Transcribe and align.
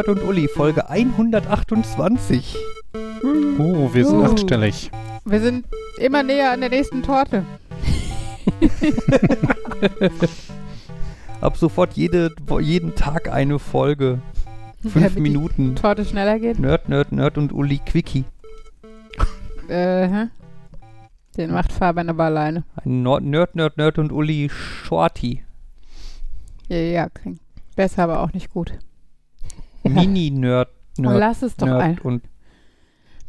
Nerd 0.00 0.08
und 0.08 0.22
Uli, 0.22 0.48
Folge 0.48 0.88
128. 0.88 2.56
Oh, 3.58 3.92
wir 3.92 4.06
sind 4.06 4.16
Uh. 4.18 4.24
achtstellig. 4.24 4.90
Wir 5.26 5.40
sind 5.40 5.66
immer 5.98 6.22
näher 6.22 6.52
an 6.52 6.60
der 6.60 6.70
nächsten 6.70 7.02
Torte. 7.02 7.44
Ab 11.42 11.58
sofort 11.58 11.92
jede, 11.98 12.34
jeden 12.60 12.94
Tag 12.94 13.30
eine 13.30 13.58
Folge. 13.58 14.22
Fünf 14.80 14.94
Damit 14.94 15.16
die 15.16 15.20
Minuten. 15.20 15.76
Torte 15.76 16.06
schneller 16.06 16.38
geht. 16.38 16.58
Nerd, 16.58 16.88
Nerd, 16.88 17.12
Nerd 17.12 17.36
und 17.36 17.52
Uli 17.52 17.78
Quickie. 17.84 18.24
Äh, 19.68 20.08
hä? 20.08 20.28
Den 21.36 21.52
macht 21.52 21.74
Fabian 21.74 22.08
aber 22.08 22.24
alleine. 22.24 22.64
Ein 22.86 23.02
Nord, 23.02 23.22
Nerd, 23.24 23.54
Nerd, 23.54 23.76
Nerd 23.76 23.98
und 23.98 24.12
Uli 24.12 24.48
Shorty. 24.50 25.44
Ja, 26.68 26.78
ja, 26.78 27.08
klingt 27.10 27.40
besser, 27.76 28.04
aber 28.04 28.20
auch 28.22 28.32
nicht 28.32 28.48
gut. 28.50 28.72
Mini-Nerd, 29.82 30.68
Nerd, 30.98 31.18
Lass 31.18 31.42
es 31.42 31.56
doch 31.56 31.66
Nerd 31.66 31.82
ein. 31.82 31.98
und 32.00 32.22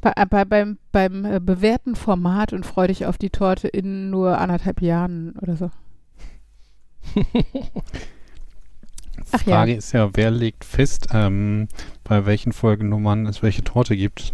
Bei, 0.01 0.13
äh, 0.15 0.25
bei, 0.25 0.45
beim 0.45 0.77
beim 0.91 1.25
äh, 1.25 1.39
bewährten 1.39 1.95
Format 1.95 2.53
und 2.53 2.65
freu 2.65 2.87
dich 2.87 3.05
auf 3.05 3.17
die 3.17 3.29
Torte 3.29 3.67
in 3.67 4.09
nur 4.09 4.37
anderthalb 4.37 4.81
Jahren 4.81 5.35
oder 5.41 5.55
so. 5.55 5.71
Ach 9.31 9.43
ja. 9.45 9.55
Frage 9.55 9.75
ist 9.75 9.91
ja, 9.93 10.09
wer 10.13 10.31
legt 10.31 10.65
fest, 10.65 11.07
ähm, 11.13 11.67
bei 12.03 12.25
welchen 12.25 12.51
Folgennummern 12.51 13.25
es 13.27 13.43
welche 13.43 13.63
Torte 13.63 13.95
gibt? 13.95 14.33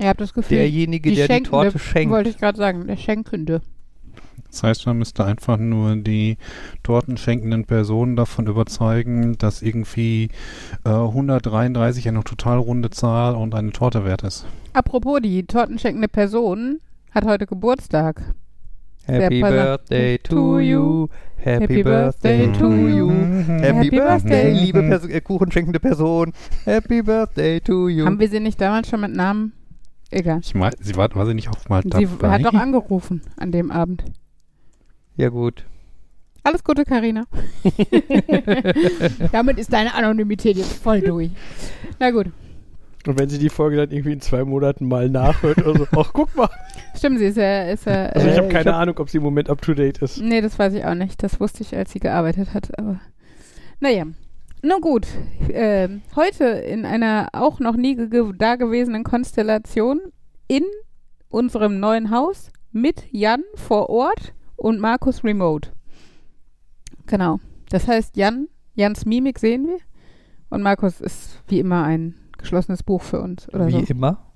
Ihr 0.00 0.08
habt 0.08 0.20
das 0.20 0.34
Gefühl, 0.34 0.58
derjenige, 0.58 1.10
die 1.10 1.16
der 1.16 1.28
die 1.28 1.42
Torte 1.44 1.78
schenkt. 1.78 2.12
wollte 2.12 2.28
ich 2.28 2.38
gerade 2.38 2.58
sagen, 2.58 2.86
der 2.86 2.96
Schenkende. 2.96 3.62
Das 4.54 4.62
heißt, 4.62 4.86
man 4.86 4.98
müsste 4.98 5.24
einfach 5.24 5.58
nur 5.58 5.96
die 5.96 6.36
tortenschenkenden 6.84 7.64
Personen 7.64 8.14
davon 8.14 8.46
überzeugen, 8.46 9.36
dass 9.36 9.62
irgendwie 9.62 10.28
äh, 10.84 10.90
133 10.90 12.06
eine 12.06 12.22
total 12.22 12.58
runde 12.58 12.90
Zahl 12.90 13.34
und 13.34 13.52
eine 13.56 13.72
Torte 13.72 14.04
wert 14.04 14.22
ist. 14.22 14.46
Apropos, 14.72 15.18
die 15.20 15.44
tortenschenkende 15.44 16.06
Person 16.06 16.78
hat 17.10 17.24
heute 17.24 17.46
Geburtstag. 17.46 18.22
Happy 19.06 19.40
Birthday 19.40 20.18
to 20.18 20.60
you. 20.60 21.08
Happy 21.36 21.82
Birthday 21.82 22.52
to 22.52 22.70
you. 22.70 23.10
Happy 23.60 23.90
Birthday, 23.90 24.52
liebe 24.52 24.84
Perso 24.84 25.08
äh, 25.08 25.20
kuchenschenkende 25.20 25.80
Person. 25.80 26.32
Happy 26.64 27.02
Birthday 27.02 27.60
to 27.60 27.88
you. 27.88 28.06
Haben 28.06 28.20
wir 28.20 28.28
sie 28.28 28.38
nicht 28.38 28.60
damals 28.60 28.88
schon 28.88 29.00
mit 29.00 29.16
Namen? 29.16 29.52
Egal. 30.12 30.38
Ich 30.44 30.54
meine, 30.54 30.76
sie 30.78 30.94
war, 30.94 31.12
war 31.12 31.26
sie 31.26 31.34
nicht 31.34 31.48
auch 31.48 31.68
mal 31.68 31.82
Sie 31.82 31.90
dabei? 31.90 32.30
hat 32.30 32.44
doch 32.44 32.54
angerufen 32.54 33.20
an 33.36 33.50
dem 33.50 33.72
Abend. 33.72 34.04
Ja 35.16 35.28
gut. 35.28 35.64
Alles 36.42 36.62
Gute, 36.62 36.84
Karina. 36.84 37.24
Damit 39.32 39.58
ist 39.58 39.72
deine 39.72 39.94
Anonymität 39.94 40.56
jetzt 40.56 40.74
voll 40.82 41.00
durch. 41.00 41.30
Na 41.98 42.10
gut. 42.10 42.26
Und 43.06 43.18
wenn 43.18 43.28
sie 43.28 43.38
die 43.38 43.50
Folge 43.50 43.76
dann 43.76 43.90
irgendwie 43.90 44.12
in 44.12 44.20
zwei 44.20 44.44
Monaten 44.44 44.86
mal 44.88 45.08
nachhört 45.10 45.58
oder 45.58 45.78
so, 45.78 45.86
ach 45.96 46.10
guck 46.12 46.34
mal. 46.36 46.48
Stimmt, 46.96 47.18
sie 47.18 47.26
ist 47.26 47.36
ja. 47.36 47.64
Ist 47.70 47.86
ja 47.86 48.06
Also 48.06 48.28
ich 48.28 48.34
äh, 48.34 48.38
habe 48.38 48.48
keine 48.48 48.72
hab- 48.72 48.80
Ahnung, 48.80 48.98
ob 48.98 49.10
sie 49.10 49.18
im 49.18 49.22
Moment 49.22 49.50
up 49.50 49.60
to 49.62 49.74
date 49.74 49.98
ist. 49.98 50.20
Nee, 50.20 50.40
das 50.40 50.58
weiß 50.58 50.74
ich 50.74 50.84
auch 50.84 50.94
nicht. 50.94 51.22
Das 51.22 51.38
wusste 51.40 51.62
ich, 51.62 51.74
als 51.76 51.92
sie 51.92 52.00
gearbeitet 52.00 52.54
hat. 52.54 52.78
Aber 52.78 53.00
naja. 53.80 54.04
Nun 54.62 54.80
gut. 54.80 55.06
Ähm, 55.50 56.00
heute 56.16 56.44
in 56.44 56.86
einer 56.86 57.28
auch 57.34 57.60
noch 57.60 57.76
nie 57.76 57.96
ge 57.96 58.32
dagewesenen 58.38 59.04
Konstellation 59.04 60.00
in 60.48 60.64
unserem 61.28 61.80
neuen 61.80 62.10
Haus 62.10 62.50
mit 62.72 63.04
Jan 63.10 63.42
vor 63.54 63.90
Ort 63.90 64.32
und 64.64 64.80
Markus 64.80 65.22
remote. 65.22 65.72
Genau. 67.04 67.38
Das 67.68 67.86
heißt, 67.86 68.16
Jan, 68.16 68.48
Jans 68.74 69.04
Mimik 69.04 69.38
sehen 69.38 69.66
wir 69.66 69.76
und 70.48 70.62
Markus 70.62 71.02
ist 71.02 71.42
wie 71.48 71.60
immer 71.60 71.84
ein 71.84 72.14
geschlossenes 72.38 72.82
Buch 72.82 73.02
für 73.02 73.20
uns 73.20 73.46
oder 73.52 73.66
Wie 73.66 73.72
so. 73.72 73.92
immer. 73.92 74.32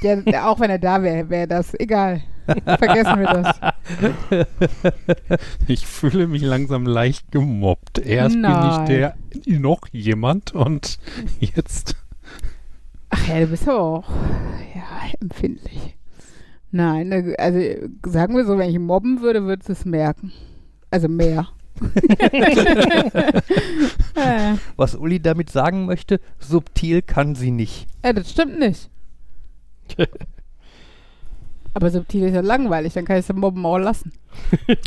Ja, 0.00 0.48
auch 0.48 0.60
wenn 0.60 0.70
er 0.70 0.78
da 0.78 1.02
wäre, 1.02 1.28
wäre 1.28 1.46
das 1.46 1.78
egal. 1.78 2.22
Vergessen 2.46 3.20
wir 3.20 3.26
das. 3.26 3.60
Ich 5.68 5.86
fühle 5.86 6.26
mich 6.26 6.40
langsam 6.40 6.86
leicht 6.86 7.30
gemobbt. 7.32 7.98
Erst 7.98 8.36
Nein. 8.36 8.60
bin 8.60 8.70
ich 8.70 8.88
der 8.88 9.14
noch 9.60 9.88
jemand 9.92 10.54
und 10.54 10.98
jetzt. 11.38 11.96
Ach 13.10 13.28
ja, 13.28 13.40
du 13.40 13.46
bist 13.48 13.68
aber 13.68 13.80
auch 13.80 14.10
ja, 14.74 15.10
empfindlich. 15.20 15.98
Nein, 16.72 17.34
also 17.38 17.58
sagen 18.06 18.36
wir 18.36 18.44
so, 18.44 18.56
wenn 18.58 18.70
ich 18.70 18.78
mobben 18.78 19.20
würde, 19.22 19.44
würdest 19.44 19.68
du 19.68 19.72
es 19.72 19.84
merken. 19.84 20.32
Also 20.90 21.08
mehr. 21.08 21.48
Was 24.76 24.94
Uli 24.94 25.20
damit 25.20 25.50
sagen 25.50 25.86
möchte, 25.86 26.20
subtil 26.38 27.02
kann 27.02 27.34
sie 27.34 27.50
nicht. 27.50 27.86
äh, 28.02 28.14
das 28.14 28.30
stimmt 28.30 28.58
nicht. 28.58 28.90
Aber 31.74 31.90
subtil 31.90 32.24
ist 32.24 32.34
ja 32.34 32.40
langweilig, 32.40 32.94
dann 32.94 33.04
kann 33.04 33.18
ich 33.18 33.28
es 33.28 33.34
mobben 33.34 33.64
auch 33.64 33.78
lassen. 33.78 34.12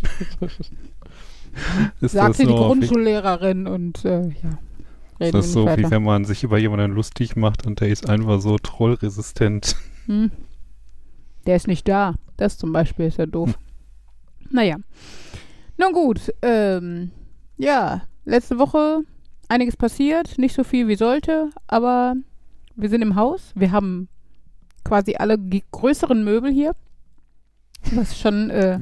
Ist 2.02 2.14
Sagte 2.14 2.44
die 2.44 2.50
wie, 2.50 2.56
Grundschullehrerin 2.56 3.68
und 3.68 4.04
äh, 4.06 4.22
ja. 4.22 4.58
ist 5.20 5.20
Reden 5.20 5.32
das 5.34 5.46
nicht 5.46 5.54
so, 5.54 5.66
wie 5.66 5.68
weiter. 5.68 5.92
wenn 5.92 6.04
man 6.04 6.26
sich 6.26 6.44
über 6.44 6.58
jemanden 6.58 6.94
lustig 6.94 7.36
macht 7.36 7.68
und 7.68 7.80
der 7.80 7.90
ist 7.90 8.10
einfach 8.10 8.42
so 8.42 8.58
trollresistent. 8.58 9.76
Hm. 10.08 10.32
Der 11.46 11.56
ist 11.56 11.68
nicht 11.68 11.88
da. 11.88 12.16
Das 12.38 12.58
zum 12.58 12.72
Beispiel 12.72 13.06
ist 13.06 13.18
ja 13.18 13.26
doof. 13.26 13.58
Naja. 14.50 14.78
Nun 15.78 15.94
gut. 15.94 16.34
Ähm, 16.42 17.12
ja, 17.58 18.04
letzte 18.26 18.60
Woche 18.60 19.04
einiges 19.50 19.78
passiert. 19.78 20.38
Nicht 20.38 20.56
so 20.56 20.64
viel 20.64 20.88
wie 20.88 20.96
sollte, 20.96 21.50
aber 21.68 22.16
wir 22.76 22.90
sind 22.90 23.02
im 23.02 23.16
Haus. 23.16 23.52
Wir 23.56 23.72
haben 23.72 24.08
quasi 24.84 25.16
alle 25.16 25.38
größeren 25.38 26.24
Möbel 26.24 26.52
hier. 26.52 26.76
Was 27.92 28.18
schon 28.18 28.50
äh, 28.50 28.80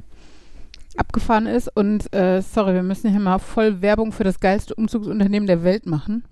abgefahren 0.97 1.47
ist. 1.47 1.75
Und 1.75 2.13
äh, 2.13 2.41
sorry, 2.41 2.73
wir 2.73 2.83
müssen 2.83 3.09
hier 3.11 3.19
mal 3.19 3.39
voll 3.39 3.81
Werbung 3.81 4.11
für 4.11 4.23
das 4.23 4.39
geilste 4.39 4.75
Umzugsunternehmen 4.75 5.47
der 5.47 5.63
Welt 5.63 5.85
machen. 5.85 6.23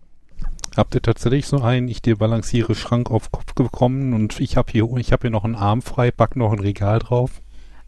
Habt 0.75 0.95
ihr 0.95 1.01
tatsächlich 1.01 1.47
so 1.47 1.61
einen, 1.61 1.87
ich 1.87 2.01
dir 2.01 2.17
balanciere 2.17 2.75
Schrank 2.75 3.11
auf 3.11 3.31
Kopf 3.31 3.53
bekommen 3.53 4.13
und 4.13 4.39
ich 4.39 4.57
habe 4.57 4.71
hier, 4.71 4.87
ich 4.97 5.11
habe 5.11 5.21
hier 5.21 5.29
noch 5.31 5.45
einen 5.45 5.55
Arm 5.55 5.81
frei, 5.81 6.11
pack 6.11 6.35
noch 6.35 6.51
ein 6.51 6.59
Regal 6.59 6.99
drauf? 6.99 7.41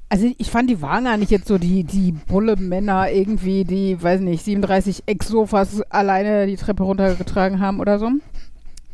Also 0.10 0.30
ich 0.38 0.52
fand, 0.52 0.70
die 0.70 0.82
waren 0.82 1.06
gar 1.06 1.16
nicht 1.16 1.32
jetzt 1.32 1.48
so 1.48 1.58
die, 1.58 1.86
die 1.86 2.12
Bulle-Männer 2.12 3.10
irgendwie, 3.12 3.64
die, 3.64 4.02
weiß 4.02 4.20
nicht, 4.20 4.44
37 4.44 5.04
Ex-Sofas 5.06 5.82
alleine 5.90 6.48
die 6.48 6.58
Treppe 6.58 6.84
runtergetragen 6.84 7.62
haben 7.62 7.80
oder 7.80 7.98
so. 7.98 8.12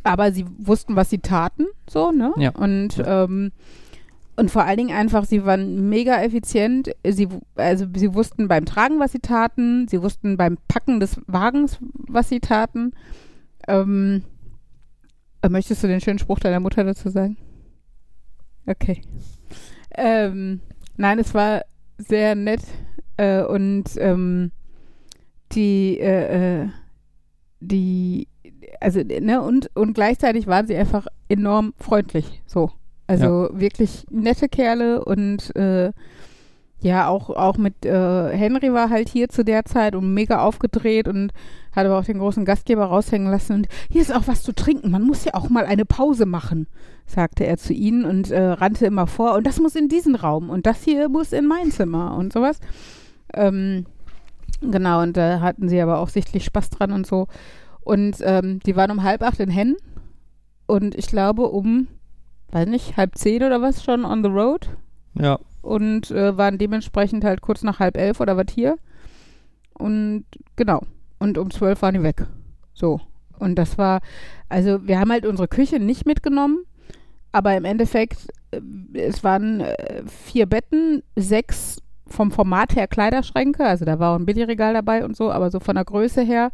Aber 0.04 0.31
sie 0.31 0.46
wussten, 0.59 0.96
was 0.96 1.09
sie 1.09 1.18
taten, 1.18 1.66
so, 1.90 2.12
ne? 2.12 2.34
Ja. 2.38 2.52
Und, 2.52 3.02
ähm, 3.04 3.52
und 4.36 4.52
vor 4.52 4.66
allen 4.66 4.78
Dingen 4.78 4.96
einfach, 4.96 5.25
sie 5.25 5.44
waren 5.44 5.90
mega 5.90 6.22
effizient. 6.22 6.92
Sie, 7.04 7.28
also 7.56 7.88
sie 7.96 8.14
wussten 8.14 8.48
beim 8.48 8.66
Tragen, 8.66 9.00
was 9.00 9.12
sie 9.12 9.19
taten. 9.19 9.88
Sie 9.88 10.04
wussten 10.04 10.38
beim 10.38 10.59
Packen 10.68 11.00
des 11.00 11.19
Wagens, 11.25 11.80
was 12.08 12.30
sie 12.30 12.40
taten. 12.40 12.94
Ähm, 13.68 14.24
äh, 15.42 15.50
möchtest 15.50 15.84
du 15.84 15.88
den 15.88 16.02
schönen 16.02 16.20
Spruch 16.20 16.40
deiner 16.40 16.60
Mutter 16.60 16.84
dazu 16.84 17.10
sagen? 17.10 17.38
Okay. 18.66 19.02
Ähm, 19.96 20.62
nein, 20.98 21.19
es 21.19 21.34
war 21.34 21.64
sehr 21.98 22.36
nett 22.36 22.62
äh, 23.18 23.42
und 23.42 23.86
ähm, 23.98 24.52
die, 25.54 26.00
äh, 26.00 26.64
äh, 26.64 26.69
die, 27.60 28.28
also, 28.80 29.02
ne, 29.02 29.42
und, 29.42 29.75
und 29.75 29.94
gleichzeitig 29.94 30.48
waren 30.48 30.68
sie 30.68 30.75
einfach 30.75 31.08
enorm 31.30 31.74
freundlich, 31.78 32.42
so. 32.46 32.72
Also 33.10 33.50
wirklich 33.54 34.06
nette 34.10 34.50
Kerle 34.50 35.04
und 35.06 35.56
äh, 35.56 35.94
ja, 36.79 37.07
auch, 37.07 37.29
auch 37.31 37.57
mit 37.57 37.85
äh, 37.85 38.29
Henry 38.29 38.71
war 38.71 38.89
halt 38.89 39.09
hier 39.09 39.29
zu 39.29 39.44
der 39.44 39.65
Zeit 39.65 39.95
und 39.95 40.13
mega 40.13 40.41
aufgedreht 40.41 41.07
und 41.07 41.33
hat 41.75 41.85
aber 41.85 41.97
auch 41.97 42.06
den 42.06 42.19
großen 42.19 42.45
Gastgeber 42.45 42.85
raushängen 42.85 43.31
lassen 43.31 43.53
und 43.53 43.68
hier 43.89 44.01
ist 44.01 44.15
auch 44.15 44.27
was 44.27 44.44
zu 44.44 44.53
trinken, 44.53 44.91
man 44.91 45.03
muss 45.03 45.25
ja 45.25 45.33
auch 45.33 45.50
mal 45.50 45.65
eine 45.65 45.85
Pause 45.85 46.25
machen, 46.25 46.68
sagte 47.07 47.45
er 47.45 47.57
zu 47.57 47.74
ihnen 47.74 48.06
und 48.06 48.29
äh, 48.29 48.41
rannte 48.41 48.85
immer 48.85 49.07
vor 49.07 49.33
und 49.35 49.47
das 49.47 49.59
muss 49.59 49.75
in 49.75 49.89
diesen 49.89 50.15
Raum 50.15 50.50
und 50.50 50.68
das 50.68 50.83
hier 50.83 51.09
muss 51.09 51.33
in 51.33 51.47
mein 51.47 51.71
Zimmer 51.71 52.15
und 52.15 52.31
sowas. 52.31 52.59
Ähm, 53.33 53.85
genau, 54.62 55.01
und 55.01 55.18
da 55.18 55.39
hatten 55.41 55.69
sie 55.69 55.81
aber 55.81 56.00
auch 56.00 56.09
sichtlich 56.09 56.45
Spaß 56.45 56.69
dran 56.69 56.91
und 56.91 57.07
so. 57.07 57.27
Und 57.81 58.18
ähm, 58.21 58.59
die 58.65 58.75
waren 58.75 58.91
um 58.91 59.03
halb 59.03 59.24
acht 59.24 59.39
in 59.39 59.50
Hennen 59.50 59.77
und 60.68 60.94
ich 60.95 61.07
glaube 61.07 61.44
um, 61.44 61.88
weiß 62.51 62.68
nicht, 62.68 62.97
halb 62.97 63.18
zehn 63.18 63.44
oder 63.44 63.62
was 63.62 63.83
schon 63.83 64.06
on 64.06 64.24
the 64.24 64.29
road 64.29 64.69
Ja. 65.15 65.39
Und 65.68 66.12
äh, 66.12 66.38
waren 66.38 66.58
dementsprechend 66.58 67.25
halt 67.25 67.42
kurz 67.42 67.62
nach 67.62 67.80
halb 67.80 67.98
elf 67.98 68.22
oder 68.22 68.38
was 68.38 68.46
hier. 68.50 68.78
Und 69.74 70.24
genau. 70.56 70.81
Und 71.19 71.38
um 71.38 71.52
zwölf 71.52 71.81
waren 71.81 71.94
die 71.94 72.04
weg. 72.04 72.25
So. 72.74 73.02
Und 73.38 73.56
das 73.56 73.78
war, 73.78 74.00
also 74.48 74.88
wir 74.88 75.00
haben 75.00 75.12
halt 75.12 75.25
unsere 75.25 75.50
Küche 75.50 75.80
nicht 75.80 76.06
mitgenommen, 76.06 76.60
aber 77.34 77.56
im 77.58 77.66
Endeffekt, 77.66 78.30
äh, 78.52 78.62
es 78.94 79.24
waren 79.24 79.60
äh, 79.60 80.04
vier 80.08 80.46
Betten, 80.46 81.04
sechs 81.16 81.81
vom 82.08 82.31
Format 82.31 82.75
her 82.75 82.88
Kleiderschränke, 82.88 83.66
also 83.66 83.84
da 83.84 84.00
war 84.00 84.13
auch 84.13 84.20
ein 84.20 84.25
Billigregal 84.25 84.74
dabei 84.74 85.04
und 85.04 85.18
so, 85.18 85.30
aber 85.30 85.52
so 85.52 85.60
von 85.60 85.75
der 85.75 85.84
Größe 85.84 86.22
her 86.22 86.52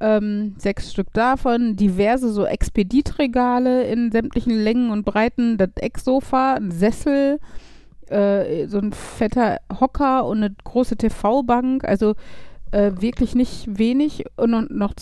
ähm, 0.00 0.54
sechs 0.58 0.92
Stück 0.92 1.10
davon, 1.14 1.76
diverse 1.76 2.30
so 2.30 2.44
Expeditregale 2.44 3.84
in 3.84 4.12
sämtlichen 4.12 4.52
Längen 4.62 4.90
und 4.90 5.04
Breiten, 5.04 5.56
das 5.56 5.70
Ecksofa, 5.76 6.54
ein 6.54 6.70
Sessel, 6.70 7.40
äh, 8.12 8.66
so 8.68 8.78
ein 8.78 8.92
fetter 8.92 9.58
Hocker 9.80 10.26
und 10.26 10.38
eine 10.38 10.54
große 10.64 10.96
TV-Bank, 10.96 11.84
also 11.84 12.14
äh, 12.70 12.92
wirklich 12.98 13.34
nicht 13.34 13.78
wenig 13.78 14.24
und 14.36 14.70
noch 14.70 14.94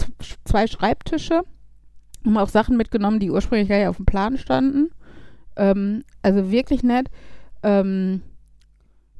zwei 0.44 0.66
Schreibtische. 0.66 1.42
Haben 2.24 2.38
auch 2.38 2.48
Sachen 2.48 2.76
mitgenommen, 2.76 3.18
die 3.18 3.30
ursprünglich 3.30 3.68
gar 3.68 3.78
nicht 3.78 3.88
auf 3.88 3.96
dem 3.96 4.06
Plan 4.06 4.38
standen. 4.38 4.90
Ähm, 5.56 6.04
also 6.22 6.50
wirklich 6.50 6.82
nett. 6.82 7.08
Ähm, 7.62 8.22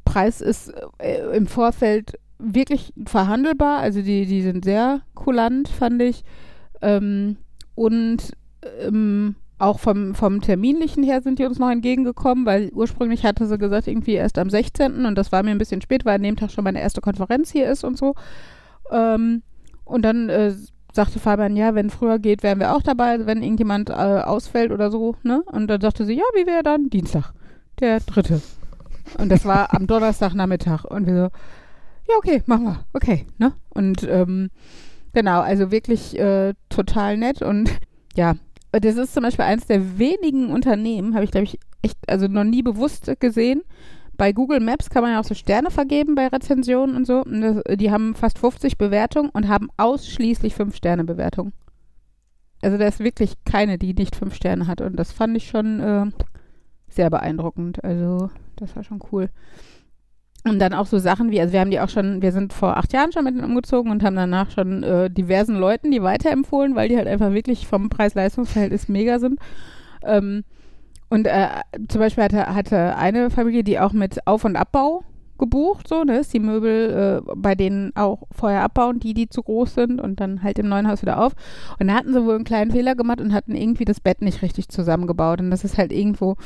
Preis 0.05 0.41
ist 0.41 0.73
äh, 0.99 1.37
im 1.37 1.47
Vorfeld 1.47 2.19
wirklich 2.39 2.93
verhandelbar. 3.07 3.79
Also 3.79 4.03
die, 4.03 4.27
die 4.27 4.43
sind 4.43 4.65
sehr 4.65 5.03
kulant, 5.15 5.69
fand 5.69 6.03
ich. 6.03 6.25
Ähm, 6.83 7.37
und 7.75 8.33
ähm, 8.81 9.37
auch 9.61 9.79
vom, 9.79 10.15
vom 10.15 10.41
Terminlichen 10.41 11.03
her 11.03 11.23
sind 11.23 11.39
die 11.39 11.45
uns 11.45 11.59
noch 11.59 11.71
entgegengekommen, 11.71 12.47
weil 12.47 12.71
ursprünglich 12.73 13.25
hatte 13.25 13.47
sie 13.47 13.59
gesagt, 13.59 13.87
irgendwie 13.87 14.15
erst 14.15 14.39
am 14.39 14.51
16. 14.51 15.05
und 15.05 15.17
das 15.17 15.33
war 15.33 15.43
mir 15.43 15.51
ein 15.51 15.59
bisschen 15.59 15.83
spät, 15.83 16.05
weil 16.05 16.17
an 16.17 16.23
dem 16.23 16.37
Tag 16.37 16.51
schon 16.51 16.65
meine 16.65 16.81
erste 16.81 17.01
Konferenz 17.01 17.51
hier 17.51 17.71
ist 17.71 17.85
und 17.85 17.99
so. 17.99 18.15
Ähm, 18.91 19.43
und 19.85 20.03
dann 20.03 20.29
äh, 20.29 20.55
sagte 20.93 21.19
Fabian, 21.19 21.57
ja, 21.57 21.75
wenn 21.75 21.91
früher 21.91 22.19
geht, 22.19 22.43
wären 22.43 22.61
wir 22.61 22.75
auch 22.75 22.83
dabei, 22.83 23.27
wenn 23.27 23.43
irgendjemand 23.43 23.91
äh, 23.91 23.93
ausfällt 23.93 24.73
oder 24.73 24.91
so, 24.91 25.17
ne? 25.23 25.43
Und 25.47 25.69
dann 25.69 25.81
sagte 25.81 26.05
sie, 26.05 26.15
ja, 26.15 26.25
wie 26.35 26.47
wäre 26.47 26.63
dann? 26.63 26.91
Dienstag, 26.91 27.33
der 27.81 28.01
dritte. 28.01 28.41
Und 29.19 29.31
das 29.31 29.45
war 29.45 29.75
am 29.75 29.87
Donnerstagnachmittag. 29.87 30.85
Und 30.85 31.07
wir 31.07 31.15
so, 31.15 31.29
ja, 32.09 32.17
okay, 32.19 32.43
machen 32.47 32.65
wir. 32.65 32.85
Okay, 32.93 33.27
ne? 33.39 33.53
Und 33.71 34.03
ähm, 34.05 34.51
genau, 35.13 35.41
also 35.41 35.71
wirklich 35.71 36.19
äh, 36.19 36.55
total 36.69 37.17
nett. 37.17 37.43
Und 37.43 37.71
ja, 38.15 38.35
das 38.73 38.97
ist 38.97 39.15
zum 39.15 39.23
Beispiel 39.23 39.45
eines 39.45 39.67
der 39.67 39.99
wenigen 39.99 40.51
Unternehmen, 40.51 41.15
habe 41.15 41.25
ich, 41.25 41.31
glaube 41.31 41.45
ich, 41.45 41.59
echt, 41.83 41.99
also 42.09 42.29
noch 42.29 42.45
nie 42.45 42.63
bewusst 42.63 43.11
gesehen. 43.21 43.63
Bei 44.17 44.33
Google 44.33 44.61
Maps 44.61 44.91
kann 44.91 45.03
man 45.03 45.13
ja 45.13 45.21
auch 45.21 45.25
so 45.25 45.35
Sterne 45.35 45.71
vergeben 45.71 46.15
bei 46.15 46.29
Rezensionen 46.29 46.95
und 46.95 47.07
so. 47.07 47.23
Und 47.23 47.41
das, 47.41 47.63
die 47.79 47.91
haben 47.91 48.15
fast 48.15 48.39
50 48.39 48.77
Bewertungen 48.77 49.31
und 49.31 49.49
haben 49.49 49.71
ausschließlich 49.79 50.55
5-Sterne-Bewertungen. 50.55 51.53
Also 52.63 52.77
da 52.77 52.87
ist 52.87 53.01
wirklich 53.01 53.33
keine, 53.47 53.79
die 53.79 53.95
nicht 53.95 54.15
5 54.15 54.35
Sterne 54.35 54.67
hat. 54.67 54.83
Und 54.83 54.97
das 54.97 55.11
fand 55.11 55.37
ich 55.37 55.49
schon 55.49 55.81
äh, 55.81 56.07
sehr 56.89 57.09
beeindruckend. 57.09 57.83
Also 57.83 58.31
das 58.57 58.77
war 58.77 58.85
schon 58.85 59.01
cool. 59.11 59.31
Und 60.49 60.59
dann 60.59 60.73
auch 60.73 60.87
so 60.87 60.99
Sachen 60.99 61.31
wie, 61.31 61.41
also 61.41 61.53
wir 61.53 61.61
haben 61.61 61.71
die 61.71 61.81
auch 61.81 61.91
schon, 61.91 62.23
wir 62.23 62.33
sind 62.33 62.53
vor 62.53 62.77
acht 62.77 62.93
Jahren 62.93 63.13
schon 63.13 63.25
mit 63.25 63.35
denen 63.35 63.45
umgezogen 63.45 63.91
und 63.91 64.03
haben 64.03 64.17
danach 64.17 64.51
schon 64.51 64.83
äh, 64.83 65.11
diversen 65.11 65.57
Leuten 65.57 65.91
die 65.91 66.03
weiterempfohlen, 66.03 66.75
weil 66.75 66.89
die 66.89 66.97
halt 66.97 67.09
einfach 67.09 67.33
wirklich 67.33 67.67
vom 67.67 67.91
Preis-Leistungs-Verhältnis 67.91 68.89
mega 68.89 69.19
sind. 69.19 69.39
Ähm, 70.03 70.45
und 71.11 71.27
äh, 71.27 71.49
zum 71.89 72.01
Beispiel 72.01 72.25
hatte, 72.25 72.55
hatte 72.55 72.97
eine 72.97 73.31
Familie, 73.31 73.65
die 73.65 73.81
auch 73.81 73.93
mit 73.93 74.27
Auf- 74.27 74.45
und 74.45 74.57
Abbau 74.57 75.03
gebucht, 75.41 75.89
so, 75.89 76.05
ne, 76.05 76.19
ist 76.19 76.33
die 76.33 76.39
Möbel 76.39 77.23
äh, 77.27 77.33
bei 77.35 77.55
denen 77.57 77.91
auch 77.97 78.29
vorher 78.31 78.63
abbauen, 78.63 79.01
die, 79.01 79.15
die 79.15 79.29
zu 79.29 79.43
groß 79.43 79.75
sind 79.75 80.01
und 80.01 80.21
dann 80.21 80.43
halt 80.43 80.59
im 80.59 80.69
neuen 80.69 80.87
Haus 80.87 81.03
wieder 81.03 81.21
auf. 81.21 81.33
Und 81.81 81.89
da 81.89 81.95
hatten 81.95 82.13
sie 82.13 82.25
wohl 82.25 82.37
einen 82.37 82.45
kleinen 82.45 82.71
Fehler 82.71 82.95
gemacht 82.95 83.21
und 83.21 83.33
hatten 83.33 83.57
irgendwie 83.57 83.87
das 83.87 84.01
Bett 84.01 84.23
nicht 84.23 84.43
richtig 84.43 84.69
zusammengebaut. 84.69 85.41
Und 85.41 85.51
das 85.51 85.65
ist 85.65 85.79
halt 85.79 85.93
irgendwo, 85.93 86.37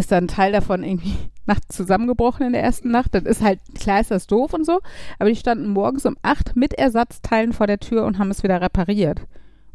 ist 0.00 0.12
dann 0.12 0.24
ein 0.24 0.28
Teil 0.28 0.52
davon 0.52 0.82
irgendwie 0.82 1.14
nachts 1.46 1.76
zusammengebrochen 1.76 2.46
in 2.46 2.52
der 2.52 2.62
ersten 2.62 2.90
Nacht. 2.90 3.14
Das 3.14 3.24
ist 3.24 3.42
halt, 3.42 3.60
klar 3.74 4.00
ist 4.00 4.10
das 4.10 4.26
doof 4.26 4.52
und 4.52 4.66
so, 4.66 4.80
aber 5.18 5.30
die 5.30 5.36
standen 5.36 5.68
morgens 5.68 6.06
um 6.06 6.16
acht 6.22 6.56
mit 6.56 6.74
Ersatzteilen 6.74 7.52
vor 7.52 7.66
der 7.66 7.78
Tür 7.78 8.04
und 8.04 8.18
haben 8.18 8.30
es 8.30 8.42
wieder 8.42 8.60
repariert. 8.60 9.22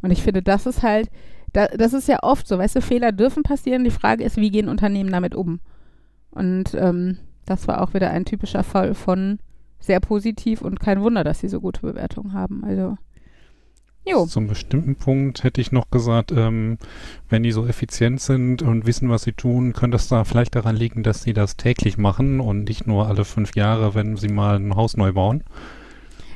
Und 0.02 0.12
ich 0.12 0.24
finde, 0.24 0.42
das 0.42 0.66
ist 0.66 0.84
halt, 0.84 1.10
da, 1.54 1.68
das 1.68 1.94
ist 1.94 2.08
ja 2.08 2.20
oft 2.24 2.48
so, 2.48 2.58
weißt 2.58 2.76
du, 2.78 2.82
Fehler 2.82 3.12
dürfen 3.12 3.44
passieren. 3.44 3.84
Die 3.84 3.92
Frage 3.92 4.24
ist, 4.24 4.38
wie 4.38 4.52
gehen 4.52 4.70
Unternehmen 4.70 5.12
damit 5.12 5.36
um? 5.36 5.60
Und 6.32 6.74
ähm, 6.76 7.18
das 7.46 7.68
war 7.68 7.82
auch 7.82 7.94
wieder 7.94 8.10
ein 8.12 8.26
typischer 8.26 8.64
Fall 8.64 8.94
von 8.94 9.40
sehr 9.80 10.00
positiv 10.00 10.62
und 10.62 10.80
kein 10.80 11.02
Wunder, 11.02 11.24
dass 11.24 11.40
sie 11.40 11.50
so 11.50 11.60
gute 11.60 11.82
Bewertungen 11.82 12.34
haben. 12.34 12.64
Also, 12.64 12.98
jo. 14.06 14.26
Zum 14.26 14.48
bestimmten 14.48 14.96
Punkt 14.96 15.44
hätte 15.44 15.62
ich 15.62 15.72
noch 15.72 15.90
gesagt, 15.90 16.32
ähm, 16.32 16.78
wenn 17.30 17.44
die 17.44 17.52
so 17.52 17.66
effizient 17.66 18.22
sind 18.22 18.62
und 18.62 18.86
wissen, 18.86 19.10
was 19.10 19.24
sie 19.24 19.34
tun, 19.34 19.74
könnte 19.74 19.98
es 19.98 20.08
da 20.08 20.24
vielleicht 20.24 20.56
daran 20.56 20.76
liegen, 20.76 21.04
dass 21.04 21.24
sie 21.24 21.34
das 21.34 21.58
täglich 21.58 21.98
machen 21.98 22.40
und 22.40 22.66
nicht 22.66 22.88
nur 22.88 23.08
alle 23.08 23.26
fünf 23.26 23.56
Jahre, 23.56 23.96
wenn 23.96 24.18
sie 24.18 24.30
mal 24.30 24.56
ein 24.56 24.76
Haus 24.76 24.98
neu 24.98 25.14
bauen. 25.14 25.44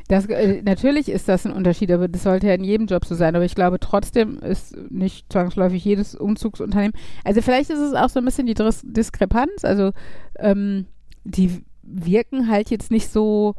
Das, 0.08 0.28
äh, 0.28 0.62
natürlich 0.62 1.10
ist 1.10 1.28
das 1.28 1.46
ein 1.46 1.52
Unterschied, 1.52 1.92
aber 1.92 2.08
das 2.08 2.24
sollte 2.24 2.48
ja 2.48 2.54
in 2.54 2.64
jedem 2.64 2.86
Job 2.86 3.06
so 3.06 3.16
sein. 3.16 3.36
Aber 3.36 3.46
ich 3.46 3.56
glaube 3.56 3.80
trotzdem 3.80 4.38
ist 4.38 4.76
nicht 4.92 5.32
zwangsläufig 5.32 5.84
jedes 5.84 6.14
Umzugsunternehmen. 6.14 6.94
Also 7.24 7.42
vielleicht 7.42 7.72
ist 7.72 7.80
es 7.80 7.94
auch 7.94 8.10
so 8.10 8.20
ein 8.20 8.26
bisschen 8.26 8.46
die 8.46 8.54
Dis 8.54 8.84
Diskrepanz. 8.86 9.66
Also 9.66 9.92
ähm, 10.38 10.86
die 11.24 11.64
wirken 11.82 12.50
halt 12.50 12.70
jetzt 12.70 12.92
nicht 12.92 13.10
so 13.10 13.56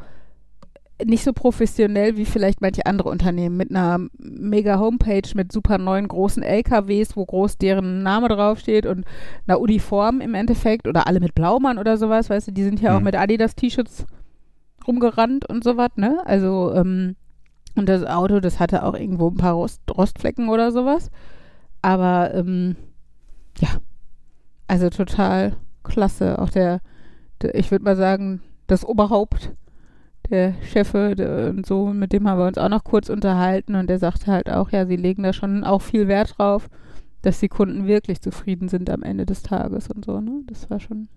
nicht 1.05 1.25
so 1.25 1.33
professionell 1.35 2.17
wie 2.17 2.25
vielleicht 2.25 2.63
manche 2.63 2.87
andere 2.87 3.11
Unternehmen 3.11 3.57
mit 3.57 3.71
einer 3.71 3.99
mega 4.19 4.79
Homepage 4.79 5.29
mit 5.35 5.53
super 5.53 5.77
neuen 5.77 6.09
großen 6.09 6.43
LKWs, 6.43 7.17
wo 7.17 7.25
groß 7.27 7.59
deren 7.59 8.03
Name 8.03 8.29
draufsteht 8.29 8.87
und 8.87 9.05
einer 9.47 9.61
Uniform 9.61 10.21
im 10.23 10.35
Endeffekt 10.35 10.89
oder 10.89 11.07
alle 11.07 11.21
mit 11.21 11.35
Blaumann 11.35 11.77
oder 11.79 11.99
sowas, 11.99 12.31
weißt 12.31 12.49
du, 12.49 12.53
die 12.53 12.63
sind 12.65 12.81
ja 12.81 12.95
auch 12.95 13.01
Mhm. 13.01 13.05
mit 13.05 13.15
Adidas 13.17 13.55
T-Shirts 13.57 14.07
rumgerannt 14.87 15.47
und 15.49 15.65
sowas, 15.65 15.91
ne? 15.97 16.23
Also, 16.25 16.73
ähm, 16.75 17.17
und 17.75 17.89
das 17.91 18.05
Auto, 18.05 18.41
das 18.41 18.59
hatte 18.59 18.85
auch 18.85 18.95
irgendwo 18.95 19.29
ein 19.29 19.37
paar 19.37 19.53
Rost, 19.53 19.83
Rostflecken 19.95 20.49
oder 20.49 20.73
sowas. 20.73 21.11
Aber, 21.83 22.33
ähm, 22.35 22.77
ja, 23.59 23.69
also 24.67 24.89
total 24.89 25.57
klasse. 25.85 26.39
Auch 26.39 26.49
der, 26.49 26.81
der 27.43 27.55
ich 27.55 27.71
würde 27.71 27.85
mal 27.85 27.97
sagen, 27.97 28.41
das 28.67 28.83
Oberhaupt, 28.85 29.53
der 30.31 30.55
Chefe 30.63 31.51
und 31.51 31.67
so, 31.67 31.87
mit 31.87 32.13
dem 32.13 32.29
haben 32.29 32.39
wir 32.39 32.47
uns 32.47 32.59
auch 32.59 32.69
noch 32.69 32.85
kurz 32.85 33.09
unterhalten 33.09 33.75
und 33.75 33.89
der 33.89 33.99
sagte 33.99 34.27
halt 34.27 34.51
auch, 34.51 34.71
ja, 34.71 34.87
sie 34.87 34.97
legen 34.97 35.23
da 35.23 35.33
schon 35.33 35.65
auch 35.65 35.83
viel 35.83 36.09
Wert 36.09 36.39
drauf, 36.39 36.69
dass 37.23 37.41
die 37.41 37.49
Kunden 37.49 37.87
wirklich 37.87 38.21
zufrieden 38.21 38.69
sind 38.69 38.89
am 38.91 39.03
Ende 39.03 39.27
des 39.27 39.43
Tages 39.43 39.89
und 39.89 40.05
so, 40.05 40.21
ne? 40.21 40.43
Das 40.47 40.71
war 40.71 40.81
schon, 40.81 41.09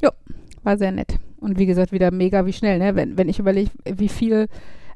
ja, 0.00 0.10
war 0.62 0.78
sehr 0.78 0.92
nett. 0.92 1.16
Und 1.40 1.58
wie 1.58 1.66
gesagt, 1.66 1.92
wieder 1.92 2.10
mega 2.12 2.46
wie 2.46 2.52
schnell, 2.52 2.78
ne? 2.78 2.94
Wenn, 2.94 3.18
wenn 3.18 3.28
ich 3.28 3.38
überlege, 3.38 3.70
wie 3.84 4.08
viel, 4.08 4.46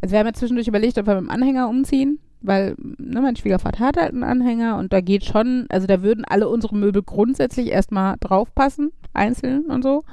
also 0.01 0.13
wir 0.13 0.19
haben 0.21 0.27
ja 0.27 0.33
zwischendurch 0.33 0.69
überlegt, 0.69 0.99
ob 0.99 1.07
wir 1.07 1.15
mit 1.15 1.25
dem 1.25 1.31
Anhänger 1.31 1.69
umziehen, 1.69 2.21
weil, 2.41 2.77
ne, 2.79 3.21
mein 3.21 3.37
Schwiegervater 3.37 3.85
hat 3.85 3.97
halt 3.97 4.13
einen 4.13 4.23
Anhänger 4.23 4.79
und 4.79 4.93
da 4.93 5.01
geht 5.01 5.25
schon, 5.25 5.67
also 5.69 5.87
da 5.87 6.03
würden 6.03 6.25
alle 6.25 6.49
unsere 6.49 6.77
Möbel 6.77 7.03
grundsätzlich 7.03 7.69
erstmal 7.69 8.17
draufpassen, 8.21 8.93
einzeln 9.13 9.65
und 9.65 9.83
so. 9.83 10.05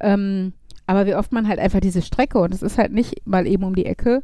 Ähm, 0.00 0.52
aber 0.86 1.06
wie 1.06 1.14
oft 1.14 1.32
man 1.32 1.48
halt 1.48 1.58
einfach 1.58 1.80
diese 1.80 2.02
Strecke, 2.02 2.38
und 2.38 2.52
es 2.54 2.62
ist 2.62 2.78
halt 2.78 2.92
nicht 2.92 3.26
mal 3.26 3.46
eben 3.46 3.64
um 3.64 3.74
die 3.74 3.86
Ecke, 3.86 4.22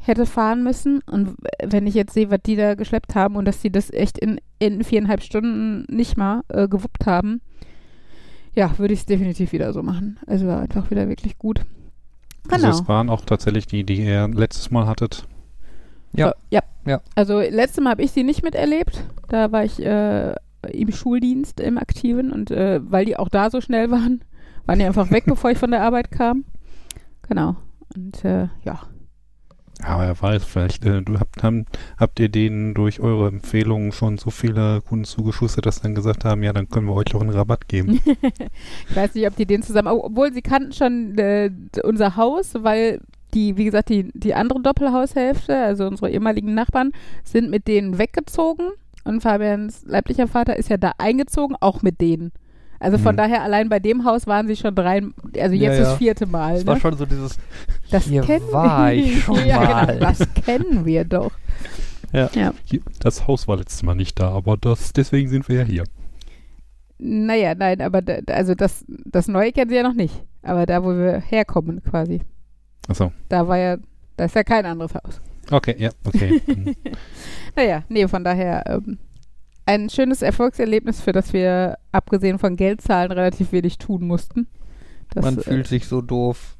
hätte 0.00 0.26
fahren 0.26 0.62
müssen. 0.64 1.00
Und 1.06 1.36
wenn 1.62 1.86
ich 1.86 1.94
jetzt 1.94 2.14
sehe, 2.14 2.30
was 2.30 2.40
die 2.44 2.56
da 2.56 2.74
geschleppt 2.74 3.14
haben 3.14 3.36
und 3.36 3.44
dass 3.44 3.60
die 3.60 3.70
das 3.70 3.92
echt 3.92 4.18
in, 4.18 4.40
in 4.58 4.82
viereinhalb 4.82 5.22
Stunden 5.22 5.86
nicht 5.94 6.16
mal 6.16 6.42
äh, 6.48 6.66
gewuppt 6.68 7.06
haben, 7.06 7.40
ja, 8.54 8.78
würde 8.78 8.94
ich 8.94 9.00
es 9.00 9.06
definitiv 9.06 9.52
wieder 9.52 9.72
so 9.72 9.82
machen. 9.82 10.18
Also 10.26 10.46
war 10.46 10.60
einfach 10.60 10.90
wieder 10.90 11.08
wirklich 11.08 11.38
gut. 11.38 11.60
Also 12.48 12.66
Genau. 12.66 12.78
es 12.78 12.88
waren 12.88 13.08
auch 13.08 13.24
tatsächlich 13.24 13.66
die, 13.66 13.84
die 13.84 14.04
ihr 14.04 14.28
letztes 14.28 14.70
Mal 14.70 14.86
hattet. 14.86 15.24
Ja. 16.14 16.30
Äh, 16.30 16.34
ja. 16.50 16.60
Ja. 16.84 17.00
Also 17.14 17.38
letztes 17.38 17.82
Mal 17.82 17.90
habe 17.90 18.02
ich 18.02 18.10
sie 18.10 18.24
nicht 18.24 18.42
miterlebt. 18.42 19.04
Da 19.28 19.52
war 19.52 19.64
ich 19.64 19.80
äh, 19.80 20.34
im 20.70 20.90
Schuldienst 20.92 21.60
im 21.60 21.78
Aktiven 21.78 22.32
und 22.32 22.50
äh, 22.50 22.80
weil 22.82 23.04
die 23.04 23.16
auch 23.16 23.28
da 23.28 23.50
so 23.50 23.60
schnell 23.60 23.90
waren, 23.92 24.22
waren 24.66 24.78
die 24.78 24.84
einfach 24.84 25.10
weg, 25.10 25.24
bevor 25.26 25.50
ich 25.50 25.58
von 25.58 25.70
der 25.70 25.82
Arbeit 25.82 26.10
kam. 26.10 26.44
Genau. 27.28 27.56
Und 27.94 28.24
äh, 28.24 28.48
ja. 28.64 28.80
Ja, 29.80 29.98
wer 29.98 30.20
weiß, 30.20 30.44
vielleicht 30.44 30.84
äh, 30.84 31.02
du 31.02 31.18
habt, 31.18 31.42
haben, 31.42 31.66
habt 31.98 32.20
ihr 32.20 32.28
denen 32.28 32.72
durch 32.74 33.00
eure 33.00 33.26
Empfehlungen 33.28 33.90
schon 33.90 34.16
so 34.16 34.30
viele 34.30 34.80
Kunden 34.82 35.04
zugeschustert, 35.04 35.66
dass 35.66 35.80
dann 35.80 35.94
gesagt 35.94 36.24
haben, 36.24 36.42
ja, 36.42 36.52
dann 36.52 36.68
können 36.68 36.86
wir 36.86 36.94
euch 36.94 37.12
auch 37.14 37.20
einen 37.20 37.30
Rabatt 37.30 37.68
geben. 37.68 38.00
Ich 38.88 38.96
weiß 38.96 39.14
nicht, 39.14 39.26
ob 39.26 39.34
die 39.36 39.46
den 39.46 39.62
zusammen, 39.62 39.88
obwohl 39.88 40.32
sie 40.32 40.42
kannten 40.42 40.72
schon 40.72 41.18
äh, 41.18 41.50
unser 41.82 42.16
Haus, 42.16 42.52
weil 42.54 43.00
die, 43.34 43.56
wie 43.56 43.64
gesagt, 43.64 43.88
die, 43.88 44.10
die 44.12 44.34
andere 44.34 44.60
Doppelhaushälfte, 44.60 45.56
also 45.56 45.86
unsere 45.86 46.10
ehemaligen 46.10 46.54
Nachbarn, 46.54 46.92
sind 47.24 47.50
mit 47.50 47.66
denen 47.66 47.98
weggezogen 47.98 48.70
und 49.04 49.22
Fabians 49.22 49.84
leiblicher 49.86 50.28
Vater 50.28 50.56
ist 50.56 50.68
ja 50.68 50.76
da 50.76 50.92
eingezogen, 50.98 51.56
auch 51.60 51.82
mit 51.82 52.00
denen. 52.00 52.32
Also 52.82 52.98
von 52.98 53.14
Mhm. 53.14 53.18
daher, 53.18 53.42
allein 53.42 53.68
bei 53.68 53.78
dem 53.78 54.04
Haus 54.04 54.26
waren 54.26 54.46
sie 54.48 54.56
schon 54.56 54.74
drei, 54.74 55.02
also 55.38 55.54
Ja, 55.54 55.70
jetzt 55.70 55.78
ja. 55.78 55.84
das 55.84 55.98
vierte 55.98 56.26
Mal. 56.26 56.56
Es 56.56 56.62
Ne? 56.64 56.66
war 56.72 56.80
schon 56.80 56.96
so 56.96 57.06
dieses, 57.06 57.38
das 57.90 58.04
hier 58.04 58.22
kennen 58.22 58.50
war 58.50 58.90
wir. 58.90 58.94
ich 59.04 59.22
schon 59.22 59.46
ja, 59.46 59.60
mal. 59.60 59.86
Genau, 59.86 60.00
das 60.00 60.18
kennen 60.44 60.84
wir 60.84 61.04
doch. 61.04 61.30
Hier, 62.12 62.52
das 63.00 63.26
Haus 63.26 63.46
war 63.48 63.56
letztes 63.56 63.82
Mal 63.82 63.94
nicht 63.94 64.18
da, 64.20 64.30
aber 64.32 64.56
das, 64.56 64.92
deswegen 64.92 65.28
sind 65.30 65.48
wir 65.48 65.58
ja 65.60 65.62
hier. 65.64 65.84
Naja, 66.98 67.54
nein, 67.54 67.80
aber 67.80 68.02
da, 68.02 68.14
also 68.34 68.54
das, 68.54 68.84
das 68.88 69.28
Neue 69.28 69.52
kennen 69.52 69.70
sie 69.70 69.76
ja 69.76 69.82
noch 69.82 69.94
nicht. 69.94 70.22
Aber 70.42 70.66
da, 70.66 70.82
wo 70.84 70.90
wir 70.90 71.20
herkommen 71.20 71.82
quasi, 71.82 72.20
Achso. 72.88 73.12
da 73.28 73.46
war 73.48 73.58
ja, 73.58 73.76
da 74.16 74.24
ist 74.26 74.34
ja 74.34 74.44
kein 74.44 74.66
anderes 74.66 74.94
Haus. 74.94 75.20
Okay, 75.50 75.74
ja, 75.78 75.90
okay. 76.04 76.40
Naja, 77.56 77.82
nee, 77.88 78.06
von 78.08 78.24
daher 78.24 78.64
ähm, 78.66 78.98
ein 79.72 79.90
schönes 79.90 80.22
Erfolgserlebnis, 80.22 81.00
für 81.00 81.12
das 81.12 81.32
wir, 81.32 81.78
abgesehen 81.92 82.38
von 82.38 82.56
Geldzahlen, 82.56 83.12
relativ 83.12 83.52
wenig 83.52 83.78
tun 83.78 84.06
mussten. 84.06 84.46
Das, 85.14 85.24
Man 85.24 85.38
äh, 85.38 85.42
fühlt 85.42 85.66
sich 85.66 85.86
so 85.86 86.00
doof. 86.00 86.56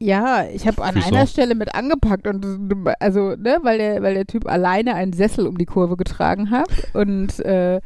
Ja, 0.00 0.44
ich 0.44 0.66
habe 0.66 0.82
an 0.82 0.94
Wieso? 0.94 1.08
einer 1.08 1.26
Stelle 1.26 1.54
mit 1.54 1.74
angepackt 1.74 2.26
und 2.26 2.44
äh, 2.44 2.92
also, 3.00 3.34
ne, 3.36 3.58
weil 3.62 3.78
der, 3.78 4.02
weil 4.02 4.14
der 4.14 4.26
Typ 4.26 4.46
alleine 4.46 4.94
einen 4.94 5.12
Sessel 5.12 5.46
um 5.46 5.58
die 5.58 5.66
Kurve 5.66 5.96
getragen 5.96 6.50
hat 6.50 6.70
und 6.94 7.38
äh, 7.40 7.80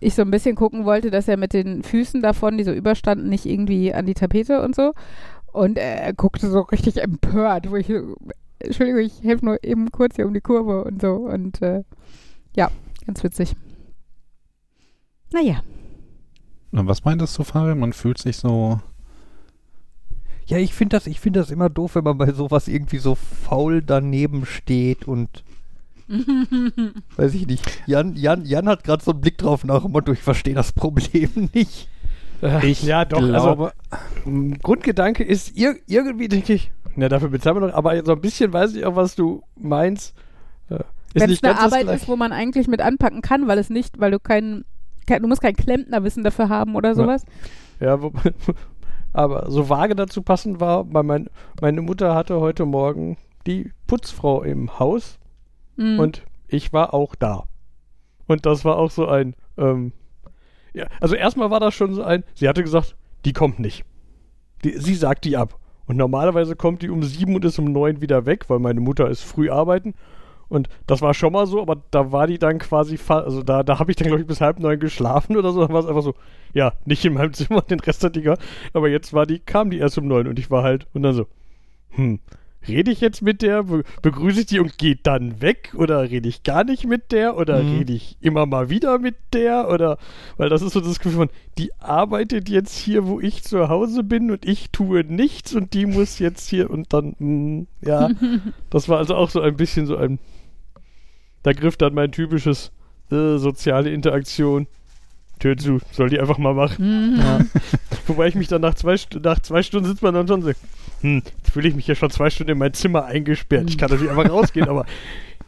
ich 0.00 0.14
so 0.14 0.22
ein 0.22 0.30
bisschen 0.30 0.56
gucken 0.56 0.84
wollte, 0.84 1.10
dass 1.10 1.28
er 1.28 1.36
mit 1.36 1.52
den 1.52 1.82
Füßen 1.82 2.22
davon, 2.22 2.56
die 2.56 2.64
so 2.64 2.72
überstanden, 2.72 3.28
nicht 3.28 3.46
irgendwie 3.46 3.92
an 3.92 4.06
die 4.06 4.14
Tapete 4.14 4.62
und 4.62 4.74
so. 4.74 4.92
Und 5.52 5.76
er 5.76 6.12
guckte 6.14 6.48
so 6.48 6.60
richtig 6.60 7.02
empört, 7.02 7.70
wo 7.70 7.76
ich, 7.76 7.88
so, 7.88 8.16
Entschuldigung, 8.60 9.00
ich 9.02 9.22
helfe 9.22 9.44
nur 9.44 9.62
eben 9.62 9.90
kurz 9.90 10.16
hier 10.16 10.26
um 10.26 10.34
die 10.34 10.40
Kurve 10.40 10.84
und 10.84 11.02
so. 11.02 11.14
Und 11.14 11.60
äh, 11.60 11.82
ja, 12.56 12.70
ganz 13.10 13.24
witzig. 13.24 13.56
Naja, 15.32 15.62
Und 16.72 16.86
was 16.86 17.04
meintest 17.04 17.36
du, 17.38 17.42
Fabian? 17.44 17.78
Man 17.80 17.92
fühlt 17.92 18.18
sich 18.18 18.36
so. 18.36 18.80
Ja, 20.46 20.58
ich 20.58 20.74
finde 20.74 20.96
das, 20.96 21.06
ich 21.08 21.18
find 21.20 21.34
das 21.36 21.50
immer 21.50 21.68
doof, 21.68 21.94
wenn 21.96 22.04
man 22.04 22.18
bei 22.18 22.32
sowas 22.32 22.66
irgendwie 22.68 22.98
so 22.98 23.14
faul 23.16 23.82
daneben 23.82 24.46
steht 24.46 25.06
und 25.08 25.42
weiß 27.16 27.34
ich 27.34 27.46
nicht. 27.46 27.64
Jan, 27.86 28.14
Jan, 28.16 28.44
Jan 28.44 28.68
hat 28.68 28.82
gerade 28.84 29.02
so 29.04 29.10
einen 29.12 29.20
Blick 29.20 29.38
drauf 29.38 29.64
nach 29.64 29.82
dem 29.82 29.92
Motto, 29.92 30.12
ich 30.12 30.22
verstehe 30.22 30.54
das 30.54 30.72
Problem 30.72 31.30
nicht. 31.54 31.88
Ich 32.62 32.82
ja, 32.84 33.04
doch. 33.04 33.18
glaube- 33.18 33.72
also, 33.90 34.56
Grundgedanke 34.62 35.22
ist 35.24 35.56
ir 35.56 35.76
irgendwie, 35.86 36.26
denke 36.28 36.52
ich, 36.54 36.72
na, 36.96 37.08
dafür 37.08 37.28
bezahlen 37.28 37.56
wir 37.60 37.66
noch, 37.68 37.74
aber 37.74 38.04
so 38.04 38.12
ein 38.12 38.20
bisschen 38.20 38.52
weiß 38.52 38.74
ich 38.74 38.84
auch, 38.84 38.96
was 38.96 39.14
du 39.16 39.42
meinst. 39.56 40.14
Ist 41.14 41.22
wenn 41.22 41.30
es 41.30 41.42
eine 41.42 41.58
Arbeit 41.58 41.88
ist, 41.88 42.08
wo 42.08 42.16
man 42.16 42.32
eigentlich 42.32 42.68
mit 42.68 42.80
anpacken 42.80 43.20
kann, 43.22 43.48
weil 43.48 43.58
es 43.58 43.70
nicht, 43.70 43.98
weil 44.00 44.10
du 44.10 44.20
kein, 44.20 44.64
kein 45.06 45.22
du 45.22 45.28
musst 45.28 45.42
kein 45.42 45.54
Klempnerwissen 45.56 46.22
dafür 46.22 46.48
haben 46.48 46.76
oder 46.76 46.94
sowas. 46.94 47.24
Ja, 47.80 48.00
wo, 48.00 48.12
aber 49.12 49.50
so 49.50 49.68
vage 49.68 49.96
dazu 49.96 50.22
passend 50.22 50.60
war, 50.60 50.92
weil 50.92 51.02
mein, 51.02 51.28
meine 51.60 51.82
Mutter 51.82 52.14
hatte 52.14 52.40
heute 52.40 52.64
Morgen 52.64 53.16
die 53.46 53.72
Putzfrau 53.86 54.42
im 54.42 54.78
Haus 54.78 55.18
Mhm. 55.80 55.98
und 55.98 56.22
ich 56.46 56.72
war 56.72 56.92
auch 56.94 57.14
da. 57.14 57.44
Und 58.26 58.44
das 58.46 58.64
war 58.64 58.76
auch 58.76 58.90
so 58.90 59.08
ein, 59.08 59.34
ähm, 59.56 59.92
ja, 60.74 60.86
also 61.00 61.16
erstmal 61.16 61.50
war 61.50 61.58
das 61.58 61.74
schon 61.74 61.94
so 61.94 62.02
ein, 62.02 62.22
sie 62.34 62.48
hatte 62.48 62.62
gesagt, 62.62 62.96
die 63.24 63.32
kommt 63.32 63.58
nicht. 63.58 63.84
Die, 64.62 64.76
sie 64.78 64.94
sagt 64.94 65.24
die 65.24 65.36
ab. 65.36 65.58
Und 65.86 65.96
normalerweise 65.96 66.54
kommt 66.54 66.82
die 66.82 66.90
um 66.90 67.02
sieben 67.02 67.34
und 67.34 67.44
ist 67.44 67.58
um 67.58 67.64
neun 67.72 68.00
wieder 68.00 68.26
weg, 68.26 68.48
weil 68.48 68.60
meine 68.60 68.80
Mutter 68.80 69.08
ist 69.08 69.22
früh 69.22 69.50
arbeiten. 69.50 69.94
Und 70.50 70.68
das 70.86 71.00
war 71.00 71.14
schon 71.14 71.32
mal 71.32 71.46
so, 71.46 71.62
aber 71.62 71.82
da 71.92 72.12
war 72.12 72.26
die 72.26 72.38
dann 72.38 72.58
quasi, 72.58 72.98
also 73.08 73.42
da, 73.42 73.62
da 73.62 73.78
habe 73.78 73.90
ich 73.90 73.96
dann, 73.96 74.08
glaube 74.08 74.20
ich, 74.20 74.26
bis 74.26 74.42
halb 74.42 74.58
neun 74.58 74.78
geschlafen 74.78 75.36
oder 75.38 75.52
so. 75.52 75.60
Dann 75.62 75.72
war 75.72 75.80
es 75.80 75.86
einfach 75.86 76.02
so, 76.02 76.14
ja, 76.52 76.74
nicht 76.84 77.04
in 77.06 77.14
meinem 77.14 77.32
Zimmer, 77.32 77.62
den 77.70 77.80
Rest 77.80 78.04
hat 78.04 78.16
die. 78.16 78.30
Aber 78.74 78.88
jetzt 78.90 79.14
war 79.14 79.26
die, 79.26 79.38
kam 79.38 79.70
die 79.70 79.78
erst 79.78 79.96
um 79.96 80.06
neun 80.06 80.26
und 80.28 80.38
ich 80.38 80.50
war 80.50 80.62
halt, 80.62 80.86
und 80.92 81.02
dann 81.02 81.14
so, 81.14 81.26
hm, 81.90 82.18
rede 82.68 82.90
ich 82.90 83.00
jetzt 83.00 83.22
mit 83.22 83.42
der, 83.42 83.62
be 83.62 83.84
begrüße 84.02 84.40
ich 84.40 84.46
die 84.46 84.60
und 84.60 84.76
geht 84.76 85.06
dann 85.06 85.40
weg 85.40 85.72
oder 85.76 86.02
rede 86.10 86.28
ich 86.28 86.42
gar 86.42 86.62
nicht 86.64 86.86
mit 86.86 87.10
der 87.12 87.36
oder 87.38 87.62
Mhm. 87.62 87.68
rede 87.68 87.92
ich 87.94 88.16
immer 88.20 88.44
mal 88.44 88.68
wieder 88.68 88.98
mit 88.98 89.14
der 89.32 89.70
oder, 89.70 89.96
weil 90.36 90.50
das 90.50 90.60
ist 90.62 90.74
so 90.74 90.80
das 90.80 90.98
Gefühl 90.98 91.16
von, 91.18 91.30
die 91.58 91.72
arbeitet 91.78 92.50
jetzt 92.50 92.76
hier, 92.76 93.06
wo 93.06 93.18
ich 93.20 93.44
zu 93.44 93.68
Hause 93.70 94.04
bin 94.04 94.30
und 94.30 94.44
ich 94.44 94.70
tue 94.70 95.04
nichts 95.04 95.54
und 95.54 95.72
die 95.74 95.86
muss 95.86 96.18
jetzt 96.18 96.48
hier 96.50 96.68
und 96.70 96.92
dann, 96.92 97.14
hm, 97.18 97.66
ja, 97.82 98.10
das 98.70 98.88
war 98.90 98.98
also 98.98 99.14
auch 99.14 99.30
so 99.30 99.40
ein 99.40 99.56
bisschen 99.56 99.86
so 99.86 99.96
ein, 99.96 100.18
da 101.42 101.52
griff 101.52 101.76
dann 101.76 101.94
mein 101.94 102.12
typisches 102.12 102.72
äh, 103.10 103.36
soziale 103.38 103.90
Interaktion. 103.90 104.66
Tür 105.38 105.56
zu, 105.56 105.78
soll 105.92 106.10
die 106.10 106.20
einfach 106.20 106.36
mal 106.36 106.52
machen. 106.52 107.14
Mhm. 107.14 107.18
Ja. 107.18 107.40
Wobei 108.06 108.28
ich 108.28 108.34
mich 108.34 108.48
dann 108.48 108.60
nach 108.60 108.74
zwei, 108.74 108.96
nach 109.22 109.40
zwei 109.40 109.62
Stunden 109.62 109.88
sitzt 109.88 110.02
man 110.02 110.12
dann 110.12 110.28
schon 110.28 110.42
so, 110.42 110.50
hm, 111.00 111.22
jetzt 111.24 111.50
fühle 111.50 111.68
ich 111.68 111.74
mich 111.74 111.86
ja 111.86 111.94
schon 111.94 112.10
zwei 112.10 112.28
Stunden 112.28 112.52
in 112.52 112.58
mein 112.58 112.74
Zimmer 112.74 113.06
eingesperrt. 113.06 113.70
Ich 113.70 113.78
kann 113.78 113.90
natürlich 113.90 114.10
einfach 114.10 114.30
rausgehen, 114.30 114.68
aber 114.68 114.84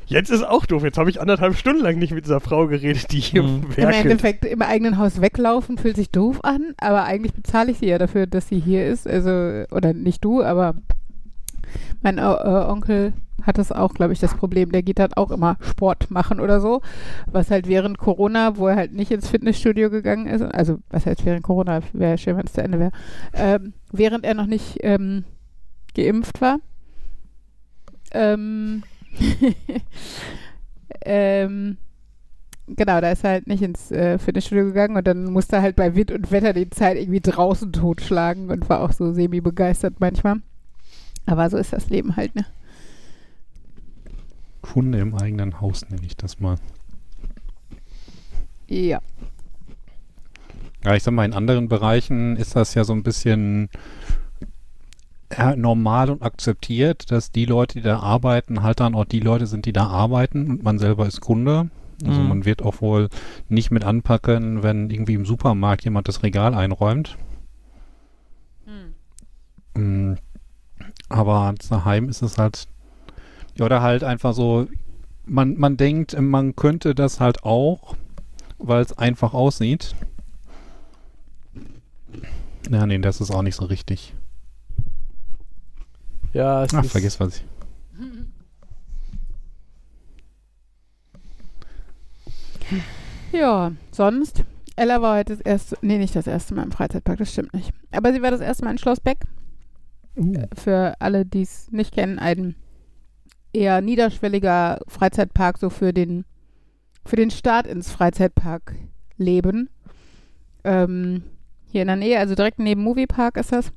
jetzt 0.07 0.31
ist 0.31 0.45
auch 0.45 0.65
doof. 0.65 0.83
Jetzt 0.83 0.97
habe 0.97 1.11
ich 1.11 1.21
anderthalb 1.21 1.57
Stunden 1.59 1.83
lang 1.83 1.99
nicht 1.99 2.15
mit 2.15 2.25
dieser 2.25 2.41
Frau 2.41 2.69
geredet, 2.69 3.13
die 3.13 3.21
hier 3.21 3.43
Mhm. 3.43 3.65
Im 3.65 3.77
werkelt. 3.77 4.05
Endeffekt 4.07 4.45
im 4.47 4.63
eigenen 4.63 4.97
Haus 4.97 5.21
weglaufen 5.21 5.77
fühlt 5.77 5.97
sich 5.97 6.11
doof 6.11 6.43
an, 6.43 6.73
aber 6.79 7.05
eigentlich 7.05 7.35
bezahle 7.35 7.71
ich 7.73 7.79
sie 7.79 7.87
ja 7.89 7.99
dafür, 7.99 8.27
dass 8.27 8.49
sie 8.49 8.61
hier 8.61 8.87
ist. 8.87 9.07
Also, 9.07 9.65
oder 9.71 9.93
nicht 9.93 10.25
du, 10.25 10.43
aber 10.43 10.75
mein 12.01 12.17
äh, 12.17 12.23
äh, 12.23 12.65
Onkel 12.67 13.13
hat 13.43 13.59
das 13.59 13.73
auch, 13.73 13.95
glaube 13.95 14.13
ich, 14.13 14.19
das 14.19 14.35
Problem. 14.35 14.73
Der 14.73 14.83
geht 14.83 14.99
dann 14.99 15.13
auch 15.15 15.31
immer 15.31 15.57
Sport 15.61 16.11
machen 16.11 16.41
oder 16.41 16.61
so. 16.61 16.81
Was 17.27 17.51
halt 17.51 17.69
während 17.69 17.99
Corona, 17.99 18.57
wo 18.57 18.69
er 18.69 18.77
halt 18.77 18.93
nicht 18.93 19.11
ins 19.11 19.29
Fitnessstudio 19.29 19.91
gegangen 19.91 20.27
ist, 20.27 20.43
also 20.43 20.79
was 20.91 21.07
heißt 21.07 21.25
während 21.25 21.43
Corona, 21.43 21.81
wäre 21.93 22.19
schön, 22.19 22.37
wenn 22.37 22.47
es 22.47 22.53
zu 22.53 22.63
Ende 22.63 22.79
wäre, 22.79 22.93
ähm, 23.35 23.75
während 23.91 24.25
er 24.25 24.35
noch 24.35 24.47
nicht 24.47 24.79
ähm, 24.81 25.25
geimpft 25.95 26.41
war. 26.41 26.59
Ähm, 28.13 28.83
ähm, 31.05 31.77
genau, 32.67 33.01
da 33.01 33.11
ist 33.11 33.25
er 33.25 33.31
halt 33.31 33.47
nicht 33.47 33.63
ins 33.63 33.91
äh, 33.91 34.19
Fitnessstudio 34.19 34.65
gegangen 34.65 34.97
und 34.97 35.07
dann 35.07 35.33
musste 35.33 35.57
er 35.57 35.63
halt 35.63 35.77
bei 35.77 35.95
Wind 35.95 36.11
und 36.11 36.31
Wetter 36.31 36.53
die 36.53 36.71
Zeit 36.71 36.97
irgendwie 36.97 37.21
draußen 37.21 37.73
totschlagen 37.73 38.51
und 38.51 38.69
war 38.69 38.81
auch 38.81 38.93
so 38.93 39.13
semi-begeistert 39.13 39.95
manchmal. 39.99 40.37
Aber 41.27 41.49
so 41.51 41.57
ist 41.57 41.73
das 41.73 41.89
Leben 41.89 42.17
halt, 42.17 42.35
ne? 42.35 42.45
Hunde 44.75 44.99
im 45.01 45.15
eigenen 45.15 45.61
Haus, 45.61 45.89
nenne 45.89 46.05
ich 46.07 46.17
das 46.17 46.41
mal. 46.41 46.57
Ja. 48.69 49.01
Ja, 50.85 50.95
ich 50.97 51.03
sag 51.03 51.13
mal, 51.15 51.25
in 51.25 51.35
anderen 51.35 51.69
Bereichen 51.69 52.37
ist 52.37 52.57
das 52.57 52.75
ja 52.75 52.85
so 52.85 52.93
ein 52.93 53.03
bisschen 53.03 53.69
normal 55.57 56.11
und 56.11 56.23
akzeptiert, 56.23 57.11
dass 57.11 57.33
die 57.33 57.47
Leute, 57.47 57.79
die 57.79 57.83
da 57.83 58.01
arbeiten, 58.01 58.63
halt 58.63 58.81
dann 58.81 58.95
auch 58.95 59.07
die 59.07 59.21
Leute 59.21 59.47
sind, 59.47 59.65
die 59.65 59.73
da 59.73 59.87
arbeiten 59.87 60.51
und 60.51 60.63
man 60.63 60.79
selber 60.79 61.07
ist 61.07 61.21
Kunde. 61.23 61.71
Also 62.05 62.23
Mhm. 62.23 62.29
man 62.29 62.45
wird 62.45 62.63
auch 62.63 62.83
wohl 62.83 63.09
nicht 63.49 63.71
mit 63.71 63.85
anpacken, 63.85 64.63
wenn 64.63 64.91
irgendwie 64.91 65.15
im 65.15 65.25
Supermarkt 65.25 65.85
jemand 65.85 66.09
das 66.09 66.23
Regal 66.23 66.55
einräumt. 66.55 67.17
Mm, 69.75 70.15
Aber 71.09 71.55
daheim 71.69 72.09
ist 72.09 72.23
es 72.23 72.37
halt, 72.39 72.67
ja, 73.55 73.65
oder 73.65 73.83
halt 73.83 74.05
einfach 74.05 74.35
so, 74.35 74.67
man, 75.25 75.57
man 75.59 75.77
denkt, 75.77 76.19
man 76.21 76.57
könnte 76.57 76.95
das 76.95 77.21
halt 77.21 77.45
auch, 77.45 77.97
weil 78.59 78.83
es 78.83 78.97
einfach 78.97 79.35
aussieht. 79.35 79.95
Ja, 82.71 82.87
nee, 82.87 82.99
das 82.99 83.21
ist 83.21 83.31
auch 83.31 83.43
nicht 83.43 83.57
so 83.57 83.65
richtig. 83.65 84.15
Ja, 86.33 86.65
es 86.65 86.73
Ach, 86.75 86.85
ist, 86.85 86.93
vergiss 86.93 87.21
was 87.21 87.37
ich. 87.37 87.45
Ja, 93.33 93.73
sonst. 93.91 94.45
Ella 94.77 95.03
war 95.03 95.19
heute 95.19 95.37
das 95.37 95.41
erste, 95.43 95.77
nee, 95.83 95.99
nicht 95.99 96.17
das 96.17 96.27
erste 96.27 96.55
Mal 96.55 96.63
im 96.63 96.73
Freizeitpark, 96.73 97.19
das 97.19 97.33
stimmt 97.33 97.53
nicht. 97.53 97.73
Aber 97.91 98.13
sie 98.13 98.23
war 98.23 98.31
das 98.31 98.41
erste 98.41 98.65
Mal 98.65 98.73
in 98.73 98.79
Schloss 98.79 99.01
Beck. 99.01 99.19
Für 100.55 100.95
alle, 100.99 101.27
die 101.27 101.43
es 101.43 101.71
nicht 101.71 101.93
kennen, 101.93 102.19
ein 102.19 102.55
eher 103.53 103.81
niederschwelliger 103.81 104.81
Freizeitpark, 104.89 105.59
so 105.59 105.71
für 105.71 105.93
den, 105.93 106.25
für 107.05 107.17
den 107.17 107.31
Start 107.31 107.67
ins 107.67 107.91
Freizeitpark-Leben. 107.91 109.69
Ähm, 110.65 111.23
hier 111.67 111.83
in 111.83 111.89
der 111.89 111.97
Nähe, 111.97 112.19
also 112.19 112.35
direkt 112.35 112.59
neben 112.59 112.83
Moviepark 112.83 113.37
ist 113.37 113.53
das. 113.53 113.73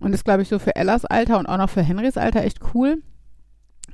Und 0.00 0.14
ist, 0.14 0.24
glaube 0.24 0.42
ich, 0.42 0.48
so 0.48 0.58
für 0.58 0.74
Ellas 0.74 1.04
Alter 1.04 1.38
und 1.38 1.46
auch 1.46 1.58
noch 1.58 1.70
für 1.70 1.82
Henrys 1.82 2.16
Alter 2.16 2.42
echt 2.42 2.60
cool, 2.74 3.02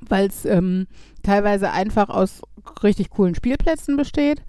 weil 0.01 0.27
es 0.27 0.45
ähm, 0.47 0.87
teilweise 1.23 1.71
einfach 1.71 2.09
aus 2.09 2.41
richtig 2.83 3.11
coolen 3.11 3.35
Spielplätzen 3.35 3.97
besteht 3.97 4.43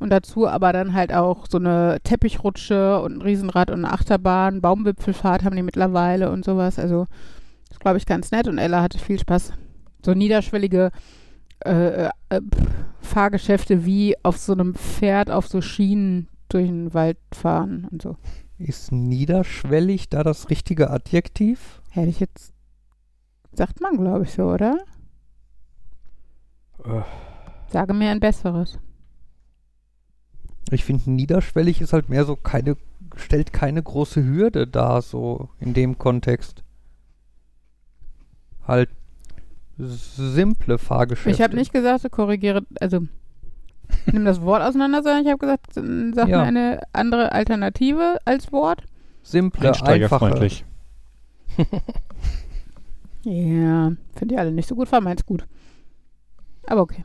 und 0.00 0.10
dazu 0.10 0.48
aber 0.48 0.72
dann 0.72 0.94
halt 0.94 1.12
auch 1.12 1.46
so 1.48 1.58
eine 1.58 1.98
Teppichrutsche 2.02 3.00
und 3.00 3.18
ein 3.18 3.22
Riesenrad 3.22 3.70
und 3.70 3.84
eine 3.84 3.92
Achterbahn, 3.92 4.60
Baumwipfelfahrt 4.60 5.44
haben 5.44 5.56
die 5.56 5.62
mittlerweile 5.62 6.30
und 6.30 6.44
sowas. 6.44 6.78
Also 6.78 7.06
ist, 7.70 7.80
glaube 7.80 7.98
ich, 7.98 8.06
ganz 8.06 8.30
nett 8.30 8.48
und 8.48 8.58
Ella 8.58 8.82
hatte 8.82 8.98
viel 8.98 9.18
Spaß. 9.18 9.52
So 10.04 10.14
niederschwellige 10.14 10.90
äh, 11.64 12.04
äh, 12.04 12.10
pff, 12.30 12.70
Fahrgeschäfte 13.00 13.84
wie 13.84 14.14
auf 14.22 14.38
so 14.38 14.52
einem 14.52 14.74
Pferd 14.74 15.30
auf 15.30 15.48
so 15.48 15.60
Schienen 15.60 16.28
durch 16.48 16.66
den 16.66 16.94
Wald 16.94 17.18
fahren 17.32 17.86
und 17.90 18.02
so. 18.02 18.16
Ist 18.58 18.92
niederschwellig 18.92 20.08
da 20.08 20.22
das 20.22 20.50
richtige 20.50 20.90
Adjektiv? 20.90 21.80
Hätte 21.90 22.08
ich 22.08 22.20
jetzt, 22.20 22.52
sagt 23.52 23.80
man, 23.80 23.96
glaube 23.96 24.24
ich, 24.24 24.32
so, 24.32 24.50
oder? 24.50 24.78
Äh, 26.84 27.02
Sage 27.68 27.94
mir 27.94 28.10
ein 28.10 28.20
besseres. 28.20 28.78
Ich 30.70 30.84
finde, 30.84 31.10
niederschwellig 31.10 31.80
ist 31.80 31.92
halt 31.92 32.08
mehr 32.08 32.24
so 32.24 32.36
keine, 32.36 32.76
stellt 33.16 33.52
keine 33.52 33.82
große 33.82 34.24
Hürde 34.24 34.66
dar, 34.66 35.02
so 35.02 35.48
in 35.58 35.74
dem 35.74 35.98
Kontext. 35.98 36.62
Halt 38.66 38.90
simple 39.86 40.78
Fahrgeschäfte. 40.78 41.30
Ich 41.30 41.40
habe 41.42 41.56
nicht 41.56 41.72
gesagt, 41.72 42.10
korrigiere, 42.10 42.62
also 42.80 43.00
nimm 44.06 44.24
das 44.24 44.40
Wort 44.42 44.62
auseinander, 44.62 45.02
sondern 45.02 45.22
ich 45.24 45.28
habe 45.28 45.38
gesagt, 45.38 45.74
sag 45.74 46.28
Ja. 46.28 46.38
mir 46.38 46.42
eine 46.42 46.80
andere 46.92 47.32
Alternative 47.32 48.18
als 48.24 48.52
Wort. 48.52 48.84
simple, 49.22 49.72
einfache. 49.82 50.48
Ja, 53.22 53.92
finde 54.16 54.34
ich 54.34 54.38
alle 54.38 54.50
nicht 54.52 54.66
so 54.68 54.74
gut, 54.74 54.90
war 54.92 55.02
meins 55.02 55.26
gut. 55.26 55.46
Aber 56.66 56.80
okay. 56.80 57.04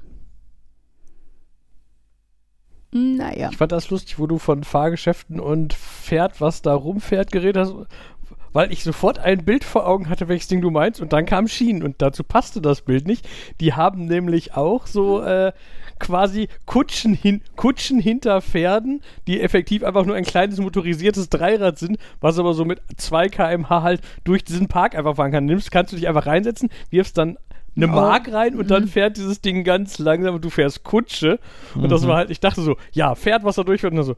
Naja. 2.94 3.50
Ich 3.51 3.58
fand 3.58 3.74
das 3.74 3.89
lustig, 3.89 4.17
wo 4.20 4.25
du 4.25 4.38
von 4.38 4.63
Fahrgeschäften 4.63 5.41
und 5.41 5.74
Pferd, 5.74 6.39
was 6.39 6.62
da 6.62 6.74
rumfährt, 6.74 7.29
geredet 7.34 7.58
hast, 7.58 7.75
weil 8.56 8.72
ich 8.72 8.84
sofort 8.84 9.20
ein 9.20 9.44
Bild 9.44 9.66
vor 9.66 9.86
Augen 9.86 10.08
hatte, 10.10 10.30
welches 10.30 10.48
Ding 10.48 10.62
du 10.62 10.72
meinst, 10.72 11.02
und 11.02 11.12
dann 11.12 11.26
kam 11.26 11.48
Schienen 11.50 11.84
und 11.84 12.02
dazu 12.02 12.24
passte 12.24 12.62
das 12.62 12.82
Bild 12.82 13.06
nicht. 13.06 13.28
Die 13.60 13.74
haben 13.74 14.06
nämlich 14.06 14.56
auch 14.56 14.88
so 14.88 15.22
äh, 15.22 15.52
quasi 16.00 16.48
Kutschen, 16.66 17.14
hin, 17.14 17.42
Kutschen 17.58 18.00
hinter 18.00 18.42
Pferden, 18.42 19.02
die 19.28 19.42
effektiv 19.42 19.84
einfach 19.84 20.06
nur 20.06 20.16
ein 20.16 20.24
kleines 20.24 20.60
motorisiertes 20.60 21.30
Dreirad 21.30 21.78
sind, 21.80 21.98
was 22.22 22.40
aber 22.40 22.54
so 22.54 22.64
mit 22.64 22.82
2 22.96 23.28
km/h 23.28 23.82
halt 23.84 24.02
durch 24.24 24.44
diesen 24.46 24.68
Park 24.68 24.96
einfach 24.96 25.18
fahren 25.18 25.32
kann. 25.34 25.46
Nimmst, 25.46 25.70
kannst 25.72 25.92
du 25.92 25.98
dich 25.98 26.08
einfach 26.08 26.26
reinsetzen, 26.26 26.70
wirfst 26.90 27.18
dann 27.18 27.38
eine 27.76 27.88
Oh. 27.88 27.92
Mark 27.92 28.32
rein 28.32 28.56
und 28.56 28.72
dann 28.72 28.84
Mhm. 28.84 28.88
fährt 28.88 29.18
dieses 29.18 29.42
Ding 29.42 29.66
ganz 29.66 30.00
langsam 30.00 30.36
und 30.36 30.46
du 30.46 30.50
fährst 30.50 30.86
Kutsche. 30.86 31.40
Und 31.76 31.92
das 31.92 32.04
Mhm. 32.04 32.08
war 32.08 32.16
halt, 32.18 32.30
ich 32.30 32.40
dachte 32.40 32.62
so, 32.62 32.78
ja, 32.94 33.16
Pferd, 33.16 33.44
was 33.44 33.56
da 33.58 33.64
durchfährt, 33.64 33.92
und 33.92 33.98
dann 33.98 34.06
so, 34.06 34.16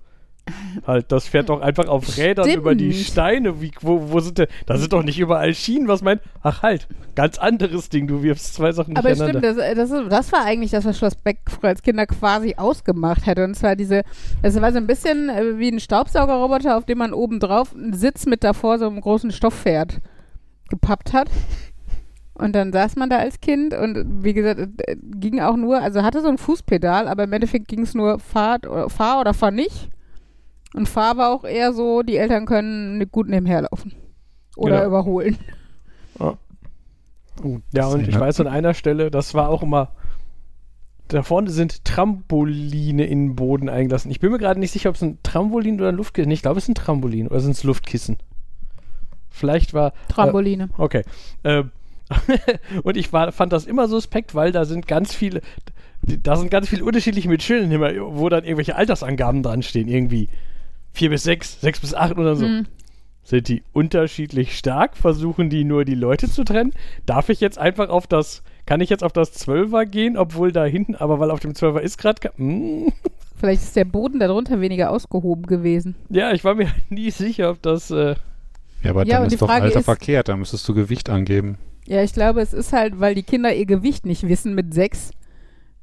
halt, 0.86 1.12
das 1.12 1.28
fährt 1.28 1.50
doch 1.50 1.62
einfach 1.62 1.88
auf 1.88 2.18
Rädern 2.18 2.46
Stimmt. 2.46 2.58
über 2.62 2.76
die 2.76 2.94
Steine. 2.94 3.62
Wie, 3.62 3.72
wo, 3.82 4.12
wo 4.12 4.20
sind 4.20 4.38
denn, 4.38 4.48
da 4.66 4.78
sind 4.78 4.94
doch 4.94 5.04
nicht 5.04 5.20
überall 5.20 5.54
Schienen, 5.54 5.88
was 5.88 6.02
meint, 6.02 6.22
ach 6.42 6.62
halt, 6.64 6.88
ganz 7.16 7.38
anderes 7.38 7.90
Ding, 7.90 8.08
du 8.08 8.24
wirfst 8.24 8.54
zwei 8.54 8.72
Sachen 8.72 8.96
Aber 8.98 9.14
stimmt, 9.16 9.44
das, 9.44 9.58
das, 9.58 9.92
ist- 9.92 10.12
das 10.12 10.32
war 10.32 10.46
eigentlich 10.46 10.72
das, 10.72 10.86
was 10.86 10.98
Schloss 10.98 11.16
Beck 11.16 11.40
früher 11.50 11.70
als 11.70 11.82
Kinder 11.82 12.06
quasi 12.06 12.56
ausgemacht 12.58 13.26
hätte. 13.26 13.44
Und 13.44 13.56
zwar 13.56 13.76
diese, 13.76 14.04
das 14.42 14.60
war 14.62 14.72
so 14.72 14.78
ein 14.78 14.88
bisschen 14.88 15.30
äh, 15.30 15.58
wie 15.58 15.70
ein 15.70 15.80
Staubsaugerroboter, 15.80 16.78
auf 16.78 16.86
dem 16.86 16.98
man 17.00 17.14
oben 17.14 17.40
drauf 17.40 17.74
einen 17.76 17.94
Sitz 17.94 18.26
mit 18.26 18.44
davor 18.44 18.80
so 18.80 18.88
einem 18.88 19.02
großen 19.02 19.32
Stofppferd 19.32 20.00
gepappt 20.70 21.14
hat. 21.14 21.30
Und 22.34 22.54
dann 22.54 22.72
saß 22.72 22.98
man 22.98 23.10
da 23.10 23.18
als 23.18 23.42
Kind 23.42 23.74
und 23.74 24.24
wie 24.24 24.34
gesagt, 24.34 24.60
äh, 24.86 24.96
ging 25.16 25.40
auch 25.40 25.56
nur, 25.56 25.82
also 25.82 26.04
hatte 26.04 26.22
so 26.22 26.28
ein 26.28 26.38
Fußpedal, 26.38 27.08
aber 27.08 27.24
im 27.24 27.34
Endeffekt 27.34 27.68
ging 27.68 27.82
es 27.82 27.96
nur 27.96 28.20
fahr, 28.20 28.60
fahr 28.90 29.20
oder 29.20 29.34
fahr 29.34 29.50
nicht. 29.50 29.90
Und 30.74 30.88
fahr 30.90 31.18
war 31.18 31.30
auch 31.34 31.44
eher 31.44 31.74
so, 31.74 32.02
die 32.04 32.18
Eltern 32.18 32.46
können 32.46 33.10
gut 33.12 33.28
nebenher 33.30 33.62
laufen. 33.64 33.94
Oder 34.56 34.78
Genau. 34.78 34.88
überholen. 34.88 35.38
ja, 37.74 37.88
und 37.88 38.08
ich 38.08 38.16
Ja. 38.16 38.20
weiß 38.20 38.40
an 38.42 38.48
einer 38.48 38.74
Stelle, 38.74 39.12
das 39.12 39.34
war 39.34 39.50
auch 39.50 39.62
immer, 39.64 39.90
da 41.08 41.24
vorne 41.24 41.50
sind 41.52 41.86
Trampoline 41.86 43.06
in 43.06 43.28
den 43.28 43.36
Boden 43.36 43.70
eingelassen. 43.70 44.12
Ich 44.12 44.20
bin 44.20 44.32
mir 44.32 44.40
gerade 44.40 44.60
nicht 44.60 44.72
sicher, 44.72 44.90
ob 44.90 44.96
es 44.96 45.02
ein 45.02 45.20
Trampolin 45.24 45.80
oder 45.80 45.90
ein 45.90 45.96
Luftkissen, 45.96 46.32
ich 46.32 46.42
glaube, 46.42 46.58
es 46.58 46.66
ist 46.66 46.70
ein 46.70 46.76
Trampolin 46.76 47.28
oder 47.28 47.40
sind 47.40 47.52
es 47.52 47.64
Luftkissen. 47.64 48.18
Vielleicht 49.30 49.74
war, 49.74 49.94
Trampoline. 50.10 50.70
Okay. 50.78 51.04
Ähm, 51.44 51.72
und 52.84 52.98
ich 52.98 53.14
war, 53.14 53.32
fand 53.32 53.54
das 53.54 53.66
immer 53.66 53.88
suspekt, 53.88 54.34
weil 54.34 54.52
da 54.52 54.66
sind 54.66 54.88
ganz 54.88 55.14
viele, 55.14 55.42
da 56.02 56.36
sind 56.36 56.50
ganz 56.50 56.68
viele 56.70 56.84
unterschiedliche 56.84 57.30
mit 57.30 57.44
Schildern 57.44 57.72
immer, 57.72 57.92
wo 58.16 58.30
dann 58.30 58.44
irgendwelche 58.44 58.76
Altersangaben 58.76 59.44
dran 59.44 59.62
stehen, 59.62 59.88
irgendwie 59.88 60.30
vier 60.98 61.10
bis 61.10 61.24
sechs, 61.24 61.62
sechs 61.62 61.80
bis 61.80 61.94
acht 61.94 62.18
oder 62.18 62.36
so. 62.36 62.46
Hm. 62.46 62.66
Sind 63.24 63.48
die 63.50 63.64
unterschiedlich 63.74 64.58
stark? 64.58 64.96
Versuchen 64.96 65.50
die 65.50 65.64
nur 65.66 65.84
die 65.86 65.96
Leute 65.96 66.30
zu 66.30 66.44
trennen? 66.46 66.74
Darf 67.06 67.28
ich 67.30 67.42
jetzt 67.42 67.58
einfach 67.58 67.90
auf 67.90 68.08
das, 68.08 68.42
kann 68.66 68.80
ich 68.82 68.90
jetzt 68.90 69.04
auf 69.04 69.12
das 69.12 69.34
Zwölfer 69.34 69.86
gehen, 69.86 70.16
obwohl 70.18 70.52
da 70.54 70.64
hinten, 70.66 70.96
aber 70.96 71.20
weil 71.20 71.32
auf 71.32 71.42
dem 71.42 71.54
Zwölfer 71.56 71.82
ist 71.82 71.98
gerade, 71.98 72.32
hm, 72.38 72.92
Vielleicht 73.40 73.62
ist 73.62 73.76
der 73.76 73.86
Boden 73.86 74.20
darunter 74.20 74.62
weniger 74.62 74.90
ausgehoben 74.92 75.44
gewesen. 75.46 75.96
ja, 76.10 76.32
ich 76.32 76.44
war 76.44 76.56
mir 76.56 76.68
nie 76.90 77.12
sicher, 77.12 77.52
ob 77.52 77.62
das, 77.62 77.92
äh, 77.92 78.16
Ja, 78.82 78.92
aber 78.92 79.06
Ja, 79.06 79.20
dann 79.20 79.28
ist 79.28 79.42
doch 79.42 79.48
Frage 79.48 79.66
Alter 79.66 79.80
ist- 79.80 79.86
verkehrt, 79.86 80.28
da 80.30 80.38
müsstest 80.38 80.68
du 80.68 80.74
Gewicht 80.74 81.10
angeben. 81.10 81.58
Ja, 81.86 82.02
ich 82.04 82.14
glaube, 82.14 82.42
es 82.42 82.54
ist 82.54 82.72
halt, 82.74 83.00
weil 83.00 83.14
die 83.16 83.24
Kinder 83.24 83.54
ihr 83.54 83.66
Gewicht 83.66 84.06
nicht 84.06 84.28
wissen 84.28 84.56
mit 84.56 84.74
sechs, 84.74 85.12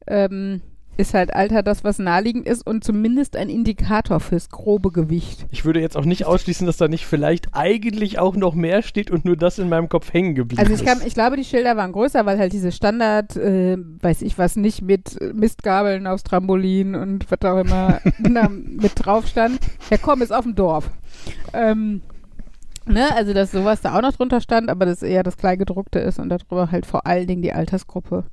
ähm, 0.07 0.61
ist 0.97 1.15
halt 1.15 1.35
Alter 1.35 1.63
das, 1.63 1.83
was 1.85 1.99
naheliegend 1.99 2.47
ist 2.47 2.67
und 2.67 2.85
zumindest 2.85 3.37
ein 3.37 3.49
Indikator 3.49 4.21
fürs 4.21 4.49
grobe 4.49 4.93
Gewicht. 4.93 5.47
ich 5.51 5.65
würde 5.65 5.81
jetzt 5.81 5.97
auch 5.97 6.05
nicht 6.05 6.25
ausschließen, 6.27 6.67
dass 6.67 6.77
da 6.77 6.89
nicht 6.89 7.07
vielleicht 7.07 7.49
eigentlich 7.53 8.19
auch 8.19 8.37
noch 8.37 8.55
mehr 8.55 8.83
steht 8.83 9.11
und 9.11 9.25
nur 9.25 9.37
das 9.37 9.59
in 9.59 9.69
meinem 9.69 9.89
Kopf 9.89 10.13
hängen 10.13 10.35
geblieben 10.35 10.61
Also 10.61 10.73
ich, 10.73 10.81
ist. 10.81 10.87
kann, 10.87 11.07
ich 11.07 11.15
glaube, 11.15 11.37
die 11.37 11.45
Schilder 11.45 11.77
waren 11.77 11.93
größer, 11.93 12.25
weil 12.27 12.39
halt 12.39 12.53
diese 12.53 12.71
Standard, 12.73 13.37
äh, 13.37 13.77
weiß 14.01 14.23
ich 14.23 14.39
was 14.39 14.57
nicht, 14.57 14.83
mit 14.83 15.19
Mistgabeln 15.35 16.07
aufs 16.07 16.23
Trampolin 16.23 16.95
und 16.95 17.31
was 17.31 17.41
auch 17.51 17.59
immer 17.59 18.01
na, 18.19 18.49
mit 18.49 18.93
drauf 18.97 19.27
stand. 19.27 19.59
Ja 19.91 19.97
komm, 19.99 20.23
ist 20.23 20.33
auf 20.33 20.45
dem 20.45 20.55
Dorf. 20.55 20.91
Ähm, 21.53 22.03
ne, 22.87 23.09
also 23.17 23.33
dass 23.33 23.51
sowas 23.51 23.81
da 23.81 23.97
auch 23.97 24.03
noch 24.03 24.13
drunter 24.13 24.41
stand, 24.41 24.69
aber 24.71 24.87
das 24.87 25.03
eher 25.03 25.23
das 25.23 25.37
Kleingedruckte 25.37 25.99
ist 25.99 26.19
und 26.19 26.29
darüber 26.29 26.71
halt 26.71 26.87
vor 26.87 27.07
allen 27.07 27.27
Dingen 27.27 27.43
die 27.43 27.53
Altersgruppe 27.53 28.25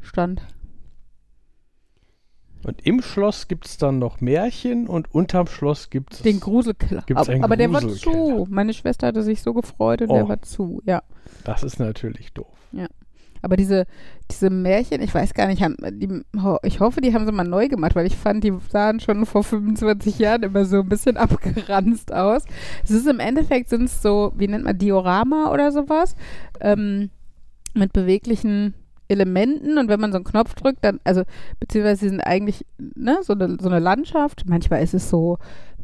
stand. 0.00 0.42
Und 2.64 2.84
im 2.84 3.02
Schloss 3.02 3.48
gibt 3.48 3.66
es 3.66 3.76
dann 3.78 3.98
noch 3.98 4.20
Märchen 4.20 4.88
und 4.88 5.14
unterm 5.14 5.46
Schloss 5.46 5.90
gibt 5.90 6.14
es. 6.14 6.22
Den 6.22 6.40
Gruselkeller. 6.40 7.02
Gibt's 7.06 7.22
aber 7.22 7.32
einen 7.32 7.44
aber 7.44 7.56
der 7.56 7.72
war 7.72 7.88
zu. 7.88 8.46
Meine 8.50 8.74
Schwester 8.74 9.06
hatte 9.08 9.22
sich 9.22 9.42
so 9.42 9.54
gefreut 9.54 10.02
und 10.02 10.10
Oh. 10.10 10.14
der 10.14 10.28
war 10.28 10.42
zu, 10.42 10.82
ja. 10.84 11.02
Das 11.44 11.62
ist 11.62 11.78
natürlich 11.78 12.32
doof. 12.32 12.46
Aber 13.42 13.56
diese, 13.56 13.86
diese 14.30 14.50
Märchen, 14.50 15.00
ich 15.00 15.14
weiß 15.14 15.34
gar 15.34 15.46
nicht, 15.46 15.62
haben, 15.62 15.76
die, 15.92 16.22
ich 16.64 16.80
hoffe, 16.80 17.00
die 17.00 17.14
haben 17.14 17.24
sie 17.24 17.32
mal 17.32 17.46
neu 17.46 17.68
gemacht, 17.68 17.94
weil 17.94 18.06
ich 18.06 18.16
fand, 18.16 18.42
die 18.42 18.52
sahen 18.68 19.00
schon 19.00 19.24
vor 19.26 19.44
25 19.44 20.18
Jahren 20.18 20.42
immer 20.42 20.64
so 20.64 20.80
ein 20.80 20.88
bisschen 20.88 21.16
abgeranzt 21.16 22.12
aus. 22.12 22.42
Es 22.82 22.90
ist 22.90 23.06
im 23.06 23.20
Endeffekt, 23.20 23.68
sind 23.68 23.84
es 23.84 24.02
so, 24.02 24.32
wie 24.36 24.48
nennt 24.48 24.64
man, 24.64 24.76
Diorama 24.76 25.52
oder 25.52 25.70
sowas, 25.72 26.16
ähm, 26.60 27.10
mit 27.74 27.92
beweglichen 27.92 28.74
Elementen 29.08 29.78
und 29.78 29.88
wenn 29.88 30.00
man 30.00 30.12
so 30.12 30.16
einen 30.16 30.24
Knopf 30.24 30.54
drückt, 30.54 30.84
dann, 30.84 31.00
also, 31.04 31.22
beziehungsweise 31.60 32.00
sie 32.00 32.08
sind 32.10 32.20
eigentlich, 32.20 32.64
ne, 32.78 33.18
so 33.22 33.32
eine, 33.32 33.56
so 33.60 33.68
eine 33.68 33.78
Landschaft. 33.78 34.44
Manchmal 34.46 34.82
ist 34.82 34.94
es 34.94 35.08
so, 35.08 35.38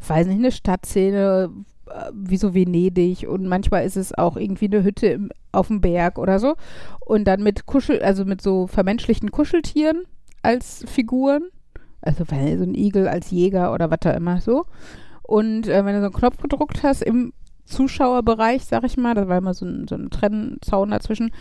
weiß 0.07 0.27
nicht, 0.27 0.39
eine 0.39 0.51
Stadtszene, 0.51 1.49
äh, 1.87 2.11
wie 2.13 2.37
so 2.37 2.53
Venedig 2.53 3.27
und 3.27 3.47
manchmal 3.47 3.85
ist 3.85 3.97
es 3.97 4.13
auch 4.13 4.37
irgendwie 4.37 4.65
eine 4.65 4.83
Hütte 4.83 5.07
im, 5.07 5.31
auf 5.51 5.67
dem 5.67 5.81
Berg 5.81 6.17
oder 6.17 6.39
so. 6.39 6.55
Und 6.99 7.25
dann 7.25 7.43
mit 7.43 7.65
Kuschel, 7.65 8.01
also 8.01 8.25
mit 8.25 8.41
so 8.41 8.67
vermenschlichten 8.67 9.31
Kuscheltieren 9.31 10.03
als 10.41 10.83
Figuren. 10.87 11.43
Also 12.01 12.23
so 12.25 12.35
ein 12.35 12.75
Igel 12.75 13.07
als 13.07 13.31
Jäger 13.31 13.73
oder 13.73 13.89
was 13.89 13.97
da 14.01 14.11
immer 14.11 14.39
so. 14.39 14.65
Und 15.23 15.67
äh, 15.67 15.83
wenn 15.83 15.95
du 15.95 16.01
so 16.01 16.05
einen 16.05 16.13
Knopf 16.13 16.37
gedruckt 16.37 16.83
hast 16.83 17.01
im 17.01 17.33
Zuschauerbereich, 17.65 18.63
sag 18.63 18.83
ich 18.83 18.95
mal, 18.95 19.15
da 19.15 19.27
war 19.27 19.39
immer 19.39 19.55
so 19.55 19.65
ein, 19.65 19.87
so 19.87 19.95
ein 19.95 20.11
Trennzaun 20.11 20.91
dazwischen, 20.91 21.31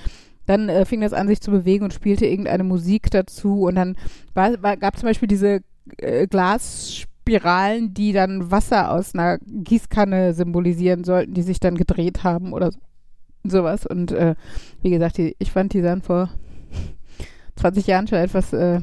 dann 0.46 0.68
äh, 0.68 0.84
fing 0.84 1.00
das 1.00 1.12
an, 1.12 1.28
sich 1.28 1.40
zu 1.40 1.50
bewegen 1.50 1.84
und 1.84 1.92
spielte 1.92 2.26
irgendeine 2.26 2.64
Musik 2.64 3.10
dazu. 3.10 3.62
Und 3.62 3.76
dann 3.76 3.96
war, 4.34 4.62
war, 4.62 4.76
gab 4.76 4.98
zum 4.98 5.08
Beispiel 5.08 5.28
diese 5.28 5.60
äh, 5.98 6.26
Glasspiralen, 6.26 7.94
die 7.94 8.12
dann 8.12 8.50
Wasser 8.50 8.90
aus 8.90 9.14
einer 9.14 9.38
Gießkanne 9.38 10.34
symbolisieren 10.34 11.04
sollten, 11.04 11.34
die 11.34 11.42
sich 11.42 11.60
dann 11.60 11.76
gedreht 11.76 12.24
haben 12.24 12.52
oder 12.52 12.72
so, 12.72 12.78
sowas. 13.44 13.86
Und 13.86 14.12
äh, 14.12 14.34
wie 14.82 14.90
gesagt, 14.90 15.18
die, 15.18 15.36
ich 15.38 15.50
fand, 15.50 15.72
die 15.72 15.82
sahen 15.82 16.02
vor 16.02 16.30
20 17.56 17.86
Jahren 17.86 18.06
schon 18.06 18.18
etwas 18.18 18.52
äh, 18.52 18.80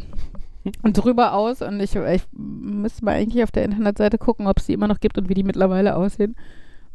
drüber 0.84 1.34
aus. 1.34 1.62
Und 1.62 1.80
ich, 1.80 1.96
ich 1.96 2.24
müsste 2.32 3.06
mal 3.06 3.16
eigentlich 3.16 3.44
auf 3.44 3.52
der 3.52 3.66
Internetseite 3.66 4.18
gucken, 4.18 4.48
ob 4.48 4.60
es 4.60 4.66
die 4.66 4.74
immer 4.74 4.88
noch 4.88 5.00
gibt 5.00 5.18
und 5.18 5.30
wie 5.30 5.36
die 5.36 5.44
mittlerweile 5.44 5.96
aussehen. 5.96 6.36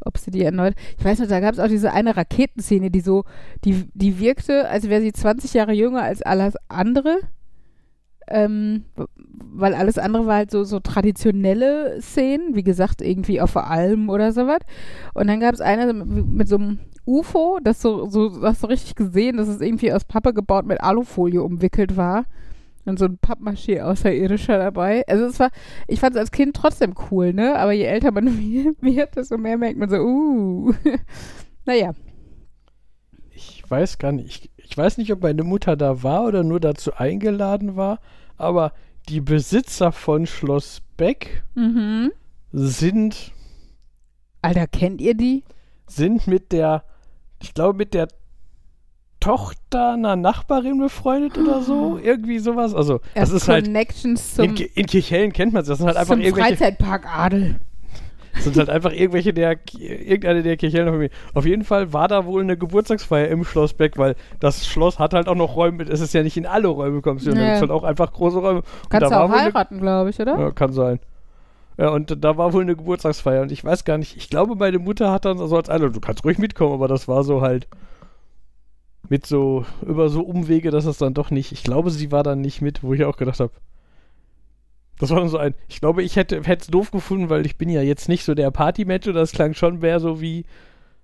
Ob 0.07 0.19
sie 0.19 0.31
die 0.31 0.43
erneut. 0.43 0.75
Ich 0.99 1.05
weiß 1.05 1.19
noch, 1.19 1.27
da 1.27 1.41
gab 1.41 1.55
es 1.55 1.61
auch 1.61 1.69
diese 1.69 1.93
eine 1.93 2.17
Raketenszene, 2.17 2.91
die 2.91 3.01
so, 3.01 3.25
die, 3.65 3.89
die 3.95 4.19
wirkte, 4.19 4.69
als 4.69 4.89
wäre 4.89 5.03
sie 5.03 5.13
20 5.13 5.53
Jahre 5.55 5.73
jünger 5.73 6.03
als 6.03 6.23
alles 6.23 6.55
andere. 6.69 7.19
Ähm, 8.29 8.85
weil 8.97 9.75
alles 9.75 9.99
andere 9.99 10.27
war 10.27 10.37
halt 10.37 10.51
so, 10.51 10.65
so 10.65 10.81
traditionelle 10.81 12.01
Szenen, 12.01 12.57
wie 12.57 12.65
gesagt, 12.65 13.01
irgendwie 13.01 13.41
auf 13.41 13.53
der 13.53 13.71
Alm 13.71 14.09
oder 14.09 14.33
sowas. 14.33 14.61
Und 15.15 15.29
dann 15.29 15.41
gab 15.41 15.55
es 15.55 15.61
eine 15.61 15.93
mit, 15.93 16.27
mit 16.27 16.49
so 16.49 16.57
einem 16.57 16.79
UFO, 17.07 17.59
das 17.63 17.81
so, 17.81 18.07
so, 18.09 18.43
hast 18.43 18.63
du 18.63 18.67
richtig 18.67 18.97
gesehen, 18.97 19.37
dass 19.37 19.49
es 19.49 19.61
irgendwie 19.61 19.93
aus 19.93 20.05
Pappe 20.05 20.35
gebaut 20.35 20.67
mit 20.67 20.81
Alufolie 20.81 21.43
umwickelt 21.43 21.97
war. 21.97 22.25
Und 22.87 22.99
so 22.99 23.05
ein 23.05 23.19
Pappmaché 23.19 23.83
außerirdischer 23.83 24.59
dabei. 24.59 25.07
Also 25.09 25.27
es 25.27 25.39
war, 25.41 25.51
ich 25.89 26.01
fand 26.01 26.15
es 26.15 26.21
als 26.21 26.31
Kind 26.31 26.57
trotzdem 26.57 26.95
cool, 27.11 27.33
ne? 27.35 27.57
Aber 27.59 27.73
je 27.73 27.83
älter 27.85 28.13
man 28.13 28.27
wird, 28.81 29.17
desto 29.17 29.37
mehr 29.37 29.59
merkt 29.59 29.79
man 29.79 29.91
so, 29.91 29.97
uh. 29.97 30.73
naja. 31.67 31.93
Ich 33.33 33.63
weiß 33.69 33.99
gar 33.99 34.13
nicht. 34.13 34.51
Ich, 34.57 34.65
ich 34.71 34.77
weiß 34.79 34.99
nicht, 34.99 35.13
ob 35.13 35.23
meine 35.23 35.43
Mutter 35.43 35.77
da 35.77 36.03
war 36.03 36.25
oder 36.25 36.43
nur 36.43 36.61
dazu 36.61 36.95
eingeladen 36.95 37.77
war, 37.77 38.01
aber 38.37 38.73
die 39.09 39.21
Besitzer 39.21 39.93
von 39.93 40.27
Schloss 40.27 40.81
Beck 40.97 41.45
Mhm. 41.55 42.13
sind, 42.53 43.33
Alter, 44.43 44.67
kennt 44.67 45.01
ihr 45.01 45.15
die? 45.15 45.45
sind 45.89 46.27
mit 46.27 46.51
der, 46.53 46.83
ich 47.43 47.55
glaube, 47.55 47.77
mit 47.77 47.95
der 47.95 48.09
Tochter 49.27 49.93
einer 49.95 50.17
Nachbarin 50.17 50.79
befreundet 50.79 51.37
oder 51.39 51.61
so. 51.63 51.99
Irgendwie 52.03 52.39
sowas. 52.39 52.75
Also, 52.75 52.99
das 52.99 53.15
Erst 53.15 53.33
ist 53.33 53.49
halt. 53.49 53.65
Connections 53.67 54.35
zum, 54.35 54.45
In, 54.45 54.57
in 54.57 54.87
Kirchhellen 54.87 55.33
kennt 55.33 55.53
man 55.53 55.63
es. 55.63 55.69
Das 55.69 55.79
sind 55.79 55.87
halt 55.89 55.97
einfach 55.97 56.17
irgendwelche. 56.17 56.57
Freizeitpark 56.57 57.07
Adel. 57.07 57.57
Das 58.35 58.45
sind 58.45 58.57
halt 58.59 58.69
einfach 58.69 58.93
irgendwelche 58.93 59.33
der, 59.33 59.57
irgendeine 59.81 60.43
der 60.43 60.57
Kirchhellen 60.59 60.89
Familie. 60.89 61.11
Auf 61.33 61.47
jeden 61.47 61.65
Fall 61.65 61.93
war 61.95 62.07
da 62.07 62.27
wohl 62.27 62.43
eine 62.43 62.57
Geburtstagsfeier 62.59 63.29
im 63.29 63.45
Schloss 63.45 63.73
Beck, 63.73 63.97
weil 63.97 64.15
das 64.41 64.67
Schloss 64.67 64.99
hat 64.99 65.15
halt 65.15 65.27
auch 65.27 65.35
noch 65.35 65.57
Räume, 65.57 65.85
es 65.85 66.01
ist 66.01 66.13
ja 66.13 66.23
nicht 66.23 66.37
in 66.37 66.45
alle 66.45 66.69
Räume 66.69 67.01
kommst 67.01 67.27
du, 67.27 67.31
da 67.33 67.41
Ja. 67.41 67.47
gibt's 67.47 67.61
halt 67.63 67.71
auch 67.71 67.83
einfach 67.83 68.13
große 68.13 68.37
Räume. 68.39 68.63
Kannst 68.91 69.11
du 69.11 69.17
auch 69.19 69.31
eine- 69.31 69.43
heiraten, 69.45 69.81
glaube 69.81 70.11
ich, 70.11 70.21
oder? 70.21 70.39
Ja, 70.39 70.51
kann 70.51 70.73
sein. 70.75 71.01
Ja, 71.79 71.89
und 71.89 72.23
da 72.23 72.37
war 72.37 72.53
wohl 72.53 72.61
eine 72.63 72.77
Geburtstagsfeier 72.77 73.41
und 73.41 73.53
ich 73.53 73.65
weiß 73.65 73.87
gar 73.87 73.97
nicht, 73.97 74.19
ich 74.19 74.29
glaube, 74.29 74.55
meine 74.55 74.79
Mutter 74.79 75.11
hat 75.11 75.25
dann 75.25 75.39
so 75.39 75.57
als 75.57 75.71
Einladung, 75.71 75.95
du 75.95 76.01
kannst 76.01 76.23
ruhig 76.25 76.37
mitkommen, 76.37 76.75
aber 76.75 76.89
das 76.89 77.09
war 77.09 77.25
so 77.25 77.41
halt 77.41 77.67
mit 79.09 79.27
so, 79.27 79.65
über 79.87 80.09
so 80.09 80.23
Umwege, 80.23 80.71
dass 80.71 80.85
es 80.85 80.99
dann 80.99 81.15
doch 81.15 81.31
nicht, 81.31 81.53
ich 81.53 81.63
glaube, 81.63 81.91
sie 81.91 82.13
war 82.13 82.23
dann 82.23 82.41
nicht 82.41 82.61
mit, 82.61 82.83
wo 82.83 82.93
ich 82.95 83.05
auch 83.05 83.17
gedacht 83.17 83.41
habe. 83.41 83.53
Das 84.99 85.11
war 85.11 85.21
dann 85.21 85.29
so 85.29 85.39
ein, 85.39 85.55
ich 85.69 85.81
glaube, 85.81 86.03
ich 86.03 86.17
hätte 86.17 86.41
es 86.45 86.67
doof 86.69 86.91
gefunden, 86.91 87.29
weil 87.29 87.45
ich 87.45 87.57
bin 87.57 87.69
ja 87.69 87.83
jetzt 87.83 88.09
nicht 88.09 88.25
so 88.25 88.35
der 88.35 88.51
Partymensch 88.51 89.07
und 89.07 89.15
das 89.15 89.33
klang 89.33 89.55
schon 89.55 89.81
mehr 89.81 90.01
so 90.01 90.21
wie, 90.21 90.45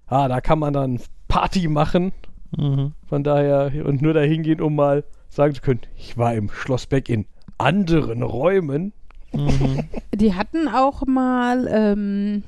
ah, 0.06 0.28
da 0.28 0.40
kann 0.40 0.58
man 0.58 0.72
dann 0.72 1.00
Party 1.28 1.68
machen. 1.68 2.12
Mhm. 2.56 2.92
Von 3.06 3.22
daher, 3.22 3.70
und 3.84 4.02
nur 4.02 4.14
dahin 4.14 4.42
gehen, 4.42 4.60
um 4.60 4.74
mal 4.74 5.04
sagen 5.28 5.54
zu 5.54 5.62
können, 5.62 5.80
ich 5.96 6.16
war 6.16 6.34
im 6.34 6.50
Schloss 6.50 6.86
Beck 6.86 7.08
in 7.08 7.26
anderen 7.58 8.22
Räumen. 8.22 8.92
Mhm. 9.32 9.84
Die 10.14 10.34
hatten 10.34 10.68
auch 10.68 11.06
mal, 11.06 11.68
ähm, 11.70 12.42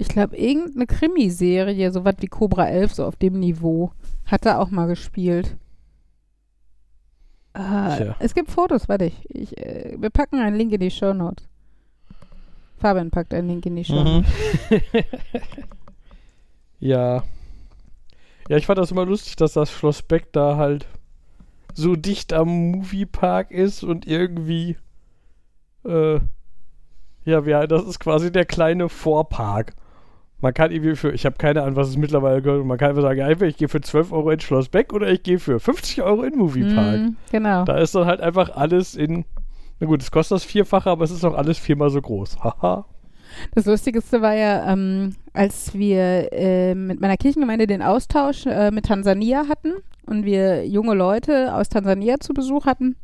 ich 0.00 0.08
glaube, 0.08 0.36
irgendeine 0.36 0.86
Krimiserie, 0.86 1.92
sowas 1.92 2.14
wie 2.20 2.26
Cobra 2.26 2.66
11, 2.68 2.94
so 2.94 3.04
auf 3.04 3.16
dem 3.16 3.38
Niveau, 3.38 3.92
hat 4.26 4.46
er 4.46 4.58
auch 4.60 4.70
mal 4.70 4.86
gespielt. 4.86 5.56
Tja. 7.52 8.14
es 8.20 8.34
gibt 8.34 8.50
Fotos, 8.50 8.88
warte 8.88 9.06
ich. 9.06 9.28
ich 9.28 9.58
äh, 9.58 9.96
wir 9.98 10.10
packen 10.10 10.38
einen 10.38 10.56
Link 10.56 10.72
in 10.72 10.80
die 10.80 10.90
Show 10.90 11.12
Notes. 11.12 11.48
Fabian 12.78 13.10
packt 13.10 13.34
einen 13.34 13.48
Link 13.48 13.66
in 13.66 13.76
die 13.76 13.84
Show 13.84 14.02
Mhm. 14.02 14.24
Notes. 14.24 14.30
Ja. 16.78 17.24
Ja, 18.48 18.56
ich 18.56 18.64
fand 18.66 18.78
das 18.78 18.90
immer 18.90 19.04
lustig, 19.04 19.36
dass 19.36 19.52
das 19.52 19.70
Schloss 19.70 20.00
Beck 20.02 20.32
da 20.32 20.56
halt 20.56 20.86
so 21.74 21.94
dicht 21.94 22.32
am 22.32 22.48
Moviepark 22.70 23.50
ist 23.50 23.84
und 23.84 24.06
irgendwie, 24.06 24.76
äh, 25.84 26.14
ja, 27.24 27.40
ja, 27.44 27.66
das 27.66 27.84
ist 27.84 28.00
quasi 28.00 28.32
der 28.32 28.46
kleine 28.46 28.88
Vorpark. 28.88 29.74
Man 30.40 30.54
kann 30.54 30.70
irgendwie 30.70 30.96
für, 30.96 31.12
ich 31.12 31.26
habe 31.26 31.36
keine 31.36 31.62
Ahnung, 31.62 31.76
was 31.76 31.88
es 31.88 31.96
mittlerweile 31.96 32.40
gehört, 32.40 32.64
man 32.64 32.78
kann 32.78 32.90
einfach 32.90 33.02
sagen, 33.02 33.20
entweder 33.20 33.48
ich 33.48 33.56
gehe 33.56 33.68
für 33.68 33.80
12 33.80 34.12
Euro 34.12 34.30
in 34.30 34.40
Schloss 34.40 34.68
Beck 34.68 34.92
oder 34.92 35.10
ich 35.10 35.22
gehe 35.22 35.38
für 35.38 35.60
50 35.60 36.02
Euro 36.02 36.22
in 36.22 36.38
Moviepark. 36.38 37.00
Mhm, 37.00 37.16
genau. 37.30 37.64
Da 37.64 37.76
ist 37.78 37.94
dann 37.94 38.06
halt 38.06 38.20
einfach 38.20 38.56
alles 38.56 38.94
in, 38.94 39.24
na 39.80 39.86
gut, 39.86 40.02
es 40.02 40.10
kostet 40.10 40.36
das 40.36 40.44
Vierfache, 40.44 40.88
aber 40.88 41.04
es 41.04 41.10
ist 41.10 41.24
auch 41.24 41.34
alles 41.34 41.58
viermal 41.58 41.90
so 41.90 42.00
groß. 42.00 42.38
Haha. 42.44 42.86
Das 43.54 43.66
Lustigste 43.66 44.22
war 44.22 44.34
ja, 44.34 44.72
ähm, 44.72 45.14
als 45.32 45.74
wir 45.74 46.32
äh, 46.32 46.74
mit 46.74 47.00
meiner 47.00 47.16
Kirchengemeinde 47.16 47.66
den 47.66 47.82
Austausch 47.82 48.46
äh, 48.46 48.70
mit 48.70 48.86
Tansania 48.86 49.44
hatten 49.48 49.74
und 50.06 50.24
wir 50.24 50.66
junge 50.66 50.94
Leute 50.94 51.54
aus 51.54 51.68
Tansania 51.68 52.18
zu 52.18 52.34
Besuch 52.34 52.66
hatten, 52.66 52.96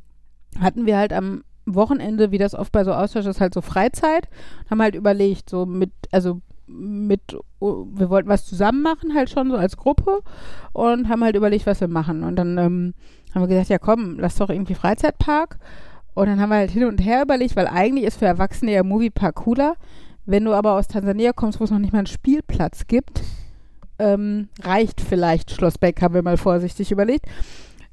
hatten 0.61 0.87
wir 0.87 0.97
halt 0.97 1.13
am 1.13 1.45
Wochenende, 1.67 2.31
wie 2.31 2.39
das 2.39 2.55
oft 2.55 2.73
bei 2.73 2.85
so 2.85 2.93
Austausch 2.93 3.27
ist, 3.27 3.41
halt 3.41 3.55
so 3.55 3.61
Freizeit, 3.61 4.29
haben 4.71 4.81
halt 4.81 4.95
überlegt, 4.95 5.51
so 5.51 5.67
mit, 5.67 5.91
also 6.13 6.41
mit, 6.67 7.37
oh, 7.61 7.87
wir 7.93 8.11
wollten 8.11 8.29
was 8.29 8.47
zusammen 8.47 8.83
machen, 8.83 9.15
halt 9.15 9.31
schon 9.31 9.51
so 9.51 9.57
als 9.57 9.77
Gruppe 9.77 10.21
und 10.73 11.09
haben 11.09 11.25
halt 11.25 11.37
überlegt, 11.37 11.67
was 11.67 11.81
wir 11.81 11.89
machen. 11.89 12.23
Und 12.23 12.37
dann 12.37 12.59
ähm, 12.59 12.95
haben 13.35 13.43
wir 13.43 13.49
gesagt, 13.49 13.69
ja 13.69 13.79
komm, 13.79 14.19
lass 14.19 14.37
doch 14.37 14.51
irgendwie 14.51 14.75
Freizeitpark. 14.75 15.59
Und 16.15 16.27
dann 16.27 16.41
haben 16.41 16.49
wir 16.49 16.57
halt 16.57 16.71
hin 16.71 16.85
und 16.85 16.99
her 16.99 17.23
überlegt, 17.23 17.57
weil 17.57 17.67
eigentlich 17.67 18.07
ist 18.07 18.19
für 18.19 18.27
Erwachsene 18.27 18.73
ja 18.73 18.83
Moviepark 18.83 19.35
cooler. 19.35 19.77
Wenn 20.25 20.45
du 20.45 20.55
aber 20.55 20.73
aus 20.73 20.89
Tansania 20.89 21.33
kommst, 21.33 21.61
wo 21.61 21.65
es 21.65 21.71
noch 21.71 21.79
nicht 21.79 21.93
mal 21.93 22.01
einen 22.01 22.07
Spielplatz 22.07 22.87
gibt, 22.87 23.23
ähm, 23.99 24.49
reicht 24.63 25.01
vielleicht 25.01 25.51
Schloss 25.51 25.79
Beck, 25.79 26.03
haben 26.03 26.15
wir 26.15 26.23
mal 26.23 26.37
vorsichtig 26.37 26.91
überlegt. 26.91 27.27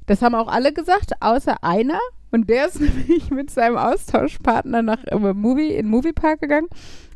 Das 0.06 0.20
haben 0.22 0.34
auch 0.34 0.48
alle 0.48 0.72
gesagt, 0.72 1.12
außer 1.20 1.62
einer. 1.62 1.98
Und 2.30 2.48
der 2.50 2.66
ist 2.66 2.80
nämlich 2.80 3.30
mit 3.30 3.50
seinem 3.50 3.76
Austauschpartner 3.76 4.82
nach 4.82 5.04
äh, 5.04 5.16
Movie, 5.16 5.74
in 5.74 5.88
Moviepark 5.88 6.40
gegangen. 6.40 6.68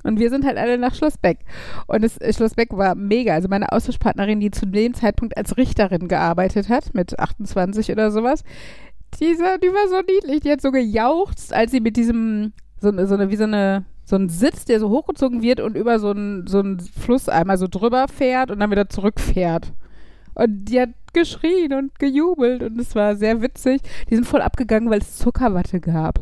Und 0.05 0.19
wir 0.19 0.31
sind 0.31 0.45
halt 0.45 0.57
alle 0.59 0.79
nach 0.79 0.95
Schloss 0.95 1.19
Beck. 1.19 1.39
Und 1.87 2.03
das 2.05 2.19
äh, 2.19 2.33
Schloss 2.33 2.55
Beck 2.55 2.77
war 2.77 2.95
mega. 2.95 3.35
Also 3.35 3.49
meine 3.49 3.73
Austauschpartnerin, 3.73 4.41
die 4.41 4.51
zu 4.51 4.67
dem 4.67 4.95
Zeitpunkt 4.95 5.37
als 5.37 5.57
Richterin 5.57 6.09
gearbeitet 6.09 6.69
hat, 6.69 6.95
mit 6.95 7.19
28 7.19 7.91
oder 7.91 8.11
sowas, 8.11 8.45
dieser, 9.21 9.59
die 9.59 9.69
war 9.69 9.89
so 9.89 9.97
niedlich. 10.01 10.41
Die 10.41 10.51
hat 10.53 10.61
so 10.61 10.71
gejauchzt, 10.71 11.53
als 11.53 11.71
sie 11.73 11.81
mit 11.81 11.97
diesem, 11.97 12.53
so, 12.81 12.89
eine- 12.89 13.07
so 13.07 13.15
eine, 13.15 13.31
wie 13.31 13.37
so 13.37 13.45
eine, 13.45 13.85
so 14.05 14.17
ein 14.17 14.29
Sitz, 14.29 14.65
der 14.65 14.81
so 14.81 14.89
hochgezogen 14.91 15.43
wird 15.43 15.61
und 15.61 15.77
über 15.77 15.99
so 15.99 16.11
einen 16.11 16.47
so 16.47 16.61
einen 16.61 16.81
Fluss 16.81 17.29
einmal 17.29 17.59
so 17.59 17.67
drüber 17.69 18.07
fährt 18.09 18.51
und 18.51 18.61
dann 18.61 18.71
wieder 18.71 18.89
zurückfährt. 18.89 19.73
Und 20.35 20.67
die 20.67 20.81
hat 20.81 20.91
geschrien 21.13 21.73
und 21.75 21.99
gejubelt 21.99 22.63
und 22.63 22.79
es 22.81 22.95
war 22.95 23.17
sehr 23.17 23.43
witzig. 23.43 23.83
Die 24.09 24.15
sind 24.15 24.25
voll 24.25 24.41
abgegangen, 24.41 24.89
weil 24.89 25.01
es 25.01 25.17
Zuckerwatte 25.17 25.81
gab. 25.81 26.21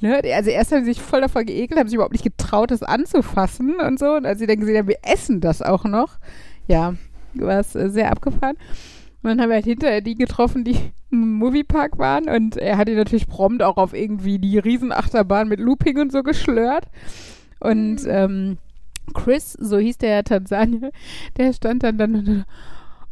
Ne? 0.00 0.20
Also 0.34 0.50
erst 0.50 0.72
haben 0.72 0.84
sie 0.84 0.92
sich 0.92 1.02
voll 1.02 1.20
davor 1.20 1.44
geekelt, 1.44 1.78
haben 1.78 1.88
sich 1.88 1.94
überhaupt 1.94 2.14
nicht 2.14 2.24
getraut, 2.24 2.70
das 2.70 2.82
anzufassen 2.82 3.76
und 3.80 3.98
so. 3.98 4.14
Und 4.14 4.26
als 4.26 4.38
sie 4.38 4.46
dann 4.46 4.60
gesehen 4.60 4.78
haben, 4.78 4.88
wir 4.88 4.98
essen 5.02 5.40
das 5.40 5.62
auch 5.62 5.84
noch, 5.84 6.18
ja, 6.66 6.94
war 7.34 7.60
es 7.60 7.74
äh, 7.74 7.90
sehr 7.90 8.10
abgefahren. 8.10 8.56
Und 9.22 9.28
dann 9.28 9.40
haben 9.40 9.50
wir 9.50 9.56
halt 9.56 9.66
hinterher 9.66 10.00
die 10.00 10.14
getroffen, 10.14 10.64
die 10.64 10.76
im 11.10 11.34
Moviepark 11.34 11.98
waren. 11.98 12.28
Und 12.28 12.56
er 12.56 12.78
hat 12.78 12.88
die 12.88 12.94
natürlich 12.94 13.28
prompt 13.28 13.62
auch 13.62 13.76
auf 13.76 13.92
irgendwie 13.92 14.38
die 14.38 14.58
Riesenachterbahn 14.58 15.48
mit 15.48 15.60
Looping 15.60 15.98
und 15.98 16.12
so 16.12 16.22
geschlört. 16.22 16.86
Und 17.60 18.00
ähm, 18.06 18.56
Chris, 19.12 19.52
so 19.52 19.78
hieß 19.78 19.98
der 19.98 20.24
Tansanier, 20.24 20.90
der 21.36 21.52
stand 21.52 21.82
dann 21.82 21.98
dann, 21.98 22.44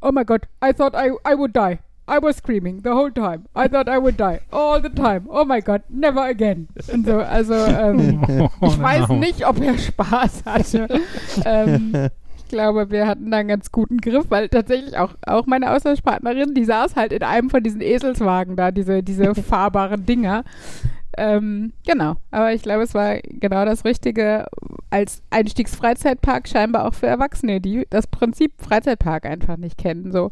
Oh 0.01 0.13
my 0.13 0.25
God, 0.25 0.43
I 0.65 0.73
thought 0.73 0.95
I, 0.95 1.11
I 1.29 1.37
would 1.37 1.55
die. 1.55 1.79
I 2.09 2.19
was 2.21 2.37
screaming 2.39 2.81
the 2.83 2.91
whole 2.91 3.11
time. 3.13 3.45
I 3.55 3.69
thought 3.69 3.89
I 3.89 3.99
would 3.99 4.19
die. 4.19 4.41
All 4.51 4.81
the 4.81 4.89
time. 4.89 5.27
Oh 5.29 5.45
my 5.45 5.61
God, 5.61 5.83
never 5.89 6.25
again. 6.25 6.69
Und 6.93 7.07
so, 7.07 7.19
also, 7.19 7.55
ähm, 7.55 8.23
ich 8.63 8.81
weiß 8.81 9.11
nicht, 9.11 9.47
ob 9.47 9.61
er 9.61 9.77
Spaß 9.77 10.45
hatte. 10.47 10.89
ähm, 11.45 12.09
ich 12.37 12.49
glaube, 12.49 12.91
wir 12.91 13.07
hatten 13.07 13.31
da 13.31 13.39
einen 13.39 13.49
ganz 13.51 13.71
guten 13.71 13.99
Griff, 13.99 14.25
weil 14.31 14.49
tatsächlich 14.49 14.97
auch, 14.97 15.15
auch 15.27 15.45
meine 15.47 15.71
Austauschpartnerin, 15.71 16.55
die 16.55 16.65
saß 16.65 16.97
halt 16.97 17.13
in 17.13 17.23
einem 17.23 17.51
von 17.51 17.63
diesen 17.63 17.83
Eselswagen 17.83 18.57
da, 18.57 18.71
diese, 18.71 19.03
diese 19.03 19.35
fahrbaren 19.43 20.07
Dinger. 20.07 20.45
Ähm, 21.19 21.73
genau, 21.85 22.15
aber 22.31 22.53
ich 22.55 22.63
glaube, 22.63 22.85
es 22.85 22.95
war 22.95 23.19
genau 23.25 23.65
das 23.65 23.85
Richtige 23.85 24.47
als 24.89 25.23
Einstiegsfreizeitpark 25.31 26.49
scheinbar 26.49 26.87
auch 26.87 26.95
für 26.95 27.07
Erwachsene, 27.07 27.61
die 27.61 27.87
das 27.91 28.07
Prinzip 28.07 28.53
Freizeitpark 28.59 29.27
einfach 29.27 29.57
nicht 29.57 29.77
kennen. 29.77 30.13
So, 30.13 30.31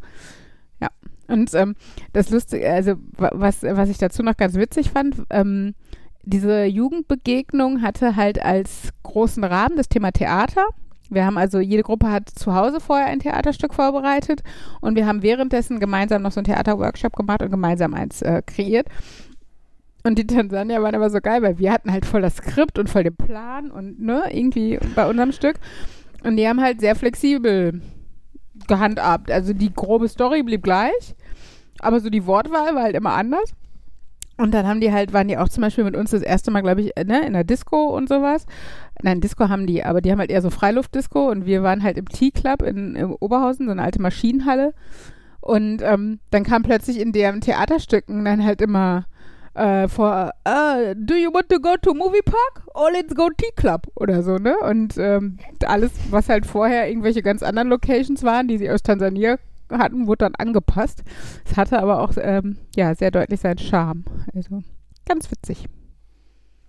ja. 0.80 0.88
Und 1.28 1.52
ähm, 1.54 1.74
das 2.12 2.30
Lustige, 2.30 2.70
also 2.70 2.94
wa- 3.12 3.32
was, 3.34 3.62
was 3.62 3.88
ich 3.88 3.98
dazu 3.98 4.22
noch 4.22 4.36
ganz 4.36 4.54
witzig 4.54 4.90
fand, 4.90 5.16
ähm, 5.30 5.74
diese 6.22 6.64
Jugendbegegnung 6.64 7.82
hatte 7.82 8.16
halt 8.16 8.42
als 8.42 8.90
großen 9.02 9.44
Rahmen 9.44 9.76
das 9.76 9.88
Thema 9.88 10.10
Theater. 10.12 10.66
Wir 11.08 11.24
haben 11.24 11.38
also, 11.38 11.60
jede 11.60 11.84
Gruppe 11.84 12.10
hat 12.10 12.28
zu 12.30 12.54
Hause 12.54 12.80
vorher 12.80 13.06
ein 13.06 13.20
Theaterstück 13.20 13.74
vorbereitet 13.74 14.42
und 14.80 14.96
wir 14.96 15.06
haben 15.06 15.22
währenddessen 15.22 15.78
gemeinsam 15.78 16.22
noch 16.22 16.32
so 16.32 16.40
einen 16.40 16.46
Theaterworkshop 16.46 17.14
gemacht 17.14 17.42
und 17.42 17.50
gemeinsam 17.50 17.94
eins 17.94 18.22
äh, 18.22 18.42
kreiert. 18.44 18.88
Und 20.02 20.18
die 20.18 20.26
Tansanier 20.26 20.82
waren 20.82 20.94
aber 20.94 21.10
so 21.10 21.20
geil, 21.20 21.42
weil 21.42 21.58
wir 21.58 21.72
hatten 21.72 21.92
halt 21.92 22.06
voll 22.06 22.22
das 22.22 22.36
Skript 22.36 22.78
und 22.78 22.88
voll 22.90 23.04
den 23.04 23.16
Plan 23.16 23.70
und 23.70 24.00
ne, 24.00 24.24
irgendwie 24.32 24.78
bei 24.94 25.08
unserem 25.08 25.32
Stück. 25.32 25.56
Und 26.24 26.36
die 26.36 26.48
haben 26.48 26.60
halt 26.60 26.80
sehr 26.80 26.96
flexibel 26.96 27.80
gehandhabt. 28.66 29.30
Also 29.30 29.52
die 29.52 29.72
grobe 29.72 30.08
Story 30.08 30.42
blieb 30.42 30.62
gleich, 30.62 31.14
aber 31.80 32.00
so 32.00 32.10
die 32.10 32.26
Wortwahl 32.26 32.74
war 32.74 32.82
halt 32.82 32.96
immer 32.96 33.14
anders. 33.14 33.54
Und 34.38 34.52
dann 34.52 34.66
haben 34.66 34.80
die 34.80 34.92
halt, 34.92 35.12
waren 35.14 35.28
die 35.28 35.38
auch 35.38 35.48
zum 35.48 35.62
Beispiel 35.62 35.84
mit 35.84 35.96
uns 35.96 36.10
das 36.10 36.20
erste 36.20 36.50
Mal, 36.50 36.60
glaube 36.60 36.82
ich, 36.82 36.96
äh, 36.96 37.04
ne, 37.04 37.26
in 37.26 37.32
der 37.32 37.44
Disco 37.44 37.96
und 37.96 38.08
sowas. 38.08 38.44
Nein, 39.02 39.22
Disco 39.22 39.48
haben 39.48 39.66
die, 39.66 39.82
aber 39.82 40.02
die 40.02 40.12
haben 40.12 40.18
halt 40.18 40.30
eher 40.30 40.42
so 40.42 40.50
Freiluftdisco 40.50 41.30
und 41.30 41.46
wir 41.46 41.62
waren 41.62 41.82
halt 41.82 41.96
im 41.96 42.06
Tea-Club 42.06 42.62
in, 42.62 42.96
in 42.96 43.06
Oberhausen, 43.06 43.66
so 43.66 43.72
eine 43.72 43.82
alte 43.82 44.00
Maschinenhalle. 44.00 44.74
Und 45.40 45.80
ähm, 45.82 46.18
dann 46.30 46.44
kam 46.44 46.64
plötzlich 46.64 47.00
in 47.00 47.12
deren 47.12 47.40
Theaterstücken 47.40 48.24
dann 48.24 48.44
halt 48.44 48.60
immer 48.60 49.06
äh, 49.56 49.88
vor, 49.88 50.30
äh, 50.44 50.94
do 50.96 51.14
you 51.14 51.32
want 51.32 51.48
to 51.48 51.58
go 51.58 51.76
to 51.80 51.94
movie 51.94 52.22
park? 52.24 52.66
Or 52.74 52.90
let's 52.92 53.14
go 53.14 53.28
tea 53.36 53.50
club 53.56 53.82
oder 53.94 54.22
so, 54.22 54.36
ne? 54.36 54.56
Und 54.58 54.96
ähm, 54.98 55.38
alles, 55.66 55.92
was 56.10 56.28
halt 56.28 56.46
vorher 56.46 56.88
irgendwelche 56.88 57.22
ganz 57.22 57.42
anderen 57.42 57.68
Locations 57.68 58.22
waren, 58.22 58.48
die 58.48 58.58
sie 58.58 58.70
aus 58.70 58.82
Tansania 58.82 59.36
hatten, 59.70 60.06
wurde 60.06 60.18
dann 60.26 60.34
angepasst. 60.36 61.02
Es 61.44 61.56
hatte 61.56 61.78
aber 61.80 62.00
auch, 62.02 62.12
ähm, 62.18 62.58
ja, 62.76 62.94
sehr 62.94 63.10
deutlich 63.10 63.40
seinen 63.40 63.58
Charme. 63.58 64.04
Also, 64.34 64.62
ganz 65.08 65.30
witzig. 65.30 65.66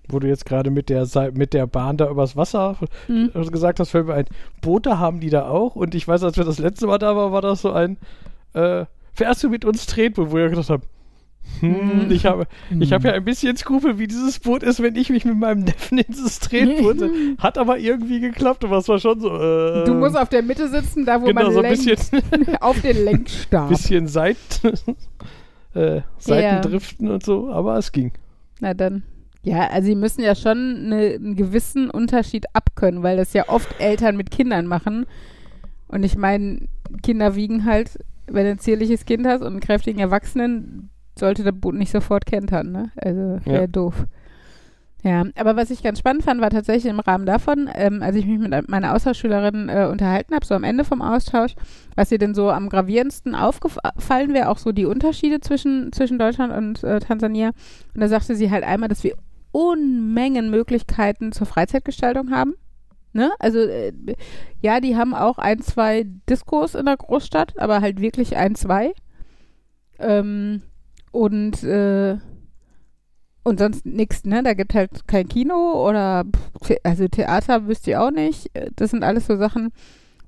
wo 0.10 0.20
du 0.20 0.28
jetzt 0.28 0.46
gerade 0.46 0.72
mit 0.72 0.90
der 0.90 1.06
mit 1.34 1.54
der 1.54 1.68
Bahn 1.68 1.98
da 1.98 2.10
übers 2.10 2.36
Wasser 2.38 2.78
Hm. 3.08 3.32
äh, 3.36 3.46
gesagt 3.48 3.80
hast, 3.80 3.90
fällt 3.90 4.08
mir 4.08 4.14
ein, 4.14 4.26
Boote 4.62 5.00
haben 5.00 5.20
die 5.20 5.30
da 5.30 5.48
auch 5.50 5.76
und 5.76 5.94
ich 5.96 6.08
weiß, 6.08 6.24
als 6.24 6.38
wir 6.38 6.46
das 6.46 6.60
letzte 6.60 6.88
Mal 6.88 6.98
da 6.98 7.16
waren, 7.16 7.34
war 7.34 7.42
das 7.42 7.62
so 7.62 7.72
ein 7.74 7.98
äh, 8.54 8.86
fährst 9.14 9.44
du 9.44 9.50
mit 9.50 9.66
uns 9.66 9.86
Tretboot, 9.86 10.32
wo 10.32 10.38
ich 10.38 10.50
gedacht 10.50 10.70
habe, 10.70 10.84
hm, 11.60 12.04
Hm. 12.04 12.12
ich 12.12 12.26
habe 12.26 12.48
ich 12.80 12.94
habe 12.94 13.08
ja 13.08 13.14
ein 13.16 13.26
bisschen 13.26 13.58
Skrupel, 13.58 13.98
wie 14.00 14.08
dieses 14.08 14.40
Boot 14.40 14.64
ist, 14.64 14.82
wenn 14.82 14.96
ich 14.96 15.10
mich 15.10 15.26
mit 15.26 15.38
meinem 15.38 15.62
Neffen 15.64 15.98
in 15.98 16.06
dieses 16.08 16.40
Tretboot. 16.40 16.98
Hat 17.40 17.58
aber 17.58 17.80
irgendwie 17.80 18.20
geklappt, 18.20 18.64
aber 18.64 18.78
es 18.78 18.88
war 18.88 19.00
schon 19.00 19.20
so 19.20 19.30
äh, 19.30 19.86
Du 19.86 19.94
musst 19.94 20.18
auf 20.18 20.30
der 20.30 20.44
Mitte 20.44 20.68
sitzen, 20.68 21.06
da 21.06 21.22
wo 21.22 21.26
genau, 21.26 21.44
man 21.44 21.54
so 21.54 21.60
ein 21.60 21.66
lenkt, 21.72 21.86
bisschen 21.86 22.56
auf 22.62 22.80
den 22.82 23.04
Lenkstab. 23.06 23.70
bisschen 23.70 24.08
Seit, 24.08 24.38
äh, 25.74 26.02
Seitendriften 26.18 27.10
und 27.10 27.24
so, 27.24 27.52
aber 27.52 27.78
es 27.78 27.92
ging. 27.92 28.12
Na 28.60 28.74
dann. 28.74 29.04
Ja, 29.44 29.68
also 29.68 29.86
sie 29.88 29.96
müssen 29.96 30.22
ja 30.22 30.36
schon 30.36 30.58
eine, 30.86 31.14
einen 31.16 31.36
gewissen 31.36 31.90
Unterschied 31.90 32.46
abkönnen, 32.54 33.02
weil 33.02 33.16
das 33.18 33.34
ja 33.34 33.48
oft 33.48 33.80
Eltern 33.80 34.18
mit 34.18 34.30
Kindern 34.30 34.68
machen. 34.68 35.06
Und 35.88 36.04
ich 36.04 36.18
meine, 36.18 36.68
Kinder 37.02 37.36
wiegen 37.36 37.64
halt, 37.64 37.98
wenn 38.26 38.44
du 38.44 38.52
ein 38.52 38.60
zierliches 38.60 39.06
Kind 39.06 39.26
hast 39.26 39.42
und 39.42 39.48
einen 39.48 39.60
kräftigen 39.62 40.00
Erwachsenen, 40.02 40.90
sollte 41.20 41.44
der 41.44 41.52
Boot 41.52 41.76
nicht 41.76 41.92
sofort 41.92 42.26
kentern, 42.26 42.72
ne? 42.72 42.92
Also 42.96 43.40
wäre 43.46 43.62
Ja. 43.62 43.68
doof. 43.68 44.06
Ja, 45.04 45.26
aber 45.36 45.56
was 45.56 45.70
ich 45.70 45.84
ganz 45.84 46.00
spannend 46.00 46.24
fand, 46.24 46.42
war 46.42 46.50
tatsächlich 46.50 46.92
im 46.92 47.00
Rahmen 47.00 47.26
davon, 47.26 47.70
ähm, 47.76 48.02
als 48.02 48.16
ich 48.16 48.26
mich 48.26 48.40
mit 48.40 48.68
meiner 48.68 48.96
Austauschschülerin 48.96 49.70
äh, 49.70 49.88
unterhalten 49.90 50.34
habe, 50.34 50.46
so 50.46 50.56
am 50.56 50.64
Ende 50.64 50.84
vom 50.84 51.02
Austausch, 51.02 51.54
was 51.96 52.12
ihr 52.12 52.18
denn 52.18 52.34
so 52.34 52.50
am 52.50 52.68
gravierendsten 52.68 53.36
aufgefallen 53.36 54.34
wäre, 54.34 54.50
auch 54.50 54.58
so 54.58 54.72
die 54.72 54.86
Unterschiede 54.86 55.40
zwischen, 55.40 55.94
zwischen 55.94 56.18
Deutschland 56.18 56.52
und 56.52 56.84
äh, 56.84 57.00
Tansania. 57.00 57.52
Und 57.94 58.02
da 58.02 58.08
sagte 58.08 58.36
sie 58.36 58.50
halt 58.52 58.64
einmal, 58.64 58.90
dass 58.90 59.04
wir 59.04 59.16
Unmengen 59.52 60.50
Möglichkeiten 60.50 61.32
zur 61.32 61.48
Freizeitgestaltung 61.48 62.32
haben. 62.32 62.56
Ne? 63.14 63.32
Also, 63.40 63.60
äh, 63.60 63.94
ja, 64.62 64.80
die 64.80 64.96
haben 64.98 65.14
auch 65.14 65.38
ein, 65.38 65.60
zwei 65.62 66.06
Diskos 66.30 66.76
in 66.76 66.86
der 66.86 66.98
Großstadt, 66.98 67.54
aber 67.58 67.82
halt 67.82 68.02
wirklich 68.02 68.36
ein, 68.36 68.56
zwei. 68.56 68.94
Ähm, 70.00 70.62
und, 71.12 71.64
äh, 71.64 72.18
und 73.44 73.60
sonst 73.60 73.86
nichts, 73.86 74.26
ne? 74.26 74.44
Da 74.44 74.54
gibt 74.54 74.74
halt 74.74 75.08
kein 75.08 75.28
Kino 75.28 75.88
oder, 75.88 76.26
also 76.84 77.08
Theater 77.08 77.68
wüsste 77.68 77.92
ich 77.92 77.98
auch 77.98 78.12
nicht. 78.12 78.52
Das 78.76 78.92
sind 78.92 79.04
alles 79.04 79.28
so 79.28 79.38
Sachen, 79.38 79.72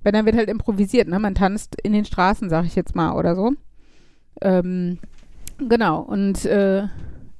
wenn 0.04 0.14
dann 0.14 0.26
wird 0.26 0.38
halt 0.38 0.50
improvisiert, 0.50 1.08
ne? 1.08 1.20
Man 1.20 1.36
tanzt 1.36 1.76
in 1.82 1.94
den 1.94 2.06
Straßen, 2.06 2.50
sag 2.50 2.66
ich 2.66 2.76
jetzt 2.76 2.96
mal, 2.96 3.14
oder 3.14 3.36
so. 3.36 3.52
Ähm, 4.42 5.00
genau, 5.58 6.02
und, 6.02 6.46
äh, 6.46 6.88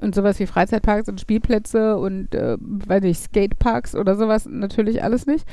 und 0.02 0.16
sowas 0.16 0.40
wie 0.40 0.48
Freizeitparks 0.48 1.10
und 1.10 1.22
Spielplätze 1.22 1.98
und, 1.98 2.36
äh, 2.36 2.58
weiß 2.60 3.02
nicht, 3.04 3.22
Skateparks 3.22 3.96
oder 3.96 4.16
sowas 4.16 4.48
natürlich 4.50 5.04
alles 5.04 5.26
nicht. 5.26 5.46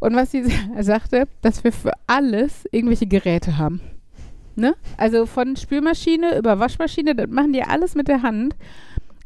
Und 0.00 0.16
was 0.16 0.30
sie 0.30 0.44
sagte, 0.80 1.28
dass 1.42 1.62
wir 1.62 1.72
für 1.72 1.92
alles 2.06 2.64
irgendwelche 2.72 3.06
Geräte 3.06 3.58
haben. 3.58 3.80
Ne? 4.60 4.74
Also 4.98 5.26
von 5.26 5.56
Spülmaschine 5.56 6.38
über 6.38 6.58
Waschmaschine, 6.58 7.14
das 7.14 7.28
machen 7.28 7.52
die 7.52 7.62
alles 7.62 7.94
mit 7.94 8.08
der 8.08 8.22
Hand. 8.22 8.54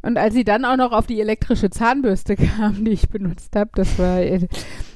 Und 0.01 0.19
als 0.19 0.35
sie 0.35 0.45
dann 0.45 0.67
auch 0.67 0.77
noch 0.77 0.93
auf 0.93 1.07
die 1.07 1.21
elektrische 1.21 1.71
Zahnbürste 1.71 2.37
kam, 2.57 2.85
die 2.85 2.93
ich 2.93 3.09
benutzt 3.09 3.57
habe, 3.57 3.71
das 3.75 3.99
war. 3.99 4.21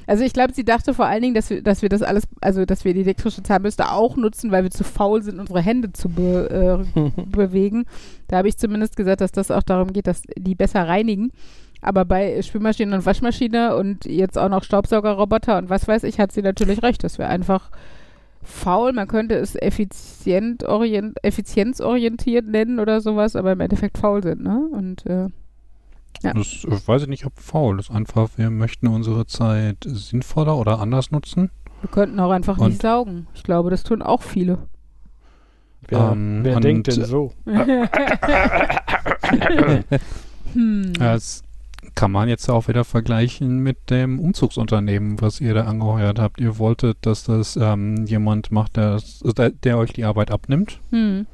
Also 0.07 0.23
ich 0.23 0.33
glaube, 0.33 0.53
sie 0.53 0.63
dachte 0.63 0.93
vor 0.93 1.07
allen 1.07 1.21
Dingen, 1.21 1.33
dass 1.33 1.49
wir, 1.49 1.61
dass 1.61 1.81
wir 1.81 1.89
das 1.89 2.03
alles, 2.03 2.23
also 2.41 2.65
dass 2.65 2.85
wir 2.85 2.93
die 2.93 3.01
elektrische 3.01 3.43
Zahnbürste 3.43 3.91
auch 3.91 4.15
nutzen, 4.15 4.51
weil 4.51 4.63
wir 4.63 4.71
zu 4.71 4.83
faul 4.83 5.21
sind, 5.21 5.39
unsere 5.39 5.61
Hände 5.61 5.91
zu 5.93 6.09
be, 6.09 6.85
äh, 6.95 7.21
bewegen. 7.25 7.85
Da 8.27 8.37
habe 8.37 8.47
ich 8.47 8.57
zumindest 8.57 8.95
gesagt, 8.95 9.21
dass 9.21 9.31
das 9.31 9.51
auch 9.51 9.63
darum 9.63 9.93
geht, 9.93 10.07
dass 10.07 10.23
die 10.37 10.55
besser 10.55 10.87
reinigen. 10.87 11.31
Aber 11.81 12.05
bei 12.05 12.41
Spülmaschine 12.41 12.95
und 12.95 13.05
Waschmaschine 13.05 13.75
und 13.75 14.05
jetzt 14.05 14.37
auch 14.37 14.49
noch 14.49 14.63
Staubsaugerroboter 14.63 15.57
und 15.57 15.69
was 15.69 15.87
weiß 15.87 16.03
ich, 16.03 16.19
hat 16.19 16.31
sie 16.31 16.41
natürlich 16.41 16.83
recht, 16.83 17.03
dass 17.03 17.17
wir 17.17 17.29
einfach 17.29 17.71
faul, 18.49 18.93
man 18.93 19.07
könnte 19.07 19.35
es 19.35 19.55
effizient 19.55 20.63
orient, 20.63 21.17
effizienzorientiert 21.23 22.45
nennen 22.47 22.79
oder 22.79 23.01
sowas, 23.01 23.35
aber 23.35 23.51
im 23.53 23.59
Endeffekt 23.61 23.97
faul 23.97 24.21
sind, 24.23 24.41
ne? 24.43 24.67
Und 24.71 25.05
äh, 25.05 25.27
Ja. 26.23 26.33
Das 26.33 26.65
äh, 26.65 26.87
weiß 26.87 27.03
ich 27.03 27.07
nicht, 27.07 27.25
ob 27.25 27.37
faul. 27.39 27.77
Das 27.77 27.89
ist 27.89 27.95
einfach, 27.95 28.29
wir 28.37 28.49
möchten 28.49 28.87
unsere 28.87 29.25
Zeit 29.27 29.77
sinnvoller 29.85 30.57
oder 30.57 30.79
anders 30.79 31.11
nutzen. 31.11 31.51
wir 31.81 31.89
könnten 31.89 32.19
auch 32.19 32.31
einfach 32.31 32.57
Und- 32.57 32.69
nicht 32.69 32.81
saugen. 32.81 33.27
Ich 33.33 33.43
glaube, 33.43 33.69
das 33.69 33.83
tun 33.83 34.01
auch 34.01 34.21
viele. 34.23 34.57
Wer, 35.87 36.11
Ähm, 36.11 36.39
wer 36.43 36.59
denkt 36.59 36.87
denn 36.87 37.05
so? 37.05 37.31
hm. 40.53 40.93
Das 40.93 41.43
kann 41.99 42.11
man 42.11 42.29
jetzt 42.29 42.49
auch 42.49 42.69
wieder 42.69 42.85
vergleichen 42.85 43.59
mit 43.59 43.89
dem 43.89 44.19
Umzugsunternehmen, 44.19 45.19
was 45.19 45.41
ihr 45.41 45.53
da 45.53 45.65
angeheuert 45.65 46.17
habt. 46.17 46.39
Ihr 46.39 46.57
wolltet, 46.57 46.97
dass 47.05 47.25
das 47.25 47.57
ähm, 47.57 48.05
jemand 48.05 48.51
macht, 48.53 48.77
der, 48.77 48.91
das- 48.93 49.19
der, 49.19 49.49
der 49.49 49.77
euch 49.77 49.91
die 49.91 50.05
Arbeit 50.05 50.31
abnimmt 50.31 50.79
Hm. 50.91 51.27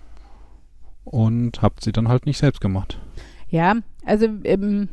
und 1.03 1.61
habt 1.61 1.83
sie 1.83 1.91
dann 1.91 2.07
halt 2.07 2.25
nicht 2.25 2.39
selbst 2.39 2.61
gemacht. 2.61 2.99
Ja, 3.47 3.75
also 4.05 4.27
ähm, 4.43 4.89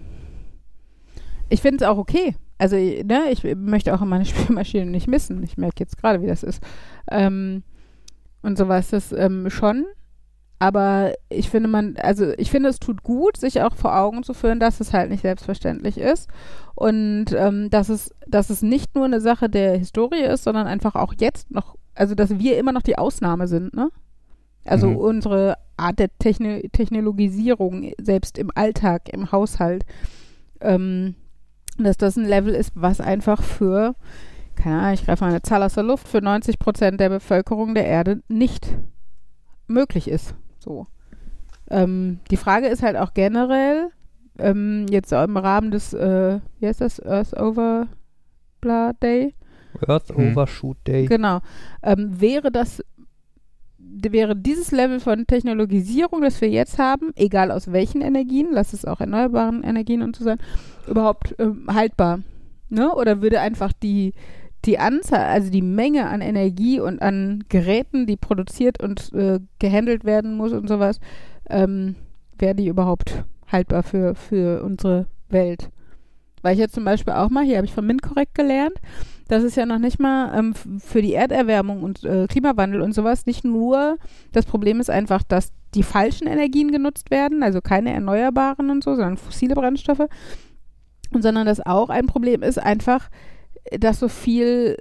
ich 1.49 1.63
finde 1.63 1.85
es 1.85 1.91
auch 1.91 1.97
okay. 1.97 2.35
Also, 2.59 2.77
ne, 2.77 3.31
ich 3.31 3.43
möchte 3.57 3.95
auch 3.95 4.01
meine 4.03 4.25
Spülmaschine 4.27 4.87
nicht 4.87 5.09
missen. 5.09 5.43
Ich 5.43 5.57
merke 5.57 5.81
jetzt 5.81 5.97
gerade, 5.99 6.21
wie 6.23 6.27
das 6.27 6.43
ist. 6.43 6.63
Ähm, 7.11 7.63
und 8.43 8.59
sowas 8.59 8.91
das 8.91 9.11
ähm, 9.13 9.49
schon. 9.51 9.87
Aber 10.63 11.15
ich 11.29 11.51
finde 11.51 11.69
man, 11.69 11.97
also 11.97 12.31
ich 12.39 12.53
finde, 12.53 12.69
es 12.69 12.79
tut 12.79 13.03
gut, 13.03 13.37
sich 13.37 13.63
auch 13.63 13.75
vor 13.75 13.97
Augen 13.99 14.23
zu 14.23 14.33
führen, 14.33 14.61
dass 14.61 14.79
es 14.79 14.93
halt 14.93 15.11
nicht 15.11 15.23
selbstverständlich 15.23 15.99
ist. 15.99 16.29
Und 16.77 17.33
ähm, 17.37 17.69
dass 17.69 17.89
es, 17.89 18.15
dass 18.29 18.49
es 18.49 18.63
nicht 18.63 18.95
nur 18.95 19.05
eine 19.05 19.21
Sache 19.21 19.49
der 19.49 19.77
Historie 19.77 20.23
ist, 20.23 20.45
sondern 20.45 20.69
einfach 20.69 20.95
auch 20.95 21.15
jetzt 21.19 21.51
noch, 21.51 21.75
also 21.97 22.15
dass 22.15 22.39
wir 22.39 22.59
immer 22.59 22.71
noch 22.71 22.83
die 22.83 22.97
Ausnahme 22.97 23.49
sind, 23.49 23.75
ne? 23.75 23.89
Also 24.65 24.87
Mhm. 24.87 24.97
unsere 24.99 25.57
Art 25.77 25.99
der 25.99 26.17
Techno 26.21 26.61
Technologisierung, 26.71 27.91
selbst 28.01 28.39
im 28.39 28.53
Alltag, 28.55 29.09
im 29.13 29.33
Haushalt, 29.33 29.85
ähm, 30.61 31.17
dass 31.77 31.97
das 31.97 32.15
ein 32.17 32.25
Level 32.29 32.55
ist, 32.55 32.71
was 32.77 33.01
einfach 33.01 33.43
für, 33.43 33.97
keine 34.55 34.79
Ahnung, 34.79 34.95
ich 34.95 35.07
greife 35.07 35.25
mal 35.25 35.31
eine 35.31 35.43
Zahl 35.43 35.65
aus 35.65 35.75
der 35.75 35.83
Luft, 35.83 36.07
für 36.07 36.21
90 36.23 36.61
Prozent 36.61 37.01
der 37.01 37.09
Bevölkerung 37.09 37.75
der 37.75 37.87
Erde 37.87 38.23
nicht 38.29 38.69
möglich 39.67 40.07
ist. 40.07 40.37
So. 40.63 40.87
Ähm, 41.71 42.21
die 42.31 42.37
Frage 42.37 42.69
ist 42.69 42.83
halt 42.83 42.97
auch 42.97 43.15
generell, 43.15 43.91
ähm, 44.39 44.87
jetzt 44.91 45.13
im 45.13 45.37
Rahmen 45.37 45.71
des, 45.71 45.93
äh, 45.93 46.39
wie 46.59 46.67
heißt 46.67 46.81
das, 46.81 47.05
Earth 47.05 47.39
Over 47.39 47.89
Blah 48.61 48.93
Day, 48.95 49.35
Earth 49.87 50.11
Hm. 50.11 50.33
Overshoot 50.33 50.77
Day. 50.87 51.07
Genau. 51.07 51.41
Ähm, 51.83 52.21
wäre 52.21 52.53
das, 52.53 52.83
wäre 53.79 54.37
dieses 54.37 54.71
Level 54.71 55.01
von 55.01 55.27
Technologisierung, 55.27 56.23
das 56.23 56.41
wir 56.41 56.49
jetzt 56.49 56.79
haben, 56.79 57.13
egal 57.17 57.51
aus 57.51 57.73
welchen 57.73 58.01
Energien, 58.01 58.49
lass 58.53 58.73
es 58.73 58.85
auch 58.85 59.01
erneuerbaren 59.01 59.63
Energien 59.63 60.03
und 60.03 60.15
so 60.15 60.25
sein, 60.25 60.39
überhaupt 60.87 61.35
ähm, 61.39 61.67
haltbar? 61.69 62.21
Ne? 62.69 62.95
Oder 62.95 63.21
würde 63.21 63.41
einfach 63.41 63.73
die, 63.73 64.15
die 64.65 64.79
Anzahl, 64.79 65.25
also 65.25 65.51
die 65.51 65.63
Menge 65.63 66.09
an 66.09 66.21
Energie 66.21 66.81
und 66.81 67.03
an 67.03 67.45
Geräten, 67.49 68.07
die 68.07 68.17
produziert 68.17 68.83
und 68.83 69.13
äh, 69.13 69.41
gehandelt 69.59 70.05
werden 70.05 70.37
muss 70.37 70.53
und 70.53 70.69
sowas, 70.69 71.01
ähm, 71.51 71.97
wäre 72.39 72.55
die 72.55 72.69
überhaupt 72.69 73.25
haltbar 73.51 73.83
für, 73.83 74.15
für 74.15 74.63
unsere 74.63 75.07
Welt? 75.29 75.71
Weil 76.43 76.55
ich 76.55 76.61
jetzt 76.61 76.75
zum 76.75 76.85
Beispiel 76.85 77.15
auch 77.15 77.31
mal, 77.31 77.45
hier 77.45 77.57
habe 77.57 77.67
ich 77.67 77.75
von 77.75 77.87
MINT-Korrekt 77.87 78.35
gelernt, 78.35 78.75
das 79.29 79.45
ist 79.45 79.57
ja 79.57 79.65
noch 79.65 79.79
nicht 79.79 79.99
mal 79.99 80.37
ähm, 80.37 80.55
für 80.55 81.03
die 81.03 81.15
Erderwärmung 81.15 81.83
und 81.83 82.05
äh, 82.05 82.27
Klimawandel 82.29 82.83
und 82.83 82.93
sowas 82.93 83.27
nicht 83.27 83.45
nur, 83.45 83.97
das 84.33 84.45
Problem 84.45 84.81
ist 84.81 84.91
einfach, 84.91 85.23
dass 85.23 85.53
die 85.75 85.83
falschen 85.83 86.27
Energien 86.27 86.71
genutzt 86.71 87.11
werden, 87.11 87.43
also 87.43 87.61
keine 87.61 87.93
erneuerbaren 87.93 88.71
und 88.71 88.85
so, 88.85 88.95
sondern 88.95 89.17
fossile 89.17 89.55
Brennstoffe, 89.55 90.07
und 91.13 91.23
sondern 91.23 91.47
dass 91.47 91.65
auch 91.65 91.91
ein 91.91 92.07
Problem 92.07 92.43
ist 92.43 92.59
einfach, 92.59 93.09
dass 93.79 94.01
so 94.01 94.09
viel, 94.09 94.77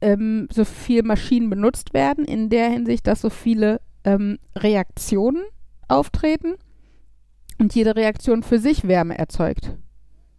ähm, 0.00 0.48
so 0.52 0.64
viel 0.64 1.02
Maschinen 1.02 1.50
benutzt 1.50 1.94
werden, 1.94 2.24
in 2.24 2.48
der 2.50 2.70
Hinsicht, 2.70 3.06
dass 3.06 3.20
so 3.20 3.30
viele 3.30 3.80
ähm, 4.04 4.38
Reaktionen 4.56 5.42
auftreten 5.88 6.54
und 7.58 7.74
jede 7.74 7.96
Reaktion 7.96 8.42
für 8.42 8.58
sich 8.58 8.86
Wärme 8.88 9.18
erzeugt. 9.18 9.76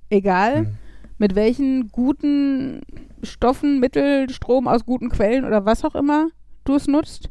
Egal, 0.10 0.58
Hm. 0.58 0.78
mit 1.18 1.36
welchen 1.36 1.90
guten 1.90 2.82
Stoffen, 3.24 3.80
Mittel, 3.80 4.30
Strom 4.30 4.68
aus 4.68 4.86
guten 4.86 5.10
Quellen 5.10 5.46
oder 5.46 5.66
was 5.66 5.84
auch 5.84 5.96
immer 5.96 6.28
du 6.64 6.76
es 6.76 6.88
nutzt, 6.88 7.30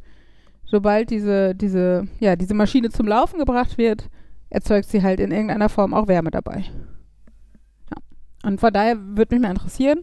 sobald 0.64 1.10
diese, 1.10 1.54
diese, 1.54 2.08
ja, 2.20 2.36
diese 2.36 2.54
Maschine 2.54 2.90
zum 2.90 3.06
Laufen 3.06 3.38
gebracht 3.38 3.78
wird, 3.78 4.08
erzeugt 4.48 4.88
sie 4.88 5.02
halt 5.02 5.20
in 5.20 5.32
irgendeiner 5.32 5.68
Form 5.68 5.92
auch 5.92 6.08
Wärme 6.08 6.30
dabei. 6.30 6.64
Ja. 7.90 8.48
Und 8.48 8.60
von 8.60 8.72
daher 8.72 8.96
würde 8.98 9.34
mich 9.34 9.42
mal 9.42 9.50
interessieren, 9.50 10.00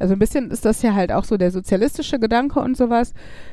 Also 0.00 0.14
ein 0.14 0.18
bisschen 0.18 0.50
ist 0.50 0.64
das 0.64 0.82
ja 0.82 0.94
halt 0.94 1.12
auch 1.12 1.24
so 1.24 1.36
der 1.36 1.50
sozialistische 1.50 2.18
Gedanke 2.18 2.58
und 2.60 2.76
sowas. 2.76 3.12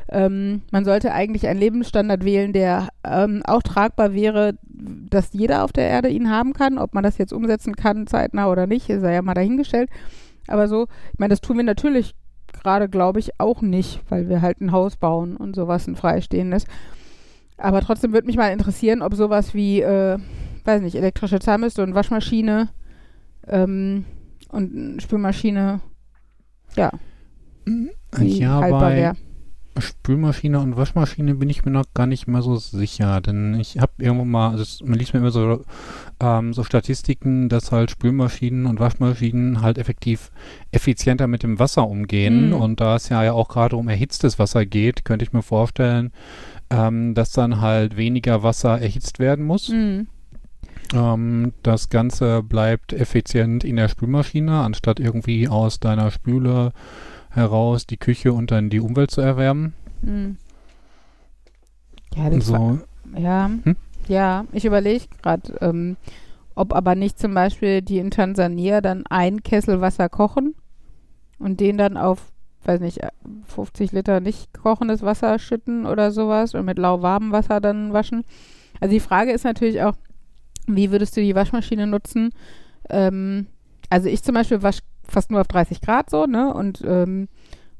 Ähm, 0.10 0.62
man 0.72 0.86
sollte 0.86 1.12
eigentlich 1.12 1.48
einen 1.48 1.60
Lebensstandard 1.60 2.24
wählen, 2.24 2.54
der 2.54 2.88
ähm, 3.04 3.42
auch 3.46 3.62
tragbar 3.62 4.14
wäre, 4.14 4.54
dass 4.64 5.34
jeder 5.34 5.64
auf 5.64 5.74
der 5.74 5.90
Erde 5.90 6.08
ihn 6.08 6.30
haben 6.30 6.54
kann. 6.54 6.78
Ob 6.78 6.94
man 6.94 7.04
das 7.04 7.18
jetzt 7.18 7.34
umsetzen 7.34 7.76
kann, 7.76 8.08
zeitnah 8.08 8.50
oder 8.50 8.66
nicht, 8.66 8.88
sei 8.88 9.14
ja 9.14 9.22
mal 9.22 9.34
dahingestellt. 9.34 9.90
Aber 10.48 10.68
so, 10.68 10.88
ich 11.12 11.20
meine, 11.20 11.32
das 11.32 11.42
tun 11.42 11.58
wir 11.58 11.64
natürlich 11.64 12.16
gerade, 12.54 12.88
glaube 12.88 13.20
ich, 13.20 13.40
auch 13.40 13.62
nicht, 13.62 14.02
weil 14.10 14.30
wir 14.30 14.42
halt 14.42 14.62
ein 14.62 14.72
Haus 14.72 14.96
bauen 14.96 15.36
und 15.36 15.56
sowas 15.56 15.88
ein 15.88 15.96
freistehendes. 15.96 16.66
Aber 17.58 17.82
trotzdem 17.82 18.14
würde 18.14 18.28
mich 18.28 18.38
mal 18.38 18.54
interessieren, 18.54 19.02
ob 19.02 19.16
sowas 19.16 19.54
wie, 19.54 19.82
äh, 19.82 20.18
weiß 20.64 20.82
nicht, 20.82 20.96
elektrische 20.96 21.40
Zahnbürste 21.40 21.84
und 21.84 21.96
Waschmaschine 21.96 22.70
ähm, 23.48 24.06
und 24.50 25.02
Spülmaschine, 25.02 25.82
ja, 26.78 26.92
wie 28.18 28.40
ja, 28.40 28.60
bei. 28.62 29.14
Spülmaschine 29.80 30.60
und 30.60 30.76
Waschmaschine 30.76 31.36
bin 31.36 31.50
ich 31.50 31.64
mir 31.64 31.72
noch 31.72 31.86
gar 31.94 32.08
nicht 32.08 32.28
mehr 32.28 32.42
so 32.42 32.56
sicher, 32.56 33.22
denn 33.22 33.60
ich 33.60 33.78
habe 33.78 33.92
irgendwo 34.00 34.26
mal, 34.26 34.52
also 34.52 34.84
man 34.86 34.98
liest 34.98 35.14
mir 35.14 35.20
immer 35.20 35.30
so, 35.30 35.62
ähm, 36.20 36.54
so 36.54 36.64
Statistiken, 36.64 37.48
dass 37.48 37.72
halt 37.72 37.92
Spülmaschinen 37.92 38.66
und 38.66 38.80
Waschmaschinen 38.80 39.62
halt 39.62 39.78
effektiv 39.78 40.32
effizienter 40.72 41.28
mit 41.28 41.44
dem 41.44 41.60
Wasser 41.60 41.88
umgehen 41.88 42.48
Mhm. 42.48 42.54
und 42.54 42.82
da 42.82 42.96
es 42.96 43.10
ja, 43.10 43.24
ja 43.24 43.34
auch 43.34 43.50
gerade 43.50 43.76
um 43.76 43.88
erhitztes 43.88 44.40
Wasser 44.40 44.66
geht, 44.66 45.06
könnte 45.06 45.24
ich 45.26 45.34
mir 45.34 45.44
vorstellen, 45.44 46.12
ähm, 46.72 47.14
dass 47.14 47.32
dann 47.32 47.62
halt 47.62 47.98
weniger 47.98 48.42
Wasser 48.44 48.82
erhitzt 48.82 49.20
werden 49.20 49.46
muss. 49.46 49.70
Mhm. 49.70 50.08
Ähm, 50.94 51.54
das 51.64 51.90
Ganze 51.90 52.44
bleibt 52.44 52.94
effizient 52.94 53.64
in 53.64 53.76
der 53.76 53.90
Spülmaschine, 53.90 54.62
anstatt 54.62 55.00
irgendwie 55.00 55.48
aus 55.48 55.80
deiner 55.80 56.12
Spüle 56.12 56.72
heraus 57.30 57.86
die 57.86 57.98
Küche 57.98 58.34
und 58.34 58.52
dann 58.52 58.70
die 58.70 58.80
Umwelt 58.80 59.12
zu 59.12 59.22
erwärmen. 59.22 59.74
Mhm. 60.02 60.38
Ja, 62.16 62.42
So, 62.42 62.80
ja, 63.16 63.50
Hm? 63.64 63.76
ja, 64.08 64.46
ich 64.52 64.66
überlege 64.66 65.06
gerade, 65.22 65.54
ähm, 65.62 65.98
ob 66.56 66.74
aber 66.74 66.96
nicht 66.96 67.20
zum 67.20 67.34
Beispiel 67.34 67.82
die 67.82 68.00
in 68.00 68.10
Tansania 68.10 68.82
dann 68.82 69.06
einen 69.08 69.44
Kessel 69.44 69.82
Wasser 69.82 70.10
kochen 70.10 70.56
und 71.38 71.60
den 71.60 71.78
dann 71.78 71.98
auf, 71.98 72.32
weiß 72.64 72.80
nicht, 72.80 73.02
50 73.46 73.92
Liter 73.92 74.20
nicht 74.20 74.52
kochendes 74.54 75.04
Wasser 75.04 75.38
schütten 75.38 75.86
oder 75.86 76.12
sowas 76.12 76.56
und 76.56 76.66
mit 76.66 76.80
lauwarmem 76.80 77.32
Wasser 77.32 77.62
dann 77.62 77.94
waschen. 77.94 78.24
Also 78.80 78.94
die 78.94 79.00
Frage 79.00 79.32
ist 79.32 79.44
natürlich 79.44 79.84
auch, 79.84 79.94
wie 80.68 80.92
würdest 80.92 81.18
du 81.18 81.22
die 81.22 81.36
Waschmaschine 81.36 81.88
nutzen? 81.88 82.30
Ähm, 82.90 83.48
also 83.90 84.10
ich 84.10 84.24
zum 84.24 84.36
Beispiel 84.36 84.64
wasche 84.64 84.82
fast 85.10 85.32
nur 85.32 85.42
auf 85.42 85.48
30 85.48 85.82
Grad 85.82 86.10
so, 86.10 86.26
ne? 86.26 86.54
Und 86.54 86.82
ähm, 86.86 87.30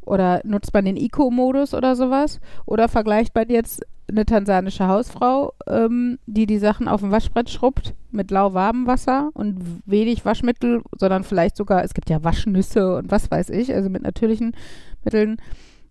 oder 0.02 0.42
nutzt 0.46 0.74
man 0.74 0.86
den 0.86 0.96
Eco-Modus 0.96 1.74
oder 1.74 1.96
sowas? 1.96 2.40
Oder 2.66 2.88
vergleicht 2.88 3.36
man 3.36 3.50
jetzt 3.50 3.86
eine 4.10 4.26
tansanische 4.26 4.88
Hausfrau, 4.88 5.54
ähm, 5.68 6.18
die 6.26 6.46
die 6.46 6.60
Sachen 6.60 6.88
auf 6.88 7.02
dem 7.02 7.12
Waschbrett 7.12 7.50
schrubbt 7.50 7.94
mit 8.12 8.32
lauwarmem 8.32 8.88
Wasser 8.88 9.32
und 9.34 9.60
wenig 9.86 10.24
Waschmittel, 10.24 10.82
sondern 10.98 11.26
vielleicht 11.26 11.58
sogar, 11.58 11.84
es 11.84 11.94
gibt 11.94 12.10
ja 12.10 12.24
Waschnüsse 12.24 12.96
und 12.96 13.12
was 13.12 13.30
weiß 13.30 13.50
ich, 13.50 13.74
also 13.74 13.90
mit 13.90 14.04
natürlichen 14.04 14.56
Mitteln, 15.04 15.42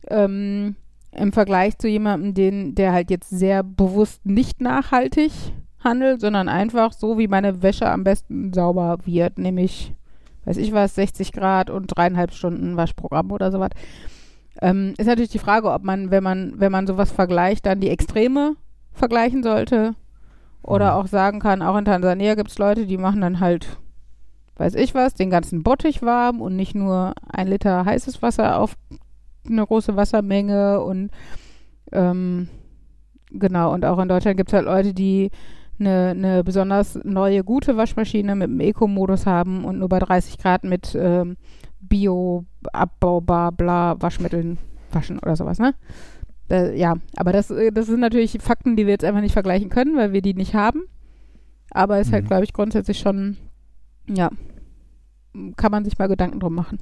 ähm, 0.08 0.76
im 1.12 1.32
Vergleich 1.32 1.76
zu 1.76 1.88
jemandem, 1.88 2.32
den, 2.32 2.74
der 2.74 2.92
halt 2.92 3.10
jetzt 3.10 3.28
sehr 3.28 3.62
bewusst 3.62 4.24
nicht 4.24 4.62
nachhaltig 4.62 5.32
handelt, 5.80 6.20
sondern 6.20 6.48
einfach 6.48 6.92
so, 6.92 7.18
wie 7.18 7.28
meine 7.28 7.62
Wäsche 7.62 7.88
am 7.88 8.04
besten 8.04 8.52
sauber 8.52 8.98
wird, 9.04 9.38
nämlich, 9.38 9.94
weiß 10.44 10.56
ich 10.56 10.72
was, 10.72 10.94
60 10.94 11.32
Grad 11.32 11.70
und 11.70 11.86
dreieinhalb 11.88 12.32
Stunden 12.32 12.76
Waschprogramm 12.76 13.30
oder 13.30 13.52
sowas. 13.52 13.70
Ähm, 14.60 14.94
ist 14.96 15.06
natürlich 15.06 15.30
die 15.30 15.38
Frage, 15.38 15.70
ob 15.70 15.82
man, 15.84 16.10
wenn 16.10 16.22
man, 16.22 16.54
wenn 16.58 16.72
man 16.72 16.86
sowas 16.86 17.12
vergleicht, 17.12 17.66
dann 17.66 17.80
die 17.80 17.90
Extreme 17.90 18.56
vergleichen 18.92 19.42
sollte. 19.42 19.94
Oder 20.62 20.92
Mhm. 20.92 20.96
auch 21.00 21.06
sagen 21.06 21.38
kann, 21.40 21.62
auch 21.62 21.76
in 21.76 21.84
Tansania 21.84 22.34
gibt 22.34 22.50
es 22.50 22.58
Leute, 22.58 22.86
die 22.86 22.96
machen 22.98 23.20
dann 23.20 23.38
halt, 23.38 23.78
weiß 24.56 24.74
ich 24.74 24.94
was, 24.94 25.14
den 25.14 25.30
ganzen 25.30 25.62
Bottich 25.62 26.02
warm 26.02 26.40
und 26.40 26.56
nicht 26.56 26.74
nur 26.74 27.12
ein 27.28 27.46
Liter 27.46 27.84
heißes 27.84 28.22
Wasser 28.22 28.58
auf 28.58 28.76
eine 29.46 29.64
große 29.64 29.94
Wassermenge 29.94 30.80
und 30.80 31.10
ähm, 31.92 32.48
genau, 33.30 33.72
und 33.72 33.84
auch 33.84 33.98
in 34.00 34.08
Deutschland 34.08 34.38
gibt 34.38 34.48
es 34.48 34.54
halt 34.54 34.64
Leute, 34.64 34.92
die 34.92 35.30
eine, 35.78 36.08
eine 36.10 36.44
besonders 36.44 36.98
neue, 37.04 37.44
gute 37.44 37.76
Waschmaschine 37.76 38.34
mit 38.34 38.48
dem 38.48 38.60
Eco-Modus 38.60 39.26
haben 39.26 39.64
und 39.64 39.78
nur 39.78 39.88
bei 39.88 39.98
30 39.98 40.38
Grad 40.38 40.64
mit 40.64 40.96
ähm, 40.98 41.36
Bio, 41.80 42.44
abbaubar, 42.72 43.52
bla, 43.52 44.00
Waschmitteln 44.00 44.58
waschen 44.92 45.18
oder 45.18 45.36
sowas, 45.36 45.58
ne? 45.58 45.74
Äh, 46.50 46.78
ja, 46.78 46.94
aber 47.16 47.32
das, 47.32 47.50
äh, 47.50 47.70
das 47.72 47.86
sind 47.86 48.00
natürlich 48.00 48.38
Fakten, 48.40 48.76
die 48.76 48.86
wir 48.86 48.92
jetzt 48.92 49.04
einfach 49.04 49.20
nicht 49.20 49.32
vergleichen 49.32 49.68
können, 49.68 49.96
weil 49.96 50.12
wir 50.12 50.22
die 50.22 50.34
nicht 50.34 50.54
haben. 50.54 50.82
Aber 51.70 52.00
ist 52.00 52.12
halt, 52.12 52.24
Mhm. 52.24 52.28
glaube 52.28 52.44
ich, 52.44 52.52
grundsätzlich 52.52 52.98
schon, 52.98 53.36
ja, 54.08 54.30
kann 55.56 55.72
man 55.72 55.84
sich 55.84 55.98
mal 55.98 56.06
Gedanken 56.06 56.40
drum 56.40 56.54
machen. 56.54 56.78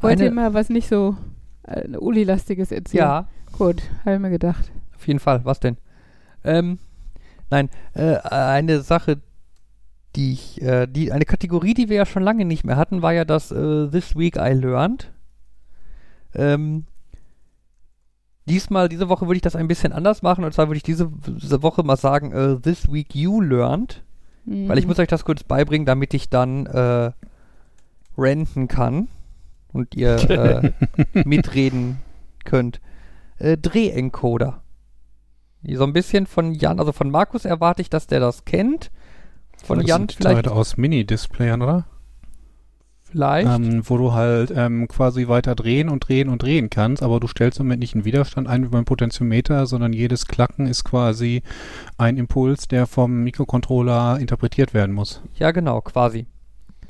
Wollt 0.00 0.20
ihr 0.20 0.30
mal 0.30 0.52
was 0.54 0.68
nicht 0.68 0.88
so 0.88 1.16
äh, 1.62 1.88
Uli-lastiges 1.96 2.70
erzählen? 2.72 3.04
Ja, 3.04 3.28
Gut, 3.58 3.82
habe 4.04 4.16
ich 4.16 4.20
mir 4.20 4.30
gedacht. 4.30 4.70
auf 4.96 5.06
jeden 5.06 5.20
Fall. 5.20 5.44
Was 5.44 5.60
denn? 5.60 5.76
Ähm, 6.44 6.78
nein, 7.50 7.68
äh, 7.94 8.16
eine 8.18 8.80
Sache, 8.80 9.18
die 10.16 10.32
ich, 10.32 10.62
äh, 10.62 10.86
die, 10.86 11.12
eine 11.12 11.24
Kategorie, 11.24 11.74
die 11.74 11.88
wir 11.88 11.96
ja 11.96 12.06
schon 12.06 12.22
lange 12.22 12.44
nicht 12.44 12.64
mehr 12.64 12.76
hatten, 12.76 13.02
war 13.02 13.12
ja 13.12 13.24
das 13.24 13.50
äh, 13.50 13.88
This 13.88 14.16
Week 14.16 14.36
I 14.36 14.52
Learned. 14.52 15.12
Ähm, 16.34 16.84
diesmal, 18.46 18.88
diese 18.88 19.08
Woche 19.08 19.26
würde 19.26 19.36
ich 19.36 19.42
das 19.42 19.56
ein 19.56 19.68
bisschen 19.68 19.92
anders 19.92 20.22
machen. 20.22 20.44
Und 20.44 20.52
zwar 20.52 20.68
würde 20.68 20.76
ich 20.78 20.82
diese, 20.82 21.10
diese 21.26 21.62
Woche 21.62 21.82
mal 21.82 21.96
sagen, 21.96 22.32
äh, 22.32 22.56
This 22.60 22.90
Week 22.92 23.14
You 23.14 23.40
Learned. 23.40 24.02
Weil 24.46 24.76
ich 24.76 24.84
Mhm. 24.84 24.90
muss 24.90 24.98
euch 24.98 25.08
das 25.08 25.24
kurz 25.24 25.42
beibringen, 25.42 25.86
damit 25.86 26.12
ich 26.12 26.28
dann 26.28 26.66
äh, 26.66 27.12
renten 28.18 28.68
kann 28.68 29.08
und 29.72 29.94
ihr 29.94 30.16
äh, 30.30 30.72
mitreden 31.24 31.96
könnt. 32.44 32.80
Äh, 33.38 33.56
Drehencoder. 33.56 34.62
So 35.66 35.84
ein 35.84 35.92
bisschen 35.92 36.26
von 36.26 36.52
Jan, 36.52 36.78
also 36.78 36.92
von 36.92 37.10
Markus 37.10 37.44
erwarte 37.44 37.82
ich, 37.82 37.90
dass 37.90 38.06
der 38.06 38.20
das 38.20 38.44
kennt. 38.44 38.90
Von 39.64 39.78
das 39.78 39.88
Jan 39.88 40.08
vielleicht. 40.08 40.48
Aus 40.48 40.76
Mini-Displayern, 40.76 41.62
oder? 41.62 41.86
vielleicht. 43.14 43.48
Ähm, 43.48 43.82
wo 43.88 43.96
du 43.96 44.12
halt 44.12 44.52
ähm, 44.54 44.88
quasi 44.88 45.28
weiter 45.28 45.54
drehen 45.54 45.88
und 45.88 46.08
drehen 46.08 46.28
und 46.28 46.42
drehen 46.42 46.68
kannst, 46.68 47.02
aber 47.02 47.20
du 47.20 47.28
stellst 47.28 47.60
damit 47.60 47.78
nicht 47.78 47.94
einen 47.94 48.04
Widerstand 48.04 48.48
ein 48.48 48.64
wie 48.64 48.68
beim 48.68 48.84
Potentiometer, 48.84 49.66
sondern 49.66 49.92
jedes 49.92 50.26
Klacken 50.26 50.66
ist 50.66 50.84
quasi 50.84 51.42
ein 51.96 52.16
Impuls, 52.16 52.66
der 52.68 52.86
vom 52.86 53.22
Mikrocontroller 53.22 54.18
interpretiert 54.18 54.74
werden 54.74 54.94
muss. 54.94 55.22
Ja, 55.36 55.52
genau, 55.52 55.80
quasi. 55.80 56.26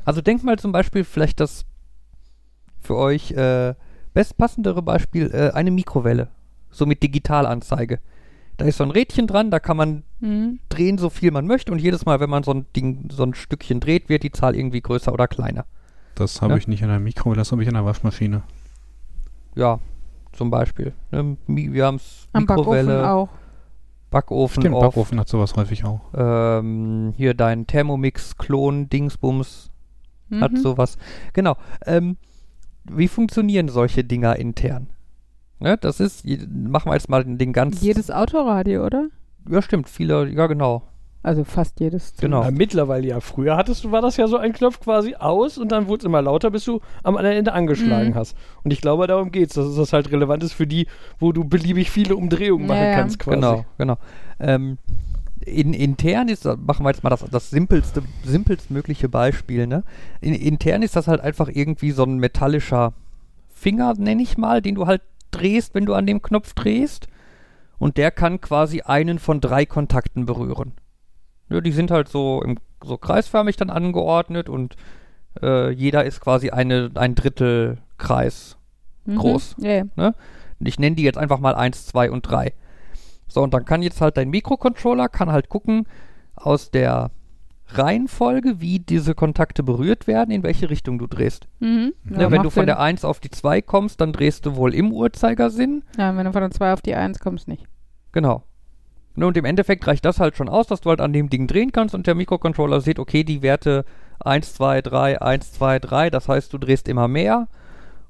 Also 0.04 0.22
denkt 0.22 0.44
mal 0.44 0.58
zum 0.58 0.72
Beispiel 0.72 1.04
vielleicht 1.04 1.40
das 1.40 1.66
für 2.80 2.96
euch 2.96 3.32
äh, 3.32 3.74
bestpassendere 4.14 4.80
Beispiel, 4.82 5.30
äh, 5.32 5.50
eine 5.54 5.70
Mikrowelle. 5.70 6.28
So 6.70 6.86
mit 6.86 7.02
Digitalanzeige. 7.02 8.00
Da 8.56 8.64
ist 8.64 8.78
so 8.78 8.84
ein 8.84 8.90
Rädchen 8.90 9.26
dran, 9.26 9.50
da 9.50 9.58
kann 9.58 9.76
man 9.76 10.02
Mhm. 10.20 10.60
drehen, 10.68 10.96
so 10.98 11.10
viel 11.10 11.30
man 11.32 11.46
möchte 11.46 11.72
und 11.72 11.80
jedes 11.80 12.06
Mal, 12.06 12.20
wenn 12.20 12.30
man 12.30 12.42
so 12.44 12.52
ein 12.52 12.66
Ding, 12.76 13.08
so 13.12 13.24
ein 13.24 13.34
Stückchen 13.34 13.80
dreht, 13.80 14.08
wird 14.08 14.22
die 14.22 14.30
Zahl 14.32 14.54
irgendwie 14.56 14.80
größer 14.80 15.12
oder 15.12 15.26
kleiner. 15.28 15.66
Das 16.14 16.40
habe 16.40 16.52
Ja. 16.54 16.58
ich 16.58 16.68
nicht 16.68 16.80
in 16.82 16.88
einer 16.90 17.00
Mikrowelle, 17.00 17.38
das 17.40 17.50
habe 17.52 17.62
ich 17.62 17.68
in 17.68 17.74
einer 17.76 17.84
Waschmaschine. 17.84 18.42
Ja, 19.56 19.80
zum 20.32 20.50
Beispiel. 20.50 20.92
Ne? 21.10 21.36
Wir 21.46 21.86
haben 21.86 21.96
es 21.96 22.28
Am 22.32 22.46
Backofen 22.46 22.70
Mikrowelle, 22.70 23.10
auch. 23.12 23.28
Backofen, 24.10 24.62
Stimmt, 24.62 24.76
off, 24.76 24.82
Backofen 24.94 25.18
hat 25.18 25.28
sowas 25.28 25.54
häufig 25.56 25.84
auch. 25.84 26.00
ähm, 26.16 27.12
hier 27.16 27.34
dein 27.34 27.66
Thermomix-Klon, 27.66 28.88
Dingsbums, 28.88 29.70
hat 30.40 30.52
Mhm. 30.52 30.56
sowas. 30.58 30.96
Genau. 31.32 31.56
Ähm, 31.86 32.16
wie 32.90 33.08
funktionieren 33.08 33.68
solche 33.68 34.04
Dinger 34.04 34.36
intern? 34.36 34.88
Ne, 35.60 35.76
das 35.78 36.00
ist, 36.00 36.24
machen 36.26 36.90
wir 36.90 36.94
jetzt 36.94 37.08
mal 37.08 37.24
den 37.24 37.52
ganzen. 37.52 37.82
Jedes 37.84 38.10
Autoradio, 38.10 38.84
oder? 38.84 39.08
Ja, 39.48 39.62
stimmt, 39.62 39.88
viele, 39.88 40.28
ja, 40.28 40.46
genau. 40.46 40.82
Also 41.22 41.42
fast 41.44 41.80
jedes. 41.80 42.12
Genau. 42.20 42.42
Ja, 42.42 42.50
mittlerweile 42.50 43.06
ja. 43.06 43.20
Früher 43.20 43.56
hattest 43.56 43.82
du, 43.84 43.90
war 43.90 44.02
das 44.02 44.18
ja 44.18 44.26
so 44.26 44.36
ein 44.36 44.52
Knopf 44.52 44.78
quasi 44.80 45.14
aus 45.14 45.56
und 45.56 45.72
dann 45.72 45.88
wurde 45.88 46.00
es 46.00 46.04
immer 46.04 46.20
lauter, 46.20 46.50
bis 46.50 46.66
du 46.66 46.80
am 47.02 47.16
anderen 47.16 47.38
Ende 47.38 47.54
angeschlagen 47.54 48.10
Mhm. 48.10 48.14
hast. 48.14 48.36
Und 48.62 48.72
ich 48.74 48.82
glaube, 48.82 49.06
darum 49.06 49.32
geht's, 49.32 49.54
dass 49.54 49.74
das 49.74 49.94
halt 49.94 50.12
relevant 50.12 50.42
ist 50.42 50.52
für 50.52 50.66
die, 50.66 50.86
wo 51.18 51.32
du 51.32 51.44
beliebig 51.44 51.90
viele 51.90 52.14
Umdrehungen 52.16 52.66
machen 52.66 52.78
Ja, 52.78 52.90
ja. 52.90 52.96
kannst 52.96 53.18
quasi. 53.20 53.36
Genau, 53.36 53.64
genau. 53.78 53.96
Ähm, 54.38 54.76
in, 55.46 55.74
intern 55.74 56.28
ist, 56.28 56.44
machen 56.44 56.84
wir 56.84 56.90
jetzt 56.90 57.02
mal 57.02 57.10
das, 57.10 57.24
das 57.30 57.50
simpelste, 57.50 58.02
simpelstmögliche 58.24 59.08
Beispiel, 59.08 59.66
ne? 59.66 59.84
In, 60.20 60.34
intern 60.34 60.82
ist 60.82 60.96
das 60.96 61.08
halt 61.08 61.20
einfach 61.20 61.48
irgendwie 61.48 61.90
so 61.90 62.04
ein 62.04 62.18
metallischer 62.18 62.92
Finger, 63.54 63.94
nenne 63.94 64.22
ich 64.22 64.36
mal, 64.38 64.62
den 64.62 64.74
du 64.74 64.86
halt 64.86 65.02
drehst, 65.30 65.74
wenn 65.74 65.86
du 65.86 65.94
an 65.94 66.06
dem 66.06 66.22
Knopf 66.22 66.54
drehst. 66.54 67.08
Und 67.78 67.96
der 67.96 68.10
kann 68.10 68.40
quasi 68.40 68.82
einen 68.82 69.18
von 69.18 69.40
drei 69.40 69.66
Kontakten 69.66 70.26
berühren. 70.26 70.72
Ja, 71.48 71.60
die 71.60 71.72
sind 71.72 71.90
halt 71.90 72.08
so 72.08 72.42
im 72.42 72.58
so 72.82 72.96
kreisförmig 72.98 73.56
dann 73.56 73.70
angeordnet 73.70 74.48
und 74.48 74.76
äh, 75.42 75.70
jeder 75.70 76.04
ist 76.04 76.20
quasi 76.20 76.50
eine, 76.50 76.90
ein 76.94 77.14
Drittel 77.14 77.78
Kreis 77.96 78.56
Mhm. 79.06 79.16
groß. 79.16 79.56
Ja, 79.58 79.84
ja. 79.96 80.14
Ich 80.60 80.78
nenne 80.78 80.96
die 80.96 81.02
jetzt 81.02 81.18
einfach 81.18 81.40
mal 81.40 81.54
1, 81.54 81.86
2 81.86 82.10
und 82.10 82.22
3. 82.22 82.52
So, 83.34 83.42
und 83.42 83.52
dann 83.52 83.64
kann 83.64 83.82
jetzt 83.82 84.00
halt 84.00 84.16
dein 84.16 84.30
Mikrocontroller, 84.30 85.08
kann 85.08 85.32
halt 85.32 85.48
gucken 85.48 85.88
aus 86.36 86.70
der 86.70 87.10
Reihenfolge, 87.66 88.60
wie 88.60 88.78
diese 88.78 89.16
Kontakte 89.16 89.64
berührt 89.64 90.06
werden, 90.06 90.30
in 90.30 90.44
welche 90.44 90.70
Richtung 90.70 91.00
du 91.00 91.08
drehst. 91.08 91.48
Mhm. 91.58 91.94
Ne, 92.04 92.22
Ja, 92.22 92.30
wenn 92.30 92.44
du 92.44 92.50
von 92.50 92.60
Sinn. 92.60 92.66
der 92.66 92.78
1 92.78 93.04
auf 93.04 93.18
die 93.18 93.32
2 93.32 93.60
kommst, 93.60 94.00
dann 94.00 94.12
drehst 94.12 94.46
du 94.46 94.54
wohl 94.54 94.72
im 94.72 94.92
Uhrzeigersinn. 94.92 95.82
Ja, 95.98 96.16
wenn 96.16 96.26
du 96.26 96.32
von 96.32 96.42
der 96.42 96.52
2 96.52 96.74
auf 96.74 96.80
die 96.80 96.94
1 96.94 97.18
kommst, 97.18 97.48
nicht. 97.48 97.66
Genau. 98.12 98.44
Und 99.16 99.36
im 99.36 99.44
Endeffekt 99.44 99.84
reicht 99.88 100.04
das 100.04 100.20
halt 100.20 100.36
schon 100.36 100.48
aus, 100.48 100.68
dass 100.68 100.82
du 100.82 100.90
halt 100.90 101.00
an 101.00 101.12
dem 101.12 101.28
Ding 101.28 101.48
drehen 101.48 101.72
kannst 101.72 101.96
und 101.96 102.06
der 102.06 102.14
Mikrocontroller 102.14 102.80
sieht, 102.82 103.00
okay, 103.00 103.24
die 103.24 103.42
Werte 103.42 103.84
1, 104.20 104.54
2, 104.54 104.80
3, 104.80 105.20
1, 105.20 105.52
2, 105.54 105.80
3, 105.80 106.10
das 106.10 106.28
heißt, 106.28 106.52
du 106.52 106.58
drehst 106.58 106.86
immer 106.88 107.08
mehr. 107.08 107.48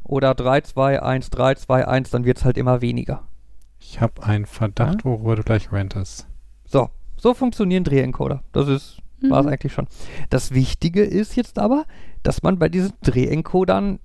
Oder 0.03 0.35
3, 0.35 0.61
2, 0.61 1.03
1, 1.03 1.31
3, 1.31 1.55
2, 1.55 1.89
1, 1.89 2.11
dann 2.11 2.27
wird 2.27 2.37
es 2.37 2.45
halt 2.45 2.59
immer 2.59 2.83
weniger. 2.83 3.23
Ich 3.87 4.01
habe 4.01 4.23
einen 4.23 4.47
Verdacht, 4.47 5.05
worüber 5.05 5.37
du 5.37 5.43
gleich 5.43 5.71
rantest. 5.73 6.27
So, 6.65 6.89
so 7.17 7.35
funktionieren 7.35 7.85
Drehencoder. 7.85 8.43
Das 8.53 8.67
ist, 8.69 8.99
war 9.21 9.41
es 9.41 9.47
Mhm. 9.47 9.53
eigentlich 9.53 9.73
schon. 9.73 9.87
Das 10.31 10.53
Wichtige 10.53 11.03
ist 11.05 11.37
jetzt 11.37 11.59
aber, 11.59 11.85
dass 12.23 12.43
man 12.43 12.59
bei 12.59 12.69
diesen 12.69 12.95
Drehencodern 13.03 13.99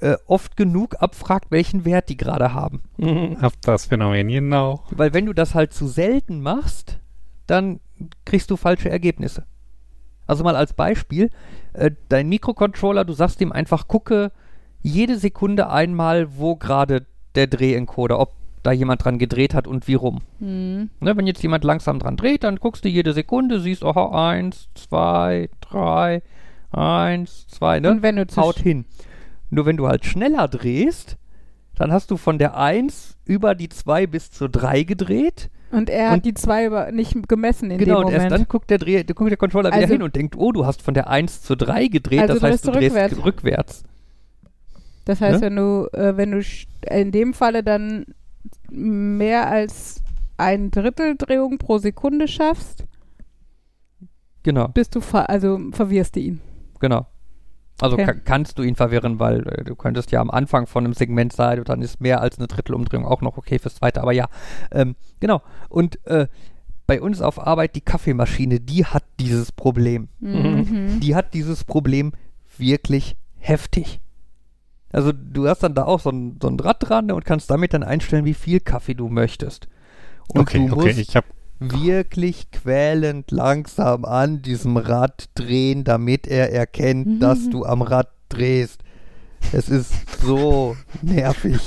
äh, 0.00 0.16
oft 0.26 0.58
genug 0.58 0.96
abfragt, 1.00 1.50
welchen 1.50 1.86
Wert 1.86 2.10
die 2.10 2.18
gerade 2.18 2.52
haben. 2.52 2.82
Mhm. 2.98 3.38
Auf 3.40 3.54
das 3.62 3.86
Phänomen 3.86 4.28
genau. 4.28 4.84
Weil 4.90 5.14
wenn 5.14 5.24
du 5.24 5.32
das 5.32 5.54
halt 5.54 5.72
zu 5.72 5.86
selten 5.88 6.42
machst, 6.42 6.98
dann 7.46 7.80
kriegst 8.26 8.50
du 8.50 8.56
falsche 8.58 8.90
Ergebnisse. 8.90 9.44
Also 10.26 10.44
mal 10.44 10.54
als 10.56 10.74
Beispiel, 10.74 11.30
äh, 11.72 11.90
dein 12.10 12.28
Mikrocontroller, 12.28 13.06
du 13.06 13.14
sagst 13.14 13.40
ihm 13.40 13.52
einfach, 13.52 13.88
gucke 13.88 14.32
jede 14.82 15.18
Sekunde 15.18 15.70
einmal, 15.70 16.36
wo 16.36 16.56
gerade 16.56 17.06
der 17.34 17.46
Drehencoder, 17.46 18.18
ob 18.20 18.34
da 18.66 18.72
jemand 18.72 19.04
dran 19.04 19.18
gedreht 19.18 19.54
hat 19.54 19.66
und 19.66 19.86
wie 19.88 19.94
rum. 19.94 20.20
Mhm. 20.40 20.90
Ne, 21.00 21.16
wenn 21.16 21.26
jetzt 21.26 21.42
jemand 21.42 21.64
langsam 21.64 21.98
dran 21.98 22.16
dreht, 22.16 22.44
dann 22.44 22.56
guckst 22.56 22.84
du 22.84 22.88
jede 22.88 23.12
Sekunde, 23.12 23.60
siehst, 23.60 23.84
aha, 23.84 24.30
eins, 24.30 24.68
zwei, 24.74 25.48
drei, 25.60 26.22
eins, 26.72 27.46
zwei, 27.48 27.80
ne? 27.80 27.90
Und 27.90 28.02
wenn 28.02 28.16
du 28.16 28.24
Haut 28.36 28.58
hin. 28.58 28.84
Nur 29.50 29.64
wenn 29.66 29.76
du 29.76 29.86
halt 29.86 30.04
schneller 30.04 30.48
drehst, 30.48 31.16
dann 31.76 31.92
hast 31.92 32.10
du 32.10 32.16
von 32.16 32.38
der 32.38 32.56
1 32.56 33.16
über 33.24 33.54
die 33.54 33.68
2 33.68 34.06
bis 34.06 34.30
zur 34.30 34.48
3 34.48 34.82
gedreht. 34.82 35.50
Und 35.70 35.90
er 35.90 36.06
Und- 36.08 36.12
hat 36.16 36.24
die 36.24 36.34
2 36.34 36.66
über 36.66 36.90
nicht 36.90 37.28
gemessen 37.28 37.70
in 37.70 37.78
genau, 37.78 37.96
dem 37.96 38.06
und 38.06 38.12
Moment. 38.12 38.22
erst 38.22 38.32
dann 38.32 38.48
guckt 38.48 38.70
der, 38.70 38.78
Dreh, 38.78 39.02
guckt 39.04 39.30
der 39.30 39.36
Controller 39.36 39.68
wieder 39.70 39.76
Also- 39.82 39.92
hin 39.94 40.02
und 40.02 40.16
denkt, 40.16 40.36
oh, 40.36 40.52
du 40.52 40.64
hast 40.66 40.82
von 40.82 40.94
der 40.94 41.08
1 41.10 41.42
zur 41.42 41.56
3 41.56 41.86
gedreht, 41.88 42.22
Also 42.22 42.34
das 42.34 42.42
heißt, 42.42 42.66
du 42.66 42.72
du 42.72 42.78
drehst 42.78 42.94
rückwärts. 42.96 43.24
rückwärts. 43.24 43.84
Das 45.04 45.20
heißt, 45.20 45.40
Ne? 45.40 45.46
wenn 45.46 45.56
du, 45.56 45.88
äh, 45.92 46.16
wenn 46.16 46.30
du 46.32 46.42
in 46.90 47.12
dem 47.12 47.32
Falle 47.34 47.62
dann 47.62 48.06
mehr 48.70 49.48
als 49.48 50.02
ein 50.36 50.70
Drittel 50.70 51.16
Drehung 51.16 51.58
pro 51.58 51.78
Sekunde 51.78 52.28
schaffst, 52.28 52.84
Genau, 54.42 54.68
bist 54.68 54.94
du, 54.94 55.00
ver 55.00 55.28
also 55.28 55.58
verwirrst 55.72 56.14
du 56.16 56.20
ihn. 56.20 56.40
genau. 56.78 57.06
Also 57.78 57.96
Okay. 57.96 58.06
ka 58.06 58.12
kannst 58.14 58.58
du 58.58 58.62
ihn 58.62 58.74
verwirren, 58.74 59.18
weil 59.18 59.46
äh, 59.48 59.64
du 59.64 59.74
könntest 59.74 60.10
ja 60.10 60.20
am 60.22 60.30
Anfang 60.30 60.66
von 60.66 60.84
einem 60.84 60.94
Segment 60.94 61.32
sein, 61.34 61.62
dann 61.64 61.82
ist 61.82 62.00
mehr 62.00 62.22
als 62.22 62.38
eine 62.38 62.46
Drittelumdrehung 62.46 63.04
auch 63.04 63.20
noch 63.20 63.36
okay 63.36 63.58
fürs 63.58 63.74
zweite, 63.74 64.00
aber 64.00 64.12
ja, 64.12 64.28
ähm, 64.70 64.94
genau. 65.20 65.42
Und 65.68 65.98
äh, 66.06 66.26
bei 66.86 67.02
uns 67.02 67.20
auf 67.20 67.38
Arbeit, 67.44 67.74
die 67.74 67.82
Kaffeemaschine, 67.82 68.60
die 68.60 68.86
hat 68.86 69.04
dieses 69.20 69.52
Problem. 69.52 70.08
Mhm. 70.20 71.00
die 71.00 71.14
hat 71.14 71.34
dieses 71.34 71.64
Problem 71.64 72.12
wirklich 72.56 73.16
heftig. 73.38 74.00
Also 74.96 75.12
du 75.12 75.46
hast 75.46 75.62
dann 75.62 75.74
da 75.74 75.84
auch 75.84 76.00
so 76.00 76.10
ein, 76.10 76.38
so 76.40 76.48
ein 76.48 76.58
Rad 76.58 76.76
dran 76.80 77.10
und 77.12 77.24
kannst 77.24 77.50
damit 77.50 77.74
dann 77.74 77.82
einstellen, 77.82 78.24
wie 78.24 78.32
viel 78.34 78.60
Kaffee 78.60 78.94
du 78.94 79.08
möchtest. 79.08 79.68
Und 80.32 80.40
okay, 80.40 80.66
du 80.66 80.72
okay, 80.74 80.86
musst 80.86 80.98
ich 80.98 81.14
habe 81.16 81.26
wirklich 81.58 82.50
quälend 82.50 83.30
langsam 83.30 84.04
an 84.04 84.40
diesem 84.42 84.76
Rad 84.76 85.28
drehen, 85.34 85.84
damit 85.84 86.26
er 86.26 86.52
erkennt, 86.52 87.06
Mhm. 87.06 87.20
dass 87.20 87.48
du 87.50 87.64
am 87.64 87.82
Rad 87.82 88.08
drehst. 88.30 88.82
Es 89.52 89.68
ist 89.68 89.92
so 90.20 90.76
nervig. 91.02 91.60